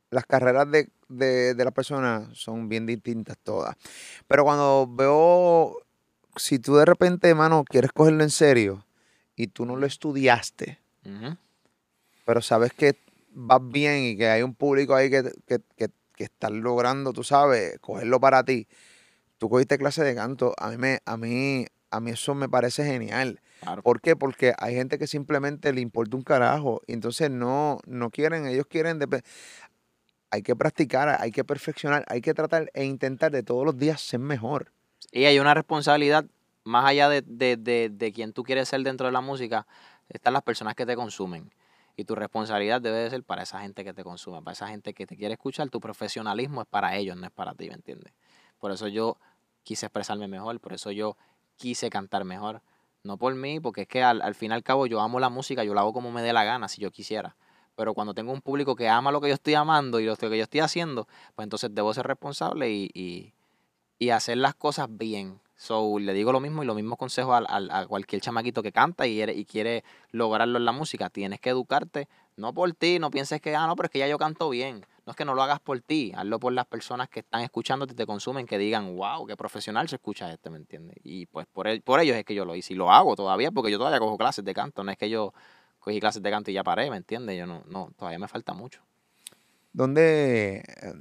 las 0.09 0.25
carreras 0.25 0.69
de, 0.71 0.89
de, 1.09 1.53
de 1.53 1.63
las 1.65 1.73
personas 1.73 2.37
son 2.37 2.69
bien 2.69 2.85
distintas 2.85 3.37
todas. 3.37 3.75
Pero 4.27 4.43
cuando 4.43 4.87
veo, 4.89 5.77
si 6.35 6.59
tú 6.59 6.75
de 6.75 6.85
repente, 6.85 7.33
mano, 7.35 7.63
quieres 7.65 7.91
cogerlo 7.91 8.23
en 8.23 8.29
serio 8.29 8.85
y 9.35 9.47
tú 9.47 9.65
no 9.65 9.75
lo 9.75 9.85
estudiaste, 9.85 10.79
pero 12.25 12.41
sabes 12.41 12.73
que 12.73 12.97
vas 13.31 13.61
bien 13.63 14.03
y 14.03 14.17
que 14.17 14.27
hay 14.29 14.41
un 14.41 14.55
público 14.55 14.95
ahí 14.95 15.09
que, 15.09 15.23
que, 15.45 15.59
que, 15.75 15.89
que 16.15 16.23
está 16.23 16.49
logrando, 16.49 17.13
tú 17.13 17.23
sabes, 17.23 17.79
cogerlo 17.79 18.19
para 18.19 18.43
ti. 18.43 18.67
Tú 19.37 19.49
cogiste 19.49 19.77
clase 19.77 20.03
de 20.03 20.15
canto, 20.15 20.53
a 20.57 20.69
mí, 20.71 20.77
me, 20.77 20.99
a 21.05 21.15
mí, 21.15 21.65
a 21.91 21.99
mí 21.99 22.11
eso 22.11 22.35
me 22.35 22.49
parece 22.49 22.85
genial. 22.85 23.41
Claro. 23.61 23.81
¿Por 23.81 24.01
qué? 24.01 24.15
Porque 24.15 24.53
hay 24.57 24.75
gente 24.75 24.97
que 24.97 25.07
simplemente 25.07 25.73
le 25.73 25.81
importa 25.81 26.15
un 26.17 26.23
carajo 26.23 26.81
y 26.87 26.93
entonces 26.93 27.31
no, 27.31 27.79
no 27.85 28.09
quieren, 28.09 28.47
ellos 28.47 28.67
quieren... 28.67 28.99
Hay 30.29 30.41
que 30.41 30.55
practicar, 30.57 31.21
hay 31.21 31.31
que 31.31 31.45
perfeccionar, 31.45 32.03
hay 32.09 32.19
que 32.19 32.33
tratar 32.33 32.69
e 32.73 32.83
intentar 32.83 33.31
de 33.31 33.43
todos 33.43 33.65
los 33.65 33.77
días 33.77 34.01
ser 34.01 34.19
mejor. 34.19 34.73
Y 35.11 35.23
hay 35.23 35.39
una 35.39 35.53
responsabilidad 35.53 36.25
más 36.65 36.85
allá 36.85 37.07
de, 37.07 37.21
de, 37.21 37.55
de, 37.55 37.89
de 37.89 38.11
quien 38.11 38.33
tú 38.33 38.43
quieres 38.43 38.67
ser 38.67 38.81
dentro 38.81 39.07
de 39.07 39.13
la 39.13 39.21
música, 39.21 39.65
están 40.09 40.33
las 40.33 40.43
personas 40.43 40.75
que 40.75 40.85
te 40.85 40.97
consumen. 40.97 41.49
Y 41.95 42.03
tu 42.03 42.13
responsabilidad 42.13 42.81
debe 42.81 42.97
de 42.97 43.09
ser 43.09 43.23
para 43.23 43.43
esa 43.43 43.61
gente 43.61 43.85
que 43.85 43.93
te 43.93 44.03
consume, 44.03 44.41
para 44.41 44.51
esa 44.51 44.67
gente 44.67 44.93
que 44.93 45.07
te 45.07 45.15
quiere 45.15 45.33
escuchar. 45.35 45.69
Tu 45.69 45.79
profesionalismo 45.79 46.61
es 46.61 46.67
para 46.67 46.95
ellos, 46.97 47.15
no 47.15 47.25
es 47.25 47.31
para 47.31 47.55
ti, 47.55 47.69
¿me 47.69 47.75
entiendes? 47.75 48.13
Por 48.59 48.71
eso 48.71 48.87
yo 48.89 49.17
quise 49.63 49.85
expresarme 49.85 50.27
mejor, 50.27 50.59
por 50.59 50.73
eso 50.73 50.91
yo 50.91 51.15
quise 51.57 51.89
cantar 51.89 52.23
mejor. 52.25 52.61
No 53.03 53.17
por 53.17 53.35
mí, 53.35 53.59
porque 53.59 53.81
es 53.83 53.87
que 53.87 54.03
al, 54.03 54.21
al 54.21 54.35
fin 54.35 54.51
y 54.51 54.53
al 54.55 54.63
cabo 54.63 54.85
yo 54.87 54.99
amo 55.01 55.19
la 55.19 55.29
música, 55.29 55.63
yo 55.63 55.73
la 55.73 55.81
hago 55.81 55.93
como 55.93 56.11
me 56.11 56.21
dé 56.21 56.33
la 56.33 56.43
gana, 56.43 56.67
si 56.67 56.81
yo 56.81 56.91
quisiera. 56.91 57.35
Pero 57.75 57.93
cuando 57.93 58.13
tengo 58.13 58.31
un 58.33 58.41
público 58.41 58.75
que 58.75 58.89
ama 58.89 59.11
lo 59.11 59.21
que 59.21 59.27
yo 59.29 59.35
estoy 59.35 59.53
amando 59.53 59.99
y 59.99 60.05
lo 60.05 60.15
que 60.15 60.29
yo 60.37 60.43
estoy 60.43 60.61
haciendo, 60.61 61.07
pues 61.35 61.45
entonces 61.45 61.69
debo 61.73 61.93
ser 61.93 62.07
responsable 62.07 62.69
y, 62.71 62.89
y, 62.93 63.33
y 63.99 64.09
hacer 64.09 64.37
las 64.37 64.55
cosas 64.55 64.87
bien. 64.89 65.39
So, 65.55 65.97
le 65.99 66.13
digo 66.13 66.31
lo 66.31 66.39
mismo 66.39 66.63
y 66.63 66.65
lo 66.67 66.75
mismo 66.75 66.97
consejo 66.97 67.33
al- 67.33 67.47
al- 67.49 67.71
a, 67.71 67.87
cualquier 67.87 68.21
chamaquito 68.21 68.61
que 68.61 68.71
canta 68.71 69.07
y 69.07 69.21
y 69.23 69.45
quiere 69.45 69.83
lograrlo 70.11 70.57
en 70.59 70.65
la 70.65 70.71
música. 70.71 71.09
Tienes 71.09 71.39
que 71.39 71.49
educarte, 71.49 72.07
no 72.35 72.53
por 72.53 72.73
ti, 72.73 72.99
no 72.99 73.09
pienses 73.09 73.41
que, 73.41 73.55
ah, 73.55 73.65
no, 73.67 73.75
pero 73.75 73.87
es 73.87 73.91
que 73.91 73.99
ya 73.99 74.07
yo 74.07 74.17
canto 74.19 74.49
bien. 74.49 74.85
No 75.07 75.11
es 75.11 75.15
que 75.15 75.23
no 75.23 75.33
lo 75.33 75.41
hagas 75.41 75.61
por 75.61 75.79
ti, 75.79 76.11
hazlo 76.13 76.37
por 76.37 76.51
las 76.51 76.65
personas 76.67 77.07
que 77.07 77.21
están 77.21 77.39
escuchándote 77.41 77.93
y 77.93 77.95
te 77.95 78.05
consumen, 78.05 78.45
que 78.45 78.57
digan, 78.57 78.95
wow, 78.97 79.25
qué 79.25 79.37
profesional 79.37 79.87
se 79.87 79.95
escucha 79.95 80.29
este, 80.33 80.49
¿me 80.49 80.57
entiendes? 80.57 80.97
Y 81.01 81.25
pues 81.27 81.47
por, 81.47 81.65
el- 81.69 81.81
por 81.81 82.01
ellos 82.01 82.17
es 82.17 82.25
que 82.25 82.35
yo 82.35 82.43
lo 82.43 82.53
hice 82.55 82.73
y 82.73 82.75
lo 82.75 82.91
hago 82.91 83.15
todavía 83.15 83.49
porque 83.51 83.71
yo 83.71 83.77
todavía 83.77 83.99
cojo 83.99 84.17
clases 84.17 84.43
de 84.43 84.53
canto, 84.53 84.83
no 84.83 84.91
es 84.91 84.97
que 84.97 85.09
yo 85.09 85.33
cogí 85.79 86.01
clases 86.01 86.21
de 86.21 86.29
canto 86.29 86.51
y 86.51 86.55
ya 86.55 86.63
paré, 86.65 86.91
¿me 86.91 86.97
entiendes? 86.97 87.37
Yo 87.39 87.47
no, 87.47 87.63
no, 87.67 87.89
todavía 87.97 88.19
me 88.19 88.27
falta 88.27 88.53
mucho. 88.53 88.81
¿Dónde 89.71 90.57
eh, 90.57 90.93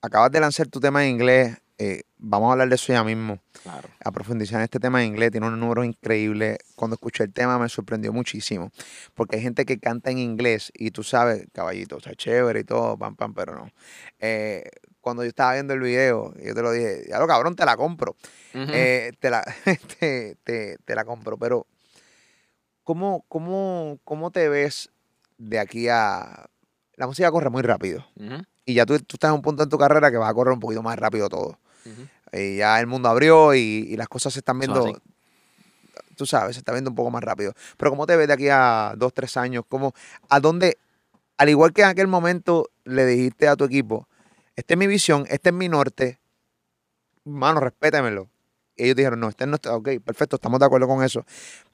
acabas 0.00 0.30
de 0.32 0.40
lanzar 0.40 0.68
tu 0.68 0.80
tema 0.80 1.04
en 1.04 1.10
inglés? 1.10 1.58
Eh, 1.78 2.02
vamos 2.16 2.48
a 2.48 2.52
hablar 2.52 2.68
de 2.68 2.74
eso 2.76 2.92
ya 2.92 3.04
mismo. 3.04 3.38
Claro. 3.62 3.88
A 4.04 4.10
profundizar 4.12 4.58
en 4.60 4.64
este 4.64 4.80
tema 4.80 5.02
en 5.02 5.08
inglés, 5.08 5.30
tiene 5.30 5.46
unos 5.46 5.58
números 5.58 5.84
increíbles. 5.86 6.58
Cuando 6.74 6.94
escuché 6.94 7.24
el 7.24 7.32
tema 7.32 7.58
me 7.58 7.68
sorprendió 7.68 8.12
muchísimo. 8.12 8.70
Porque 9.14 9.36
hay 9.36 9.42
gente 9.42 9.64
que 9.66 9.78
canta 9.78 10.10
en 10.10 10.18
inglés 10.18 10.72
y 10.74 10.90
tú 10.90 11.02
sabes, 11.02 11.46
caballito, 11.52 12.00
sea, 12.00 12.14
chévere 12.14 12.60
y 12.60 12.64
todo, 12.64 12.96
pam, 12.96 13.14
pam, 13.16 13.34
pero 13.34 13.54
no. 13.54 13.70
Eh, 14.18 14.64
cuando 15.00 15.22
yo 15.22 15.28
estaba 15.28 15.52
viendo 15.52 15.74
el 15.74 15.80
video, 15.80 16.32
yo 16.42 16.54
te 16.54 16.62
lo 16.62 16.72
dije, 16.72 17.04
ya 17.08 17.18
lo 17.18 17.26
cabrón, 17.26 17.54
te 17.56 17.64
la 17.64 17.76
compro. 17.76 18.16
Eh, 18.72 19.12
te, 19.20 19.30
la, 19.30 19.44
te, 20.00 20.36
te- 20.42 20.78
te 20.84 20.94
la 20.94 21.04
compro, 21.04 21.36
pero 21.38 21.66
¿cómo, 22.84 23.24
cómo, 23.28 23.98
¿cómo 24.04 24.30
te 24.30 24.48
ves 24.48 24.90
de 25.38 25.58
aquí 25.58 25.88
a... 25.88 26.46
La 26.96 27.06
música 27.06 27.30
corre 27.30 27.50
muy 27.50 27.60
rápido 27.62 28.06
y 28.64 28.72
ya 28.74 28.86
tú, 28.86 28.98
tú 29.00 29.16
estás 29.16 29.28
en 29.28 29.34
un 29.34 29.42
punto 29.42 29.62
en 29.62 29.68
tu 29.68 29.76
carrera 29.76 30.10
que 30.10 30.16
va 30.16 30.28
a 30.30 30.34
correr 30.34 30.54
un 30.54 30.60
poquito 30.60 30.82
más 30.82 30.98
rápido 30.98 31.28
todo. 31.28 31.58
Y 32.32 32.56
ya 32.56 32.80
el 32.80 32.86
mundo 32.86 33.08
abrió 33.08 33.54
y, 33.54 33.86
y 33.88 33.96
las 33.96 34.08
cosas 34.08 34.32
se 34.32 34.40
están 34.40 34.58
viendo, 34.58 35.00
tú 36.16 36.26
sabes, 36.26 36.56
se 36.56 36.60
está 36.60 36.72
viendo 36.72 36.90
un 36.90 36.96
poco 36.96 37.10
más 37.10 37.22
rápido. 37.22 37.52
Pero 37.76 37.90
¿cómo 37.90 38.06
te 38.06 38.16
ves 38.16 38.26
de 38.26 38.34
aquí 38.34 38.48
a 38.48 38.94
dos, 38.96 39.14
tres 39.14 39.36
años? 39.36 39.64
¿Cómo, 39.68 39.94
¿A 40.28 40.40
dónde, 40.40 40.78
al 41.38 41.48
igual 41.48 41.72
que 41.72 41.82
en 41.82 41.88
aquel 41.88 42.08
momento 42.08 42.70
le 42.84 43.06
dijiste 43.06 43.48
a 43.48 43.56
tu 43.56 43.64
equipo, 43.64 44.08
esta 44.56 44.74
es 44.74 44.78
mi 44.78 44.86
visión, 44.86 45.24
este 45.28 45.50
es 45.50 45.54
mi 45.54 45.68
norte, 45.68 46.18
mano, 47.24 47.60
respétamelo. 47.60 48.28
Y 48.76 48.84
ellos 48.84 48.96
dijeron, 48.96 49.20
no, 49.20 49.28
este 49.28 49.44
es 49.44 49.48
nuestro, 49.48 49.76
ok, 49.76 49.88
perfecto, 50.04 50.36
estamos 50.36 50.60
de 50.60 50.66
acuerdo 50.66 50.86
con 50.86 51.02
eso. 51.02 51.24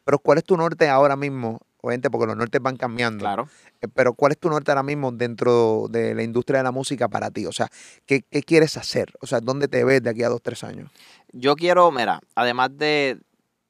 Pero 0.04 0.18
¿cuál 0.18 0.38
es 0.38 0.44
tu 0.44 0.56
norte 0.56 0.88
ahora 0.88 1.16
mismo? 1.16 1.60
Obviamente 1.83 2.11
porque 2.11 2.28
los 2.28 2.37
nortes 2.37 2.62
van 2.62 2.76
cambiando. 2.76 3.18
Claro. 3.18 3.49
Eh, 3.80 3.89
Pero 3.93 4.14
¿cuál 4.14 4.33
es 4.33 4.39
tu 4.39 4.49
norte 4.49 4.70
ahora 4.70 4.85
mismo 4.85 5.11
dentro 5.11 5.87
de 5.91 6.14
la 6.14 6.22
industria 6.22 6.59
de 6.59 6.64
la 6.64 6.70
música 6.70 7.09
para 7.09 7.30
ti? 7.30 7.45
O 7.45 7.53
sea, 7.53 7.68
¿qué, 8.07 8.22
qué 8.22 8.43
quieres 8.43 8.76
hacer? 8.76 9.12
O 9.20 9.26
sea, 9.26 9.41
¿dónde 9.41 9.66
te 9.66 9.83
ves 9.83 10.01
de 10.01 10.11
aquí 10.11 10.22
a 10.22 10.28
dos, 10.28 10.41
tres 10.41 10.62
años? 10.62 10.91
Yo 11.33 11.57
quiero, 11.57 11.91
mira, 11.91 12.20
además 12.37 12.70
de. 12.78 13.18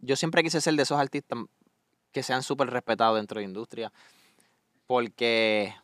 Yo 0.01 0.17
siempre 0.17 0.43
quise 0.43 0.61
ser 0.61 0.75
de 0.75 0.83
esos 0.83 0.99
artistas 0.99 1.39
que 2.13 2.23
sean 2.23 2.43
súper 2.43 2.69
respetados 2.69 3.17
dentro 3.17 3.39
de 3.39 3.47
la 3.47 3.49
industria. 3.49 3.93
Porque, 4.87 5.75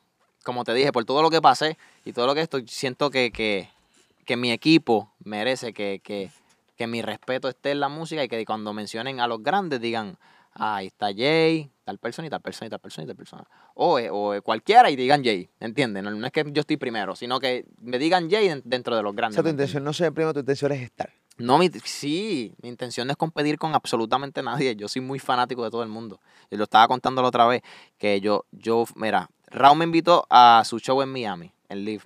como 0.44 0.64
te 0.64 0.74
dije, 0.74 0.92
por 0.92 1.06
todo 1.06 1.22
lo 1.22 1.30
que 1.30 1.40
pasé 1.40 1.78
y 2.04 2.12
todo 2.12 2.26
lo 2.26 2.34
que 2.34 2.42
estoy, 2.42 2.66
siento 2.68 3.10
que, 3.10 3.30
que, 3.30 3.70
que 4.26 4.36
mi 4.36 4.52
equipo 4.52 5.14
merece 5.24 5.72
que, 5.72 6.02
que, 6.04 6.30
que 6.76 6.86
mi 6.86 7.00
respeto 7.00 7.48
esté 7.48 7.70
en 7.70 7.80
la 7.80 7.88
música 7.88 8.22
y 8.22 8.28
que 8.28 8.44
cuando 8.44 8.74
mencionen 8.74 9.20
a 9.20 9.26
los 9.26 9.42
grandes 9.42 9.80
digan, 9.80 10.18
ahí 10.58 10.86
está 10.88 11.08
Jay, 11.16 11.70
tal 11.84 11.98
persona 11.98 12.26
y 12.26 12.30
tal 12.30 12.40
persona 12.40 12.66
y 12.66 12.70
tal 12.70 12.80
persona 12.80 13.04
y 13.04 13.06
tal 13.06 13.16
persona. 13.16 13.44
O, 13.74 13.98
eh, 13.98 14.10
o 14.10 14.34
eh, 14.34 14.40
cualquiera 14.42 14.90
y 14.90 14.96
digan 14.96 15.22
Jay, 15.24 15.48
¿entiendes? 15.60 16.02
No, 16.02 16.10
no 16.10 16.26
es 16.26 16.32
que 16.32 16.44
yo 16.52 16.60
estoy 16.60 16.76
primero, 16.76 17.16
sino 17.16 17.40
que 17.40 17.64
me 17.80 17.98
digan 17.98 18.30
Jay 18.30 18.48
en- 18.48 18.62
dentro 18.64 18.96
de 18.96 19.02
los 19.02 19.12
O 19.12 19.14
grandes. 19.14 19.34
sea, 19.36 19.42
tu 19.42 19.48
intención 19.50 19.84
no 19.84 19.92
ser 19.92 20.08
el 20.08 20.12
primero, 20.12 20.34
tu 20.34 20.40
intención 20.40 20.72
es 20.72 20.82
estar. 20.82 21.10
No, 21.38 21.56
mi, 21.56 21.68
sí, 21.84 22.52
mi 22.62 22.68
intención 22.68 23.06
no 23.06 23.12
es 23.12 23.16
competir 23.16 23.58
con 23.58 23.72
absolutamente 23.74 24.42
nadie. 24.42 24.74
Yo 24.74 24.88
soy 24.88 25.00
muy 25.02 25.20
fanático 25.20 25.62
de 25.62 25.70
todo 25.70 25.84
el 25.84 25.88
mundo. 25.88 26.20
Yo 26.50 26.58
lo 26.58 26.64
estaba 26.64 26.88
contando 26.88 27.22
la 27.22 27.28
otra 27.28 27.46
vez, 27.46 27.62
que 27.96 28.20
yo, 28.20 28.44
yo, 28.50 28.84
mira, 28.96 29.30
Raúl 29.46 29.78
me 29.78 29.84
invitó 29.84 30.26
a 30.30 30.62
su 30.66 30.80
show 30.80 31.00
en 31.00 31.10
Miami, 31.12 31.52
en 31.68 31.84
Live. 31.84 32.02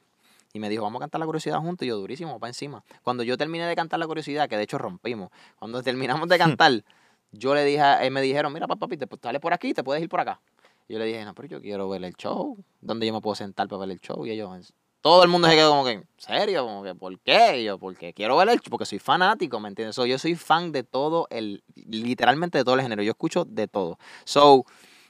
Y 0.53 0.59
me 0.59 0.69
dijo, 0.69 0.83
vamos 0.83 1.01
a 1.01 1.05
cantar 1.05 1.19
la 1.19 1.25
curiosidad 1.25 1.59
juntos. 1.61 1.87
Y 1.87 1.89
yo, 1.89 1.97
durísimo, 1.97 2.39
para 2.39 2.51
encima. 2.51 2.85
Cuando 3.03 3.23
yo 3.23 3.39
terminé 3.39 3.65
de 3.67 3.75
cantar 3.75 3.99
la 3.99 4.07
curiosidad, 4.07 4.51
que 4.51 4.59
de 4.59 4.65
hecho 4.65 4.77
rompimos, 4.77 5.31
cuando 5.59 5.83
terminamos 5.83 6.29
de 6.29 6.37
cantar, 6.61 6.85
yo 7.33 7.55
le 7.55 7.65
dije, 7.65 7.81
a- 7.81 8.05
eh, 8.05 8.11
me 8.11 8.21
dijeron, 8.23 8.53
mira, 8.53 8.67
papi, 8.67 8.97
te, 8.97 9.07
pues, 9.07 9.21
dale 9.21 9.41
por 9.41 9.53
aquí, 9.53 9.75
te 9.75 9.83
puedes 9.83 10.03
ir 10.03 10.09
por 10.09 10.21
acá. 10.21 10.41
Yo 10.89 10.99
le 10.99 11.07
dije, 11.07 11.25
no, 11.25 11.35
pero 11.35 11.49
yo 11.49 11.61
quiero 11.61 11.89
ver 11.89 12.05
el 12.05 12.15
show. 12.15 12.57
¿Dónde 12.81 13.07
yo 13.07 13.13
me 13.13 13.21
puedo 13.21 13.35
sentar 13.35 13.69
para 13.69 13.81
ver 13.81 13.91
el 13.91 14.01
show? 14.01 14.25
Y 14.27 14.31
ellos, 14.31 14.73
todo 15.01 15.23
el 15.25 15.29
mundo 15.29 15.49
se 15.49 15.55
quedó 15.57 15.71
como 15.71 15.85
que, 15.85 15.93
¿en 15.93 16.07
serio? 16.17 16.65
Como 16.65 16.83
que, 16.83 16.95
¿por 16.95 17.19
qué? 17.21 17.61
Y 17.61 17.65
yo, 17.65 17.79
porque 17.79 18.13
quiero 18.13 18.37
ver 18.37 18.49
el 18.51 18.61
show, 18.61 18.71
porque 18.71 18.85
soy 18.85 18.99
fanático, 18.99 19.59
¿me 19.59 19.69
entiendes? 19.69 19.97
Yo 19.97 20.19
soy 20.19 20.37
fan 20.37 20.71
de 20.71 20.85
todo 20.85 21.27
el, 21.31 21.65
literalmente 21.75 22.59
de 22.59 22.65
todo 22.65 22.75
el 22.77 22.83
género. 22.83 23.03
Yo 23.03 23.11
escucho 23.11 23.45
de 23.45 23.67
todo. 23.67 23.99
So, 24.25 24.65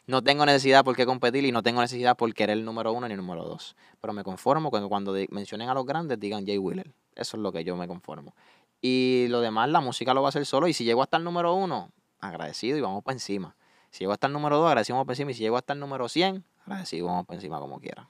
no 0.06 0.22
tengo 0.22 0.46
necesidad 0.46 0.84
por 0.84 0.96
qué 0.96 1.04
competir 1.06 1.44
y 1.44 1.52
no 1.52 1.62
tengo 1.62 1.80
necesidad 1.80 2.16
por 2.16 2.32
querer 2.32 2.58
el 2.58 2.64
número 2.64 2.92
uno 2.92 3.06
ni 3.06 3.14
el 3.14 3.20
número 3.20 3.44
dos. 3.44 3.76
Pero 4.00 4.12
me 4.12 4.24
conformo 4.24 4.70
con 4.70 4.88
cuando 4.88 5.14
mencionen 5.30 5.68
a 5.68 5.74
los 5.74 5.84
grandes 5.84 6.18
digan 6.18 6.46
Jay 6.46 6.58
Wheeler. 6.58 6.92
Eso 7.14 7.36
es 7.36 7.42
lo 7.42 7.52
que 7.52 7.62
yo 7.64 7.76
me 7.76 7.86
conformo. 7.86 8.34
Y 8.80 9.26
lo 9.28 9.40
demás, 9.40 9.68
la 9.68 9.80
música 9.80 10.14
lo 10.14 10.22
va 10.22 10.28
a 10.28 10.30
hacer 10.30 10.46
solo. 10.46 10.68
Y 10.68 10.72
si 10.72 10.84
llego 10.84 11.02
hasta 11.02 11.18
el 11.18 11.24
número 11.24 11.54
uno, 11.54 11.90
agradecido 12.22 12.78
y 12.78 12.80
vamos 12.80 13.04
para 13.04 13.14
encima. 13.14 13.54
Si 13.90 14.00
llego 14.00 14.12
hasta 14.14 14.26
el 14.28 14.32
número 14.32 14.56
dos, 14.56 14.66
agradecido 14.68 14.96
vamos 14.96 15.06
para 15.06 15.12
encima. 15.14 15.30
Y 15.32 15.34
si 15.34 15.40
llego 15.42 15.58
hasta 15.58 15.74
el 15.74 15.80
número 15.80 16.08
100, 16.08 16.42
agradecido 16.64 17.06
vamos 17.08 17.26
para 17.26 17.36
encima 17.36 17.58
como 17.60 17.78
quiera. 17.80 18.08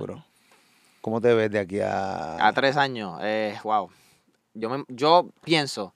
Duro. 0.00 0.24
¿Cómo 1.00 1.20
te 1.20 1.32
ves 1.32 1.50
de 1.50 1.60
aquí 1.60 1.80
a...? 1.80 2.44
A 2.46 2.52
tres 2.52 2.76
años, 2.76 3.18
eh, 3.22 3.56
wow. 3.62 3.88
Yo, 4.54 4.68
me- 4.68 4.84
yo 4.88 5.30
pienso 5.42 5.94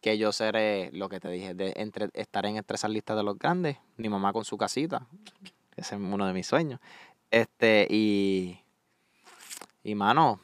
que 0.00 0.16
yo 0.16 0.30
seré 0.32 0.90
lo 0.92 1.08
que 1.08 1.18
te 1.20 1.28
dije, 1.28 1.52
de 1.54 1.72
entre, 1.76 2.08
estaré 2.14 2.48
en 2.50 2.56
entre 2.56 2.76
esas 2.76 2.90
listas 2.90 3.16
de 3.16 3.24
los 3.24 3.36
grandes, 3.38 3.76
mi 3.96 4.08
mamá 4.08 4.32
con 4.32 4.44
su 4.44 4.56
casita, 4.56 5.06
ese 5.76 5.96
es 5.96 6.00
uno 6.00 6.24
de 6.26 6.32
mis 6.32 6.46
sueños. 6.46 6.78
Este, 7.30 7.86
y, 7.90 8.60
y 9.82 9.94
mano, 9.96 10.40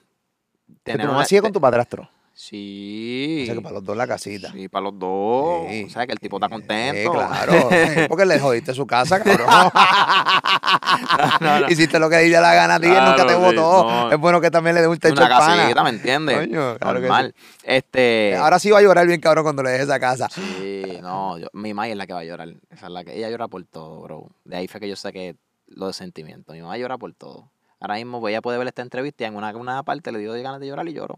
tener 0.82 1.02
tu 1.06 1.12
mamá 1.12 1.24
sigue 1.28 1.40
con 1.40 1.52
tu 1.52 1.60
padrastro. 1.60 2.10
Sí. 2.36 3.40
O 3.42 3.46
sea, 3.46 3.54
que 3.54 3.60
para 3.60 3.74
los 3.76 3.84
dos 3.84 3.96
la 3.96 4.06
casita. 4.08 4.50
Sí, 4.52 4.68
para 4.68 4.82
los 4.84 4.98
dos. 4.98 5.66
Sí. 5.70 5.84
O 5.84 5.88
sea, 5.90 6.04
que 6.06 6.12
el 6.12 6.18
tipo 6.18 6.36
está 6.36 6.46
Eh, 6.46 6.50
contento. 6.50 7.12
claro. 7.12 7.52
Eh, 7.70 8.06
Porque 8.08 8.26
le 8.26 8.40
jodiste 8.40 8.74
su 8.74 8.86
casa, 8.86 9.22
cabrón. 9.22 9.46
no, 11.40 11.60
no. 11.60 11.68
Hiciste 11.70 11.98
lo 11.98 12.10
que 12.10 12.24
ella 12.26 12.40
la 12.40 12.54
gana 12.54 12.74
a 12.76 12.80
ti, 12.80 12.86
él 12.88 12.94
nunca 12.94 13.16
te 13.18 13.34
Claro, 13.34 13.50
sí, 13.50 13.56
votó. 13.56 14.10
Es 14.12 14.18
bueno 14.18 14.40
que 14.40 14.50
también 14.50 14.74
le 14.74 14.80
dé 14.82 14.88
un 14.88 14.98
techo 14.98 15.14
Una 15.22 15.28
pana. 15.38 15.62
casita, 15.62 15.82
¿me 15.84 15.90
entiendes? 15.90 16.36
Coño, 16.38 16.76
claro 16.78 16.94
que 17.00 17.06
Normal. 17.06 17.34
Este. 17.62 18.36
Ahora 18.36 18.58
sí 18.58 18.70
va 18.70 18.78
a 18.78 18.82
llorar 18.82 19.06
bien 19.06 19.20
cabrón 19.20 19.44
cuando 19.44 19.62
le 19.62 19.70
dejes 19.70 19.86
esa 19.86 20.00
casa. 20.00 20.28
Sí, 20.30 20.98
no, 21.02 21.38
yo- 21.38 21.48
mi 21.52 21.72
mamá 21.72 21.88
es 21.88 21.96
la 21.96 22.06
que 22.06 22.12
va 22.14 22.20
a 22.20 22.24
llorar. 22.24 22.48
Esa 22.70 22.86
es 22.86 22.92
la 22.92 23.04
que, 23.04 23.16
ella 23.16 23.30
llora 23.30 23.48
por 23.48 23.64
todo, 23.64 24.00
bro. 24.02 24.26
De 24.44 24.56
ahí 24.56 24.66
fue 24.68 24.80
que 24.80 24.88
yo 24.88 24.96
saqué 24.96 25.36
lo 25.68 25.86
de 25.86 25.92
sentimientos. 25.92 26.54
Mi 26.54 26.62
mamá 26.62 26.76
llora 26.78 26.98
por 26.98 27.12
todo. 27.14 27.50
Ahora 27.80 27.94
mismo 27.96 28.26
ella 28.28 28.40
puede 28.40 28.58
ver 28.58 28.66
esta 28.66 28.82
entrevista 28.82 29.24
y 29.24 29.26
en 29.28 29.36
una, 29.36 29.54
una 29.56 29.82
parte 29.82 30.10
le 30.10 30.18
dio 30.18 30.32
ganas 30.32 30.58
de 30.60 30.66
llorar 30.66 30.88
y 30.88 30.94
lloro. 30.94 31.16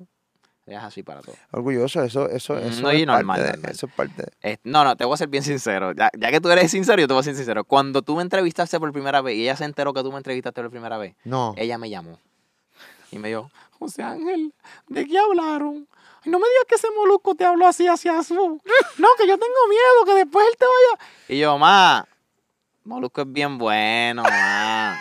Es 0.67 0.77
así 0.83 1.03
para 1.05 1.21
todo. 1.23 1.37
Orgulloso, 1.53 2.03
eso, 2.03 2.29
eso, 2.29 2.55
Mm, 2.55 2.59
eso, 2.59 2.83
no, 2.83 2.91
es, 2.91 3.01
y 3.01 3.07
normal, 3.07 3.27
parte 3.27 3.43
de, 3.45 3.51
normal. 3.53 3.71
eso 3.71 3.87
es 3.87 3.93
parte 3.93 4.23
de- 4.23 4.51
Eh, 4.53 4.59
no, 4.64 4.83
no, 4.85 4.97
te 4.97 5.05
voy 5.05 5.14
a 5.14 5.17
ser 5.17 5.29
bien 5.29 5.45
sincero. 5.45 5.93
Ya, 5.93 6.11
ya 6.19 6.31
que 6.33 6.41
tú 6.41 6.51
eres 6.51 6.71
sincero, 6.73 7.01
yo 7.01 7.07
te 7.07 7.14
voy 7.14 7.21
a 7.21 7.25
ser 7.25 7.37
sincero. 7.37 7.62
Cuando 7.64 8.03
tú 8.03 8.17
me 8.17 8.23
entrevistaste 8.23 8.81
por 8.81 8.91
primera 8.93 9.21
vez 9.23 9.37
y 9.37 9.43
ella 9.43 9.55
se 9.57 9.64
enteró 9.64 9.93
que 9.95 10.03
tú 10.03 10.11
me 10.11 10.19
entrevistaste 10.19 10.61
por 10.62 10.71
primera 10.73 10.99
vez, 10.99 11.14
No. 11.25 11.55
ella 11.57 11.79
me 11.79 11.89
llamó 11.89 12.19
y 13.12 13.19
me 13.19 13.29
dijo, 13.29 13.49
José 13.79 14.03
Ángel, 14.03 14.53
¿de 14.89 15.07
qué 15.07 15.19
hablaron? 15.19 15.87
Ay, 16.25 16.33
no 16.33 16.41
me 16.41 16.49
digas 16.49 16.64
que 16.69 16.75
ese 16.75 16.89
molusco 16.99 17.37
te 17.37 17.45
habló 17.45 17.69
así 17.69 17.87
hacia 17.87 18.19
azul. 18.19 18.61
No, 18.99 19.09
que 19.19 19.29
yo 19.29 19.39
tengo 19.39 19.55
miedo 19.69 20.05
que 20.07 20.14
después 20.25 20.47
él 20.51 20.57
te 20.59 20.64
vaya. 20.64 21.11
Y 21.29 21.39
yo, 21.39 21.57
ma, 21.59 22.05
molusco 22.83 23.21
es 23.21 23.33
bien 23.33 23.57
bueno, 23.57 24.25
ma. 24.25 24.99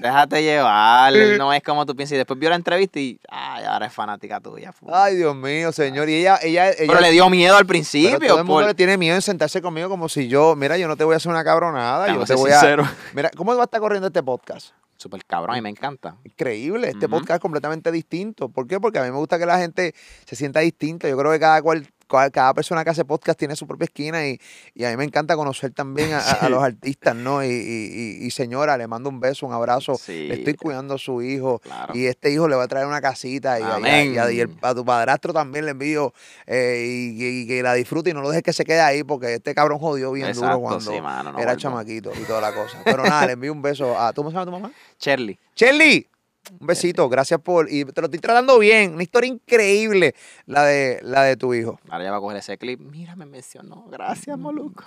Déjate 0.00 0.42
llevar, 0.42 1.14
él 1.14 1.38
no 1.38 1.52
es 1.52 1.62
como 1.62 1.86
tú 1.86 1.94
piensas. 1.94 2.14
Y 2.14 2.16
después 2.18 2.38
vio 2.38 2.50
la 2.50 2.56
entrevista 2.56 2.98
y, 2.98 3.18
ay, 3.28 3.64
ahora 3.64 3.86
es 3.86 3.92
fanática 3.92 4.40
tuya. 4.40 4.72
fu". 4.72 4.86
Ay, 4.92 5.16
Dios 5.16 5.34
mío, 5.36 5.70
señor. 5.72 6.08
Y 6.08 6.16
ella, 6.16 6.38
ella, 6.42 6.70
ella 6.70 6.76
Pero 6.88 7.00
le 7.00 7.10
dio 7.12 7.30
miedo 7.30 7.54
al 7.54 7.60
pero 7.60 7.68
principio. 7.68 8.18
todo 8.18 8.38
el 8.38 8.44
mundo 8.44 8.60
por- 8.62 8.66
le 8.66 8.74
tiene 8.74 8.96
miedo 8.96 9.14
en 9.14 9.22
sentarse 9.22 9.62
conmigo 9.62 9.88
como 9.88 10.08
si 10.08 10.26
yo, 10.28 10.56
mira, 10.56 10.76
yo 10.78 10.88
no 10.88 10.96
te 10.96 11.04
voy 11.04 11.14
a 11.14 11.16
hacer 11.18 11.30
una 11.30 11.44
cabronada, 11.44 12.08
yo 12.12 12.24
te 12.24 12.34
voy 12.34 12.50
a... 12.50 12.58
sincero. 12.58 12.88
Mira, 13.14 13.30
¿cómo 13.36 13.54
va 13.54 13.62
a 13.62 13.64
estar 13.64 13.80
corriendo 13.80 14.08
este 14.08 14.22
podcast? 14.22 14.70
Súper 14.96 15.24
cabrón, 15.24 15.56
y 15.56 15.60
me 15.60 15.68
encanta. 15.68 16.16
Increíble, 16.24 16.88
este 16.88 17.08
podcast 17.08 17.32
es 17.36 17.40
completamente 17.40 17.90
distinto. 17.92 18.48
¿Por 18.48 18.66
qué? 18.66 18.80
Porque 18.80 18.98
a 18.98 19.02
mí 19.02 19.10
me 19.10 19.16
gusta 19.18 19.38
que 19.38 19.44
la 19.46 19.58
gente 19.58 19.94
se 20.24 20.36
sienta 20.36 20.60
distinta. 20.60 21.08
Yo 21.08 21.16
creo 21.18 21.30
que 21.32 21.40
cada 21.40 21.60
cual- 21.62 21.86
cada 22.06 22.54
persona 22.54 22.84
que 22.84 22.90
hace 22.90 23.04
podcast 23.04 23.38
tiene 23.38 23.56
su 23.56 23.66
propia 23.66 23.84
esquina 23.84 24.26
y, 24.26 24.40
y 24.74 24.84
a 24.84 24.90
mí 24.90 24.96
me 24.96 25.04
encanta 25.04 25.36
conocer 25.36 25.72
también 25.72 26.12
a, 26.12 26.18
a- 26.18 26.32
a 26.46 26.48
los 26.48 26.62
artistas, 26.64 27.14
¿no? 27.16 27.44
Y, 27.44 27.48
y- 27.48 28.30
señora, 28.30 28.76
le 28.76 28.86
mando 28.86 29.08
un 29.10 29.20
beso, 29.20 29.46
un 29.46 29.52
abrazo. 29.52 29.94
Sí, 29.96 30.28
Le 30.28 30.34
estoy 30.34 30.54
cuidando 30.54 30.94
a 30.94 30.98
su 30.98 31.22
hijo 31.22 31.58
claro. 31.60 31.94
y 31.96 32.06
este 32.06 32.30
hijo 32.30 32.48
le 32.48 32.56
va 32.56 32.64
a 32.64 32.68
traer 32.68 32.86
una 32.86 33.00
casita 33.00 33.58
y, 33.58 33.62
a- 33.62 33.66
a- 33.66 33.76
a, 33.76 34.30
el- 34.30 34.56
a 34.62 34.74
tu 34.74 34.84
padrastro 34.84 35.32
también 35.32 35.64
le 35.64 35.72
envío 35.72 36.12
eh, 36.46 36.84
y, 37.14 37.46
que 37.46 37.62
la 37.62 37.74
disfrute 37.74 38.10
y 38.10 38.12
no 38.14 38.20
lo 38.22 38.28
dejes 38.30 38.42
que 38.42 38.52
se 38.52 38.64
quede 38.64 38.80
ahí 38.80 39.04
porque 39.04 39.34
este 39.34 39.54
cabrón 39.54 39.78
jodió 39.78 40.12
bien 40.12 40.32
duro 40.32 40.58
cuando 40.60 40.92
sí, 40.92 41.00
mano, 41.00 41.32
no 41.32 41.38
era 41.38 41.46
vuelvo. 41.52 41.60
chamaquito 41.60 42.12
y 42.20 42.24
toda 42.24 42.40
la 42.40 42.52
cosa. 42.52 42.78
Pero 42.84 43.02
nada, 43.04 43.26
le 43.26 43.32
envío 43.32 43.52
un 43.52 43.62
beso 43.62 43.98
a... 43.98 44.12
¿Tú 44.12 44.22
me 44.24 44.30
llamas 44.30 44.46
tu 44.46 44.52
mamá? 44.52 44.72
Shirley. 45.00 45.38
Shelly, 45.56 46.06
un 46.50 46.66
besito, 46.66 47.08
gracias 47.08 47.40
por. 47.40 47.70
Y 47.70 47.84
te 47.84 48.00
lo 48.00 48.06
estoy 48.06 48.20
tratando 48.20 48.58
bien. 48.58 48.94
Una 48.94 49.02
historia 49.02 49.28
increíble, 49.28 50.14
la 50.46 50.64
de, 50.64 51.00
la 51.02 51.22
de 51.22 51.36
tu 51.36 51.54
hijo. 51.54 51.78
Ahora 51.88 52.04
ya 52.04 52.10
va 52.10 52.18
a 52.18 52.20
coger 52.20 52.38
ese 52.38 52.58
clip. 52.58 52.80
Mira, 52.80 53.16
me 53.16 53.26
mencionó. 53.26 53.86
Gracias, 53.90 54.38
Moluco. 54.38 54.84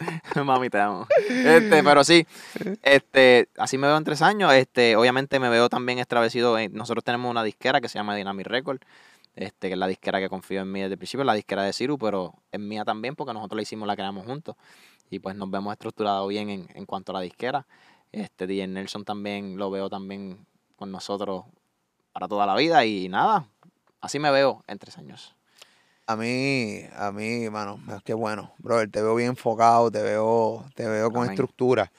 Mami, 0.44 0.70
te 0.70 0.80
amo. 0.80 1.06
Este, 1.28 1.82
pero 1.82 2.04
sí, 2.04 2.26
este, 2.82 3.48
así 3.58 3.76
me 3.76 3.86
veo 3.86 3.96
en 3.96 4.04
tres 4.04 4.22
años. 4.22 4.52
Este, 4.54 4.96
obviamente 4.96 5.38
me 5.38 5.48
veo 5.48 5.68
también 5.68 5.98
extravecido. 5.98 6.56
nosotros 6.70 7.04
tenemos 7.04 7.30
una 7.30 7.42
disquera 7.42 7.80
que 7.80 7.88
se 7.88 7.98
llama 7.98 8.16
Dynamic 8.16 8.46
Record. 8.46 8.80
Este, 9.36 9.68
que 9.68 9.74
es 9.74 9.78
la 9.78 9.86
disquera 9.86 10.18
que 10.18 10.28
confío 10.28 10.60
en 10.60 10.72
mí 10.72 10.80
desde 10.80 10.94
el 10.94 10.98
principio, 10.98 11.24
la 11.24 11.34
disquera 11.34 11.62
de 11.62 11.72
Ciru, 11.72 11.98
pero 11.98 12.34
es 12.50 12.58
mía 12.58 12.84
también 12.84 13.14
porque 13.14 13.32
nosotros 13.32 13.56
la 13.56 13.62
hicimos, 13.62 13.86
la 13.86 13.94
creamos 13.94 14.26
juntos. 14.26 14.56
Y 15.08 15.18
pues 15.20 15.36
nos 15.36 15.50
vemos 15.50 15.72
estructurados 15.72 16.28
bien 16.28 16.50
en, 16.50 16.68
en 16.74 16.84
cuanto 16.84 17.12
a 17.12 17.14
la 17.14 17.20
disquera. 17.20 17.66
Este, 18.12 18.46
DJ 18.46 18.66
Nelson 18.68 19.04
también 19.04 19.56
lo 19.56 19.70
veo 19.70 19.88
también 19.88 20.46
con 20.76 20.90
nosotros 20.90 21.44
para 22.12 22.28
toda 22.28 22.46
la 22.46 22.56
vida. 22.56 22.84
Y 22.84 23.08
nada, 23.08 23.46
así 24.00 24.18
me 24.18 24.30
veo 24.30 24.64
en 24.66 24.78
tres 24.78 24.98
años. 24.98 25.36
A 26.06 26.16
mí, 26.16 26.82
a 26.96 27.12
mí, 27.12 27.48
mano, 27.50 27.80
qué 28.04 28.14
bueno. 28.14 28.52
Brother, 28.58 28.90
te 28.90 29.00
veo 29.00 29.14
bien 29.14 29.30
enfocado, 29.30 29.90
te 29.92 30.02
veo, 30.02 30.64
te 30.74 30.88
veo 30.88 31.10
con 31.10 31.22
Amén. 31.22 31.30
estructura. 31.30 31.92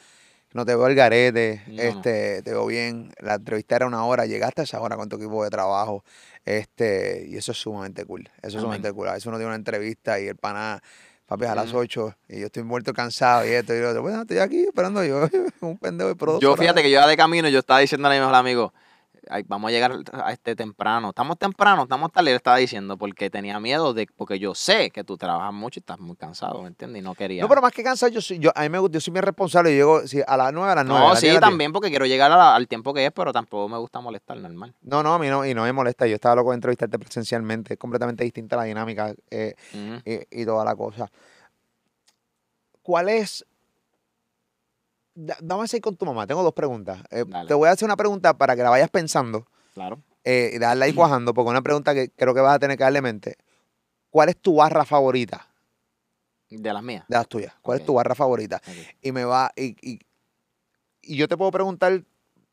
No 0.53 0.65
te 0.65 0.75
veo 0.75 0.85
el 0.87 0.95
garete, 0.95 1.63
No, 1.67 1.75
no. 1.75 1.81
este, 1.81 2.41
te 2.41 2.51
veo 2.51 2.65
bien. 2.65 3.13
La 3.19 3.35
entrevista 3.35 3.77
era 3.77 3.87
una 3.87 4.03
hora, 4.03 4.25
llegaste 4.25 4.59
a 4.59 4.63
esa 4.65 4.81
hora 4.81 4.97
con 4.97 5.07
tu 5.07 5.15
equipo 5.15 5.41
de 5.45 5.49
trabajo. 5.49 6.03
Este, 6.43 7.25
y 7.29 7.37
eso 7.37 7.53
es 7.53 7.57
sumamente 7.57 8.03
cool. 8.03 8.23
Eso 8.41 8.47
es 8.47 8.53
Amén. 8.55 8.61
sumamente 8.63 8.91
cool. 8.91 9.07
A 9.07 9.13
veces 9.13 9.27
uno 9.27 9.37
tiene 9.37 9.47
una 9.47 9.55
entrevista 9.55 10.19
y 10.19 10.27
el 10.27 10.35
pana, 10.35 10.83
papi, 11.31 11.45
a 11.45 11.55
las 11.55 11.69
Ujú. 11.69 11.77
8 11.79 12.13
y 12.27 12.39
yo 12.41 12.47
estoy 12.47 12.63
muerto 12.63 12.93
cansado 12.93 13.45
y 13.47 13.51
esto 13.51 13.73
y 13.73 13.79
lo 13.79 13.91
otro. 13.91 14.01
Bueno, 14.01 14.21
estoy 14.23 14.39
aquí 14.39 14.63
esperando 14.65 15.01
yo, 15.05 15.29
un 15.61 15.77
pendejo 15.77 16.09
de 16.09 16.15
producto. 16.17 16.41
Yo 16.41 16.57
fíjate 16.57 16.81
que 16.83 16.89
yo 16.91 16.97
iba 16.99 17.07
de 17.07 17.15
camino 17.15 17.47
y 17.47 17.51
yo 17.53 17.59
estaba 17.59 17.79
diciendo 17.79 18.09
a 18.09 18.11
mi 18.11 18.19
mejor 18.19 18.35
amigo, 18.35 18.73
"Ay, 18.75 18.80
vamos 19.47 19.69
a 19.69 19.71
llegar 19.71 19.93
a 20.13 20.31
este 20.31 20.55
temprano. 20.55 21.09
Estamos 21.09 21.37
temprano, 21.37 21.83
estamos 21.83 22.11
tarde. 22.11 22.31
Él 22.31 22.35
estaba 22.35 22.57
diciendo 22.57 22.97
porque 22.97 23.29
tenía 23.29 23.59
miedo 23.59 23.93
de, 23.93 24.07
porque 24.15 24.39
yo 24.39 24.53
sé 24.55 24.89
que 24.91 25.03
tú 25.03 25.17
trabajas 25.17 25.53
mucho 25.53 25.79
y 25.79 25.81
estás 25.81 25.99
muy 25.99 26.15
cansado, 26.15 26.61
¿me 26.61 26.67
entiendes? 26.67 27.01
Y 27.01 27.03
no 27.03 27.15
quería. 27.15 27.41
No, 27.41 27.49
pero 27.49 27.61
más 27.61 27.71
que 27.71 27.83
cansado, 27.83 28.11
yo 28.11 28.21
soy, 28.21 28.39
yo, 28.39 28.51
a 28.55 28.61
mí 28.63 28.69
me 28.69 28.79
gusta, 28.79 28.93
yo 28.95 29.01
soy 29.01 29.13
bien 29.13 29.23
responsable. 29.23 29.71
Yo 29.71 29.75
llego 29.99 30.07
sí, 30.07 30.21
a 30.25 30.37
las 30.37 30.51
9, 30.53 30.71
a 30.71 30.75
las 30.75 30.85
9. 30.85 31.05
No, 31.07 31.15
sí, 31.15 31.39
también 31.39 31.71
porque 31.71 31.89
quiero 31.89 32.05
llegar 32.05 32.29
la- 32.31 32.55
al 32.55 32.67
tiempo 32.67 32.93
que 32.93 33.05
es, 33.05 33.11
pero 33.11 33.31
tampoco 33.31 33.69
me 33.69 33.77
gusta 33.77 33.99
molestar, 34.01 34.37
normal. 34.37 34.73
No, 34.81 35.01
no, 35.03 35.13
a 35.13 35.19
mí 35.19 35.27
no, 35.29 35.45
y 35.45 35.53
no 35.53 35.63
me 35.63 35.71
molesta. 35.73 36.05
Yo 36.07 36.15
estaba 36.15 36.35
loco 36.35 36.51
de 36.51 36.55
entrevistarte 36.55 36.99
presencialmente. 36.99 37.73
Es 37.73 37.79
completamente 37.79 38.23
distinta 38.23 38.55
la 38.55 38.63
dinámica 38.63 39.13
eh, 39.29 39.55
y, 40.05 40.41
y 40.41 40.45
toda 40.45 40.65
la 40.65 40.75
cosa. 40.75 41.09
¿Cuál 42.81 43.09
es? 43.09 43.45
Vamos 45.13 45.73
a 45.73 45.75
ir 45.75 45.81
con 45.81 45.95
tu 45.95 46.05
mamá. 46.05 46.25
Tengo 46.25 46.41
dos 46.43 46.53
preguntas. 46.53 47.01
Eh, 47.09 47.25
te 47.47 47.53
voy 47.53 47.67
a 47.67 47.71
hacer 47.71 47.85
una 47.85 47.97
pregunta 47.97 48.37
para 48.37 48.55
que 48.55 48.63
la 48.63 48.69
vayas 48.69 48.89
pensando 48.89 49.45
Claro. 49.73 50.01
eh, 50.23 50.51
y 50.53 50.59
darla 50.59 50.85
ahí 50.85 50.93
cuajando, 50.93 51.33
porque 51.33 51.49
una 51.49 51.61
pregunta 51.61 51.93
que 51.93 52.09
creo 52.09 52.33
que 52.33 52.41
vas 52.41 52.55
a 52.55 52.59
tener 52.59 52.77
que 52.77 52.83
darle 52.83 53.01
mente. 53.01 53.37
¿Cuál 54.09 54.29
es 54.29 54.37
tu 54.37 54.55
barra 54.55 54.83
favorita 54.85 55.47
De 56.49 56.73
las 56.73 56.83
mías. 56.83 57.05
de 57.07 57.17
las 57.17 57.27
tuyas? 57.27 57.53
¿Cuál 57.61 57.79
es 57.79 57.85
tu 57.85 57.93
barra 57.93 58.15
favorita? 58.15 58.61
Y 59.01 59.11
me 59.11 59.23
va 59.25 59.51
y, 59.55 59.75
y, 59.81 59.99
y 61.01 61.15
yo 61.17 61.27
te 61.27 61.37
puedo 61.37 61.51
preguntar 61.51 62.03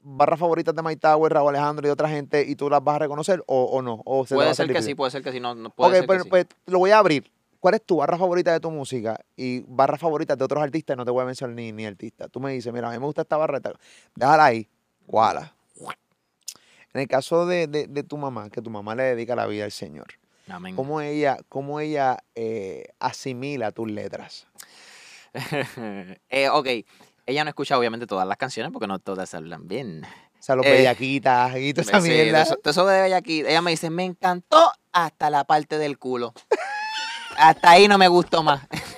barras 0.00 0.38
favoritas 0.38 0.74
de 0.74 0.82
Mike 0.82 1.00
Tower, 1.00 1.32
Raúl 1.32 1.50
Alejandro 1.50 1.86
y 1.86 1.90
otra 1.90 2.08
gente 2.08 2.42
y 2.46 2.54
tú 2.54 2.70
las 2.70 2.82
vas 2.82 2.96
a 2.96 2.98
reconocer 3.00 3.42
o, 3.46 3.64
o 3.64 3.82
no 3.82 4.00
o 4.04 4.24
se 4.26 4.34
Puede 4.36 4.54
ser 4.54 4.72
que 4.72 4.82
sí, 4.82 4.94
puede 4.94 5.10
ser 5.10 5.22
que 5.22 5.32
sí. 5.32 5.40
No, 5.40 5.54
no 5.54 5.70
puede 5.70 5.90
Ok, 5.90 5.96
ser 5.98 6.06
pues, 6.06 6.18
que 6.18 6.22
sí. 6.24 6.28
pues, 6.30 6.46
lo 6.66 6.78
voy 6.78 6.90
a 6.92 6.98
abrir. 6.98 7.30
¿Cuál 7.60 7.74
es 7.74 7.84
tu 7.84 7.96
barra 7.96 8.16
favorita 8.16 8.52
de 8.52 8.60
tu 8.60 8.70
música 8.70 9.18
y 9.36 9.60
barras 9.66 10.00
favoritas 10.00 10.38
de 10.38 10.44
otros 10.44 10.62
artistas? 10.62 10.96
No 10.96 11.04
te 11.04 11.10
voy 11.10 11.22
a 11.22 11.26
mencionar 11.26 11.56
ni, 11.56 11.72
ni 11.72 11.86
artista. 11.86 12.28
Tú 12.28 12.38
me 12.40 12.52
dices, 12.52 12.72
mira, 12.72 12.88
a 12.88 12.92
mí 12.92 12.98
me 12.98 13.04
gusta 13.06 13.22
esta 13.22 13.36
barra. 13.36 13.60
Déjala 14.14 14.44
ahí. 14.44 14.68
¿Cuál? 15.06 15.50
En 16.94 17.02
el 17.02 17.08
caso 17.08 17.46
de, 17.46 17.66
de- 17.66 17.86
de 17.86 18.02
tu 18.02 18.16
mamá, 18.16 18.48
que 18.48 18.62
tu 18.62 18.70
mamá 18.70 18.94
le 18.94 19.02
dedica 19.02 19.36
la 19.36 19.46
vida 19.46 19.64
al 19.64 19.72
Señor, 19.72 20.06
Amén. 20.48 20.74
¿cómo 20.74 21.00
ella, 21.02 21.38
cómo 21.48 21.80
ella 21.80 22.18
eh, 22.34 22.86
asimila 22.98 23.72
tus 23.72 23.90
letras? 23.90 24.46
Eh, 26.30 26.48
ok. 26.48 26.66
Ella 27.26 27.44
no 27.44 27.50
escucha 27.50 27.78
obviamente 27.78 28.06
todas 28.06 28.26
las 28.26 28.38
canciones 28.38 28.72
porque 28.72 28.86
no 28.86 28.98
todas 28.98 29.34
hablan 29.34 29.68
bien. 29.68 30.02
O 30.04 30.42
sea, 30.42 30.54
los 30.56 30.64
Eh, 30.64 30.70
bellaquitas 30.70 31.56
y 31.58 31.74
toda 31.74 31.82
esa 31.82 32.00
Sí, 32.00 32.08
mierda. 32.08 32.42
Eso, 32.42 32.58
eso 32.64 32.86
de 32.86 33.02
Bellaquí. 33.02 33.40
Ella 33.40 33.60
me 33.60 33.70
dice, 33.72 33.90
me 33.90 34.04
encantó 34.04 34.72
hasta 34.92 35.28
la 35.28 35.44
parte 35.44 35.76
del 35.78 35.98
culo. 35.98 36.32
Hasta 37.38 37.70
ahí 37.70 37.88
no 37.88 37.96
me 37.98 38.08
gustó 38.08 38.42
más. 38.42 38.62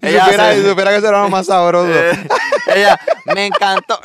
Ella, 0.00 0.24
supiera, 0.24 0.52
se- 0.52 0.62
si 0.62 0.68
supiera 0.68 0.90
que 0.94 1.00
será 1.00 1.22
lo 1.22 1.28
más 1.28 1.46
sabroso. 1.46 1.92
Eh, 1.94 2.12
ella, 2.74 2.98
me 3.34 3.46
encantó. 3.46 4.00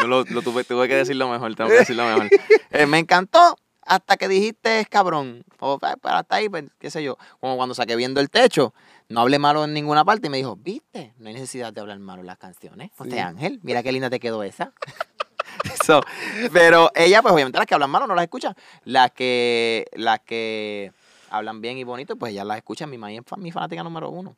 Yo 0.00 0.06
lo, 0.08 0.24
lo 0.24 0.42
tuve, 0.42 0.64
tuve 0.64 0.88
que 0.88 0.94
decirlo 0.96 1.28
mejor, 1.28 1.54
tengo 1.54 1.70
que 1.70 1.76
decirlo 1.78 2.04
mejor. 2.06 2.28
Eh, 2.70 2.86
me 2.86 2.98
encantó 2.98 3.56
hasta 3.82 4.16
que 4.16 4.28
dijiste 4.28 4.80
es 4.80 4.88
cabrón. 4.88 5.44
O, 5.60 5.78
"Ah, 5.82 5.94
pero 6.02 6.16
hasta 6.16 6.36
ahí, 6.36 6.48
pues, 6.48 6.64
qué 6.78 6.90
sé 6.90 7.02
yo. 7.02 7.16
Como 7.40 7.56
cuando 7.56 7.74
saqué 7.74 7.96
viendo 7.96 8.20
el 8.20 8.28
techo, 8.28 8.74
no 9.08 9.20
hablé 9.20 9.38
malo 9.38 9.64
en 9.64 9.72
ninguna 9.72 10.04
parte 10.04 10.26
y 10.26 10.30
me 10.30 10.36
dijo, 10.36 10.56
viste, 10.56 11.14
no 11.18 11.28
hay 11.28 11.34
necesidad 11.34 11.72
de 11.72 11.80
hablar 11.80 11.98
malo 12.00 12.20
en 12.20 12.26
las 12.26 12.38
canciones. 12.38 12.90
José 12.96 13.12
Sí. 13.12 13.18
Ángel, 13.18 13.60
mira 13.62 13.82
qué 13.82 13.92
linda 13.92 14.10
te 14.10 14.20
quedó 14.20 14.42
esa. 14.42 14.72
So, 15.86 16.00
pero 16.52 16.90
ella, 16.94 17.22
pues 17.22 17.32
obviamente 17.32 17.58
las 17.58 17.66
que 17.66 17.74
hablan 17.74 17.90
malo 17.90 18.06
no 18.06 18.14
las 18.14 18.24
escucha. 18.24 18.54
Las 18.84 19.12
que, 19.12 19.86
las 19.92 20.20
que 20.20 20.92
hablan 21.36 21.60
bien 21.60 21.78
y 21.78 21.84
bonito, 21.84 22.16
pues 22.16 22.32
ella 22.32 22.44
las 22.44 22.58
escucha. 22.58 22.86
Mi 22.86 22.98
mamá 22.98 23.12
es 23.12 23.22
mi 23.38 23.52
fanática 23.52 23.82
número 23.82 24.10
uno. 24.10 24.36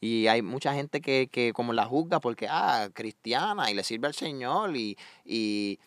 Y 0.00 0.28
hay 0.28 0.42
mucha 0.42 0.72
gente 0.74 1.00
que, 1.00 1.28
que 1.30 1.52
como 1.52 1.72
la 1.72 1.84
juzga 1.86 2.20
porque, 2.20 2.46
ah, 2.48 2.88
cristiana 2.92 3.70
y 3.70 3.74
le 3.74 3.82
sirve 3.84 4.06
al 4.06 4.14
Señor 4.14 4.76
y, 4.76 4.96
y, 5.24 5.78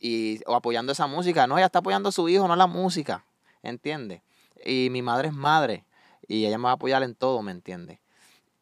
y- 0.00 0.40
o 0.46 0.54
apoyando 0.54 0.92
esa 0.92 1.06
música. 1.06 1.46
No, 1.46 1.56
ella 1.58 1.66
está 1.66 1.80
apoyando 1.80 2.08
a 2.10 2.12
su 2.12 2.28
hijo, 2.28 2.46
no 2.46 2.54
la 2.56 2.66
música, 2.68 3.24
¿entiendes? 3.62 4.22
Y 4.64 4.88
mi 4.90 5.02
madre 5.02 5.28
es 5.28 5.34
madre 5.34 5.84
y 6.28 6.46
ella 6.46 6.58
me 6.58 6.64
va 6.64 6.70
a 6.70 6.74
apoyar 6.74 7.02
en 7.02 7.14
todo, 7.14 7.42
¿me 7.42 7.52
entiendes? 7.52 7.98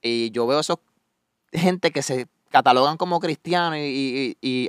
Y 0.02 0.30
yo 0.30 0.46
veo 0.46 0.60
esos 0.60 0.78
gente 1.52 1.90
que 1.90 2.02
se 2.02 2.26
catalogan 2.50 2.96
como 2.96 3.20
cristianos 3.20 3.78
y, 3.78 4.36
y- 4.42 4.48
y 4.48 4.68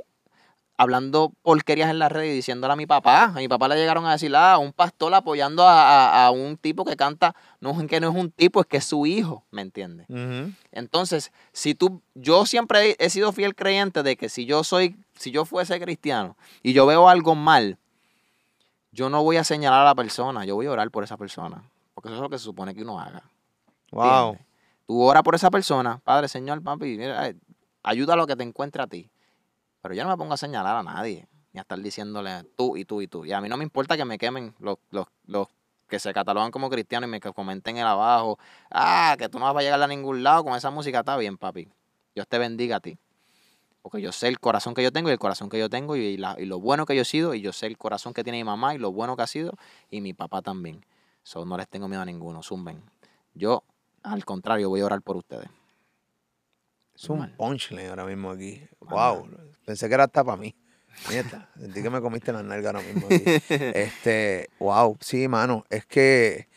hablando 0.78 1.32
porquerías 1.42 1.90
en 1.90 1.98
las 1.98 2.12
redes 2.12 2.32
y 2.32 2.34
diciéndole 2.34 2.72
a 2.72 2.76
mi 2.76 2.86
papá. 2.86 3.24
A 3.24 3.32
mi 3.32 3.48
papá 3.48 3.68
le 3.68 3.76
llegaron 3.76 4.04
a 4.06 4.12
decir, 4.12 4.34
ah, 4.36 4.58
un 4.58 4.72
pastor 4.72 5.14
apoyando 5.14 5.66
a, 5.66 5.82
a- 5.82 6.26
a 6.26 6.30
un 6.30 6.56
tipo 6.56 6.84
que 6.84 6.96
canta, 6.96 7.34
no 7.60 7.70
es 7.80 7.86
que 7.88 7.98
no 8.00 8.10
es 8.10 8.14
un 8.14 8.30
tipo, 8.30 8.60
es 8.60 8.66
que 8.66 8.76
es 8.76 8.84
su 8.84 9.06
hijo, 9.06 9.44
¿me 9.50 9.62
entiendes? 9.62 10.06
Entonces, 10.72 11.32
si 11.52 11.74
tú, 11.74 12.02
yo 12.14 12.44
siempre 12.46 12.96
he, 12.98 13.10
sido 13.10 13.32
fiel 13.32 13.54
creyente 13.54 14.02
de 14.02 14.16
que 14.16 14.28
si 14.28 14.44
yo 14.44 14.64
soy, 14.64 14.96
si 15.18 15.30
yo 15.30 15.44
fuese 15.46 15.80
cristiano 15.80 16.36
y 16.62 16.72
yo 16.74 16.84
veo 16.86 17.08
algo 17.08 17.34
mal, 17.34 17.78
yo 18.92 19.08
no 19.10 19.22
voy 19.22 19.36
a 19.36 19.44
señalar 19.44 19.80
a 19.80 19.84
la 19.84 19.94
persona, 19.94 20.44
yo 20.44 20.54
voy 20.54 20.66
a 20.66 20.70
orar 20.70 20.90
por 20.90 21.04
esa 21.04 21.16
persona, 21.16 21.62
porque 21.94 22.08
eso 22.08 22.16
es 22.16 22.22
lo 22.22 22.30
que 22.30 22.38
se 22.38 22.44
supone 22.44 22.74
que 22.74 22.82
uno 22.82 22.98
haga. 23.00 23.22
Wow. 23.92 24.04
¿entiendes? 24.30 24.46
Tú 24.86 25.02
ora 25.02 25.22
por 25.22 25.34
esa 25.34 25.50
persona, 25.50 26.00
Padre, 26.04 26.28
Señor, 26.28 26.62
papi, 26.62 26.96
mira, 26.96 27.28
eh, 27.28 27.36
ayuda 27.82 28.12
a 28.14 28.16
lo 28.16 28.26
que 28.26 28.36
te 28.36 28.42
encuentre 28.44 28.82
a 28.82 28.86
ti. 28.86 29.10
Pero 29.80 29.94
yo 29.94 30.04
no 30.04 30.10
me 30.10 30.16
pongo 30.16 30.34
a 30.34 30.36
señalar 30.36 30.76
a 30.76 30.82
nadie. 30.82 31.28
y 31.52 31.58
a 31.58 31.62
estar 31.62 31.80
diciéndole 31.80 32.44
tú 32.56 32.76
y 32.76 32.84
tú 32.84 33.00
y 33.00 33.08
tú. 33.08 33.24
Y 33.24 33.32
a 33.32 33.40
mí 33.40 33.48
no 33.48 33.56
me 33.56 33.64
importa 33.64 33.96
que 33.96 34.04
me 34.04 34.18
quemen 34.18 34.54
los, 34.58 34.76
los, 34.90 35.06
los 35.24 35.48
que 35.88 35.98
se 35.98 36.12
catalogan 36.12 36.50
como 36.50 36.68
cristianos 36.68 37.08
y 37.08 37.10
me 37.10 37.20
comenten 37.20 37.76
el 37.76 37.86
abajo, 37.86 38.38
ah, 38.70 39.16
que 39.18 39.28
tú 39.28 39.38
no 39.38 39.46
vas 39.46 39.56
a 39.56 39.64
llegar 39.64 39.82
a 39.82 39.86
ningún 39.86 40.22
lado 40.22 40.44
con 40.44 40.54
esa 40.54 40.70
música, 40.70 41.00
está 41.00 41.16
bien, 41.16 41.38
papi. 41.38 41.68
Dios 42.14 42.26
te 42.28 42.38
bendiga 42.38 42.76
a 42.76 42.80
ti. 42.80 42.98
Porque 43.82 44.00
yo 44.00 44.10
sé 44.10 44.26
el 44.28 44.40
corazón 44.40 44.74
que 44.74 44.82
yo 44.82 44.90
tengo 44.90 45.10
y 45.10 45.12
el 45.12 45.18
corazón 45.18 45.48
que 45.48 45.58
yo 45.58 45.70
tengo 45.70 45.94
y, 45.94 46.16
la, 46.16 46.34
y 46.38 46.46
lo 46.46 46.58
bueno 46.58 46.86
que 46.86 46.96
yo 46.96 47.02
he 47.02 47.04
sido 47.04 47.34
y 47.34 47.40
yo 47.40 47.52
sé 47.52 47.66
el 47.66 47.78
corazón 47.78 48.14
que 48.14 48.24
tiene 48.24 48.38
mi 48.38 48.44
mamá 48.44 48.74
y 48.74 48.78
lo 48.78 48.90
bueno 48.90 49.16
que 49.16 49.22
ha 49.22 49.26
sido 49.28 49.52
y 49.90 50.00
mi 50.00 50.12
papá 50.12 50.42
también. 50.42 50.84
So, 51.22 51.44
no 51.44 51.56
les 51.56 51.68
tengo 51.68 51.86
miedo 51.86 52.02
a 52.02 52.04
ninguno, 52.04 52.42
zumben. 52.42 52.82
Yo, 53.34 53.62
al 54.02 54.24
contrario, 54.24 54.68
voy 54.68 54.80
a 54.80 54.86
orar 54.86 55.02
por 55.02 55.16
ustedes. 55.16 55.48
Es 56.94 57.08
un 57.08 57.30
punchline 57.36 57.90
ahora 57.90 58.06
mismo 58.06 58.30
aquí. 58.30 58.62
Wow. 58.80 59.28
Pensé 59.66 59.88
que 59.88 59.94
era 59.94 60.04
hasta 60.04 60.24
para 60.24 60.38
mí. 60.38 60.54
Nieta, 61.10 61.50
sentí 61.60 61.82
que 61.82 61.90
me 61.90 62.00
comiste 62.00 62.32
la 62.32 62.42
nalga 62.42 62.70
ahora 62.70 62.80
mismo. 62.80 63.06
Aquí. 63.06 63.22
Este, 63.50 64.48
wow, 64.58 64.96
sí, 65.00 65.28
mano. 65.28 65.64
Es 65.68 65.84
que 65.84 66.48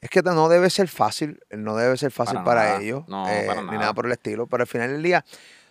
es 0.00 0.08
que 0.08 0.22
no 0.22 0.48
debe 0.48 0.70
ser 0.70 0.88
fácil, 0.88 1.38
no 1.50 1.76
debe 1.76 1.96
ser 1.96 2.10
fácil 2.10 2.36
Para 2.36 2.44
para, 2.44 2.64
nada. 2.64 2.82
ellos, 2.82 3.04
No, 3.06 3.28
eh, 3.28 3.44
para 3.46 3.60
ni 3.60 3.66
nada. 3.66 3.78
nada 3.78 3.94
por 3.94 4.06
el 4.06 4.12
estilo. 4.12 4.46
Pero 4.46 4.62
al 4.62 4.66
final 4.66 4.90
del 4.90 5.02
día, 5.02 5.24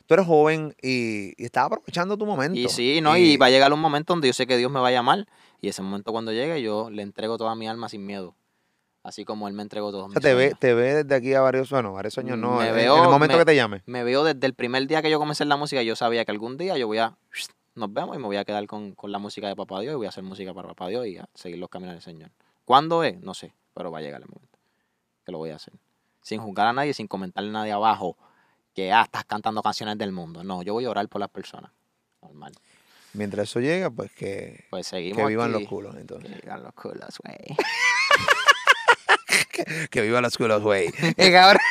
tú 0.06 0.14
eres 0.14 0.26
joven 0.26 0.76
y, 0.82 1.34
y 1.42 1.46
estás 1.46 1.66
aprovechando 1.66 2.16
tu 2.18 2.26
momento. 2.26 2.58
Y 2.60 2.70
sí, 2.70 3.02
no, 3.02 3.18
y 3.18 3.36
va 3.38 3.48
a 3.48 3.50
llegar 3.50 3.74
un 3.74 3.82
momento 3.82 4.14
donde 4.14 4.28
yo 4.28 4.34
sé 4.34 4.46
que 4.48 4.56
Dios 4.58 4.72
me 4.72 4.80
va 4.80 4.88
a 4.90 4.92
llamar 4.92 5.26
y 5.60 5.68
ese 5.70 5.82
momento 5.82 6.12
cuando 6.12 6.32
llegue 6.32 6.62
yo 6.62 6.90
le 6.90 7.02
entrego 7.02 7.38
toda 7.38 7.56
mi 7.56 7.68
alma 7.68 7.90
sin 7.90 8.06
miedo. 8.06 8.36
Así 9.04 9.26
como 9.26 9.48
Él 9.48 9.54
me 9.56 9.64
entregó 9.64 9.90
todos 9.92 10.10
o 10.10 10.10
sea, 10.12 10.16
mis 10.16 10.22
te 10.22 10.34
ve, 10.36 10.54
te 10.60 10.74
ve 10.76 11.04
desde 11.04 11.16
aquí 11.16 11.34
a 11.34 11.42
varios, 11.42 11.70
bueno, 11.72 11.94
varios 11.94 12.18
años, 12.20 12.38
no. 12.38 12.58
Me 12.58 12.68
en- 12.70 12.76
veo- 12.76 12.98
en 12.98 13.04
el 13.06 13.10
momento 13.10 13.36
me- 13.36 13.40
que 13.42 13.46
te 13.46 13.56
llame. 13.56 13.82
Me 13.88 14.04
veo 14.04 14.24
desde 14.24 14.46
el 14.46 14.54
primer 14.54 14.86
día 14.88 15.02
que 15.02 15.10
yo 15.10 15.18
comencé 15.18 15.42
en 15.44 15.50
la 15.50 15.58
música, 15.58 15.82
yo 15.82 15.96
sabía 15.96 16.24
que 16.24 16.32
algún 16.32 16.56
día 16.58 16.78
yo 16.78 16.86
voy 16.88 17.00
a, 17.00 17.18
nos 17.74 17.92
vemos 17.92 18.16
y 18.16 18.20
me 18.20 18.26
voy 18.26 18.38
a 18.38 18.46
quedar 18.46 18.66
con, 18.68 18.94
con 18.94 19.12
la 19.12 19.18
música 19.18 19.48
de 19.48 19.56
Papá 19.56 19.80
Dios 19.80 19.94
y 19.94 19.96
voy 19.96 20.06
a 20.06 20.10
hacer 20.10 20.24
música 20.24 20.54
para 20.54 20.68
Papá 20.68 20.88
Dios 20.90 21.08
y 21.08 21.18
a 21.18 21.28
seguir 21.34 21.58
los 21.58 21.70
caminos 21.70 21.96
del 21.96 22.04
Señor. 22.04 22.30
¿Cuándo 22.64 23.04
es? 23.04 23.20
No 23.22 23.34
sé, 23.34 23.54
pero 23.74 23.90
va 23.92 24.00
a 24.00 24.02
llegar 24.02 24.22
el 24.22 24.28
momento 24.28 24.60
que 25.26 25.32
lo 25.32 25.40
voy 25.40 25.50
a 25.50 25.56
hacer. 25.56 25.74
Sin 26.22 26.40
juzgar 26.40 26.68
a 26.68 26.74
nadie, 26.74 26.94
sin 26.94 27.08
comentarle 27.08 27.50
a 27.50 27.54
nadie 27.54 27.72
abajo 27.72 28.18
que, 28.76 28.92
ah, 28.94 29.02
estás 29.02 29.26
cantando 29.26 29.64
canciones 29.64 29.98
del 29.98 30.12
mundo. 30.12 30.44
No, 30.44 30.62
yo 30.62 30.74
voy 30.74 30.86
a 30.86 30.92
orar 30.92 31.08
por 31.10 31.20
las 31.22 31.30
personas. 31.30 31.72
Normal. 32.22 32.54
Mientras 33.14 33.50
eso 33.50 33.60
llega, 33.60 33.90
pues 33.90 34.12
que, 34.14 34.66
Pues 34.70 34.86
seguimos 34.88 35.18
que 35.18 35.26
vivan 35.28 35.52
aquí. 35.54 35.62
los 35.62 35.70
culos, 35.70 35.96
entonces. 35.98 36.32
Que 36.32 36.42
vivan 36.44 36.64
los 36.64 36.74
culos, 36.74 37.20
güey. 37.24 37.58
Que 39.90 40.02
vivan 40.02 40.24
los 40.24 40.38
culos, 40.38 40.62
güey. 40.62 40.92
Eh, 41.18 41.32
cabrón. 41.32 41.62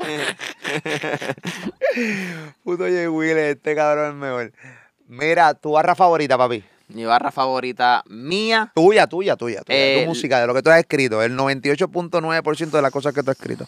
Puto 2.64 2.84
Jay 2.84 3.06
Will, 3.06 3.36
este 3.38 3.74
cabrón 3.74 4.08
es 4.10 4.14
mejor. 4.14 4.52
Mira, 5.08 5.54
tu 5.54 5.72
barra 5.72 5.94
favorita, 5.94 6.38
papi. 6.38 6.64
Mi 6.88 7.04
barra 7.04 7.30
favorita 7.30 8.02
mía, 8.06 8.70
Tuya, 8.74 9.06
tuya, 9.06 9.36
tuya. 9.36 9.62
tuya. 9.62 9.78
El- 9.78 10.02
Tu 10.02 10.08
música, 10.08 10.40
de 10.40 10.46
lo 10.46 10.54
que 10.54 10.62
tú 10.62 10.70
has 10.70 10.80
escrito. 10.80 11.22
El 11.22 11.36
98.9% 11.36 12.70
de 12.70 12.82
las 12.82 12.90
cosas 12.90 13.14
que 13.14 13.22
tú 13.22 13.30
has 13.30 13.36
escrito. 13.38 13.66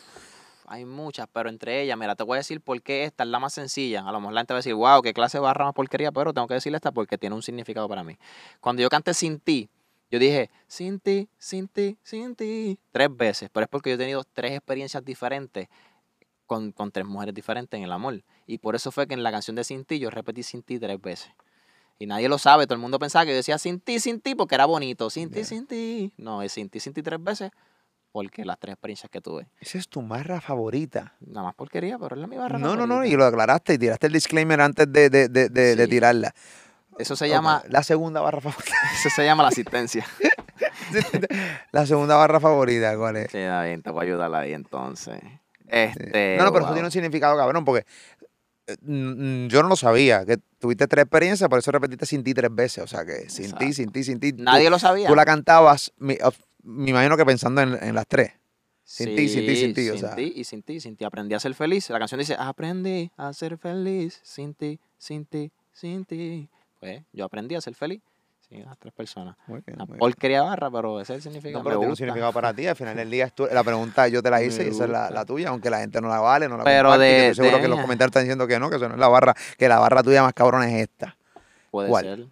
hay 0.66 0.84
muchas, 0.84 1.26
pero 1.32 1.48
entre 1.48 1.82
ellas, 1.82 1.96
mira, 1.96 2.16
te 2.16 2.22
voy 2.24 2.36
a 2.36 2.38
decir 2.38 2.60
por 2.60 2.80
qué 2.82 3.04
esta 3.04 3.22
es 3.24 3.30
la 3.30 3.38
más 3.38 3.54
sencilla. 3.54 4.00
A 4.06 4.12
lo 4.12 4.20
mejor 4.20 4.34
la 4.34 4.40
gente 4.40 4.52
va 4.54 4.58
a 4.58 4.60
decir, 4.60 4.74
wow, 4.74 5.00
qué 5.02 5.14
clase 5.14 5.38
de 5.38 5.42
barra 5.42 5.64
más 5.66 5.74
porquería, 5.74 6.10
pero 6.12 6.32
tengo 6.34 6.46
que 6.48 6.54
decirle 6.54 6.76
esta 6.76 6.90
porque 6.92 7.16
tiene 7.16 7.34
un 7.36 7.42
significado 7.42 7.88
para 7.88 8.02
mí. 8.02 8.16
Cuando 8.60 8.82
yo 8.82 8.88
canté 8.90 9.14
Sin 9.14 9.38
Ti, 9.40 9.68
yo 10.10 10.18
dije, 10.18 10.50
Sin 10.66 11.00
Ti, 11.00 11.28
Sin 11.38 11.68
Ti, 11.68 11.96
Sin 12.02 12.34
Ti, 12.36 12.78
tres 12.92 13.08
veces, 13.16 13.50
pero 13.52 13.64
es 13.64 13.70
porque 13.70 13.90
yo 13.90 13.94
he 13.96 13.98
tenido 13.98 14.22
tres 14.32 14.52
experiencias 14.52 15.04
diferentes 15.04 15.68
con, 16.46 16.72
con 16.72 16.90
tres 16.92 17.06
mujeres 17.06 17.34
diferentes 17.34 17.76
en 17.78 17.84
el 17.84 17.92
amor. 17.92 18.22
Y 18.46 18.58
por 18.58 18.74
eso 18.76 18.92
fue 18.92 19.06
que 19.06 19.14
en 19.14 19.22
la 19.22 19.30
canción 19.32 19.56
de 19.56 19.64
Sin 19.64 19.84
Ti 19.84 19.98
yo 19.98 20.10
repetí 20.10 20.42
Sin 20.42 20.62
Ti 20.62 20.78
tres 20.78 21.00
veces. 21.00 21.30
Y 21.98 22.06
nadie 22.06 22.28
lo 22.28 22.38
sabe, 22.38 22.66
todo 22.66 22.74
el 22.74 22.80
mundo 22.80 22.98
pensaba 22.98 23.24
que 23.24 23.30
yo 23.30 23.36
decía 23.36 23.56
Sin 23.58 23.80
Ti, 23.80 24.00
Sin 24.00 24.20
Ti 24.20 24.34
porque 24.34 24.54
era 24.56 24.66
bonito, 24.66 25.10
Sin 25.10 25.30
Ti. 25.30 25.44
Sin 25.44 25.66
Ti. 25.66 26.12
No, 26.16 26.42
es 26.42 26.52
Sin 26.52 26.68
Ti, 26.68 26.80
Sin 26.80 26.92
Ti 26.92 27.02
tres 27.02 27.22
veces 27.22 27.50
porque 28.12 28.44
las 28.44 28.58
tres 28.60 28.74
experiencias 28.74 29.10
que 29.10 29.20
tuve. 29.20 29.48
Esa 29.58 29.76
es 29.78 29.88
tu 29.88 30.00
barra 30.06 30.40
favorita. 30.40 31.14
Nada 31.20 31.46
más 31.46 31.54
porquería, 31.56 31.98
pero 31.98 32.14
es 32.14 32.20
la 32.20 32.26
mi 32.28 32.36
barra 32.36 32.58
No, 32.58 32.76
no, 32.76 32.86
no. 32.86 32.94
favorita. 32.94 33.12
Y 33.14 33.16
lo 33.16 33.24
aclaraste 33.24 33.74
y 33.74 33.78
tiraste 33.78 34.06
el 34.06 34.12
disclaimer 34.12 34.60
antes 34.60 34.92
de, 34.92 35.10
de, 35.10 35.28
de, 35.28 35.48
de- 35.48 35.74
de 35.76 35.84
Sí. 35.84 35.90
tirarla. 35.90 36.32
Eso 36.98 37.16
se 37.16 37.28
llama, 37.28 37.62
La 37.68 37.82
segunda 37.82 38.20
barra 38.20 38.40
favorita. 38.40 38.74
eso 38.94 39.10
se 39.10 39.24
llama 39.24 39.42
la 39.42 39.48
asistencia. 39.50 40.06
la 41.72 41.86
segunda 41.86 42.16
barra 42.16 42.40
favorita, 42.40 42.96
¿cuál 42.96 43.16
es? 43.16 43.30
sí, 43.30 43.38
está 43.38 43.62
bien, 43.64 43.82
te 43.82 43.90
voy 43.90 44.00
a 44.00 44.02
ayudar 44.04 44.34
ahí 44.34 44.52
entonces. 44.52 45.20
Este, 45.66 46.36
no, 46.38 46.44
no, 46.44 46.52
pero 46.52 46.64
eso 46.64 46.74
tiene 46.74 46.86
un 46.86 46.92
significado 46.92 47.36
cabrón, 47.36 47.64
porque 47.64 47.86
eh, 48.66 48.76
mm, 48.82 49.44
mm, 49.44 49.48
yo 49.48 49.62
no 49.62 49.68
lo 49.68 49.76
sabía, 49.76 50.24
que 50.24 50.38
tuviste 50.58 50.86
tres 50.86 51.04
experiencias, 51.04 51.48
por 51.48 51.58
eso 51.58 51.72
repetiste 51.72 52.06
sin 52.06 52.22
ti 52.22 52.34
tres 52.34 52.54
veces, 52.54 52.84
o 52.84 52.86
sea 52.86 53.04
que 53.04 53.28
sin 53.28 53.52
ti, 53.54 53.72
sin 53.72 53.90
ti, 53.90 54.04
sin 54.04 54.20
ti. 54.20 54.32
tú- 54.32 54.42
Nadie 54.42 54.70
lo 54.70 54.78
sabía. 54.78 55.08
Tú 55.08 55.14
la 55.14 55.24
cantabas, 55.24 55.92
me, 55.98 56.18
imagino 56.64 57.16
que 57.16 57.24
pensando 57.24 57.60
en, 57.62 57.82
en 57.82 57.94
las 57.94 58.06
tres. 58.06 58.32
sin 58.84 59.14
ti, 59.14 59.28
sin 59.28 59.46
ti, 59.46 59.56
sin 59.56 59.74
ti, 59.74 59.88
o 59.90 59.96
sea. 59.96 60.14
ti 60.14 60.32
y 60.36 60.44
sin 60.44 60.62
ti, 60.62 60.80
sin 60.80 60.96
ti. 60.96 61.04
Aprendí 61.04 61.34
a 61.34 61.40
ser 61.40 61.54
feliz. 61.54 61.88
La 61.90 61.98
canción 61.98 62.18
dice, 62.18 62.36
aprendí 62.38 63.10
a 63.16 63.32
ser 63.32 63.58
feliz. 63.58 64.20
Sin 64.22 64.54
ti, 64.54 64.78
sin 64.98 65.24
ti, 65.24 65.50
sin 65.72 66.04
ti. 66.04 66.48
Pues 66.84 67.02
yo 67.14 67.24
aprendí 67.24 67.54
a 67.54 67.62
ser 67.62 67.74
feliz. 67.74 68.02
Sí, 68.46 68.56
las 68.58 68.76
tres 68.78 68.92
personas. 68.92 69.36
Muy 69.46 69.62
bien, 69.66 69.76
Una 69.76 69.86
muy 69.86 69.92
bien. 69.94 69.98
porquería 70.00 70.42
barra, 70.42 70.70
pero 70.70 71.00
ese 71.00 71.14
es 71.14 71.16
el 71.16 71.22
significado. 71.22 71.60
No, 71.60 71.64
pero 71.64 71.78
tiene 71.78 71.90
un 71.92 71.96
significado 71.96 72.30
para 72.30 72.52
ti. 72.52 72.66
Al 72.66 72.76
final 72.76 72.94
del 72.94 73.10
día, 73.10 73.24
es 73.24 73.34
tu- 73.34 73.46
la 73.46 73.64
pregunta 73.64 74.06
yo 74.08 74.22
te 74.22 74.28
la 74.28 74.42
hice 74.42 74.64
y 74.64 74.68
esa 74.68 74.84
es 74.84 74.90
la, 74.90 75.08
la 75.10 75.24
tuya, 75.24 75.48
aunque 75.48 75.70
la 75.70 75.78
gente 75.78 75.98
no 76.02 76.08
la 76.08 76.20
vale, 76.20 76.46
no 76.46 76.58
la 76.58 76.64
Pero 76.64 76.92
que 76.92 76.98
de- 76.98 77.28
estoy 77.30 77.34
seguro 77.36 77.56
de- 77.56 77.62
que 77.62 77.68
los 77.68 77.80
comentarios 77.80 78.10
están 78.10 78.24
diciendo 78.24 78.46
que 78.46 78.58
no, 78.60 78.68
que 78.68 78.76
eso 78.76 78.86
no 78.86 78.94
es 78.96 79.00
la 79.00 79.08
barra, 79.08 79.34
que 79.56 79.66
la 79.66 79.78
barra 79.78 80.02
tuya 80.02 80.22
más 80.22 80.34
cabrón 80.34 80.62
es 80.64 80.74
esta. 80.74 81.16
Puede 81.70 81.88
¿Cuál? 81.88 82.04
ser. 82.04 82.26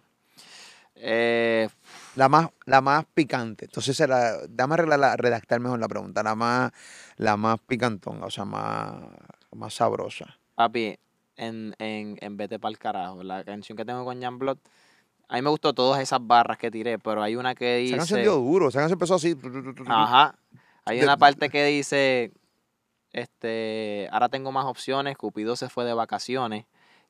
Eh, 0.97 1.67
La 2.15 2.29
más, 2.29 2.47
la 2.65 2.79
más 2.79 3.05
picante. 3.11 3.65
Entonces, 3.65 3.99
era, 3.99 4.37
dame 4.47 4.77
la- 4.85 5.17
redactar 5.17 5.59
mejor 5.59 5.79
la 5.79 5.87
pregunta. 5.87 6.21
La 6.21 6.35
más, 6.35 6.71
la 7.17 7.35
más 7.37 7.59
picantón, 7.65 8.21
o 8.21 8.29
sea, 8.29 8.45
más, 8.45 8.93
más 9.51 9.73
sabrosa. 9.73 10.37
Papi, 10.53 10.95
en, 11.35 11.75
en, 11.79 12.17
en 12.21 12.37
Vete 12.37 12.59
Pa'l 12.59 12.77
Carajo, 12.77 13.23
la 13.23 13.43
canción 13.43 13.77
que 13.77 13.85
tengo 13.85 14.05
con 14.05 14.21
Jan 14.21 14.39
Blood, 14.39 14.57
a 15.27 15.35
mí 15.35 15.41
me 15.41 15.49
gustó 15.49 15.73
todas 15.73 16.01
esas 16.01 16.19
barras 16.21 16.57
que 16.57 16.69
tiré, 16.69 16.99
pero 16.99 17.23
hay 17.23 17.35
una 17.35 17.55
que 17.55 17.77
Esa 17.77 17.81
dice... 17.83 17.97
canción 17.97 18.21
dio 18.21 18.35
duro, 18.35 18.67
esa 18.67 18.79
canción 18.79 18.97
empezó 18.97 19.15
así. 19.15 19.35
Ajá. 19.87 20.35
Hay 20.85 21.01
una 21.01 21.17
parte 21.17 21.49
que 21.49 21.65
dice, 21.65 22.31
este, 23.11 24.09
ahora 24.11 24.29
tengo 24.29 24.51
más 24.51 24.65
opciones, 24.65 25.17
Cupido 25.17 25.55
se 25.55 25.69
fue 25.69 25.85
de 25.85 25.93
vacaciones, 25.93 26.65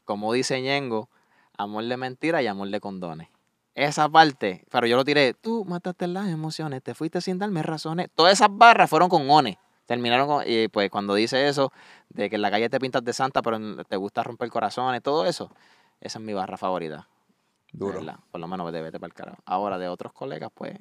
como 0.05 0.31
dice 0.31 0.61
Ñengo, 0.61 1.09
amor 1.57 1.85
de 1.85 1.97
mentira 1.97 2.41
y 2.41 2.47
amor 2.47 2.69
de 2.69 2.79
condones. 2.79 3.29
Esa 3.75 4.07
parte, 4.07 4.63
pero 4.69 4.85
yo 4.85 4.95
lo 4.95 5.03
tiré, 5.03 5.33
tú 5.33 5.65
mataste 5.65 6.05
las 6.05 6.27
emociones, 6.27 6.83
te 6.83 6.93
fuiste 6.93 7.21
sin 7.21 7.39
darme 7.39 7.63
razones. 7.63 8.09
Todas 8.13 8.33
esas 8.33 8.49
barras 8.51 8.89
fueron 8.89 9.09
con 9.09 9.27
ones. 9.29 9.57
Terminaron 9.87 10.27
con, 10.27 10.43
y 10.45 10.67
pues 10.67 10.89
cuando 10.91 11.15
dice 11.15 11.47
eso, 11.49 11.73
de 12.13 12.29
que 12.29 12.35
en 12.35 12.41
la 12.41 12.51
calle 12.51 12.69
te 12.69 12.79
pintas 12.79 13.03
de 13.03 13.13
santa, 13.13 13.41
pero 13.41 13.83
te 13.85 13.95
gusta 13.97 14.23
romper 14.23 14.49
corazones, 14.49 15.01
todo 15.01 15.25
eso, 15.25 15.51
esa 16.01 16.19
es 16.19 16.23
mi 16.25 16.33
barra 16.33 16.57
favorita. 16.57 17.07
Duro. 17.71 17.99
verdad. 17.99 18.19
Por 18.31 18.39
lo 18.39 18.47
menos 18.47 18.71
de 18.71 18.81
vete 18.81 18.99
para 18.99 19.07
el 19.07 19.13
carajo. 19.15 19.37
Ahora, 19.45 19.77
de 19.79 19.87
otros 19.87 20.13
colegas, 20.13 20.51
pues, 20.53 20.77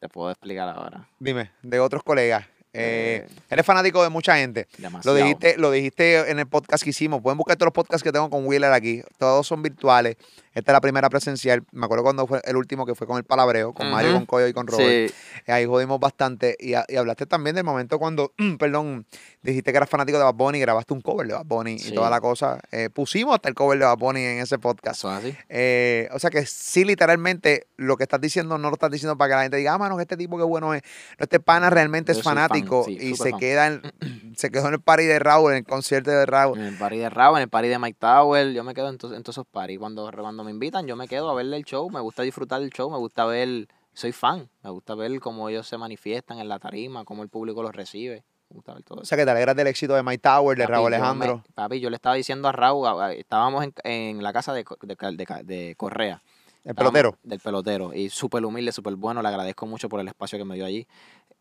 te 0.00 0.08
puedo 0.08 0.30
explicar 0.30 0.68
ahora. 0.68 1.08
Dime, 1.18 1.50
de 1.62 1.80
otros 1.80 2.02
colegas. 2.02 2.46
Eh, 2.72 3.26
Eh, 3.26 3.34
eres 3.48 3.64
fanático 3.64 4.02
de 4.02 4.10
mucha 4.10 4.36
gente. 4.36 4.68
Lo 4.76 4.82
Demasiado. 4.82 5.16
dijiste, 5.16 5.56
lo 5.56 5.70
dijiste 5.70 6.30
en 6.30 6.38
el 6.38 6.46
podcast 6.46 6.84
que 6.84 6.90
hicimos. 6.90 7.22
Pueden 7.22 7.38
buscar 7.38 7.56
todos 7.56 7.68
los 7.68 7.72
podcasts 7.72 8.02
que 8.04 8.12
tengo 8.12 8.28
con 8.28 8.46
Wheeler 8.46 8.70
aquí. 8.72 9.02
Todos 9.18 9.46
son 9.46 9.62
virtuales. 9.62 10.16
Esta 10.56 10.72
es 10.72 10.74
la 10.74 10.80
primera 10.80 11.10
presencial. 11.10 11.62
Me 11.72 11.84
acuerdo 11.84 12.02
cuando 12.02 12.26
fue 12.26 12.40
el 12.44 12.56
último 12.56 12.86
que 12.86 12.94
fue 12.94 13.06
con 13.06 13.18
el 13.18 13.24
palabreo, 13.24 13.74
con 13.74 13.90
Mario, 13.90 14.14
con 14.14 14.24
Coyo 14.24 14.46
y 14.46 14.52
con 14.54 14.66
Robert. 14.66 15.10
Sí, 15.10 15.14
Eh, 15.46 15.52
Ahí 15.52 15.66
jodimos 15.66 16.00
bastante. 16.00 16.56
Y, 16.58 16.72
hablaste 16.74 17.26
también 17.26 17.54
del 17.56 17.64
momento 17.64 17.98
cuando, 17.98 18.32
perdón, 18.58 19.06
dijiste 19.42 19.70
que 19.70 19.76
eras 19.76 19.90
fanático 19.90 20.16
de 20.16 20.24
Bad 20.24 20.34
Bunny, 20.34 20.58
grabaste 20.58 20.94
un 20.94 21.02
cover 21.02 21.26
de 21.26 21.34
Bad 21.34 21.44
Bunny 21.44 21.76
y 21.78 21.92
toda 21.92 22.08
la 22.08 22.20
cosa. 22.22 22.58
Eh, 22.72 22.88
pusimos 22.88 23.34
hasta 23.34 23.50
el 23.50 23.54
cover 23.54 23.78
de 23.78 23.84
Bad 23.84 23.98
Bunny 23.98 24.20
en 24.22 24.38
ese 24.38 24.58
podcast. 24.58 25.04
así. 25.04 25.36
Eh, 25.50 26.08
o 26.12 26.18
sea 26.18 26.30
que 26.30 26.46
sí, 26.46 26.84
literalmente, 26.84 27.66
lo 27.76 27.96
que 27.98 28.04
estás 28.04 28.20
diciendo 28.22 28.56
no 28.56 28.70
lo 28.70 28.76
estás 28.76 28.90
diciendo 28.90 29.18
para 29.18 29.28
que 29.28 29.34
la 29.36 29.42
gente 29.42 29.56
diga, 29.58 29.74
ah, 29.74 29.78
mano, 29.78 29.96
que 29.96 30.02
este 30.02 30.16
tipo 30.16 30.38
qué 30.38 30.44
bueno 30.44 30.72
es. 30.72 30.82
No, 31.18 31.24
este 31.24 31.38
pana 31.38 31.68
realmente 31.68 32.12
Yo 32.14 32.18
es 32.20 32.24
fan, 32.24 32.34
fanático 32.34 32.84
sí, 32.86 32.96
y 32.98 33.14
se 33.14 33.30
fan. 33.30 33.38
queda 33.40 33.66
en, 33.66 33.82
se 34.36 34.50
quedó 34.50 34.68
en 34.68 34.74
el 34.74 34.80
party 34.80 35.04
de 35.04 35.18
Raúl, 35.18 35.52
en 35.52 35.58
el 35.58 35.64
concierto 35.64 36.10
de 36.10 36.24
Raúl. 36.24 36.58
En 36.58 36.64
el 36.64 36.78
party 36.78 36.96
de 36.96 37.10
Raúl, 37.10 37.36
en 37.36 37.42
el 37.42 37.48
party 37.50 37.68
de 37.68 37.78
Mike 37.78 37.98
Tower, 38.00 38.52
yo 38.52 38.64
me 38.64 38.72
quedo 38.72 38.88
en, 38.88 38.96
to- 38.96 39.14
en 39.14 39.22
todos 39.22 39.34
esos 39.34 39.46
parties. 39.46 39.78
Cuando, 39.78 40.10
cuando 40.18 40.45
me 40.46 40.50
invitan, 40.52 40.86
yo 40.86 40.96
me 40.96 41.06
quedo 41.08 41.28
a 41.30 41.34
verle 41.34 41.58
el 41.58 41.64
show. 41.64 41.90
Me 41.90 42.00
gusta 42.00 42.22
disfrutar 42.22 42.60
del 42.60 42.70
show, 42.70 42.90
me 42.90 42.96
gusta 42.98 43.26
ver. 43.26 43.68
Soy 43.92 44.12
fan, 44.12 44.48
me 44.62 44.70
gusta 44.70 44.94
ver 44.94 45.18
cómo 45.20 45.48
ellos 45.48 45.66
se 45.66 45.76
manifiestan 45.78 46.38
en 46.38 46.48
la 46.48 46.58
tarima, 46.58 47.04
cómo 47.04 47.22
el 47.22 47.28
público 47.28 47.62
los 47.62 47.74
recibe. 47.74 48.24
Me 48.50 48.54
gusta 48.56 48.74
ver 48.74 48.82
todo 48.84 49.00
O 49.00 49.04
sea 49.04 49.16
que 49.18 49.24
te 49.24 49.30
alegras 49.30 49.56
del 49.56 49.66
éxito 49.66 49.94
de 49.94 50.02
Mike 50.02 50.18
Tower, 50.18 50.56
de 50.56 50.64
Papi, 50.64 50.72
Raúl 50.72 50.84
yo 50.84 50.90
me- 50.90 50.96
Alejandro. 50.96 51.44
papi, 51.54 51.80
yo 51.80 51.90
le 51.90 51.96
estaba 51.96 52.14
diciendo 52.14 52.46
a 52.48 52.52
Raúl, 52.52 52.86
estábamos 53.12 53.64
en, 53.64 53.72
en 53.84 54.22
la 54.22 54.32
casa 54.32 54.52
de, 54.54 54.64
de, 54.82 54.96
de 55.16 55.42
de 55.44 55.74
Correa. 55.76 56.22
El 56.66 56.74
pelotero. 56.74 57.16
Del 57.22 57.38
pelotero. 57.40 57.94
Y 57.94 58.10
súper 58.10 58.44
humilde, 58.44 58.72
súper 58.72 58.96
bueno. 58.96 59.22
Le 59.22 59.28
agradezco 59.28 59.66
mucho 59.66 59.88
por 59.88 60.00
el 60.00 60.08
espacio 60.08 60.36
que 60.36 60.44
me 60.44 60.56
dio 60.56 60.66
allí. 60.66 60.86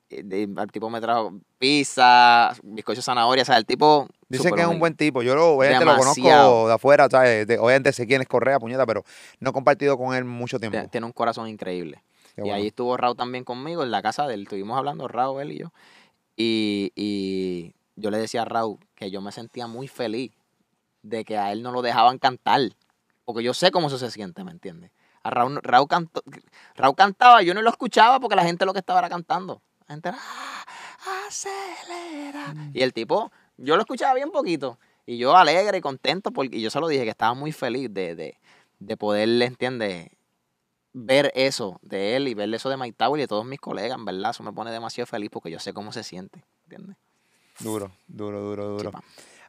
Eh, 0.10 0.24
el 0.58 0.72
tipo 0.72 0.90
me 0.90 1.02
trajo 1.02 1.34
pizza, 1.58 2.54
bizcocho 2.64 3.02
zanahoria. 3.02 3.42
O 3.42 3.46
sea, 3.46 3.58
el 3.58 3.66
tipo. 3.66 4.08
Dicen 4.30 4.46
súper 4.46 4.58
que 4.58 4.62
es 4.62 4.68
un 4.68 4.80
buen 4.80 4.96
tipo. 4.96 5.24
Yo 5.24 5.36
lo, 5.36 5.56
obviamente 5.56 5.84
lo 5.84 5.98
conozco 5.98 6.68
de 6.68 6.74
afuera, 6.74 7.08
¿sabes? 7.10 7.48
De- 7.48 7.58
obviamente 7.58 7.92
sé 7.92 8.06
quién 8.06 8.22
es 8.22 8.28
Correa, 8.28 8.60
puñeta, 8.60 8.86
pero 8.86 9.04
no 9.40 9.50
he 9.50 9.54
compartido 9.54 9.98
con 9.98 10.16
él 10.16 10.24
mucho 10.26 10.60
tiempo. 10.60 10.74
Tiene- 10.76 10.88
Tiene 10.90 11.06
un 11.08 11.12
corazón 11.14 11.48
increíble. 11.48 12.04
Qué 12.36 12.42
Y 12.42 12.44
bueno. 12.44 12.56
ahí 12.58 12.68
estuvo 12.68 12.96
Raúl 12.96 13.16
también 13.18 13.44
conmigo 13.44 13.82
en 13.84 13.90
la 13.92 14.02
casa 14.04 14.28
de 14.28 14.36
él. 14.36 14.44
Estuvimos 14.44 14.78
hablando, 14.78 15.08
Raúl, 15.08 15.42
él 15.42 15.52
y 15.54 15.58
yo. 15.60 15.72
Y, 16.38 16.92
y 16.96 17.74
yo 17.96 18.12
le 18.12 18.18
decía 18.20 18.44
a 18.44 18.46
Raúl 18.46 18.78
que 18.94 19.10
yo 19.10 19.22
me 19.22 19.32
sentía 19.32 19.68
muy 19.68 19.88
feliz 19.88 20.32
de 21.02 21.24
que 21.24 21.38
a 21.38 21.52
él 21.52 21.64
no 21.64 21.72
lo 21.72 21.82
dejaban 21.82 22.20
cantar. 22.20 22.62
Porque 23.24 23.42
yo 23.42 23.54
sé 23.56 23.72
cómo 23.72 23.88
eso 23.88 23.98
se 23.98 24.12
siente, 24.12 24.44
¿me 24.44 24.52
entiendes? 24.52 24.92
A 25.26 25.32
Raúl, 25.32 25.60
Raúl, 25.64 25.88
cantó- 25.88 26.22
Raúl 26.76 26.96
cantaba, 26.96 27.42
yo 27.42 27.56
no 27.56 27.64
lo 27.64 27.72
escuchaba 27.72 28.20
porque 28.20 28.36
la 28.36 28.44
gente 28.44 28.64
lo 28.64 28.74
que 28.74 28.80
estaba 28.80 29.00
era 29.00 29.10
cantando. 29.10 29.60
La 29.88 29.96
gente 29.96 30.10
era, 30.10 30.20
"Ah, 30.22 31.26
acelera. 31.28 32.54
Mm. 32.54 32.72
Y 32.76 32.82
el 32.84 32.94
tipo, 32.94 33.32
yo 33.58 33.76
lo 33.76 33.82
escuchaba 33.82 34.14
bien 34.14 34.30
poquito. 34.30 34.78
Y 35.08 35.18
yo 35.18 35.36
alegre 35.36 35.80
y 35.80 35.82
contento, 35.82 36.30
porque 36.32 36.58
y 36.58 36.62
yo 36.62 36.70
se 36.70 36.80
lo 36.80 36.88
dije 36.88 37.04
que 37.06 37.10
estaba 37.10 37.34
muy 37.34 37.52
feliz 37.52 37.92
de, 37.92 38.16
de, 38.16 38.38
de 38.80 38.98
poder, 38.98 39.30
¿entiendes? 39.42 40.10
ver 40.98 41.30
eso 41.36 41.78
de 41.82 42.16
él 42.16 42.28
y 42.30 42.36
ver 42.36 42.54
eso 42.54 42.70
de 42.70 42.78
Mike 42.78 42.96
Tower 42.98 43.20
y 43.20 43.24
de 43.24 43.28
todos 43.28 43.46
mis 43.46 43.60
colegas, 43.60 43.98
en 43.98 44.06
verdad, 44.06 44.30
eso 44.32 44.44
me 44.44 44.54
pone 44.54 44.72
demasiado 44.72 45.06
feliz 45.08 45.30
porque 45.30 45.52
yo 45.52 45.60
sé 45.60 45.74
cómo 45.74 45.92
se 45.92 46.04
siente, 46.04 46.46
¿entiendes? 46.64 46.96
Duro, 47.60 47.92
duro, 48.08 48.40
duro, 48.42 48.78
duro. 48.78 48.92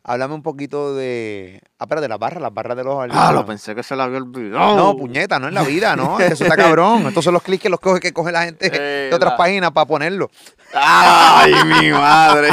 Háblame 0.09 0.35
un 0.35 0.43
poquito 0.43 0.95
de. 0.95 1.61
Ah, 1.81 1.85
espérate, 1.85 2.03
de 2.03 2.09
las 2.09 2.19
barras, 2.21 2.41
las 2.41 2.55
barras 2.55 2.77
de 2.77 2.85
los 2.85 3.09
Ah, 3.11 3.33
lo 3.33 3.45
pensé 3.45 3.75
que 3.75 3.83
se 3.83 3.97
la 3.97 4.05
había 4.05 4.19
olvidado. 4.19 4.77
No, 4.77 4.97
puñeta, 4.97 5.41
no 5.41 5.49
en 5.49 5.55
la 5.55 5.65
vida, 5.65 5.97
¿no? 5.97 6.21
Eso 6.21 6.45
está 6.45 6.55
cabrón. 6.57 7.09
Estos 7.09 7.25
son 7.25 7.35
los 7.35 7.43
clics 7.43 7.63
que 7.65 7.69
los 7.69 7.81
coge 7.81 7.99
que 7.99 8.13
coge 8.13 8.31
la 8.31 8.45
gente 8.45 8.71
Eh, 8.73 9.09
de 9.11 9.15
otras 9.15 9.33
la- 9.33 9.37
páginas 9.37 9.73
para 9.73 9.85
ponerlo. 9.87 10.31
¡Ay, 10.73 11.53
mi 11.65 11.91
madre! 11.91 12.51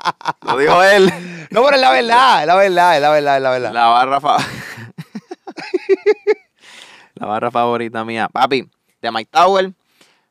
Lo 0.46 0.56
dijo 0.56 0.82
él. 0.82 1.12
No, 1.50 1.62
pero 1.62 1.76
es 1.76 1.82
la 1.82 1.90
verdad, 1.90 2.40
es 2.40 2.46
la 2.46 2.54
verdad, 2.54 2.96
es 2.96 3.02
la 3.02 3.10
verdad, 3.10 3.36
es 3.36 3.42
la 3.42 3.50
verdad. 3.50 3.72
La 3.74 3.86
barra 3.86 4.20
fa- 4.22 4.38
La 7.14 7.26
barra 7.26 7.50
favorita 7.50 8.04
mía. 8.04 8.28
Papi, 8.32 8.68
de 9.02 9.10
Mike 9.12 9.30
Tower, 9.30 9.72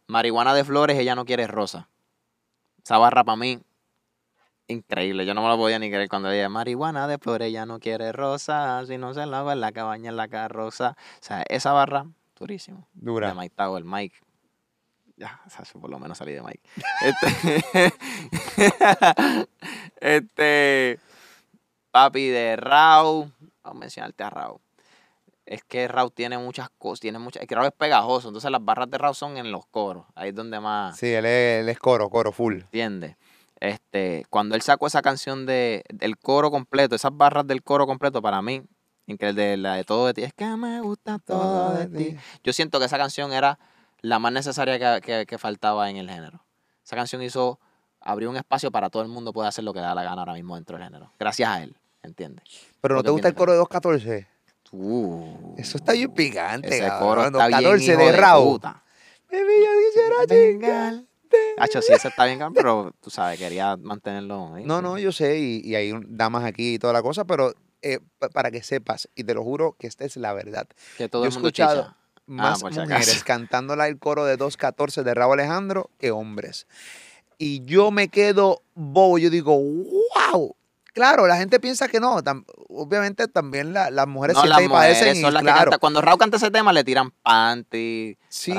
marihuana 0.08 0.54
de 0.54 0.64
flores, 0.64 0.98
ella 0.98 1.16
no 1.16 1.26
quiere 1.26 1.48
rosa. 1.48 1.88
Esa 2.84 2.98
barra 2.98 3.24
para 3.24 3.36
mí, 3.38 3.60
increíble. 4.68 5.26
Yo 5.26 5.34
no 5.34 5.42
me 5.42 5.48
lo 5.50 5.58
podía 5.58 5.80
ni 5.80 5.90
creer 5.90 6.10
cuando 6.10 6.30
dije 6.30 6.48
marihuana 6.50 7.08
de 7.08 7.18
flores, 7.18 7.48
ella 7.50 7.66
no 7.66 7.80
quiere 7.80 8.12
rosa. 8.12 8.86
Si 8.86 8.98
no 8.98 9.14
se 9.14 9.26
la 9.26 9.44
va 9.44 9.54
en 9.54 9.62
la 9.62 9.72
cabaña, 9.72 10.10
en 10.10 10.18
la 10.18 10.28
carroza. 10.28 10.96
O 10.98 11.24
sea, 11.24 11.44
esa 11.50 11.72
barra, 11.74 12.06
durísimo. 12.38 12.88
De 12.94 13.12
Dura. 13.12 13.34
Mike 13.34 13.56
Tower, 13.56 13.84
Mike. 13.84 14.16
Ya, 15.16 15.40
o 15.46 15.50
sea, 15.50 15.64
por 15.80 15.90
lo 15.90 16.00
menos 16.00 16.18
salí 16.18 16.34
de 16.34 16.42
Mike. 16.42 16.62
Este, 17.04 17.94
este 20.02 21.00
papi 21.92 22.28
de 22.30 22.56
Raúl. 22.56 23.32
Vamos 23.64 23.78
a 23.78 23.80
mencionarte 23.80 24.24
a 24.24 24.30
Raúl. 24.30 24.60
Es 25.46 25.64
que 25.64 25.88
Raúl 25.88 26.12
tiene 26.14 26.38
muchas 26.38 26.70
cosas, 26.78 27.02
tiene 27.02 27.20
muchas, 27.20 27.42
es 27.44 27.48
que 27.50 27.56
Raúl 27.56 27.68
es 27.68 27.74
pegajoso, 27.74 28.30
entonces 28.30 28.50
las 28.50 28.64
barras 28.64 28.90
de 28.90 28.98
Raúl 28.98 29.14
son 29.14 29.36
en 29.38 29.52
los 29.52 29.66
coros, 29.66 30.06
ahí 30.16 30.30
es 30.30 30.36
donde 30.36 30.58
más 30.62 30.98
Sí, 30.98 31.08
él 31.14 31.26
es, 31.26 31.62
él 31.62 31.68
es 31.70 31.78
coro, 31.80 32.10
coro, 32.10 32.32
full. 32.32 32.62
entiende. 32.62 33.18
Este, 33.64 34.26
cuando 34.30 34.56
él 34.56 34.62
sacó 34.62 34.88
esa 34.88 35.02
canción 35.02 35.46
de 35.46 35.84
del 35.88 36.18
coro 36.18 36.52
completo, 36.52 36.96
esas 36.96 37.16
barras 37.16 37.48
del 37.48 37.64
coro 37.64 37.88
completo 37.88 38.22
para 38.22 38.42
mí, 38.42 38.62
increíble, 39.08 39.42
de 39.42 39.56
la 39.58 39.76
de 39.76 39.86
todo 39.86 40.06
de 40.08 40.14
ti, 40.14 40.24
es 40.24 40.34
que 40.34 40.46
me 40.58 40.82
gusta 40.82 41.18
todo 41.20 41.74
de 41.76 41.88
ti. 41.88 42.18
Yo 42.44 42.52
siento 42.52 42.78
que 42.80 42.88
esa 42.88 42.98
canción 42.98 43.32
era 43.32 43.58
la 44.02 44.20
más 44.20 44.34
necesaria 44.34 44.78
que, 44.78 45.02
que- 45.02 45.26
que 45.26 45.38
faltaba 45.38 45.90
en 45.90 45.96
el 45.96 46.10
género. 46.10 46.44
Esa 46.84 46.98
canción 46.98 47.22
hizo, 47.22 47.58
abrió 48.02 48.30
un 48.30 48.36
espacio 48.36 48.70
para 48.70 48.90
todo 48.90 49.02
el 49.02 49.08
mundo 49.08 49.32
poder 49.32 49.48
hacer 49.48 49.64
lo 49.64 49.74
que 49.74 49.80
da 49.80 49.96
la 49.96 50.04
gana 50.04 50.24
ahora 50.24 50.34
mismo 50.34 50.56
dentro 50.56 50.78
del 50.78 50.86
género. 50.86 51.14
Gracias 51.18 51.48
a 51.48 51.64
él, 51.64 51.74
¿entiendes? 52.02 52.44
Pero 52.82 52.96
no 52.96 53.04
te 53.04 53.12
gusta 53.12 53.30
el 53.30 53.34
coro 53.34 53.54
de 53.54 53.60
214. 53.60 54.28
Uh, 54.74 55.56
Eso 55.58 55.78
está 55.78 55.94
bien 55.94 56.12
picante, 56.12 56.68
ese 56.68 56.80
cabrón. 56.86 57.00
coro 57.08 57.22
está 57.28 57.48
bien 57.48 57.62
214 57.62 57.92
hijo 57.94 58.00
de 58.00 58.12
de 58.12 58.18
Raúl. 58.18 58.54
puta. 58.56 58.84
Baby, 59.32 59.54
yo 59.64 59.70
quisiera 59.88 60.16
chingar. 60.28 60.94
Hacho, 61.58 61.82
sí, 61.82 61.94
ese 61.94 62.08
está 62.10 62.26
bien, 62.26 62.40
pero 62.54 62.94
tú 63.02 63.10
sabes, 63.10 63.38
quería 63.40 63.78
mantenerlo. 63.78 64.56
ahí, 64.56 64.64
No, 64.66 64.82
no, 64.82 64.98
yo 64.98 65.12
sé, 65.12 65.40
y, 65.40 65.62
y 65.64 65.76
hay 65.76 65.94
damas 66.08 66.44
aquí 66.44 66.76
y 66.76 66.80
toda 66.80 66.94
la 66.94 67.02
cosa, 67.02 67.26
pero 67.26 67.54
eh, 67.82 68.00
pa- 68.20 68.30
para 68.30 68.50
que 68.52 68.64
sepas, 68.64 69.10
y 69.16 69.24
te 69.24 69.34
lo 69.34 69.44
juro 69.44 69.76
que 69.78 69.88
esta 69.88 70.06
es 70.06 70.18
la 70.18 70.34
verdad. 70.34 70.68
Que 70.98 71.10
todo 71.10 71.24
yo 71.24 71.26
he 71.26 71.30
el 71.30 71.34
mundo 71.34 71.48
escuchado 71.50 71.82
chicha. 71.84 71.98
más 72.26 72.62
por 72.62 72.74
si 72.74 72.80
mujeres 72.80 73.24
cantándola 73.26 73.88
el 73.88 74.00
coro 74.00 74.26
de 74.26 74.38
214 74.38 75.04
de 75.04 75.14
Raúl 75.14 75.40
Alejandro 75.40 75.90
que 76.00 76.12
hombres. 76.12 76.66
Y 77.38 77.64
yo 77.66 77.92
me 77.92 78.08
quedo 78.08 78.62
bobo, 78.74 79.18
yo 79.18 79.30
digo, 79.30 79.58
wow. 79.60 80.56
Claro, 80.94 81.26
la 81.26 81.38
gente 81.38 81.60
piensa 81.60 81.88
que 81.88 82.00
no. 82.00 82.22
tam- 82.22 82.46
obviamente 82.70 83.28
también 83.28 83.74
la- 83.74 83.90
las 83.90 84.08
mujeres 84.08 84.36
No, 84.38 84.46
las 84.46 84.62
y 84.62 84.68
padecen. 84.70 84.98
mujeres 85.00 85.18
y 85.18 85.22
son 85.22 85.34
las 85.34 85.42
que 85.42 85.46
claro, 85.48 85.60
cantan. 85.72 85.80
Cuando 85.80 86.02
Raúl 86.02 86.20
canta 86.20 86.38
ese 86.38 86.52
tema, 86.52 86.72
le 86.72 86.84
tiran 86.84 87.10
panty, 87.10 88.16
sí. 88.30 88.54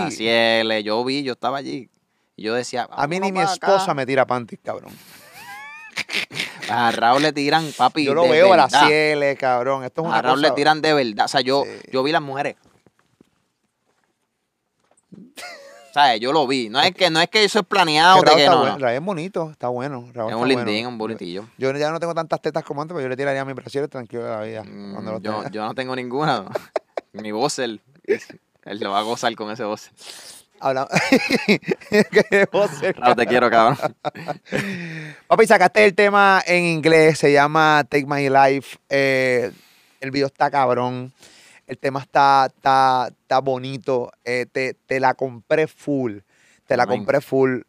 Yo 0.84 1.04
vi, 1.04 1.22
yo 1.22 1.32
estaba 1.34 1.58
allí. 1.58 1.88
Y 2.36 2.42
yo 2.44 2.54
decía, 2.54 2.88
a 2.90 3.06
mí 3.06 3.20
ni 3.20 3.30
mi 3.32 3.40
esposa 3.40 3.94
me 3.94 4.06
tira 4.06 4.26
panties, 4.26 4.60
cabrón. 4.62 4.92
A 6.70 6.90
Raúl 6.90 7.22
le 7.22 7.32
tiran, 7.32 7.70
papi. 7.76 8.04
Yo 8.04 8.14
lo 8.14 8.22
de 8.24 8.30
veo 8.30 8.50
verdad. 8.50 8.68
Brasieles, 8.70 9.38
cabrón. 9.38 9.84
Esto 9.84 10.00
es 10.02 10.06
una 10.08 10.16
A 10.16 10.22
Raúl 10.22 10.38
cosa... 10.40 10.48
le 10.48 10.54
tiran 10.54 10.80
de 10.82 10.94
verdad. 10.94 11.26
O 11.26 11.28
sea, 11.28 11.40
yo, 11.42 11.62
Sí. 11.64 11.70
yo 11.92 12.02
vi 12.02 12.10
las 12.10 12.22
mujeres. 12.22 12.56
¿Sabes? 15.92 16.18
Yo 16.20 16.32
lo 16.32 16.46
vi. 16.46 16.68
No 16.70 16.80
es 16.80 16.92
que, 16.92 17.08
no 17.10 17.20
es 17.20 17.28
que 17.28 17.44
eso 17.44 17.60
es 17.60 17.66
planeado. 17.66 18.20
Que 18.22 18.30
de 18.30 18.36
que 18.36 18.46
no, 18.46 18.58
bueno, 18.58 18.72
no. 18.72 18.78
Raúl 18.80 18.94
es 18.96 19.00
bonito, 19.02 19.50
está 19.52 19.68
bueno. 19.68 20.08
Raúl 20.12 20.30
Es 20.32 20.36
un 20.36 20.48
lindín, 20.48 20.66
bueno. 20.74 20.88
un 20.88 20.98
bonitillo. 20.98 21.46
Yo 21.58 21.70
ya 21.76 21.90
no 21.92 22.00
tengo 22.00 22.14
tantas 22.14 22.40
tetas 22.40 22.64
como 22.64 22.82
antes, 22.82 22.94
pero 22.94 23.02
yo 23.02 23.08
le 23.10 23.16
tiraría 23.16 23.42
a 23.42 23.44
mi 23.44 23.52
brasier 23.52 23.86
tranquilo 23.86 24.24
de 24.24 24.30
la 24.30 24.40
vida. 24.40 24.64
Mm, 24.64 25.20
yo 25.52 25.64
no 25.64 25.74
tengo 25.74 25.94
ninguna. 25.94 26.46
Mi 27.12 27.30
voz, 27.30 27.60
él, 27.60 27.80
él 28.64 28.80
lo 28.80 28.90
va 28.90 28.98
a 28.98 29.02
gozar 29.02 29.32
con 29.36 29.52
ese 29.52 29.62
voz. 29.62 29.90
Habla- 30.64 30.88
Raúl, 32.96 33.16
te 33.16 33.26
quiero, 33.26 33.50
cabrón. 33.50 33.76
Papi, 35.26 35.46
sacaste 35.46 35.84
el 35.84 35.94
tema 35.94 36.42
en 36.46 36.64
inglés, 36.64 37.18
se 37.18 37.30
llama 37.32 37.84
Take 37.86 38.06
My 38.06 38.30
Life. 38.30 38.78
eh, 38.88 39.50
el 40.00 40.10
video 40.10 40.26
está 40.26 40.50
cabrón. 40.50 41.12
El 41.66 41.76
tema 41.78 42.00
está, 42.00 42.46
está, 42.54 43.08
está 43.10 43.40
bonito. 43.40 44.10
eh, 44.24 44.46
te, 44.50 44.74
te 44.86 45.00
la 45.00 45.12
compré 45.14 45.66
full. 45.66 46.18
Te 46.66 46.76
la 46.78 46.86
compré 46.86 47.20
full. 47.20 47.60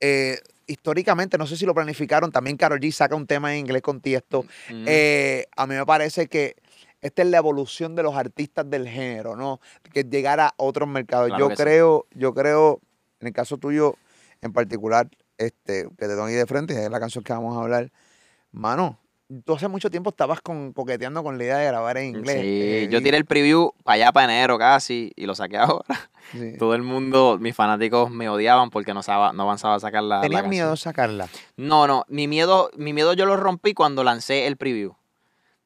Eh, 0.00 0.38
históricamente, 0.68 1.38
no 1.38 1.46
sé 1.46 1.56
si 1.56 1.66
lo 1.66 1.74
planificaron. 1.74 2.30
También 2.30 2.56
Karol 2.56 2.78
G 2.78 2.92
saca 2.92 3.16
un 3.16 3.26
tema 3.26 3.52
en 3.52 3.60
inglés 3.60 3.82
con 3.82 4.00
Tiesto. 4.00 4.44
Mm. 4.70 4.84
Eh, 4.86 5.46
a 5.56 5.66
mí 5.66 5.74
me 5.74 5.84
parece 5.86 6.28
que 6.28 6.54
esta 7.00 7.22
es 7.22 7.28
la 7.28 7.38
evolución 7.38 7.94
de 7.94 8.02
los 8.02 8.16
artistas 8.16 8.68
del 8.68 8.88
género, 8.88 9.36
¿no? 9.36 9.60
Que 9.92 10.04
llegar 10.04 10.40
a 10.40 10.54
otros 10.56 10.88
mercados. 10.88 11.28
Claro 11.28 11.44
yo 11.44 11.48
que 11.50 11.56
sí. 11.56 11.62
creo, 11.62 12.06
yo 12.14 12.34
creo, 12.34 12.80
en 13.20 13.28
el 13.28 13.32
caso 13.32 13.56
tuyo 13.58 13.94
en 14.42 14.52
particular, 14.52 15.08
este, 15.36 15.88
que 15.96 16.06
te 16.06 16.14
doy 16.14 16.32
de 16.32 16.46
frente, 16.46 16.82
es 16.84 16.90
la 16.90 17.00
canción 17.00 17.22
que 17.24 17.32
vamos 17.32 17.56
a 17.56 17.60
hablar. 17.62 17.90
Mano, 18.50 18.98
tú 19.44 19.54
hace 19.54 19.68
mucho 19.68 19.90
tiempo 19.90 20.10
estabas 20.10 20.40
con, 20.40 20.72
coqueteando 20.72 21.22
con 21.22 21.38
la 21.38 21.44
idea 21.44 21.58
de 21.58 21.66
grabar 21.66 21.98
en 21.98 22.16
inglés. 22.16 22.36
Sí, 22.40 22.40
eh, 22.62 22.88
yo 22.90 23.02
tiré 23.02 23.16
el 23.16 23.26
preview 23.26 23.72
para 23.84 23.94
allá, 23.96 24.12
para 24.12 24.32
enero 24.32 24.58
casi, 24.58 25.12
y 25.16 25.26
lo 25.26 25.34
saqué 25.34 25.56
ahora. 25.58 26.10
sí. 26.32 26.56
Todo 26.58 26.74
el 26.74 26.82
mundo, 26.82 27.36
mis 27.40 27.54
fanáticos 27.54 28.10
me 28.10 28.28
odiaban 28.28 28.70
porque 28.70 28.94
no, 28.94 29.02
saba- 29.02 29.32
no 29.32 29.42
avanzaba 29.44 29.74
a 29.76 29.80
sacar 29.80 30.02
la, 30.02 30.16
la 30.16 30.22
¿Tenías 30.22 30.42
canción. 30.42 30.50
miedo 30.50 30.70
de 30.72 30.76
sacarla? 30.76 31.28
No, 31.56 31.86
no, 31.86 32.04
mi 32.08 32.26
miedo, 32.26 32.70
mi 32.76 32.92
miedo 32.92 33.12
yo 33.12 33.26
lo 33.26 33.36
rompí 33.36 33.74
cuando 33.74 34.02
lancé 34.02 34.46
el 34.46 34.56
preview. 34.56 34.94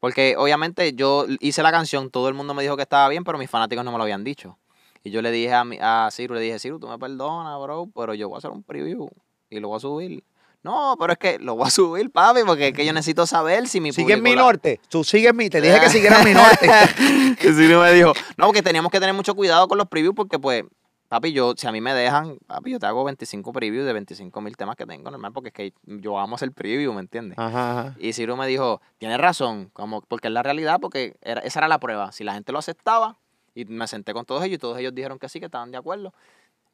Porque 0.03 0.35
obviamente 0.37 0.95
yo 0.95 1.27
hice 1.39 1.63
la 1.63 1.71
canción, 1.71 2.11
todo 2.11 2.27
el 2.27 2.35
mundo 2.35 2.55
me 2.55 2.65
dijo 2.65 2.75
que 2.77 2.83
estaba 2.83 3.09
bien, 3.09 3.23
pero 3.23 3.39
mis 3.39 3.49
fanáticos 3.49 3.85
no 3.85 3.93
me 3.93 3.99
lo 3.99 4.03
habían 4.03 4.25
dicho. 4.25 4.59
Y 5.05 5.13
yo 5.13 5.23
le 5.23 5.31
dije 5.31 5.55
a, 5.55 5.63
mi, 5.63 5.79
a 5.81 6.09
Ciru, 6.11 6.35
le 6.35 6.41
dije, 6.41 6.59
Ciru, 6.59 6.81
tú 6.81 6.89
me 6.89 6.99
perdonas, 6.99 7.57
bro, 7.63 7.89
pero 7.95 8.13
yo 8.13 8.29
voy 8.29 8.35
a 8.35 8.39
hacer 8.39 8.51
un 8.51 8.65
preview 8.65 9.09
y 9.49 9.61
lo 9.61 9.69
voy 9.69 9.77
a 9.77 9.81
subir. 9.81 10.25
No, 10.65 10.97
pero 10.99 11.13
es 11.13 11.21
que 11.21 11.39
lo 11.39 11.55
voy 11.55 11.69
a 11.69 11.71
subir, 11.71 12.11
papi, 12.11 12.41
porque 12.45 12.69
es 12.69 12.75
que 12.75 12.85
yo 12.85 12.93
necesito 12.93 13.29
saber 13.29 13.69
si 13.69 13.81
mi 13.81 13.93
Sigue 13.93 14.15
en 14.15 14.25
mi 14.25 14.35
la- 14.35 14.43
norte. 14.43 14.81
Tú 14.89 15.05
sigues 15.05 15.33
mi. 15.35 15.49
Te 15.49 15.61
dije 15.61 15.79
que 15.79 15.89
siguieras 15.89 16.25
mi 16.25 16.33
norte. 16.35 16.69
Y 17.41 17.53
Ciru 17.53 17.81
me 17.81 17.93
dijo, 17.93 18.13
no, 18.37 18.47
porque 18.47 18.63
teníamos 18.63 18.91
que 18.91 18.99
tener 18.99 19.15
mucho 19.15 19.37
cuidado 19.37 19.69
con 19.69 19.79
los 19.79 19.87
previews 19.87 20.17
porque 20.17 20.37
pues, 20.41 20.65
papi, 21.13 21.35
yo, 21.35 21.53
si 21.55 21.67
a 21.67 21.73
mí 21.73 21.83
me 21.83 21.93
dejan, 21.93 22.39
papi, 22.47 22.71
yo 22.71 22.79
te 22.79 22.87
hago 22.87 23.05
25 23.05 23.53
previews 23.53 23.85
de 23.85 23.93
25 23.93 24.41
mil 24.41 24.57
temas 24.57 24.77
que 24.77 24.87
tengo, 24.87 25.11
normal, 25.11 25.31
porque 25.35 25.49
es 25.49 25.53
que 25.53 25.75
yo 25.85 26.19
amo 26.19 26.37
hacer 26.37 26.53
preview, 26.53 26.91
¿me 26.95 27.03
entiendes? 27.03 27.39
Ajá, 27.39 27.81
ajá. 27.81 27.97
Y 27.99 28.15
Ciro 28.15 28.35
me 28.35 28.47
dijo, 28.47 28.81
tienes 28.97 29.19
razón, 29.19 29.69
como, 29.75 30.01
porque 30.01 30.29
es 30.29 30.33
la 30.33 30.43
realidad, 30.43 30.79
porque 30.81 31.19
era, 31.21 31.43
esa 31.43 31.61
era 31.61 31.69
la 31.69 31.79
prueba. 31.79 32.13
Si 32.13 32.25
la 32.25 32.33
gente 32.33 32.51
lo 32.51 32.59
aceptaba, 32.59 33.19
y 33.55 33.67
me 33.67 33.87
senté 33.89 34.15
con 34.15 34.25
todos 34.25 34.43
ellos, 34.43 34.55
y 34.55 34.59
todos 34.59 34.79
ellos 34.79 34.95
dijeron 34.95 35.19
que 35.19 35.29
sí, 35.29 35.39
que 35.39 35.45
estaban 35.45 35.71
de 35.71 35.77
acuerdo. 35.77 36.15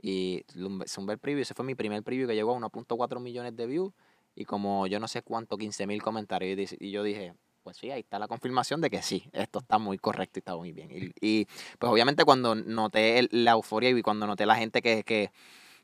Y 0.01 0.44
zumbe 0.86 1.15
el 1.15 1.19
preview, 1.19 1.43
ese 1.43 1.55
fue 1.55 1.65
mi 1.65 1.74
primer 1.74 2.05
preview 2.05 2.28
que 2.28 2.36
llegó 2.36 2.55
a 2.55 2.60
1.4 2.60 3.19
millones 3.19 3.56
de 3.56 3.66
views, 3.66 3.93
y 4.36 4.44
como 4.44 4.86
yo 4.86 5.01
no 5.01 5.09
sé 5.09 5.23
cuánto, 5.23 5.56
15 5.56 5.89
mil 5.89 6.01
comentarios. 6.01 6.77
Y 6.78 6.93
yo 6.93 7.02
dije, 7.02 7.35
pues 7.69 7.77
sí, 7.77 7.90
ahí 7.90 8.01
está 8.01 8.19
la 8.19 8.28
confirmación 8.28 8.81
de 8.81 8.89
que 8.89 9.03
sí, 9.03 9.28
esto 9.35 9.59
está 9.59 9.77
muy 9.77 9.99
correcto 9.99 10.39
y 10.39 10.40
está 10.40 10.57
muy 10.57 10.73
bien. 10.73 10.90
Y, 10.90 11.12
y, 11.20 11.45
pues 11.78 11.93
obviamente 11.93 12.24
cuando 12.24 12.55
noté 12.55 13.28
la 13.31 13.51
euforia 13.51 13.90
y 13.90 14.01
cuando 14.01 14.27
noté 14.27 14.47
la 14.47 14.57
gente 14.57 14.81
que, 14.81 15.05
que, 15.05 15.32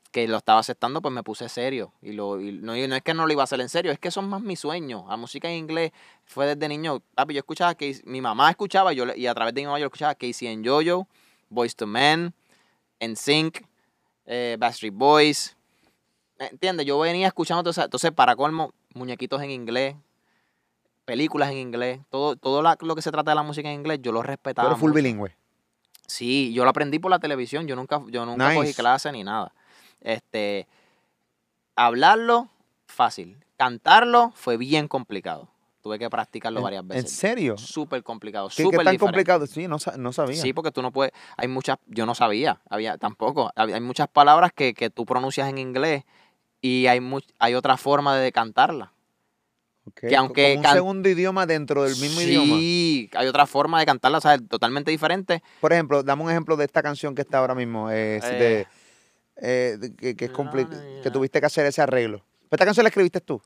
que 0.09 0.27
lo 0.27 0.37
estaba 0.37 0.57
aceptando, 0.59 0.99
pues 0.99 1.13
me 1.13 1.21
puse 1.21 1.47
serio. 1.47 1.93
Y, 2.01 2.13
lo, 2.13 2.41
y 2.41 2.53
no, 2.53 2.75
y 2.75 2.87
no 2.87 2.95
es 2.95 3.03
que 3.03 3.13
no 3.13 3.27
lo 3.27 3.31
iba 3.31 3.43
a 3.43 3.45
hacer 3.45 3.61
en 3.61 3.69
serio, 3.69 3.91
es 3.91 3.99
que 3.99 4.09
son 4.09 4.27
más 4.27 4.41
mis 4.41 4.61
sueños. 4.61 5.03
La 5.07 5.15
música 5.15 5.47
en 5.47 5.57
inglés 5.57 5.91
fue 6.23 6.47
desde 6.47 6.67
niño. 6.67 7.03
Yo 7.15 7.37
escuchaba 7.37 7.75
que 7.75 8.01
mi 8.05 8.19
mamá 8.19 8.49
escuchaba 8.49 8.91
yo, 8.91 9.05
y 9.15 9.27
a 9.27 9.35
través 9.35 9.53
de 9.53 9.61
mi 9.61 9.67
mamá 9.67 9.77
yo 9.77 9.85
escuchaba 9.85 10.15
Casey 10.15 10.47
and 10.47 10.67
Jojo, 10.67 11.07
Boys 11.49 11.75
to 11.75 11.85
Men, 11.85 12.33
NSYNC, 12.99 13.63
eh, 14.25 14.57
Backstreet 14.59 14.95
Boys. 14.95 15.55
¿Entiendes? 16.39 16.87
Yo 16.87 16.97
venía 16.97 17.27
escuchando 17.27 17.61
todo 17.61 17.69
eso. 17.69 17.83
Entonces, 17.83 18.11
para 18.11 18.35
colmo, 18.35 18.73
muñequitos 18.95 19.39
en 19.43 19.51
inglés, 19.51 19.95
películas 21.05 21.51
en 21.51 21.57
inglés, 21.57 21.99
todo, 22.09 22.35
todo 22.35 22.61
la- 22.61 22.77
lo 22.81 22.95
que 22.95 23.01
se 23.01 23.11
trata 23.11 23.31
de 23.31 23.35
la 23.35 23.43
música 23.43 23.69
en 23.69 23.75
inglés, 23.79 23.99
yo 24.01 24.11
lo 24.11 24.21
respetaba. 24.23 24.67
eres 24.69 24.79
full 24.79 24.89
mucho. 24.89 24.95
bilingüe. 24.95 25.35
Sí, 26.07 26.51
yo 26.53 26.63
lo 26.63 26.69
aprendí 26.69 26.99
por 26.99 27.09
la 27.11 27.19
televisión, 27.19 27.67
yo 27.67 27.75
nunca, 27.75 28.01
yo 28.09 28.25
nunca 28.25 28.53
cogí 28.53 28.67
Nice. 28.67 28.75
clase 28.81 29.11
ni 29.11 29.23
nada. 29.23 29.53
Este, 30.01 30.67
hablarlo, 31.75 32.49
fácil. 32.87 33.37
Cantarlo 33.57 34.31
fue 34.35 34.57
bien 34.57 34.87
complicado. 34.87 35.47
Tuve 35.81 35.99
que 35.99 36.09
practicarlo 36.09 36.59
¿En- 36.59 36.63
varias 36.63 36.81
¿En 36.81 36.87
veces. 36.87 37.11
serio? 37.11 37.57
Súper 37.57 38.01
complicado, 38.03 38.49
¿Qué, 38.49 38.55
qué 38.55 38.63
súper 38.63 38.77
tan 38.83 38.93
diferente. 38.93 38.99
complicado? 38.99 39.45
Sí, 39.47 39.67
no, 39.67 39.77
no 39.97 40.13
sabía. 40.13 40.41
Sí, 40.41 40.51
porque 40.51 40.71
tú 40.71 40.81
no 40.81 40.91
puedes, 40.91 41.13
hay 41.37 41.47
muchas, 41.47 41.77
yo 41.85 42.05
no 42.07 42.15
sabía, 42.15 42.59
había 42.69 42.97
tampoco, 42.97 43.51
hay 43.55 43.73
hay 43.73 43.81
muchas 43.81 44.07
palabras 44.07 44.51
que, 44.53 44.73
que 44.73 44.89
tú 44.89 45.05
pronuncias 45.05 45.47
en 45.47 45.59
inglés 45.59 46.03
y 46.61 46.87
hay 46.87 46.99
much- 46.99 47.31
hay 47.37 47.53
otra 47.53 47.77
forma 47.77 48.15
de 48.17 48.31
cantarla. 48.31 48.91
Ok, 49.87 49.99
que 50.09 50.15
aunque 50.15 50.43
como 50.43 50.55
un 50.57 50.63
can- 50.63 50.73
segundo 50.73 51.09
idioma 51.09 51.45
dentro 51.45 51.83
del 51.83 51.95
mismo 51.97 52.21
idioma. 52.21 52.57
Sí, 52.57 53.09
hay 53.13 53.27
otra 53.27 53.45
forma 53.45 53.79
de 53.79 53.85
cantarla, 53.85 54.17
o 54.17 54.21
sea, 54.21 54.37
totalmente 54.39 54.89
diferente. 54.91 55.43
Por 55.61 55.73
ejemplo, 55.73 56.01
dame 56.03 56.23
un 56.23 56.31
ejemplo 56.31 56.57
de 56.57 56.65
esta 56.65 56.81
canción 56.81 57.13
que 57.15 57.21
está 57.21 57.37
ahora 57.39 57.53
mismo, 57.55 57.89
eh, 57.91 58.17
Eh. 58.17 58.21
de, 58.21 58.67
eh, 59.37 59.77
de- 59.77 59.95
que, 59.95 60.15
que 60.15 60.25
es 60.25 60.31
No, 60.31 60.43
no, 60.43 61.01
que 61.03 61.11
tuviste 61.11 61.39
que 61.39 61.45
hacer 61.45 61.65
ese 61.67 61.81
arreglo. 61.81 62.25
¿Esta 62.49 62.65
canción 62.65 62.83
la 62.83 62.89
escribiste 62.89 63.21
tú? 63.21 63.41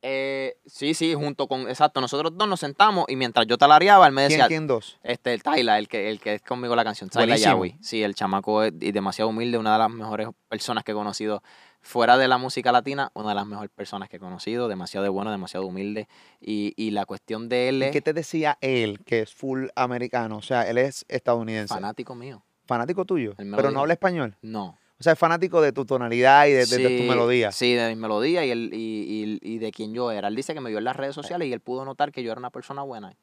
Eh, 0.00 0.56
sí, 0.64 0.94
sí, 0.94 1.12
junto 1.14 1.48
con, 1.48 1.62
exacto, 1.68 2.00
nosotros 2.00 2.32
dos 2.36 2.46
nos 2.48 2.60
sentamos 2.60 3.04
y 3.08 3.16
mientras 3.16 3.46
yo 3.48 3.58
talareaba, 3.58 4.06
él 4.06 4.12
me 4.12 4.20
¿Quién, 4.22 4.30
decía, 4.38 4.46
quién 4.46 4.66
dos? 4.68 4.96
este, 5.02 5.34
el 5.34 5.42
Tyler, 5.42 5.76
el 5.76 5.88
que, 5.88 6.08
el 6.08 6.20
que 6.20 6.34
es 6.34 6.42
conmigo 6.42 6.76
la 6.76 6.84
canción, 6.84 7.10
Buenísimo. 7.12 7.54
Yahweh. 7.54 7.78
Sí, 7.80 8.02
el 8.04 8.14
chamaco 8.14 8.62
es 8.62 8.72
y 8.80 8.92
demasiado 8.92 9.30
humilde, 9.30 9.58
una 9.58 9.72
de 9.72 9.78
las 9.80 9.90
mejores 9.90 10.28
personas 10.48 10.84
que 10.84 10.92
he 10.92 10.94
conocido. 10.94 11.42
Fuera 11.88 12.18
de 12.18 12.28
la 12.28 12.36
música 12.36 12.70
latina, 12.70 13.10
una 13.14 13.30
de 13.30 13.34
las 13.34 13.46
mejores 13.46 13.70
personas 13.74 14.10
que 14.10 14.16
he 14.16 14.20
conocido, 14.20 14.68
demasiado 14.68 15.10
bueno, 15.10 15.30
demasiado 15.30 15.64
humilde. 15.66 16.06
Y, 16.38 16.74
y 16.76 16.90
la 16.90 17.06
cuestión 17.06 17.48
de 17.48 17.70
él 17.70 17.82
¿Y 17.82 17.86
es 17.86 17.92
qué 17.92 18.02
te 18.02 18.12
decía 18.12 18.58
él, 18.60 19.00
que 19.06 19.20
es 19.20 19.32
full 19.32 19.68
americano? 19.74 20.36
O 20.36 20.42
sea, 20.42 20.68
él 20.68 20.76
es 20.76 21.06
estadounidense. 21.08 21.72
fanático 21.72 22.14
mío. 22.14 22.42
fanático 22.66 23.06
tuyo, 23.06 23.34
Él 23.38 23.50
pero 23.56 23.70
no 23.70 23.80
habla 23.80 23.94
español. 23.94 24.36
No. 24.42 24.76
O 25.00 25.02
sea, 25.02 25.14
es 25.14 25.18
fanático 25.18 25.62
de 25.62 25.72
tu 25.72 25.86
tonalidad 25.86 26.46
y 26.46 26.52
de, 26.52 26.66
de- 26.66 26.76
de 26.76 26.98
tu 26.98 27.04
melodía. 27.04 27.52
Sí, 27.52 27.72
de 27.72 27.88
mi 27.88 27.96
melodía 27.98 28.44
y, 28.44 28.50
el, 28.50 28.70
y, 28.74 29.38
y, 29.42 29.54
y 29.54 29.58
de 29.58 29.70
quién 29.72 29.94
yo 29.94 30.10
era. 30.10 30.28
Él 30.28 30.36
dice 30.36 30.52
que 30.52 30.60
me 30.60 30.68
vio 30.68 30.78
en 30.78 30.84
las 30.84 30.96
redes 30.96 31.14
sociales 31.14 31.48
y 31.48 31.52
él 31.54 31.60
pudo 31.60 31.86
notar 31.86 32.12
que 32.12 32.22
yo 32.22 32.30
era 32.32 32.38
una 32.38 32.50
persona 32.50 32.82
buena. 32.82 33.14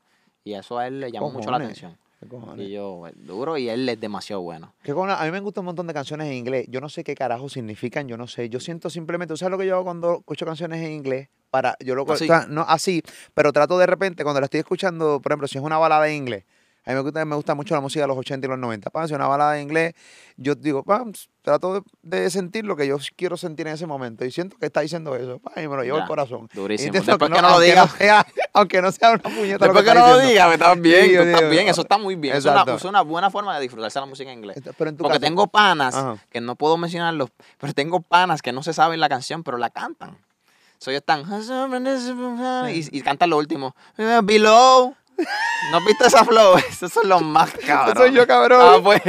Y 0.44 0.54
eso 0.54 0.80
a 0.80 0.88
él 0.88 1.02
le 1.02 1.12
llamó 1.12 1.30
mucho 1.30 1.52
la 1.52 1.58
atención. 1.58 1.98
¿Qué 2.20 2.28
cojones? 2.28 2.68
Y 2.68 2.72
yo, 2.72 3.04
duro, 3.16 3.58
y 3.58 3.70
él 3.70 3.88
es 3.88 4.00
demasiado 4.00 4.42
bueno. 4.42 4.74
¿Qué 4.84 4.94
cojones? 4.94 5.18
A 5.20 5.26
mí 5.26 5.32
me 5.32 5.40
gustan 5.40 5.64
un 5.64 5.68
montón 5.68 5.88
de 5.88 5.94
canciones 5.94 6.28
en 6.28 6.34
inglés. 6.34 6.66
Yo 6.70 6.82
no 6.82 6.90
sé 6.90 7.04
qué 7.04 7.16
carajo 7.16 7.50
significan, 7.50 8.08
yo 8.08 8.18
no 8.18 8.28
sé. 8.28 8.50
Yo 8.50 8.60
siento 8.60 8.90
simplemente, 8.90 9.34
¿tú 9.34 9.38
sabes 9.38 9.52
lo 9.52 9.58
que 9.58 9.68
yo 9.68 9.76
hago 9.76 9.84
cuando 9.84 10.20
escucho 10.20 10.46
canciones 10.46 10.82
en 10.82 10.92
inglés? 10.92 11.30
Para, 11.52 11.76
yo 11.80 11.96
lo 11.96 12.04
Así. 12.12 12.26
o 12.26 12.28
sea, 12.28 12.48
no 12.48 12.66
así, 12.68 13.02
pero 13.34 13.54
trato 13.54 13.78
de 13.78 13.86
repente, 13.86 14.24
cuando 14.24 14.42
la 14.42 14.46
estoy 14.46 14.60
escuchando, 14.60 15.22
por 15.22 15.32
ejemplo, 15.32 15.48
si 15.48 15.58
es 15.58 15.64
una 15.64 15.78
balada 15.78 16.10
en 16.10 16.16
inglés, 16.16 16.44
a 16.86 16.90
mí 16.92 16.96
me 16.96 17.02
gusta, 17.02 17.26
me 17.26 17.36
gusta 17.36 17.56
mucho 17.56 17.74
la 17.74 17.82
música 17.82 18.02
de 18.04 18.08
los 18.08 18.18
80 18.18 18.46
y 18.46 18.50
los 18.50 18.60
90. 18.60 18.90
Pa, 18.92 19.08
si 19.08 19.14
una 19.16 19.28
balada 19.28 19.58
en 19.58 19.64
inglés, 19.64 19.94
yo 20.38 20.54
digo, 20.54 20.84
pam, 20.84 21.12
trato 21.42 21.74
de, 21.74 21.82
de 22.04 22.30
sentir 22.30 22.64
lo 22.66 22.76
que 22.76 22.86
yo 22.88 22.98
quiero 23.16 23.38
sentir 23.38 23.66
en 23.68 23.74
ese 23.74 23.88
momento. 23.88 24.24
Y 24.24 24.32
siento 24.32 24.56
que 24.58 24.68
está 24.68 24.82
diciendo 24.82 25.16
eso. 25.16 25.40
pa, 25.40 25.54
y 25.62 25.68
me 25.68 25.76
lo 25.76 25.84
llevo 25.84 25.98
al 25.98 26.08
corazón. 26.08 26.48
Durísimo. 26.54 26.94
Después 26.94 27.18
que 27.18 27.30
no 27.30 27.42
lo 27.42 27.48
aunque 27.48 27.66
digas. 27.66 27.92
sea, 27.98 28.26
aunque 28.54 28.82
no 28.82 28.92
sea 28.92 29.12
una 29.12 29.20
puñeta. 29.24 29.66
Después 29.66 29.74
lo 29.74 29.74
que 29.74 29.80
está 29.90 29.94
no 29.96 30.00
lo 30.00 30.20
diciendo. 30.20 30.30
digas, 30.30 30.54
estás 30.54 30.82
bien, 30.82 31.06
Sí, 31.06 31.16
tú 31.16 31.22
estás 31.22 31.40
digo, 31.42 31.52
bien, 31.52 31.68
eso 31.68 31.82
está 31.82 31.98
muy 31.98 32.16
bien. 32.16 32.36
Eso 32.36 32.50
es, 32.76 32.84
una, 32.86 33.02
buena 33.02 33.32
forma 33.32 33.56
de 33.56 33.62
disfrutarse 33.62 34.00
la 34.00 34.06
música 34.06 34.32
en 34.32 34.38
inglés. 34.38 34.62
Pero 34.78 34.90
en 34.90 34.98
tu 34.98 35.04
Porque 35.04 35.18
caso- 35.18 35.28
tengo 35.28 35.48
panas, 35.48 35.96
Ajá. 35.96 36.18
que 36.30 36.40
no 36.40 36.56
puedo 36.56 36.78
mencionarlos, 36.78 37.30
pero 37.58 37.74
tengo 37.74 38.02
panas 38.02 38.42
que 38.44 38.52
no 38.52 38.62
se 38.62 38.74
saben 38.74 39.00
la 39.00 39.10
canción, 39.10 39.44
pero 39.44 39.58
la 39.58 39.72
cantan. 39.72 40.18
So 40.78 40.92
ellos 40.92 41.00
están 41.08 41.24
y, 42.70 42.98
y 42.98 43.02
cantan 43.02 43.30
lo 43.30 43.38
último. 43.38 43.76
Below. 44.24 44.96
¿No 45.72 45.82
viste 45.86 46.08
esa 46.08 46.24
flow? 46.24 46.58
Esos 46.70 46.92
son 46.92 47.08
los 47.10 47.22
más 47.22 47.52
cabros. 47.66 47.98
soy 47.98 48.14
yo, 48.14 48.28
cabrón. 48.28 48.62
Ah, 48.62 48.80
pues. 48.84 49.02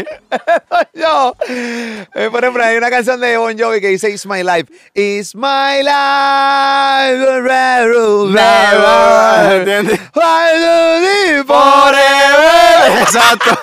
yo. 0.94 1.36
Eh, 1.48 2.28
por 2.30 2.42
ejemplo, 2.42 2.64
hay 2.64 2.76
una 2.76 2.90
canción 2.90 3.20
de 3.20 3.36
Bon 3.36 3.58
Jovi 3.58 3.80
que 3.80 3.88
dice 3.88 4.10
It's 4.10 4.26
My 4.26 4.42
Life. 4.42 4.72
It's 4.94 5.34
my 5.34 5.82
life. 5.82 5.96
forever. 8.36 9.56
¿Entiendes? 9.58 10.00
I 10.14 11.42
Forever. 11.46 13.02
Exacto. 13.02 13.58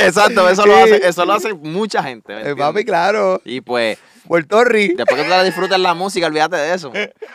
Exacto, 0.00 0.48
eso 0.48 0.66
lo, 0.66 0.76
hace, 0.76 1.06
eso 1.06 1.24
lo 1.24 1.32
hace 1.32 1.54
mucha 1.54 2.02
gente. 2.02 2.34
¿me 2.34 2.50
Eh, 2.50 2.56
papi, 2.56 2.84
claro. 2.84 3.40
Y 3.44 3.60
pues, 3.60 3.98
Puerto 4.26 4.64
Rico. 4.64 4.94
después 4.96 5.16
que 5.16 5.24
tú 5.24 5.30
la 5.30 5.42
disfrutes 5.42 5.78
la 5.78 5.94
música, 5.94 6.26
olvídate 6.26 6.56
de 6.56 6.74
eso. 6.74 6.92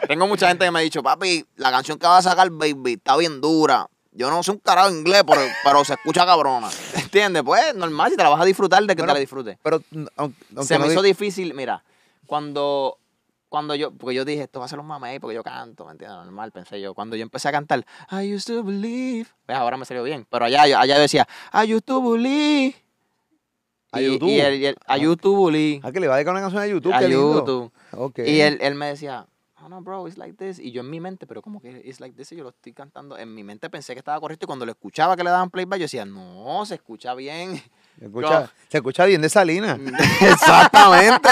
Tengo 0.07 0.27
mucha 0.27 0.47
gente 0.47 0.65
que 0.65 0.71
me 0.71 0.79
ha 0.79 0.81
dicho, 0.81 1.01
papi, 1.03 1.45
la 1.55 1.71
canción 1.71 1.97
que 1.97 2.07
va 2.07 2.17
a 2.17 2.21
sacar, 2.21 2.49
baby, 2.49 2.93
está 2.93 3.17
bien 3.17 3.41
dura. 3.41 3.87
Yo 4.11 4.29
no 4.29 4.41
sé 4.43 4.51
un 4.51 4.57
carajo 4.57 4.89
inglés, 4.91 5.23
pero, 5.25 5.41
pero 5.63 5.85
se 5.85 5.93
escucha 5.93 6.25
cabrona. 6.25 6.69
¿Entiendes? 6.95 7.43
Pues 7.43 7.75
normal, 7.75 8.11
si 8.11 8.17
te 8.17 8.23
la 8.23 8.29
vas 8.29 8.41
a 8.41 8.45
disfrutar, 8.45 8.81
de 8.83 8.95
que 8.95 9.01
Bueno, 9.01 9.13
te 9.13 9.17
la 9.17 9.19
disfrutes. 9.19 9.57
Pero 9.61 9.79
mm, 9.91 10.05
aunque, 10.17 10.45
aunque 10.55 10.63
Se 10.65 10.79
no 10.79 10.85
me 10.85 10.91
hizo 10.91 11.01
di- 11.01 11.09
difícil, 11.09 11.53
mira, 11.53 11.83
cuando, 12.25 12.97
cuando 13.49 13.75
yo, 13.75 13.91
porque 13.91 14.15
yo 14.15 14.25
dije, 14.25 14.43
esto 14.43 14.59
va 14.59 14.65
a 14.65 14.69
ser 14.69 14.79
un 14.79 14.87
mamey, 14.87 15.19
porque 15.19 15.35
yo 15.35 15.43
canto, 15.43 15.85
¿me 15.85 15.91
entiendes? 15.91 16.17
Normal, 16.25 16.51
pensé 16.51 16.81
yo. 16.81 16.93
Cuando 16.93 17.15
yo 17.15 17.21
empecé 17.23 17.49
a 17.49 17.51
cantar, 17.51 17.85
I 18.11 18.33
used 18.33 18.47
to 18.53 18.63
believe, 18.63 19.27
pues 19.45 19.57
ahora 19.57 19.77
me 19.77 19.85
salió 19.85 20.03
bien, 20.03 20.25
pero 20.29 20.45
allá, 20.45 20.63
allá 20.63 20.85
yo 20.95 20.99
decía, 21.01 21.27
I 21.53 21.71
used 21.73 21.83
to 21.85 22.01
believe. 22.01 22.75
A 23.91 24.01
Y- 24.01 24.05
YouTube. 24.05 24.29
Y, 24.29 24.39
él, 24.39 24.55
y 24.61 24.65
él, 24.67 24.77
used 25.07 25.19
to 25.19 25.45
believe. 25.45 25.81
Ah, 25.83 25.91
que 25.91 25.99
le 25.99 26.07
va 26.07 26.13
a 26.13 26.17
dedicar 26.17 26.33
una 26.33 26.41
canción 26.41 26.61
a 26.61 26.67
YouTube. 26.67 26.93
a 26.93 26.99
qué 26.99 27.07
lindo. 27.07 27.39
YouTube. 27.39 27.71
Ok. 27.93 28.19
Y 28.19 28.39
él, 28.41 28.59
él 28.61 28.75
me 28.75 28.85
decía, 28.87 29.25
oh 29.63 29.69
no, 29.69 29.81
bro, 29.81 30.07
it's 30.07 30.17
like 30.17 30.33
this. 30.33 30.59
Y 30.59 30.71
yo 30.71 30.81
en 30.81 30.89
mi 30.89 30.99
mente, 30.99 31.27
pero 31.27 31.41
como 31.41 31.61
que 31.61 31.81
it's 31.85 31.99
like 31.99 32.15
this, 32.15 32.31
y 32.31 32.35
yo 32.35 32.43
lo 32.43 32.49
estoy 32.49 32.73
cantando. 32.73 33.17
En 33.17 33.33
mi 33.33 33.43
mente 33.43 33.69
pensé 33.69 33.93
que 33.93 33.99
estaba 33.99 34.19
correcto 34.19 34.45
y 34.45 34.47
cuando 34.47 34.65
lo 34.65 34.71
escuchaba 34.71 35.15
que 35.15 35.23
le 35.23 35.29
daban 35.29 35.49
playback, 35.49 35.79
yo 35.79 35.85
decía, 35.85 36.05
no, 36.05 36.65
se 36.65 36.75
escucha 36.75 37.13
bien. 37.15 37.61
Se 37.97 38.05
escucha, 38.05 38.51
se 38.67 38.77
escucha 38.77 39.05
bien 39.05 39.21
de 39.21 39.29
Salina. 39.29 39.79
Exactamente. 40.21 41.29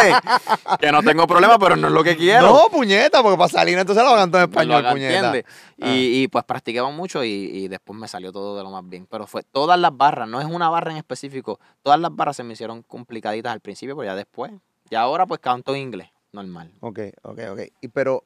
que 0.79 0.91
no 0.91 1.01
tengo 1.03 1.27
problema, 1.27 1.57
pero 1.57 1.75
no 1.75 1.87
es 1.87 1.93
lo 1.93 2.03
que 2.03 2.15
quiero. 2.15 2.47
No, 2.47 2.69
puñeta, 2.69 3.21
porque 3.21 3.37
para 3.37 3.49
Salina 3.49 3.81
entonces 3.81 4.03
lo 4.03 4.15
cantó 4.15 4.37
en 4.37 4.43
español, 4.43 4.85
puñeta. 4.91 5.33
Ah. 5.81 5.89
Y, 5.89 6.23
y, 6.23 6.27
pues 6.27 6.43
practicaba 6.43 6.89
mucho 6.89 7.23
y, 7.23 7.29
y 7.29 7.67
después 7.67 7.97
me 7.99 8.07
salió 8.07 8.31
todo 8.31 8.57
de 8.57 8.63
lo 8.63 8.71
más 8.71 8.87
bien. 8.87 9.05
Pero 9.09 9.27
fue 9.27 9.43
todas 9.43 9.79
las 9.79 9.95
barras, 9.95 10.27
no 10.27 10.41
es 10.41 10.47
una 10.47 10.69
barra 10.69 10.91
en 10.91 10.97
específico. 10.97 11.59
Todas 11.83 11.99
las 11.99 12.15
barras 12.15 12.35
se 12.35 12.43
me 12.43 12.53
hicieron 12.53 12.81
complicaditas 12.83 13.53
al 13.53 13.59
principio, 13.59 13.95
pero 13.95 14.07
ya 14.07 14.15
después. 14.15 14.51
Y 14.89 14.95
ahora 14.95 15.25
pues 15.25 15.39
canto 15.39 15.75
en 15.75 15.81
inglés, 15.81 16.09
normal. 16.31 16.73
Ok, 16.79 16.99
ok, 17.23 17.39
ok. 17.51 17.59
Y, 17.81 17.87
pero 17.89 18.23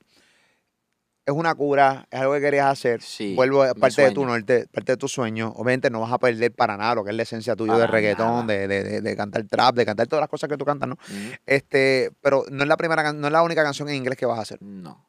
es 1.25 1.33
una 1.33 1.53
cura, 1.55 2.07
es 2.09 2.19
algo 2.19 2.33
que 2.33 2.41
querías 2.41 2.67
hacer. 2.67 3.01
Sí, 3.01 3.35
Vuelvo 3.35 3.63
a 3.63 3.73
mi 3.73 3.79
parte 3.79 4.01
de 4.01 4.11
tu 4.11 4.25
norte, 4.25 4.67
parte 4.71 4.93
de 4.93 4.97
tu 4.97 5.07
sueño. 5.07 5.49
Obviamente 5.55 5.89
no 5.89 6.01
vas 6.01 6.11
a 6.11 6.17
perder 6.17 6.51
para 6.51 6.77
nada 6.77 6.95
lo 6.95 7.03
que 7.03 7.11
es 7.11 7.15
la 7.15 7.23
esencia 7.23 7.55
tuya 7.55 7.77
de 7.77 7.87
reggaetón, 7.87 8.47
de, 8.47 8.67
de, 8.67 9.01
de, 9.01 9.15
cantar 9.15 9.43
trap, 9.47 9.75
de 9.75 9.85
cantar 9.85 10.07
todas 10.07 10.21
las 10.21 10.29
cosas 10.29 10.49
que 10.49 10.57
tú 10.57 10.65
cantas, 10.65 10.89
¿no? 10.89 10.95
Mm, 10.95 11.29
Este, 11.45 12.11
pero 12.21 12.43
no 12.49 12.63
es 12.63 12.67
la 12.67 12.77
primera, 12.77 13.13
no 13.13 13.27
es 13.27 13.33
la 13.33 13.43
única 13.43 13.63
canción 13.63 13.87
en 13.89 13.95
inglés 13.95 14.17
que 14.17 14.25
vas 14.25 14.39
a 14.39 14.41
hacer. 14.41 14.61
No. 14.61 15.05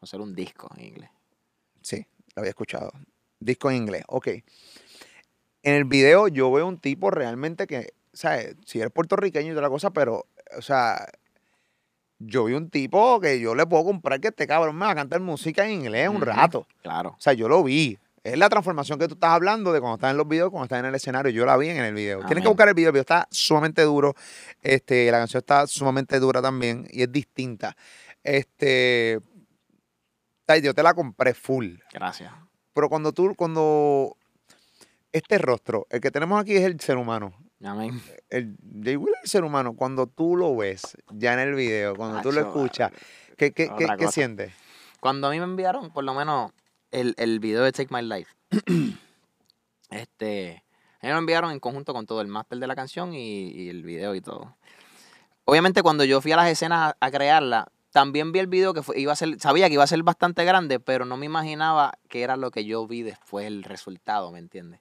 Hacer 0.00 0.20
un 0.20 0.34
disco 0.34 0.68
en 0.76 0.86
inglés. 0.86 1.10
Sí, 1.82 2.06
lo 2.34 2.40
había 2.40 2.50
escuchado. 2.50 2.92
Disco 3.38 3.70
en 3.70 3.76
inglés, 3.76 4.04
ok. 4.08 4.28
En 5.62 5.74
el 5.74 5.84
video 5.84 6.28
yo 6.28 6.50
veo 6.50 6.66
un 6.66 6.78
tipo 6.78 7.10
realmente 7.10 7.66
que, 7.66 7.92
¿sabes? 8.14 8.56
Si 8.64 8.80
eres 8.80 8.92
puertorriqueño 8.92 9.48
y 9.48 9.50
toda 9.50 9.62
la 9.62 9.68
cosa, 9.68 9.90
pero, 9.90 10.26
o 10.56 10.62
sea, 10.62 11.06
yo 12.20 12.44
vi 12.44 12.54
un 12.54 12.70
tipo 12.70 13.18
que 13.18 13.40
yo 13.40 13.54
le 13.54 13.66
puedo 13.66 13.84
comprar 13.84 14.20
que 14.20 14.28
este 14.28 14.46
cabrón 14.46 14.76
me 14.76 14.84
va 14.84 14.92
a 14.92 14.94
cantar 14.94 15.20
música 15.20 15.66
en 15.66 15.72
inglés 15.72 16.08
un 16.08 16.20
rato. 16.20 16.66
Claro. 16.82 17.10
O 17.10 17.20
sea, 17.20 17.32
yo 17.32 17.48
lo 17.48 17.62
vi. 17.64 17.98
Es 18.22 18.36
la 18.36 18.50
transformación 18.50 18.98
que 18.98 19.08
tú 19.08 19.14
estás 19.14 19.30
hablando 19.30 19.72
de 19.72 19.80
cuando 19.80 19.94
estás 19.94 20.10
en 20.10 20.18
los 20.18 20.28
videos, 20.28 20.50
cuando 20.50 20.64
estás 20.64 20.80
en 20.80 20.84
el 20.84 20.94
escenario. 20.94 21.32
Yo 21.32 21.46
la 21.46 21.56
vi 21.56 21.70
en 21.70 21.78
el 21.78 21.94
video. 21.94 22.20
Tienes 22.26 22.42
que 22.42 22.48
buscar 22.48 22.68
el 22.68 22.74
video. 22.74 22.90
El 22.90 22.92
video 22.92 23.00
está 23.00 23.26
sumamente 23.30 23.80
duro. 23.82 24.14
Este, 24.62 25.10
la 25.10 25.18
canción 25.18 25.38
está 25.40 25.66
sumamente 25.66 26.20
dura 26.20 26.42
también 26.42 26.86
y 26.90 27.02
es 27.02 27.10
distinta. 27.10 27.74
Este, 28.22 29.20
yo 30.62 30.74
te 30.74 30.82
la 30.82 30.92
compré 30.92 31.32
full. 31.32 31.76
Gracias. 31.92 32.30
Pero 32.74 32.90
cuando 32.90 33.12
tú, 33.12 33.34
cuando 33.34 34.16
este 35.12 35.38
rostro, 35.38 35.86
el 35.88 36.02
que 36.02 36.10
tenemos 36.10 36.38
aquí 36.38 36.54
es 36.56 36.64
el 36.64 36.78
ser 36.80 36.98
humano. 36.98 37.32
Amén. 37.62 38.00
El 38.30 38.56
Jay 38.82 38.96
Will 38.96 39.12
es 39.16 39.24
el 39.24 39.30
ser 39.30 39.44
humano. 39.44 39.74
Cuando 39.74 40.06
tú 40.06 40.36
lo 40.36 40.56
ves 40.56 40.96
ya 41.10 41.34
en 41.34 41.40
el 41.40 41.54
video, 41.54 41.94
cuando 41.94 42.22
tú 42.22 42.32
lo 42.32 42.40
escuchas, 42.48 42.90
¿qué, 43.36 43.52
qué, 43.52 43.68
qué, 43.76 43.86
qué 43.98 44.08
sientes? 44.12 44.52
Cuando 45.00 45.26
a 45.26 45.30
mí 45.30 45.38
me 45.38 45.44
enviaron, 45.44 45.90
por 45.92 46.04
lo 46.04 46.14
menos, 46.14 46.52
el, 46.90 47.14
el 47.18 47.38
video 47.40 47.62
de 47.62 47.72
Take 47.72 47.94
My 47.94 48.02
Life, 48.02 48.30
este, 49.90 50.64
ellos 51.02 51.14
lo 51.14 51.18
enviaron 51.18 51.50
en 51.52 51.60
conjunto 51.60 51.92
con 51.92 52.06
todo 52.06 52.20
el 52.20 52.28
máster 52.28 52.58
de 52.58 52.66
la 52.66 52.74
canción 52.74 53.14
y, 53.14 53.48
y 53.50 53.68
el 53.68 53.82
video 53.82 54.14
y 54.14 54.20
todo. 54.20 54.56
Obviamente 55.44 55.82
cuando 55.82 56.04
yo 56.04 56.20
fui 56.20 56.32
a 56.32 56.36
las 56.36 56.48
escenas 56.48 56.94
a, 57.00 57.06
a 57.06 57.10
crearla, 57.10 57.68
también 57.90 58.30
vi 58.32 58.38
el 58.38 58.46
video 58.46 58.72
que 58.72 58.82
fue- 58.82 59.00
iba 59.00 59.12
a 59.12 59.16
ser, 59.16 59.40
sabía 59.40 59.66
que 59.68 59.74
iba 59.74 59.82
a 59.84 59.88
ser 59.88 60.02
bastante 60.02 60.44
grande, 60.44 60.78
pero 60.80 61.04
no 61.04 61.16
me 61.16 61.26
imaginaba 61.26 61.92
que 62.08 62.22
era 62.22 62.36
lo 62.36 62.50
que 62.50 62.64
yo 62.64 62.86
vi 62.86 63.02
después, 63.02 63.46
el 63.46 63.64
resultado, 63.64 64.30
¿me 64.30 64.38
entiendes? 64.38 64.80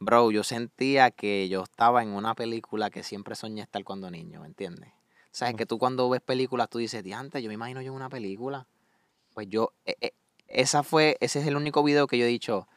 Bro, 0.00 0.30
yo 0.30 0.44
sentía 0.44 1.10
que 1.10 1.48
yo 1.48 1.64
estaba 1.64 2.02
en 2.04 2.10
una 2.10 2.34
película 2.34 2.88
que 2.88 3.02
siempre 3.02 3.34
soñé 3.34 3.62
estar 3.62 3.82
cuando 3.82 4.10
niño, 4.10 4.40
¿me 4.40 4.46
entiendes? 4.46 4.92
Sabes 5.32 5.56
que 5.56 5.66
tú 5.66 5.78
cuando 5.78 6.08
ves 6.08 6.20
películas, 6.20 6.68
tú 6.68 6.78
dices, 6.78 7.02
diante, 7.02 7.42
yo 7.42 7.48
me 7.48 7.54
imagino 7.54 7.82
yo 7.82 7.88
en 7.90 7.96
una 7.96 8.08
película. 8.08 8.66
Pues 9.34 9.48
yo, 9.48 9.72
eh, 9.84 9.96
eh, 10.00 10.12
esa 10.46 10.84
fue, 10.84 11.16
ese 11.20 11.40
es 11.40 11.46
el 11.48 11.56
único 11.56 11.82
video 11.82 12.06
que 12.06 12.16
yo 12.16 12.26
he 12.26 12.28
dicho, 12.28 12.68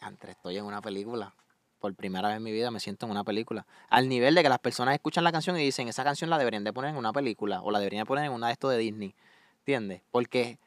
antes 0.00 0.30
estoy 0.30 0.56
en 0.56 0.64
una 0.64 0.80
película. 0.80 1.34
Por 1.80 1.94
primera 1.94 2.28
vez 2.28 2.38
en 2.38 2.42
mi 2.42 2.52
vida 2.52 2.70
me 2.70 2.80
siento 2.80 3.04
en 3.04 3.12
una 3.12 3.24
película. 3.24 3.66
Al 3.90 4.08
nivel 4.08 4.34
de 4.34 4.42
que 4.42 4.48
las 4.48 4.58
personas 4.58 4.94
escuchan 4.94 5.22
la 5.22 5.32
canción 5.32 5.58
y 5.58 5.62
dicen, 5.62 5.88
esa 5.88 6.02
canción 6.02 6.30
la 6.30 6.38
deberían 6.38 6.64
de 6.64 6.72
poner 6.72 6.90
en 6.90 6.96
una 6.96 7.12
película 7.12 7.60
o 7.60 7.70
la 7.70 7.78
deberían 7.78 8.04
de 8.04 8.06
poner 8.06 8.24
en 8.24 8.32
una 8.32 8.46
de 8.46 8.54
estos 8.54 8.70
de 8.70 8.78
Disney. 8.78 9.14
¿Entiendes? 9.58 10.00
Porque 10.10 10.58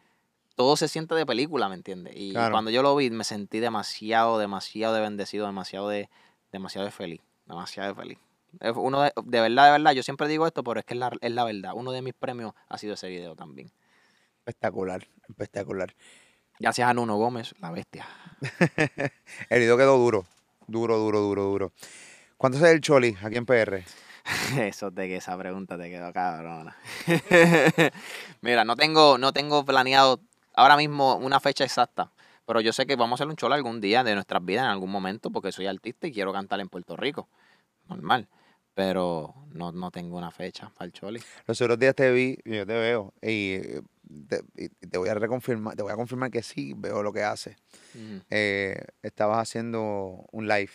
todo 0.57 0.75
se 0.75 0.87
siente 0.89 1.13
de 1.15 1.25
película, 1.25 1.69
¿me 1.69 1.75
entiendes? 1.75 2.13
Y 2.17 2.31
Claro. 2.31 2.51
cuando 2.51 2.71
yo 2.71 2.81
lo 2.81 2.95
vi 2.95 3.09
me 3.11 3.23
sentí 3.23 3.59
demasiado, 3.59 4.39
demasiado 4.39 4.93
de 4.95 5.01
bendecido, 5.01 5.45
demasiado 5.45 5.87
de, 5.87 6.09
demasiado 6.51 6.83
de 6.85 6.91
feliz, 6.91 7.21
demasiado 7.45 7.89
de 7.89 7.95
feliz. 7.95 8.17
Uno 8.75 9.03
de, 9.03 9.13
de 9.23 9.41
verdad, 9.41 9.65
de 9.65 9.71
verdad, 9.73 9.91
yo 9.91 10.01
siempre 10.03 10.27
digo 10.27 10.47
esto, 10.47 10.63
pero 10.63 10.79
es 10.79 10.85
que 10.85 10.95
es 10.95 10.99
la, 10.99 11.11
es 11.21 11.31
la 11.31 11.43
verdad. 11.43 11.73
Uno 11.75 11.91
de 11.91 12.01
mis 12.01 12.15
premios 12.15 12.53
ha 12.69 12.77
sido 12.79 12.95
ese 12.95 13.07
video 13.07 13.35
también. 13.35 13.71
Espectacular, 14.39 15.07
espectacular. 15.29 15.95
Gracias 16.59 16.89
a 16.89 16.93
Nuno 16.95 17.17
Gómez, 17.17 17.53
la 17.59 17.69
bestia. 17.69 18.07
El 19.49 19.59
video 19.59 19.77
quedó 19.77 19.97
duro, 19.99 20.25
duro, 20.65 20.97
duro, 20.97 21.19
duro, 21.21 21.43
duro. 21.43 21.71
¿Cuánto 22.37 22.57
es 22.57 22.63
el 22.63 22.81
Choli 22.81 23.15
aquí 23.21 23.35
en 23.37 23.45
PR? 23.45 23.83
Eso 24.57 24.89
de 24.91 25.07
que 25.07 25.17
esa 25.17 25.37
pregunta 25.37 25.77
te 25.77 25.89
quedó 25.89 26.11
cabrona. 26.13 26.75
Mira, 28.41 28.65
no 28.65 28.75
tengo, 28.75 29.17
no 29.17 29.33
tengo 29.33 29.65
planeado 29.65 30.19
ahora 30.57 30.75
mismo 30.75 31.15
una 31.15 31.39
fecha 31.39 31.63
exacta, 31.63 32.11
pero 32.45 32.59
yo 32.61 32.73
sé 32.73 32.85
que 32.85 32.95
vamos 32.95 33.19
a 33.19 33.23
hacer 33.23 33.29
un 33.29 33.35
cholo 33.35 33.55
algún 33.55 33.79
día 33.79 34.03
de 34.03 34.15
nuestras 34.15 34.43
vidas 34.43 34.65
en 34.65 34.71
algún 34.71 34.91
momento 34.91 35.31
porque 35.31 35.51
soy 35.51 35.67
artista 35.67 36.07
y 36.07 36.11
quiero 36.11 36.33
cantar 36.33 36.59
en 36.59 36.67
Puerto 36.67 36.97
Rico. 36.97 37.29
Normal. 37.87 38.27
Pero 38.73 39.33
no, 39.53 39.71
no 39.71 39.89
tengo 39.91 40.17
una 40.17 40.29
fecha 40.29 40.69
para 40.69 40.85
el 40.85 40.93
choli. 40.93 41.21
Los 41.45 41.59
otros 41.61 41.79
días 41.79 41.95
te 41.95 42.11
vi, 42.11 42.37
y 42.45 42.57
yo 42.57 42.65
te 42.65 42.73
veo, 42.73 43.13
y 43.21 43.59
te, 44.27 44.43
y 44.55 44.69
te 44.69 44.97
voy 44.97 45.09
a 45.09 45.15
reconfirmar, 45.15 45.75
te 45.75 45.81
voy 45.81 45.91
a 45.91 45.95
confirmar 45.95 46.29
que 46.29 46.43
sí, 46.43 46.73
veo 46.75 47.01
lo 47.01 47.11
que 47.11 47.23
haces. 47.23 47.55
Eh, 48.29 48.79
estabas 49.01 49.39
haciendo 49.39 50.25
un 50.31 50.47
live 50.47 50.71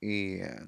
y 0.00 0.36
eh, 0.36 0.66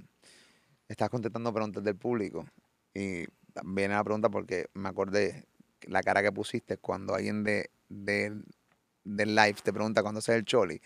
estabas 0.88 1.10
contestando 1.10 1.52
preguntas 1.52 1.82
del 1.82 1.96
público. 1.96 2.46
Y 2.92 3.24
viene 3.64 3.94
la 3.94 4.04
pregunta 4.04 4.28
porque 4.28 4.66
me 4.74 4.88
acordé 4.88 5.46
la 5.82 6.02
cara 6.02 6.22
que 6.22 6.30
pusiste 6.30 6.76
cuando 6.76 7.14
alguien 7.14 7.42
de, 7.42 7.70
de- 7.88 8.42
del 9.04 9.34
live 9.34 9.56
te 9.62 9.72
pregunta 9.72 10.02
cuándo 10.02 10.20
es 10.20 10.28
el 10.28 10.44
choli. 10.44 10.80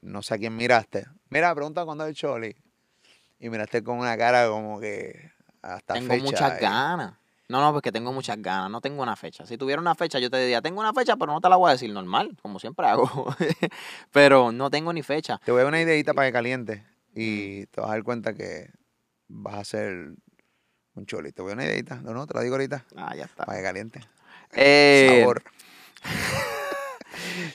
No 0.00 0.22
sé 0.22 0.34
a 0.34 0.38
quién 0.38 0.56
miraste. 0.56 1.06
Mira, 1.28 1.54
pregunta 1.54 1.84
cuándo 1.84 2.04
es 2.04 2.10
el 2.10 2.16
choli. 2.16 2.56
Y 3.38 3.50
miraste 3.50 3.82
con 3.82 3.98
una 3.98 4.16
cara 4.16 4.48
como 4.48 4.80
que 4.80 5.30
hasta 5.62 5.94
Tengo 5.94 6.08
fecha. 6.14 6.24
muchas 6.24 6.60
ganas. 6.60 7.14
No, 7.48 7.60
no, 7.60 7.72
porque 7.72 7.92
tengo 7.92 8.12
muchas 8.12 8.40
ganas. 8.40 8.70
No 8.70 8.80
tengo 8.80 9.02
una 9.02 9.14
fecha. 9.16 9.44
Si 9.44 9.58
tuviera 9.58 9.80
una 9.80 9.94
fecha, 9.94 10.18
yo 10.18 10.30
te 10.30 10.38
diría, 10.38 10.62
tengo 10.62 10.80
una 10.80 10.92
fecha, 10.94 11.16
pero 11.16 11.32
no 11.32 11.40
te 11.40 11.48
la 11.48 11.56
voy 11.56 11.68
a 11.68 11.72
decir 11.72 11.92
normal, 11.92 12.36
como 12.40 12.58
siempre 12.58 12.86
hago. 12.86 13.08
pero 14.12 14.52
no 14.52 14.70
tengo 14.70 14.92
ni 14.92 15.02
fecha. 15.02 15.38
Te 15.44 15.52
voy 15.52 15.60
a 15.60 15.64
dar 15.64 15.68
una 15.72 15.80
ideita 15.82 16.14
para 16.14 16.28
que 16.28 16.32
caliente 16.32 16.86
y 17.14 17.66
te 17.66 17.80
vas 17.80 17.90
a 17.90 17.94
dar 17.94 18.02
cuenta 18.04 18.32
que 18.32 18.70
vas 19.28 19.54
a 19.56 19.60
hacer 19.60 20.14
un 20.94 21.06
choli. 21.06 21.32
Te 21.32 21.42
voy 21.42 21.52
a 21.52 21.56
dar 21.56 21.64
una 21.64 21.72
ideita. 21.72 21.96
No, 21.96 22.14
no, 22.14 22.26
te 22.26 22.34
la 22.34 22.40
digo 22.40 22.54
ahorita. 22.54 22.86
Ah, 22.96 23.14
ya 23.14 23.24
está. 23.24 23.44
Para 23.44 23.58
que 23.58 23.64
caliente. 23.64 24.00
Eh, 24.52 25.06
Sabor. 25.20 25.42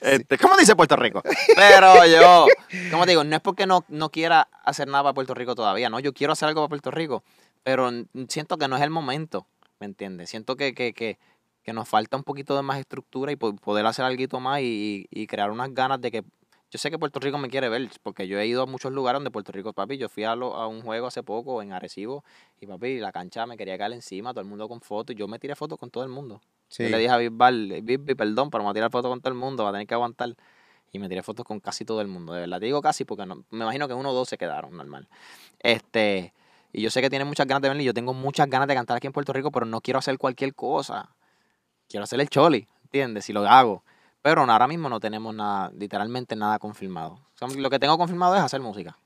Este, 0.02 0.38
¿Cómo 0.38 0.56
dice 0.56 0.76
Puerto 0.76 0.96
Rico? 0.96 1.22
Pero 1.56 2.06
yo, 2.06 2.46
como 2.92 3.06
te 3.06 3.12
digo, 3.12 3.24
no 3.24 3.36
es 3.36 3.42
porque 3.42 3.66
no, 3.66 3.84
no 3.90 4.10
quiera 4.10 4.48
hacer 4.64 4.88
nada 4.88 5.04
para 5.04 5.14
Puerto 5.14 5.34
Rico 5.34 5.56
todavía, 5.56 5.90
¿no? 5.90 6.00
Yo 6.00 6.14
quiero 6.14 6.34
hacer 6.34 6.48
algo 6.48 6.62
para 6.62 6.70
Puerto 6.70 6.92
Rico, 6.92 7.24
pero 7.64 7.90
siento 8.30 8.58
que 8.58 8.68
no 8.68 8.76
es 8.78 8.84
el 8.84 8.90
momento, 8.92 9.48
¿me 9.80 9.86
entiendes? 9.88 10.30
Siento 10.30 10.56
que, 10.56 10.74
que, 10.74 10.94
que, 10.94 11.18
que 11.64 11.74
nos 11.74 11.88
falta 11.90 12.16
un 12.16 12.24
poquito 12.24 12.56
de 12.56 12.62
más 12.62 12.80
estructura 12.80 13.32
y 13.32 13.36
po- 13.36 13.56
poder 13.56 13.86
hacer 13.88 14.06
algo 14.06 14.40
más 14.40 14.62
y, 14.62 15.08
y 15.10 15.28
crear 15.28 15.52
unas 15.52 15.74
ganas 15.74 16.00
de 16.02 16.12
que... 16.12 16.24
Yo 16.70 16.78
sé 16.80 16.92
que 16.92 17.00
Puerto 17.00 17.20
Rico 17.22 17.38
me 17.38 17.50
quiere 17.50 17.70
ver, 17.70 17.90
porque 18.04 18.28
yo 18.28 18.38
he 18.40 18.46
ido 18.46 18.62
a 18.62 18.66
muchos 18.66 18.92
lugares 18.92 19.18
donde 19.18 19.32
Puerto 19.32 19.54
Rico, 19.54 19.72
papi, 19.72 19.98
yo 19.98 20.10
fui 20.10 20.26
a, 20.26 20.36
lo- 20.36 20.56
a 20.56 20.68
un 20.68 20.82
juego 20.82 21.08
hace 21.08 21.24
poco 21.24 21.62
en 21.62 21.72
Arecibo 21.72 22.26
y 22.60 22.68
papi, 22.68 23.00
la 23.00 23.12
cancha 23.14 23.46
me 23.46 23.56
quería 23.56 23.78
caer 23.78 23.94
encima, 23.94 24.32
todo 24.34 24.42
el 24.42 24.48
mundo 24.48 24.68
con 24.68 24.82
fotos, 24.82 25.16
y 25.16 25.20
yo 25.20 25.28
me 25.30 25.40
tiré 25.40 25.56
fotos 25.56 25.80
con 25.80 25.90
todo 25.90 26.04
el 26.04 26.10
mundo. 26.10 26.42
Sí. 26.68 26.84
Yo 26.84 26.90
le 26.90 26.98
dije 26.98 27.10
a 27.12 27.18
Bisbal, 27.18 27.82
Bisbi, 27.84 28.16
perdón, 28.16 28.50
pero 28.50 28.64
me 28.64 28.66
voy 28.66 28.72
a 28.72 28.74
tirar 28.74 28.92
fotos 28.92 29.10
con 29.10 29.22
todo 29.22 29.32
el 29.32 29.40
mundo, 29.40 29.64
va 29.64 29.70
a 29.70 29.74
tener 29.74 29.88
que 29.88 29.94
aguantar. 29.94 30.36
Y 30.92 31.00
me 31.00 31.08
tiré 31.10 31.22
fotos 31.24 31.46
con 31.46 31.60
casi 31.60 31.86
todo 31.86 32.02
el 32.02 32.08
mundo, 32.08 32.34
de 32.34 32.42
verdad. 32.42 32.60
Te 32.60 32.66
digo 32.66 32.82
casi 32.82 33.06
porque 33.06 33.26
no, 33.26 33.44
me 33.50 33.64
imagino 33.64 33.88
que 33.88 33.94
uno 33.94 34.10
o 34.10 34.14
dos 34.14 34.28
se 34.30 34.38
quedaron, 34.38 34.76
normal. 34.76 35.08
Este, 35.60 36.34
y 36.74 36.82
yo 36.82 36.90
sé 36.90 37.02
que 37.02 37.10
tiene 37.10 37.26
muchas 37.26 37.48
ganas 37.48 37.62
de 37.62 37.82
y 37.82 37.86
yo 37.86 37.94
tengo 37.94 38.14
muchas 38.14 38.50
ganas 38.50 38.68
de 38.68 38.74
cantar 38.74 38.98
aquí 38.98 39.08
en 39.08 39.14
Puerto 39.14 39.34
Rico, 39.34 39.52
pero 39.52 39.66
no 39.66 39.82
quiero 39.82 40.00
hacer 40.00 40.18
cualquier 40.18 40.54
cosa. 40.54 41.10
Quiero 41.90 42.04
hacer 42.04 42.20
el 42.20 42.30
choli, 42.30 42.68
¿entiendes? 42.84 43.26
Si 43.26 43.34
lo 43.34 43.48
hago. 43.48 43.84
Pero 44.22 44.42
ahora 44.42 44.68
mismo 44.68 44.90
no 44.90 45.00
tenemos 45.00 45.34
nada, 45.34 45.72
literalmente 45.78 46.36
nada 46.36 46.60
confirmado. 46.60 47.14
O 47.14 47.38
sea, 47.38 47.48
lo 47.48 47.70
que 47.70 47.80
tengo 47.80 47.98
confirmado 47.98 48.36
es 48.36 48.42
hacer 48.42 48.62
música. 48.62 48.98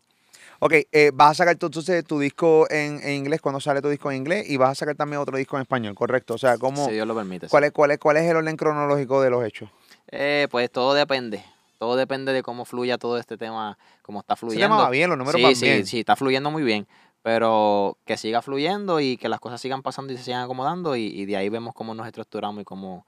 Ok, 0.64 0.74
eh, 0.92 1.10
vas 1.14 1.32
a 1.32 1.34
sacar 1.34 1.56
tu, 1.56 1.66
entonces 1.66 2.06
tu 2.06 2.20
disco 2.20 2.70
en, 2.70 3.02
en 3.02 3.16
inglés 3.16 3.42
cuando 3.42 3.60
sale 3.60 3.82
tu 3.82 3.90
disco 3.90 4.12
en 4.12 4.18
inglés 4.18 4.48
y 4.48 4.58
vas 4.58 4.70
a 4.70 4.76
sacar 4.76 4.96
también 4.96 5.20
otro 5.20 5.36
disco 5.38 5.56
en 5.58 5.64
español, 5.64 5.96
¿correcto? 5.96 6.36
O 6.36 6.38
sea, 6.38 6.60
¿cómo, 6.60 6.86
Si 6.86 6.92
Dios 6.92 7.08
lo 7.08 7.16
permite. 7.16 7.48
sí. 7.48 7.50
cuál, 7.50 7.64
es, 7.64 7.72
cuál, 7.72 7.92
es, 7.92 7.98
¿cuál 7.98 8.18
es 8.18 8.30
el 8.30 8.38
orden 8.38 8.56
cronológico 8.58 9.22
de 9.22 9.32
los 9.32 9.44
hechos? 9.44 9.70
Eh, 10.12 10.48
pues 10.52 10.72
todo 10.72 10.94
depende. 10.94 11.44
Todo 11.80 11.96
depende 11.96 12.32
de 12.32 12.44
cómo 12.44 12.66
fluya 12.66 13.00
todo 13.00 13.18
este 13.18 13.38
tema, 13.38 13.76
cómo 14.04 14.20
está 14.20 14.36
fluyendo. 14.36 14.66
tema 14.66 14.84
va 14.84 14.92
bien, 14.92 15.10
los 15.10 15.18
números 15.18 15.40
sí, 15.40 15.44
van 15.44 15.56
sí, 15.56 15.66
bien. 15.66 15.86
sí, 15.88 16.00
está 16.02 16.16
fluyendo 16.16 16.52
muy 16.52 16.62
bien. 16.62 16.88
Pero 17.24 17.98
que 18.06 18.18
siga 18.18 18.44
fluyendo 18.44 19.00
y 19.00 19.18
que 19.18 19.30
las 19.30 19.40
cosas 19.40 19.60
sigan 19.60 19.82
pasando 19.82 20.14
y 20.14 20.18
se 20.18 20.24
sigan 20.24 20.44
acomodando 20.44 20.96
y, 20.96 21.06
y 21.08 21.26
de 21.26 21.38
ahí 21.38 21.50
vemos 21.50 21.74
cómo 21.74 21.96
nos 21.96 22.06
estructuramos 22.06 22.62
y 22.62 22.66
cómo, 22.66 23.08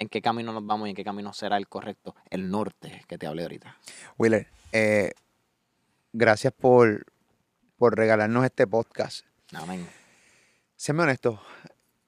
en 0.00 0.08
qué 0.08 0.20
camino 0.20 0.52
nos 0.52 0.66
vamos 0.66 0.88
y 0.88 0.90
en 0.90 0.96
qué 0.96 1.04
camino 1.04 1.32
será 1.32 1.56
el 1.56 1.68
correcto, 1.68 2.16
el 2.30 2.50
norte 2.50 3.04
que 3.06 3.18
te 3.18 3.26
hablé 3.26 3.42
ahorita. 3.42 3.76
Wheeler, 4.18 4.48
eh, 4.72 5.12
gracias 6.12 6.52
por, 6.52 7.04
por 7.76 7.96
regalarnos 7.96 8.44
este 8.44 8.66
podcast. 8.66 9.26
Amén. 9.52 9.86
Séme 10.74 11.02
honesto, 11.02 11.40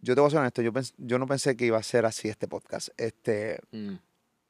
yo 0.01 0.15
te 0.15 0.21
voy 0.23 0.29
a 0.29 0.31
ser 0.31 0.41
honesto, 0.41 0.63
yo, 0.63 0.73
pens- 0.73 0.95
yo 0.97 1.19
no 1.19 1.27
pensé 1.27 1.57
que 1.57 1.67
iba 1.67 1.77
a 1.79 1.83
ser 1.83 2.07
así 2.07 2.29
este 2.29 2.49
podcast. 2.49 2.89
Este, 2.97 3.61
Mm, 3.71 3.97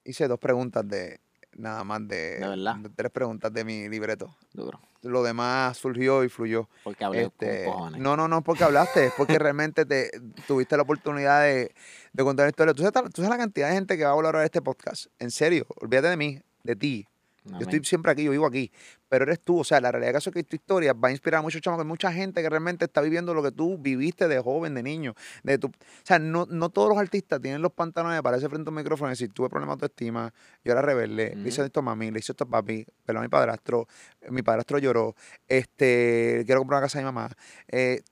hice 0.04 0.28
dos 0.28 0.38
preguntas 0.38 0.86
de, 0.88 1.20
nada 1.56 1.84
más 1.84 2.06
de, 2.08 2.38
¿De 2.40 2.88
de 2.88 2.88
tres 2.94 3.10
preguntas 3.10 3.52
de 3.52 3.64
mi 3.64 3.88
libreto. 3.88 4.34
duro. 4.52 4.80
Lo 5.02 5.22
demás 5.24 5.76
surgió 5.76 6.22
y 6.22 6.28
fluyó. 6.28 6.68
Porque 6.84 7.04
hablé 7.04 7.24
Este, 7.24 7.64
con 7.64 7.72
cojones. 7.74 8.00
no, 8.00 8.16
no, 8.16 8.28
no 8.28 8.42
porque 8.42 8.62
hablaste, 8.64 9.06
es 9.06 9.12
porque 9.16 9.38
realmente 9.38 9.84
te 9.84 10.10
tuviste 10.46 10.76
la 10.76 10.84
oportunidad 10.84 11.42
de, 11.42 11.74
de 12.12 12.22
contar 12.24 12.44
la 12.46 12.50
historia. 12.50 12.72
¿Tú 12.72 12.82
sabes, 12.82 13.12
tú 13.12 13.22
sabes 13.22 13.30
la 13.30 13.38
cantidad 13.38 13.68
de 13.68 13.74
gente 13.74 13.96
que 13.98 14.04
va 14.04 14.12
a 14.12 14.14
valorar 14.14 14.44
este 14.44 14.62
podcast. 14.62 15.06
En 15.18 15.30
serio, 15.32 15.66
olvídate 15.80 16.08
de 16.08 16.16
mí, 16.16 16.40
de 16.62 16.76
ti. 16.76 17.06
Yo 17.44 17.58
estoy 17.60 17.84
siempre 17.84 18.12
aquí, 18.12 18.22
yo 18.22 18.30
vivo 18.30 18.46
aquí, 18.46 18.70
pero 19.08 19.24
eres 19.24 19.40
tú. 19.40 19.58
O 19.58 19.64
sea, 19.64 19.80
la 19.80 19.90
realidad 19.90 20.12
caso 20.12 20.30
es 20.30 20.34
que 20.34 20.44
tu 20.44 20.54
historia 20.54 20.92
va 20.92 21.08
a 21.08 21.10
inspirar 21.10 21.40
a 21.40 21.42
muchos 21.42 21.60
chamacos, 21.60 21.84
mucha 21.84 22.12
gente 22.12 22.40
que 22.40 22.48
realmente 22.48 22.84
está 22.84 23.00
viviendo 23.00 23.34
lo 23.34 23.42
que 23.42 23.50
tú 23.50 23.78
viviste 23.78 24.28
de 24.28 24.38
joven, 24.40 24.74
de 24.74 24.82
niño. 24.82 25.14
De 25.42 25.58
tu, 25.58 25.66
o 25.66 25.70
sea, 26.04 26.20
no, 26.20 26.46
no 26.48 26.70
todos 26.70 26.88
los 26.88 26.98
artistas 26.98 27.40
tienen 27.40 27.60
los 27.60 27.72
pantalones 27.72 28.16
de 28.16 28.22
pararse 28.22 28.48
frente 28.48 28.68
a 28.68 28.70
un 28.70 28.76
micrófono 28.76 29.10
y 29.10 29.12
decir, 29.12 29.32
tuve 29.32 29.48
problemas 29.48 29.78
de 29.78 29.86
autoestima, 29.86 30.32
yo 30.64 30.72
era 30.72 30.82
rebelde, 30.82 31.34
le 31.34 31.48
hice 31.48 31.62
Ujú. 31.62 31.66
esto 31.66 31.80
a 31.80 31.82
mami, 31.82 32.12
le 32.12 32.20
hice 32.20 32.32
esto 32.32 32.44
a 32.44 32.48
papi, 32.48 32.86
perdón 33.04 33.22
a 33.22 33.26
mi 33.26 33.28
padrastro, 33.28 33.88
mi 34.30 34.42
padrastro 34.42 34.78
lloró, 34.78 35.16
este, 35.48 36.44
quiero 36.46 36.60
comprar 36.60 36.78
una 36.78 36.86
casa 36.86 36.98
a 36.98 37.02
mi 37.02 37.06
mamá. 37.06 37.28
Eh, 37.68 38.02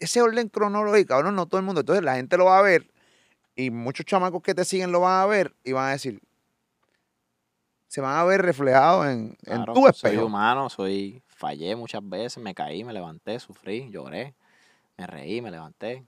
ese 0.00 0.20
orden 0.20 0.48
cronológico, 0.48 1.14
ahora 1.14 1.30
no 1.30 1.46
todo 1.46 1.58
el 1.60 1.66
mundo. 1.66 1.80
Entonces 1.80 2.04
la 2.04 2.16
gente 2.16 2.36
lo 2.36 2.46
va 2.46 2.58
a 2.58 2.62
ver 2.62 2.90
y 3.54 3.70
muchos 3.70 4.06
chamacos 4.06 4.42
que 4.42 4.54
te 4.54 4.64
siguen 4.64 4.92
lo 4.92 5.00
van 5.00 5.20
a 5.20 5.26
ver 5.26 5.54
y 5.64 5.72
van 5.72 5.88
a 5.88 5.90
decir, 5.90 6.20
se 7.88 8.00
van 8.00 8.16
a 8.16 8.24
ver 8.24 8.42
reflejados 8.42 9.06
en, 9.06 9.36
en 9.46 9.64
tu 9.64 9.74
Soy 9.74 9.90
espejo. 9.90 10.26
humano, 10.26 10.68
soy 10.68 11.22
fallé 11.26 11.74
muchas 11.74 12.06
veces, 12.08 12.42
me 12.42 12.54
caí, 12.54 12.84
me 12.84 12.92
levanté, 12.92 13.40
sufrí, 13.40 13.90
lloré, 13.90 14.34
me 14.96 15.06
reí, 15.06 15.40
me 15.42 15.50
levanté. 15.50 16.04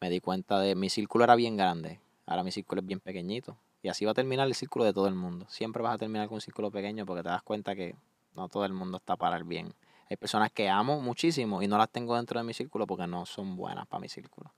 Me 0.00 0.10
di 0.10 0.20
cuenta 0.20 0.58
de 0.58 0.74
mi 0.74 0.90
círculo 0.90 1.22
era 1.24 1.36
bien 1.36 1.56
grande, 1.56 2.00
ahora 2.26 2.42
mi 2.42 2.50
círculo 2.50 2.80
es 2.80 2.86
bien 2.86 2.98
pequeñito. 3.00 3.56
Y 3.82 3.88
así 3.88 4.04
va 4.04 4.10
a 4.12 4.14
terminar 4.14 4.46
el 4.46 4.54
círculo 4.54 4.84
de 4.84 4.92
todo 4.92 5.08
el 5.08 5.14
mundo. 5.14 5.46
Siempre 5.48 5.82
vas 5.82 5.94
a 5.94 5.98
terminar 5.98 6.28
con 6.28 6.36
un 6.36 6.40
círculo 6.40 6.70
pequeño 6.70 7.04
porque 7.06 7.22
te 7.22 7.28
das 7.28 7.42
cuenta 7.42 7.74
que 7.74 7.96
no 8.34 8.48
todo 8.48 8.64
el 8.64 8.72
mundo 8.72 8.98
está 8.98 9.16
para 9.16 9.36
el 9.36 9.44
bien. 9.44 9.74
Hay 10.10 10.16
personas 10.16 10.50
que 10.52 10.68
amo 10.68 11.00
muchísimo 11.00 11.62
y 11.62 11.68
no 11.68 11.78
las 11.78 11.88
tengo 11.88 12.16
dentro 12.16 12.38
de 12.38 12.44
mi 12.44 12.52
círculo 12.54 12.86
porque 12.86 13.06
no 13.06 13.26
son 13.26 13.56
buenas 13.56 13.86
para 13.86 14.00
mi 14.00 14.08
círculo. 14.08 14.52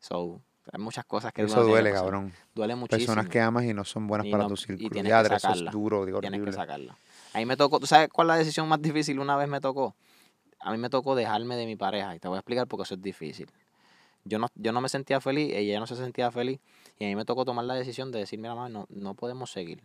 So, 0.00 0.40
hay 0.72 0.80
muchas 0.80 1.04
cosas 1.04 1.32
que 1.32 1.42
Eso 1.42 1.62
duele, 1.64 1.90
que 1.90 1.94
cabrón. 1.94 2.32
Duele 2.54 2.74
muchísimo. 2.74 3.06
Personas 3.14 3.28
que 3.28 3.40
amas 3.40 3.64
y 3.64 3.74
no 3.74 3.84
son 3.84 4.06
buenas 4.06 4.26
Y 4.26 4.30
para 4.30 4.44
no- 4.44 4.48
tu 4.48 4.54
y 4.54 4.58
círculo. 4.58 4.90
tienes 4.90 5.10
Ya, 5.10 5.20
que 5.20 5.26
eso 5.26 5.34
es 5.36 5.42
sacarla. 5.42 5.70
duro, 5.70 6.04
digo, 6.06 6.20
Tienes 6.20 6.42
que 6.42 6.52
sacarla. 6.52 6.96
A 7.32 7.38
mí 7.38 7.46
me 7.46 7.56
tocó, 7.56 7.80
¿tú 7.80 7.86
sabes 7.86 8.08
cuál 8.10 8.28
es 8.28 8.28
la 8.28 8.36
decisión 8.38 8.68
más 8.68 8.80
difícil? 8.80 9.18
Una 9.18 9.36
vez 9.36 9.48
me 9.48 9.60
tocó. 9.60 9.94
A 10.60 10.72
mí 10.72 10.78
me 10.78 10.88
tocó 10.88 11.14
dejarme 11.14 11.56
de 11.56 11.66
mi 11.66 11.76
pareja 11.76 12.14
y 12.16 12.20
te 12.20 12.28
voy 12.28 12.36
a 12.36 12.40
explicar 12.40 12.66
por 12.66 12.78
qué 12.78 12.84
eso 12.84 12.94
es 12.94 13.02
difícil. 13.02 13.50
Yo 14.24 14.38
no, 14.38 14.46
yo 14.54 14.72
no 14.72 14.80
me 14.80 14.88
sentía 14.88 15.20
feliz, 15.20 15.52
ella 15.54 15.78
no 15.78 15.86
se 15.86 15.96
sentía 15.96 16.30
feliz 16.30 16.58
y 16.98 17.04
a 17.04 17.08
mí 17.08 17.16
me 17.16 17.26
tocó 17.26 17.44
tomar 17.44 17.66
la 17.66 17.74
decisión 17.74 18.10
de 18.10 18.20
decir, 18.20 18.38
mira, 18.38 18.54
mamá, 18.54 18.68
no, 18.70 18.86
no 18.88 19.14
podemos 19.14 19.50
seguir. 19.50 19.82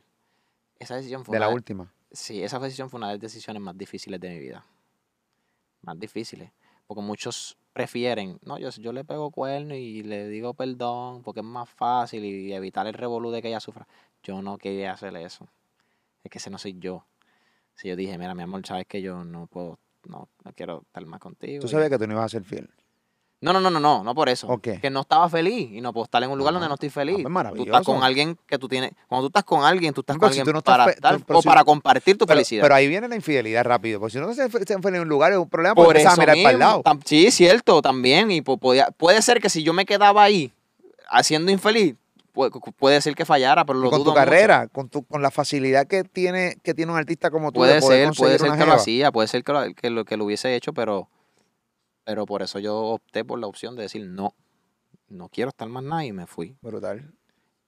Esa 0.78 0.96
decisión 0.96 1.26
fue 1.26 1.36
De 1.36 1.40
la 1.42 1.50
última. 1.50 1.92
Sí, 2.12 2.42
esa 2.42 2.58
decisión 2.60 2.90
fue 2.90 3.00
una 3.00 3.08
de 3.08 3.14
las 3.16 3.22
decisiones 3.22 3.62
más 3.62 3.78
difíciles 3.78 4.20
de 4.22 4.30
mi 4.30 4.40
vida. 4.40 4.66
Más 5.82 6.00
difíciles. 6.00 6.52
Porque 6.88 7.02
muchos 7.02 7.58
prefieren, 7.74 8.40
no, 8.44 8.58
yo, 8.58 8.70
yo 8.70 8.92
le 8.92 9.04
pego 9.04 9.32
cuerno 9.32 9.76
y 9.76 10.04
le 10.04 10.28
digo 10.28 10.54
perdón 10.54 11.22
porque 11.24 11.42
es 11.42 11.46
más 11.46 11.70
fácil 11.70 12.26
y 12.26 12.54
evitar 12.54 12.88
el 12.88 12.94
revolú 12.94 13.32
de 13.32 13.42
que 13.42 13.50
ella 13.50 13.60
sufra. 13.60 13.88
Yo 14.24 14.42
no 14.42 14.58
quería 14.58 14.94
hacer 14.94 15.16
eso. 15.18 15.48
Es 16.24 16.32
que 16.32 16.40
ese 16.40 16.50
no 16.50 16.58
soy 16.58 16.78
yo. 16.80 17.06
Si 17.76 17.88
yo 17.88 17.96
dije, 17.96 18.18
mira, 18.18 18.36
mi 18.36 18.44
amor, 18.44 18.66
sabes 18.66 18.86
que 18.88 19.02
yo 19.02 19.24
no 19.24 19.48
puedo, 19.48 19.80
no, 20.06 20.28
no 20.44 20.54
quiero 20.54 20.82
estar 20.82 21.06
más 21.06 21.20
contigo. 21.20 21.62
Tú 21.62 21.68
sabías 21.68 21.90
que 21.90 21.98
tú 21.98 22.08
no 22.08 22.14
ibas 22.14 22.26
a 22.26 22.30
ser 22.30 22.44
fiel. 22.44 22.70
No, 23.42 23.54
no, 23.54 23.62
no, 23.62 23.70
no, 23.70 23.80
no, 23.80 24.04
no 24.04 24.14
por 24.16 24.28
eso. 24.28 24.48
Ok. 24.48 24.68
Que 24.82 24.90
no 24.90 25.02
estaba 25.02 25.30
feliz 25.30 25.70
y 25.72 25.80
no 25.82 25.94
puedo 25.94 26.04
estar 26.04 26.22
en 26.24 26.30
un 26.30 26.38
lugar 26.38 26.52
Ah, 26.52 26.56
donde 26.56 26.68
no 26.68 26.74
estoy 26.74 26.90
feliz. 26.90 27.14
pues 27.16 27.24
tú 27.24 27.30
maravilloso. 27.30 27.70
estás 27.72 27.86
con 27.86 28.04
alguien 28.04 28.38
que 28.46 28.58
tú 28.58 28.68
tienes. 28.68 28.92
Cuando 29.08 29.24
tú 29.24 29.28
estás 29.30 29.44
con 29.46 29.64
alguien, 29.64 29.94
tú 29.94 30.02
estás 30.02 30.18
con 30.18 30.34
si 30.34 30.40
alguien 30.40 30.54
no 30.54 30.60
estás 30.60 30.74
para 30.74 30.86
fe- 30.86 30.92
estar 30.92 31.18
tú- 31.18 31.24
pero 31.26 31.40
o 31.40 31.42
si- 31.42 31.48
para 31.48 31.64
compartir 31.64 32.18
tu 32.18 32.26
Pero, 32.26 32.36
felicidad. 32.38 32.62
pero 32.64 32.76
ahí 32.76 32.88
viene 32.88 33.08
la 33.08 33.16
infidelidad 33.16 33.64
rápido. 33.64 34.00
Porque 34.00 34.14
si 34.14 34.20
no 34.20 34.34
se 34.34 34.50
feliz 34.50 34.70
en 34.70 35.00
un 35.02 35.08
lugar 35.10 35.32
es 35.32 35.38
un 35.38 35.48
problema 35.50 35.74
por 35.76 35.96
eso 35.96 36.10
a 36.10 36.16
mirar 36.18 36.36
para 36.38 36.52
el 36.52 36.60
lado. 36.60 36.84
sí, 37.06 37.32
cierto, 37.32 37.82
también. 37.82 38.30
Y 38.32 38.42
po- 38.42 38.58
podía- 38.58 38.90
puede 38.98 39.22
ser 39.22 39.40
que 39.40 39.50
si 39.50 39.64
yo 39.64 39.72
me 39.74 39.86
quedaba 39.86 40.22
ahí 40.24 40.52
haciendo 41.10 41.52
infeliz, 41.52 41.96
puede, 42.78 43.02
ser 43.02 43.16
que 43.16 43.26
fallara, 43.26 43.66
pero 43.66 43.80
lo 43.80 43.90
con 43.90 44.00
dudo 44.00 44.06
tu 44.06 44.10
mucho. 44.12 44.20
carrera, 44.20 44.68
con, 44.68 44.88
tu, 44.90 45.04
con 45.04 45.22
la 45.22 45.32
facilidad 45.32 45.88
que 45.88 46.04
tiene, 46.04 46.56
que 46.64 46.74
tiene 46.74 46.92
un 46.92 46.98
artista 46.98 47.32
como 47.32 47.52
tú 47.52 47.64
de 47.64 47.70
Puede 47.70 47.82
poder 47.82 48.08
ser, 48.10 48.18
puede 48.18 48.40
ser 48.40 48.52
que 48.58 48.66
lo 48.66 48.74
hacía, 48.74 49.12
puede 49.12 49.28
ser 49.28 49.44
que 49.44 49.52
lo, 49.52 49.74
que 49.74 49.90
lo, 49.90 50.06
que 50.06 50.18
lo 50.18 50.26
hubiese 50.26 50.56
hecho, 50.56 50.72
pero, 50.74 51.10
pero 52.10 52.26
por 52.26 52.42
eso 52.42 52.58
yo 52.58 52.76
opté 52.76 53.24
por 53.24 53.38
la 53.38 53.46
opción 53.46 53.76
de 53.76 53.84
decir 53.84 54.04
no, 54.08 54.34
no 55.10 55.30
quiero 55.30 55.50
estar 55.50 55.70
más 55.70 55.84
nada 55.84 56.04
y 56.06 56.12
me 56.12 56.26
fui. 56.26 56.58
Brutal. 56.60 57.14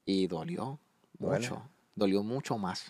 Y 0.04 0.26
dolió 0.26 0.80
Duele. 1.20 1.48
mucho, 1.48 1.62
dolió 1.94 2.24
mucho 2.24 2.58
más. 2.58 2.88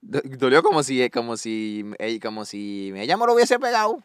Do- 0.00 0.22
Dolió 0.24 0.62
como 0.62 0.82
si, 0.82 1.10
como 1.10 1.36
si, 1.36 1.84
ella- 1.98 2.18
como 2.18 2.46
si 2.46 2.94
ella 2.96 3.18
me 3.18 3.26
lo 3.26 3.34
hubiese 3.34 3.58
pegado. 3.58 4.02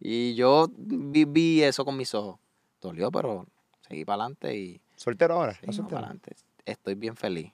Y 0.00 0.34
yo 0.34 0.68
vi, 0.74 1.26
vi 1.26 1.62
eso 1.62 1.84
con 1.84 1.98
mis 1.98 2.14
ojos. 2.14 2.38
Dolió, 2.80 3.10
pero 3.12 3.46
seguí 3.86 4.06
para 4.06 4.22
adelante 4.22 4.56
y 4.56 4.80
¿Soltero 4.96 5.34
ahora? 5.34 5.58
Para 5.60 5.98
adelante. 5.98 6.36
Estoy 6.64 6.94
bien 6.94 7.16
feliz. 7.16 7.52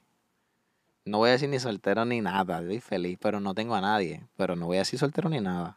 No 1.04 1.18
voy 1.18 1.30
a 1.30 1.32
decir 1.32 1.48
ni 1.48 1.58
soltero 1.58 2.04
ni 2.04 2.20
nada, 2.20 2.60
estoy 2.60 2.78
feliz, 2.78 3.18
pero 3.20 3.40
no 3.40 3.52
tengo 3.52 3.74
a 3.74 3.80
nadie. 3.80 4.22
Pero 4.36 4.54
no 4.54 4.66
voy 4.66 4.76
a 4.76 4.80
decir 4.80 4.96
soltero 4.96 5.28
ni 5.28 5.40
nada. 5.40 5.76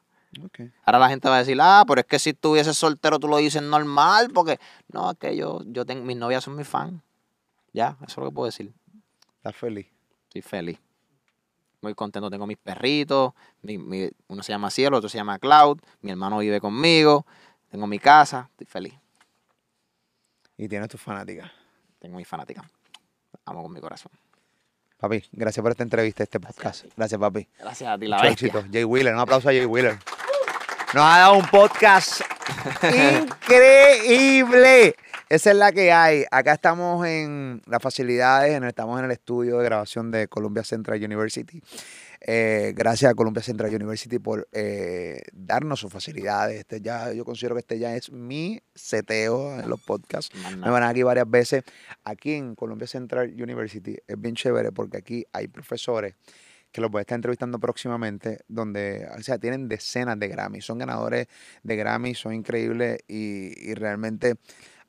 Ahora 0.86 1.00
la 1.00 1.10
gente 1.10 1.28
va 1.30 1.36
a 1.36 1.40
decir, 1.40 1.58
ah, 1.62 1.84
pero 1.88 2.02
es 2.02 2.08
que 2.08 2.20
si 2.20 2.32
estuvieses 2.32 2.76
soltero 2.78 3.20
tú 3.20 3.28
lo 3.28 3.38
dices 3.38 3.62
normal, 3.62 4.30
porque 4.34 4.60
no, 4.92 5.12
es 5.12 5.18
que 5.18 5.36
yo, 5.36 5.62
yo 5.66 5.86
tengo, 5.86 6.04
mis 6.06 6.18
novias 6.18 6.44
son 6.44 6.56
mis 6.56 6.68
fans. 6.68 7.02
Ya, 7.74 7.96
eso 8.02 8.06
es 8.12 8.18
lo 8.18 8.26
que 8.30 8.32
puedo 8.36 8.46
decir. 8.46 8.72
¿Estás 9.38 9.56
feliz? 9.56 9.88
Estoy 10.26 10.42
feliz. 10.42 10.80
Muy 11.82 11.94
contento, 11.96 12.30
tengo 12.30 12.48
mis 12.48 12.58
perritos, 12.58 13.34
mi- 13.62 13.78
mi- 13.78 14.10
uno 14.28 14.42
se 14.44 14.52
llama 14.54 14.70
Cielo, 14.70 14.98
otro 14.98 15.10
se 15.10 15.18
llama 15.18 15.38
Cloud, 15.40 15.80
mi 16.02 16.12
hermano 16.12 16.38
vive 16.40 16.62
conmigo, 16.62 17.26
tengo 17.70 17.88
mi 17.88 18.00
casa, 18.00 18.48
estoy 18.52 18.68
feliz. 18.68 18.94
Y 20.58 20.68
tienes 20.70 20.88
tus 20.88 21.02
fanáticas. 21.02 21.52
Tengo 22.00 22.18
mi 22.18 22.26
fanática. 22.26 22.64
Amo 23.46 23.64
con 23.64 23.74
mi 23.74 23.82
corazón. 23.82 24.12
Papi, 24.98 25.24
gracias 25.34 25.62
por 25.62 25.72
esta 25.72 25.84
entrevista, 25.84 26.24
este 26.24 26.40
podcast. 26.40 26.86
Gracias, 26.96 27.20
papi. 27.20 27.48
Gracias 27.60 27.90
a 27.90 27.98
ti, 27.98 28.08
la 28.08 28.18
Mucho 28.18 28.30
bestia. 28.30 28.48
éxito. 28.48 28.66
Jay 28.72 28.84
Wheeler, 28.86 29.14
un 29.14 29.20
aplauso 29.20 29.50
a 29.50 29.52
Jay 29.52 29.66
Wheeler. 29.66 29.98
Nos 30.94 31.04
ha 31.04 31.18
dado 31.18 31.40
un 31.40 31.48
podcast 31.48 32.22
increíble. 32.84 34.96
Esa 35.28 35.50
es 35.50 35.58
la 35.58 35.72
que 35.72 35.92
hay. 35.92 36.24
Acá 36.30 36.54
estamos 36.54 37.04
en 37.08 37.64
las 37.66 37.82
facilidades, 37.82 38.62
estamos 38.62 39.00
en 39.00 39.06
el 39.06 39.12
estudio 39.12 39.58
de 39.58 39.66
grabación 39.66 40.12
de 40.12 40.28
Columbia 40.28 40.64
Central 40.64 41.04
University. 41.04 41.64
Eh, 42.22 42.74
gracias 42.76 43.10
a 43.10 43.16
Columbia 43.16 43.42
Central 43.42 43.74
University 43.74 44.20
por 44.20 44.48
eh, 44.52 45.24
darnos 45.34 45.80
sus 45.80 45.92
facilidades. 45.92 46.60
Este 46.60 46.80
ya, 46.80 47.12
yo 47.12 47.26
considero 47.26 47.56
que 47.56 47.62
este 47.62 47.80
ya 47.80 47.96
es 47.96 48.12
mi 48.12 48.62
seteo 48.76 49.60
en 49.60 49.68
los 49.68 49.82
podcasts. 49.82 50.30
Me 50.60 50.70
van 50.70 50.84
aquí 50.84 51.02
varias 51.02 51.28
veces. 51.28 51.64
Aquí 52.04 52.34
en 52.34 52.54
Columbia 52.54 52.86
Central 52.86 53.34
University 53.34 53.98
es 54.08 54.22
bien 54.22 54.36
chévere 54.36 54.72
porque 54.72 54.98
aquí 54.98 55.26
hay 55.34 55.48
profesores 55.48 56.14
que 56.74 56.82
los 56.82 56.92
voy 56.92 57.00
a 57.00 57.02
estar 57.04 57.16
entrevistando 57.16 57.60
próximamente, 57.60 58.40
donde, 58.50 59.08
o 59.18 59.22
sea, 59.22 59.38
tienen 59.38 59.70
decenas 59.70 60.20
de 60.20 60.28
Grammy, 60.28 60.60
son 60.60 60.80
ganadores 60.80 61.28
de 61.62 61.76
Grammy, 61.76 62.16
son 62.16 62.34
increíbles 62.34 63.00
y, 63.08 63.70
y 63.70 63.76
realmente 63.76 64.36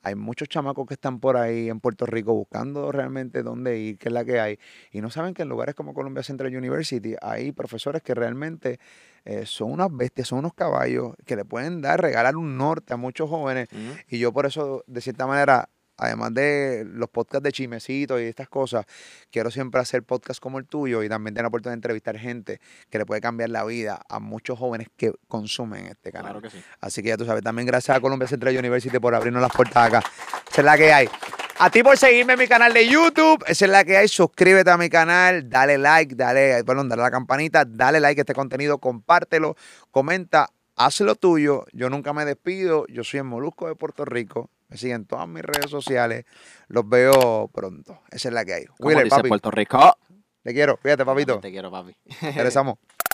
hay 0.05 0.13
muchos 0.13 0.47
chamacos 0.49 0.85
que 0.85 0.93
están 0.93 1.19
por 1.19 1.35
ahí 1.35 1.67
en 1.67 1.79
Puerto 1.79 2.05
Rico 2.05 2.33
buscando 2.33 2.91
realmente 2.91 3.41
dónde 3.41 3.79
ir, 3.79 3.97
qué 3.97 4.09
es 4.09 4.13
la 4.13 4.23
que 4.23 4.39
hay, 4.39 4.59
y 4.91 5.01
no 5.01 5.09
saben 5.09 5.33
que 5.33 5.41
en 5.41 5.49
lugares 5.49 5.73
como 5.73 5.95
Columbia 5.95 6.21
Central 6.21 6.55
University 6.55 7.15
hay 7.21 7.51
profesores 7.51 8.03
que 8.03 8.13
realmente 8.13 8.79
eh, 9.23 9.47
son 9.47 9.71
unas 9.71 9.87
bestias, 9.91 10.27
son 10.27 10.39
unos 10.39 10.53
caballos 10.53 11.15
que 11.25 11.35
le 11.35 11.43
pueden 11.43 11.81
dar, 11.81 12.01
regalar 12.01 12.35
un 12.35 12.55
norte 12.55 12.93
a 12.93 12.97
muchos 12.97 13.29
jóvenes 13.29 13.67
y 14.07 14.19
yo 14.19 14.31
por 14.31 14.45
eso, 14.45 14.83
de 14.85 15.01
cierta 15.01 15.25
manera, 15.25 15.69
además 15.97 16.33
de 16.33 16.83
los 16.85 17.09
podcasts 17.09 17.43
de 17.43 17.51
chismecitos 17.51 18.21
y 18.21 18.25
estas 18.25 18.49
cosas, 18.49 18.85
quiero 19.31 19.51
siempre 19.51 19.81
hacer 19.81 20.03
podcasts 20.03 20.39
como 20.39 20.59
el 20.59 20.65
tuyo 20.65 21.03
y 21.03 21.09
también 21.09 21.33
tener 21.33 21.43
la 21.43 21.47
oportunidad 21.49 21.73
de 21.73 21.79
entrevistar 21.79 22.17
gente 22.17 22.59
que 22.89 22.97
le 22.97 23.05
puede 23.05 23.21
cambiar 23.21 23.49
la 23.49 23.63
vida 23.65 24.01
a 24.09 24.19
muchos 24.19 24.57
jóvenes 24.59 24.87
que 24.97 25.13
consumen 25.27 25.87
este 25.87 26.11
canal. 26.11 26.31
Claro 26.31 26.41
que 26.41 26.49
sí. 26.49 26.63
Así 26.81 27.01
que 27.01 27.09
ya 27.09 27.17
tú 27.17 27.25
sabes, 27.25 27.43
también 27.43 27.65
gracias 27.65 27.97
a 27.97 27.99
Columbia 27.99 28.27
Central 28.27 28.57
University 28.57 28.99
por 28.99 29.15
abrirnos 29.15 29.41
las 29.41 29.51
puertas 29.51 29.87
acá. 29.87 30.03
Esa 30.51 30.61
es 30.61 30.65
la 30.65 30.77
que 30.77 30.93
hay. 30.93 31.09
A 31.57 31.69
ti 31.69 31.83
por 31.83 31.97
seguirme 31.97 32.33
en 32.33 32.39
mi 32.39 32.47
canal 32.49 32.73
de 32.73 32.85
YouTube, 32.85 33.41
esa 33.47 33.63
es 33.63 33.71
la 33.71 33.85
que 33.85 33.95
hay. 33.95 34.09
Suscríbete 34.09 34.69
a 34.71 34.77
mi 34.77 34.89
canal, 34.89 35.49
dale 35.49 35.77
like, 35.77 36.13
dale, 36.13 36.61
perdón, 36.65 36.89
dale 36.89 37.01
a 37.03 37.05
la 37.05 37.11
campanita, 37.11 37.63
dale 37.63 38.01
like 38.01 38.19
a 38.19 38.23
este 38.23 38.33
contenido, 38.33 38.77
compártelo, 38.77 39.55
comenta, 39.89 40.49
haz 40.75 40.99
lo 40.99 41.15
tuyo. 41.15 41.65
Yo 41.71 41.89
nunca 41.89 42.11
me 42.11 42.25
despido. 42.25 42.85
Yo 42.87 43.05
soy 43.05 43.19
el 43.19 43.23
Molusco 43.23 43.67
de 43.67 43.75
Puerto 43.75 44.03
Rico. 44.03 44.49
Me 44.67 44.77
siguen 44.77 44.95
en 44.97 45.05
todas 45.05 45.27
mis 45.27 45.43
redes 45.43 45.69
sociales. 45.69 46.25
Los 46.67 46.87
veo 46.87 47.49
pronto. 47.53 48.01
Esa 48.11 48.29
es 48.29 48.33
la 48.33 48.45
que 48.45 48.53
hay. 48.53 48.65
Dice 48.79 49.09
papi, 49.09 49.29
Puerto 49.29 49.51
Rico. 49.51 49.97
te 50.43 50.53
quiero. 50.53 50.77
Fíjate, 50.77 51.05
papito. 51.05 51.39
Te 51.39 51.51
quiero, 51.51 51.71
papi. 51.71 51.95
Regresamos. 52.21 52.77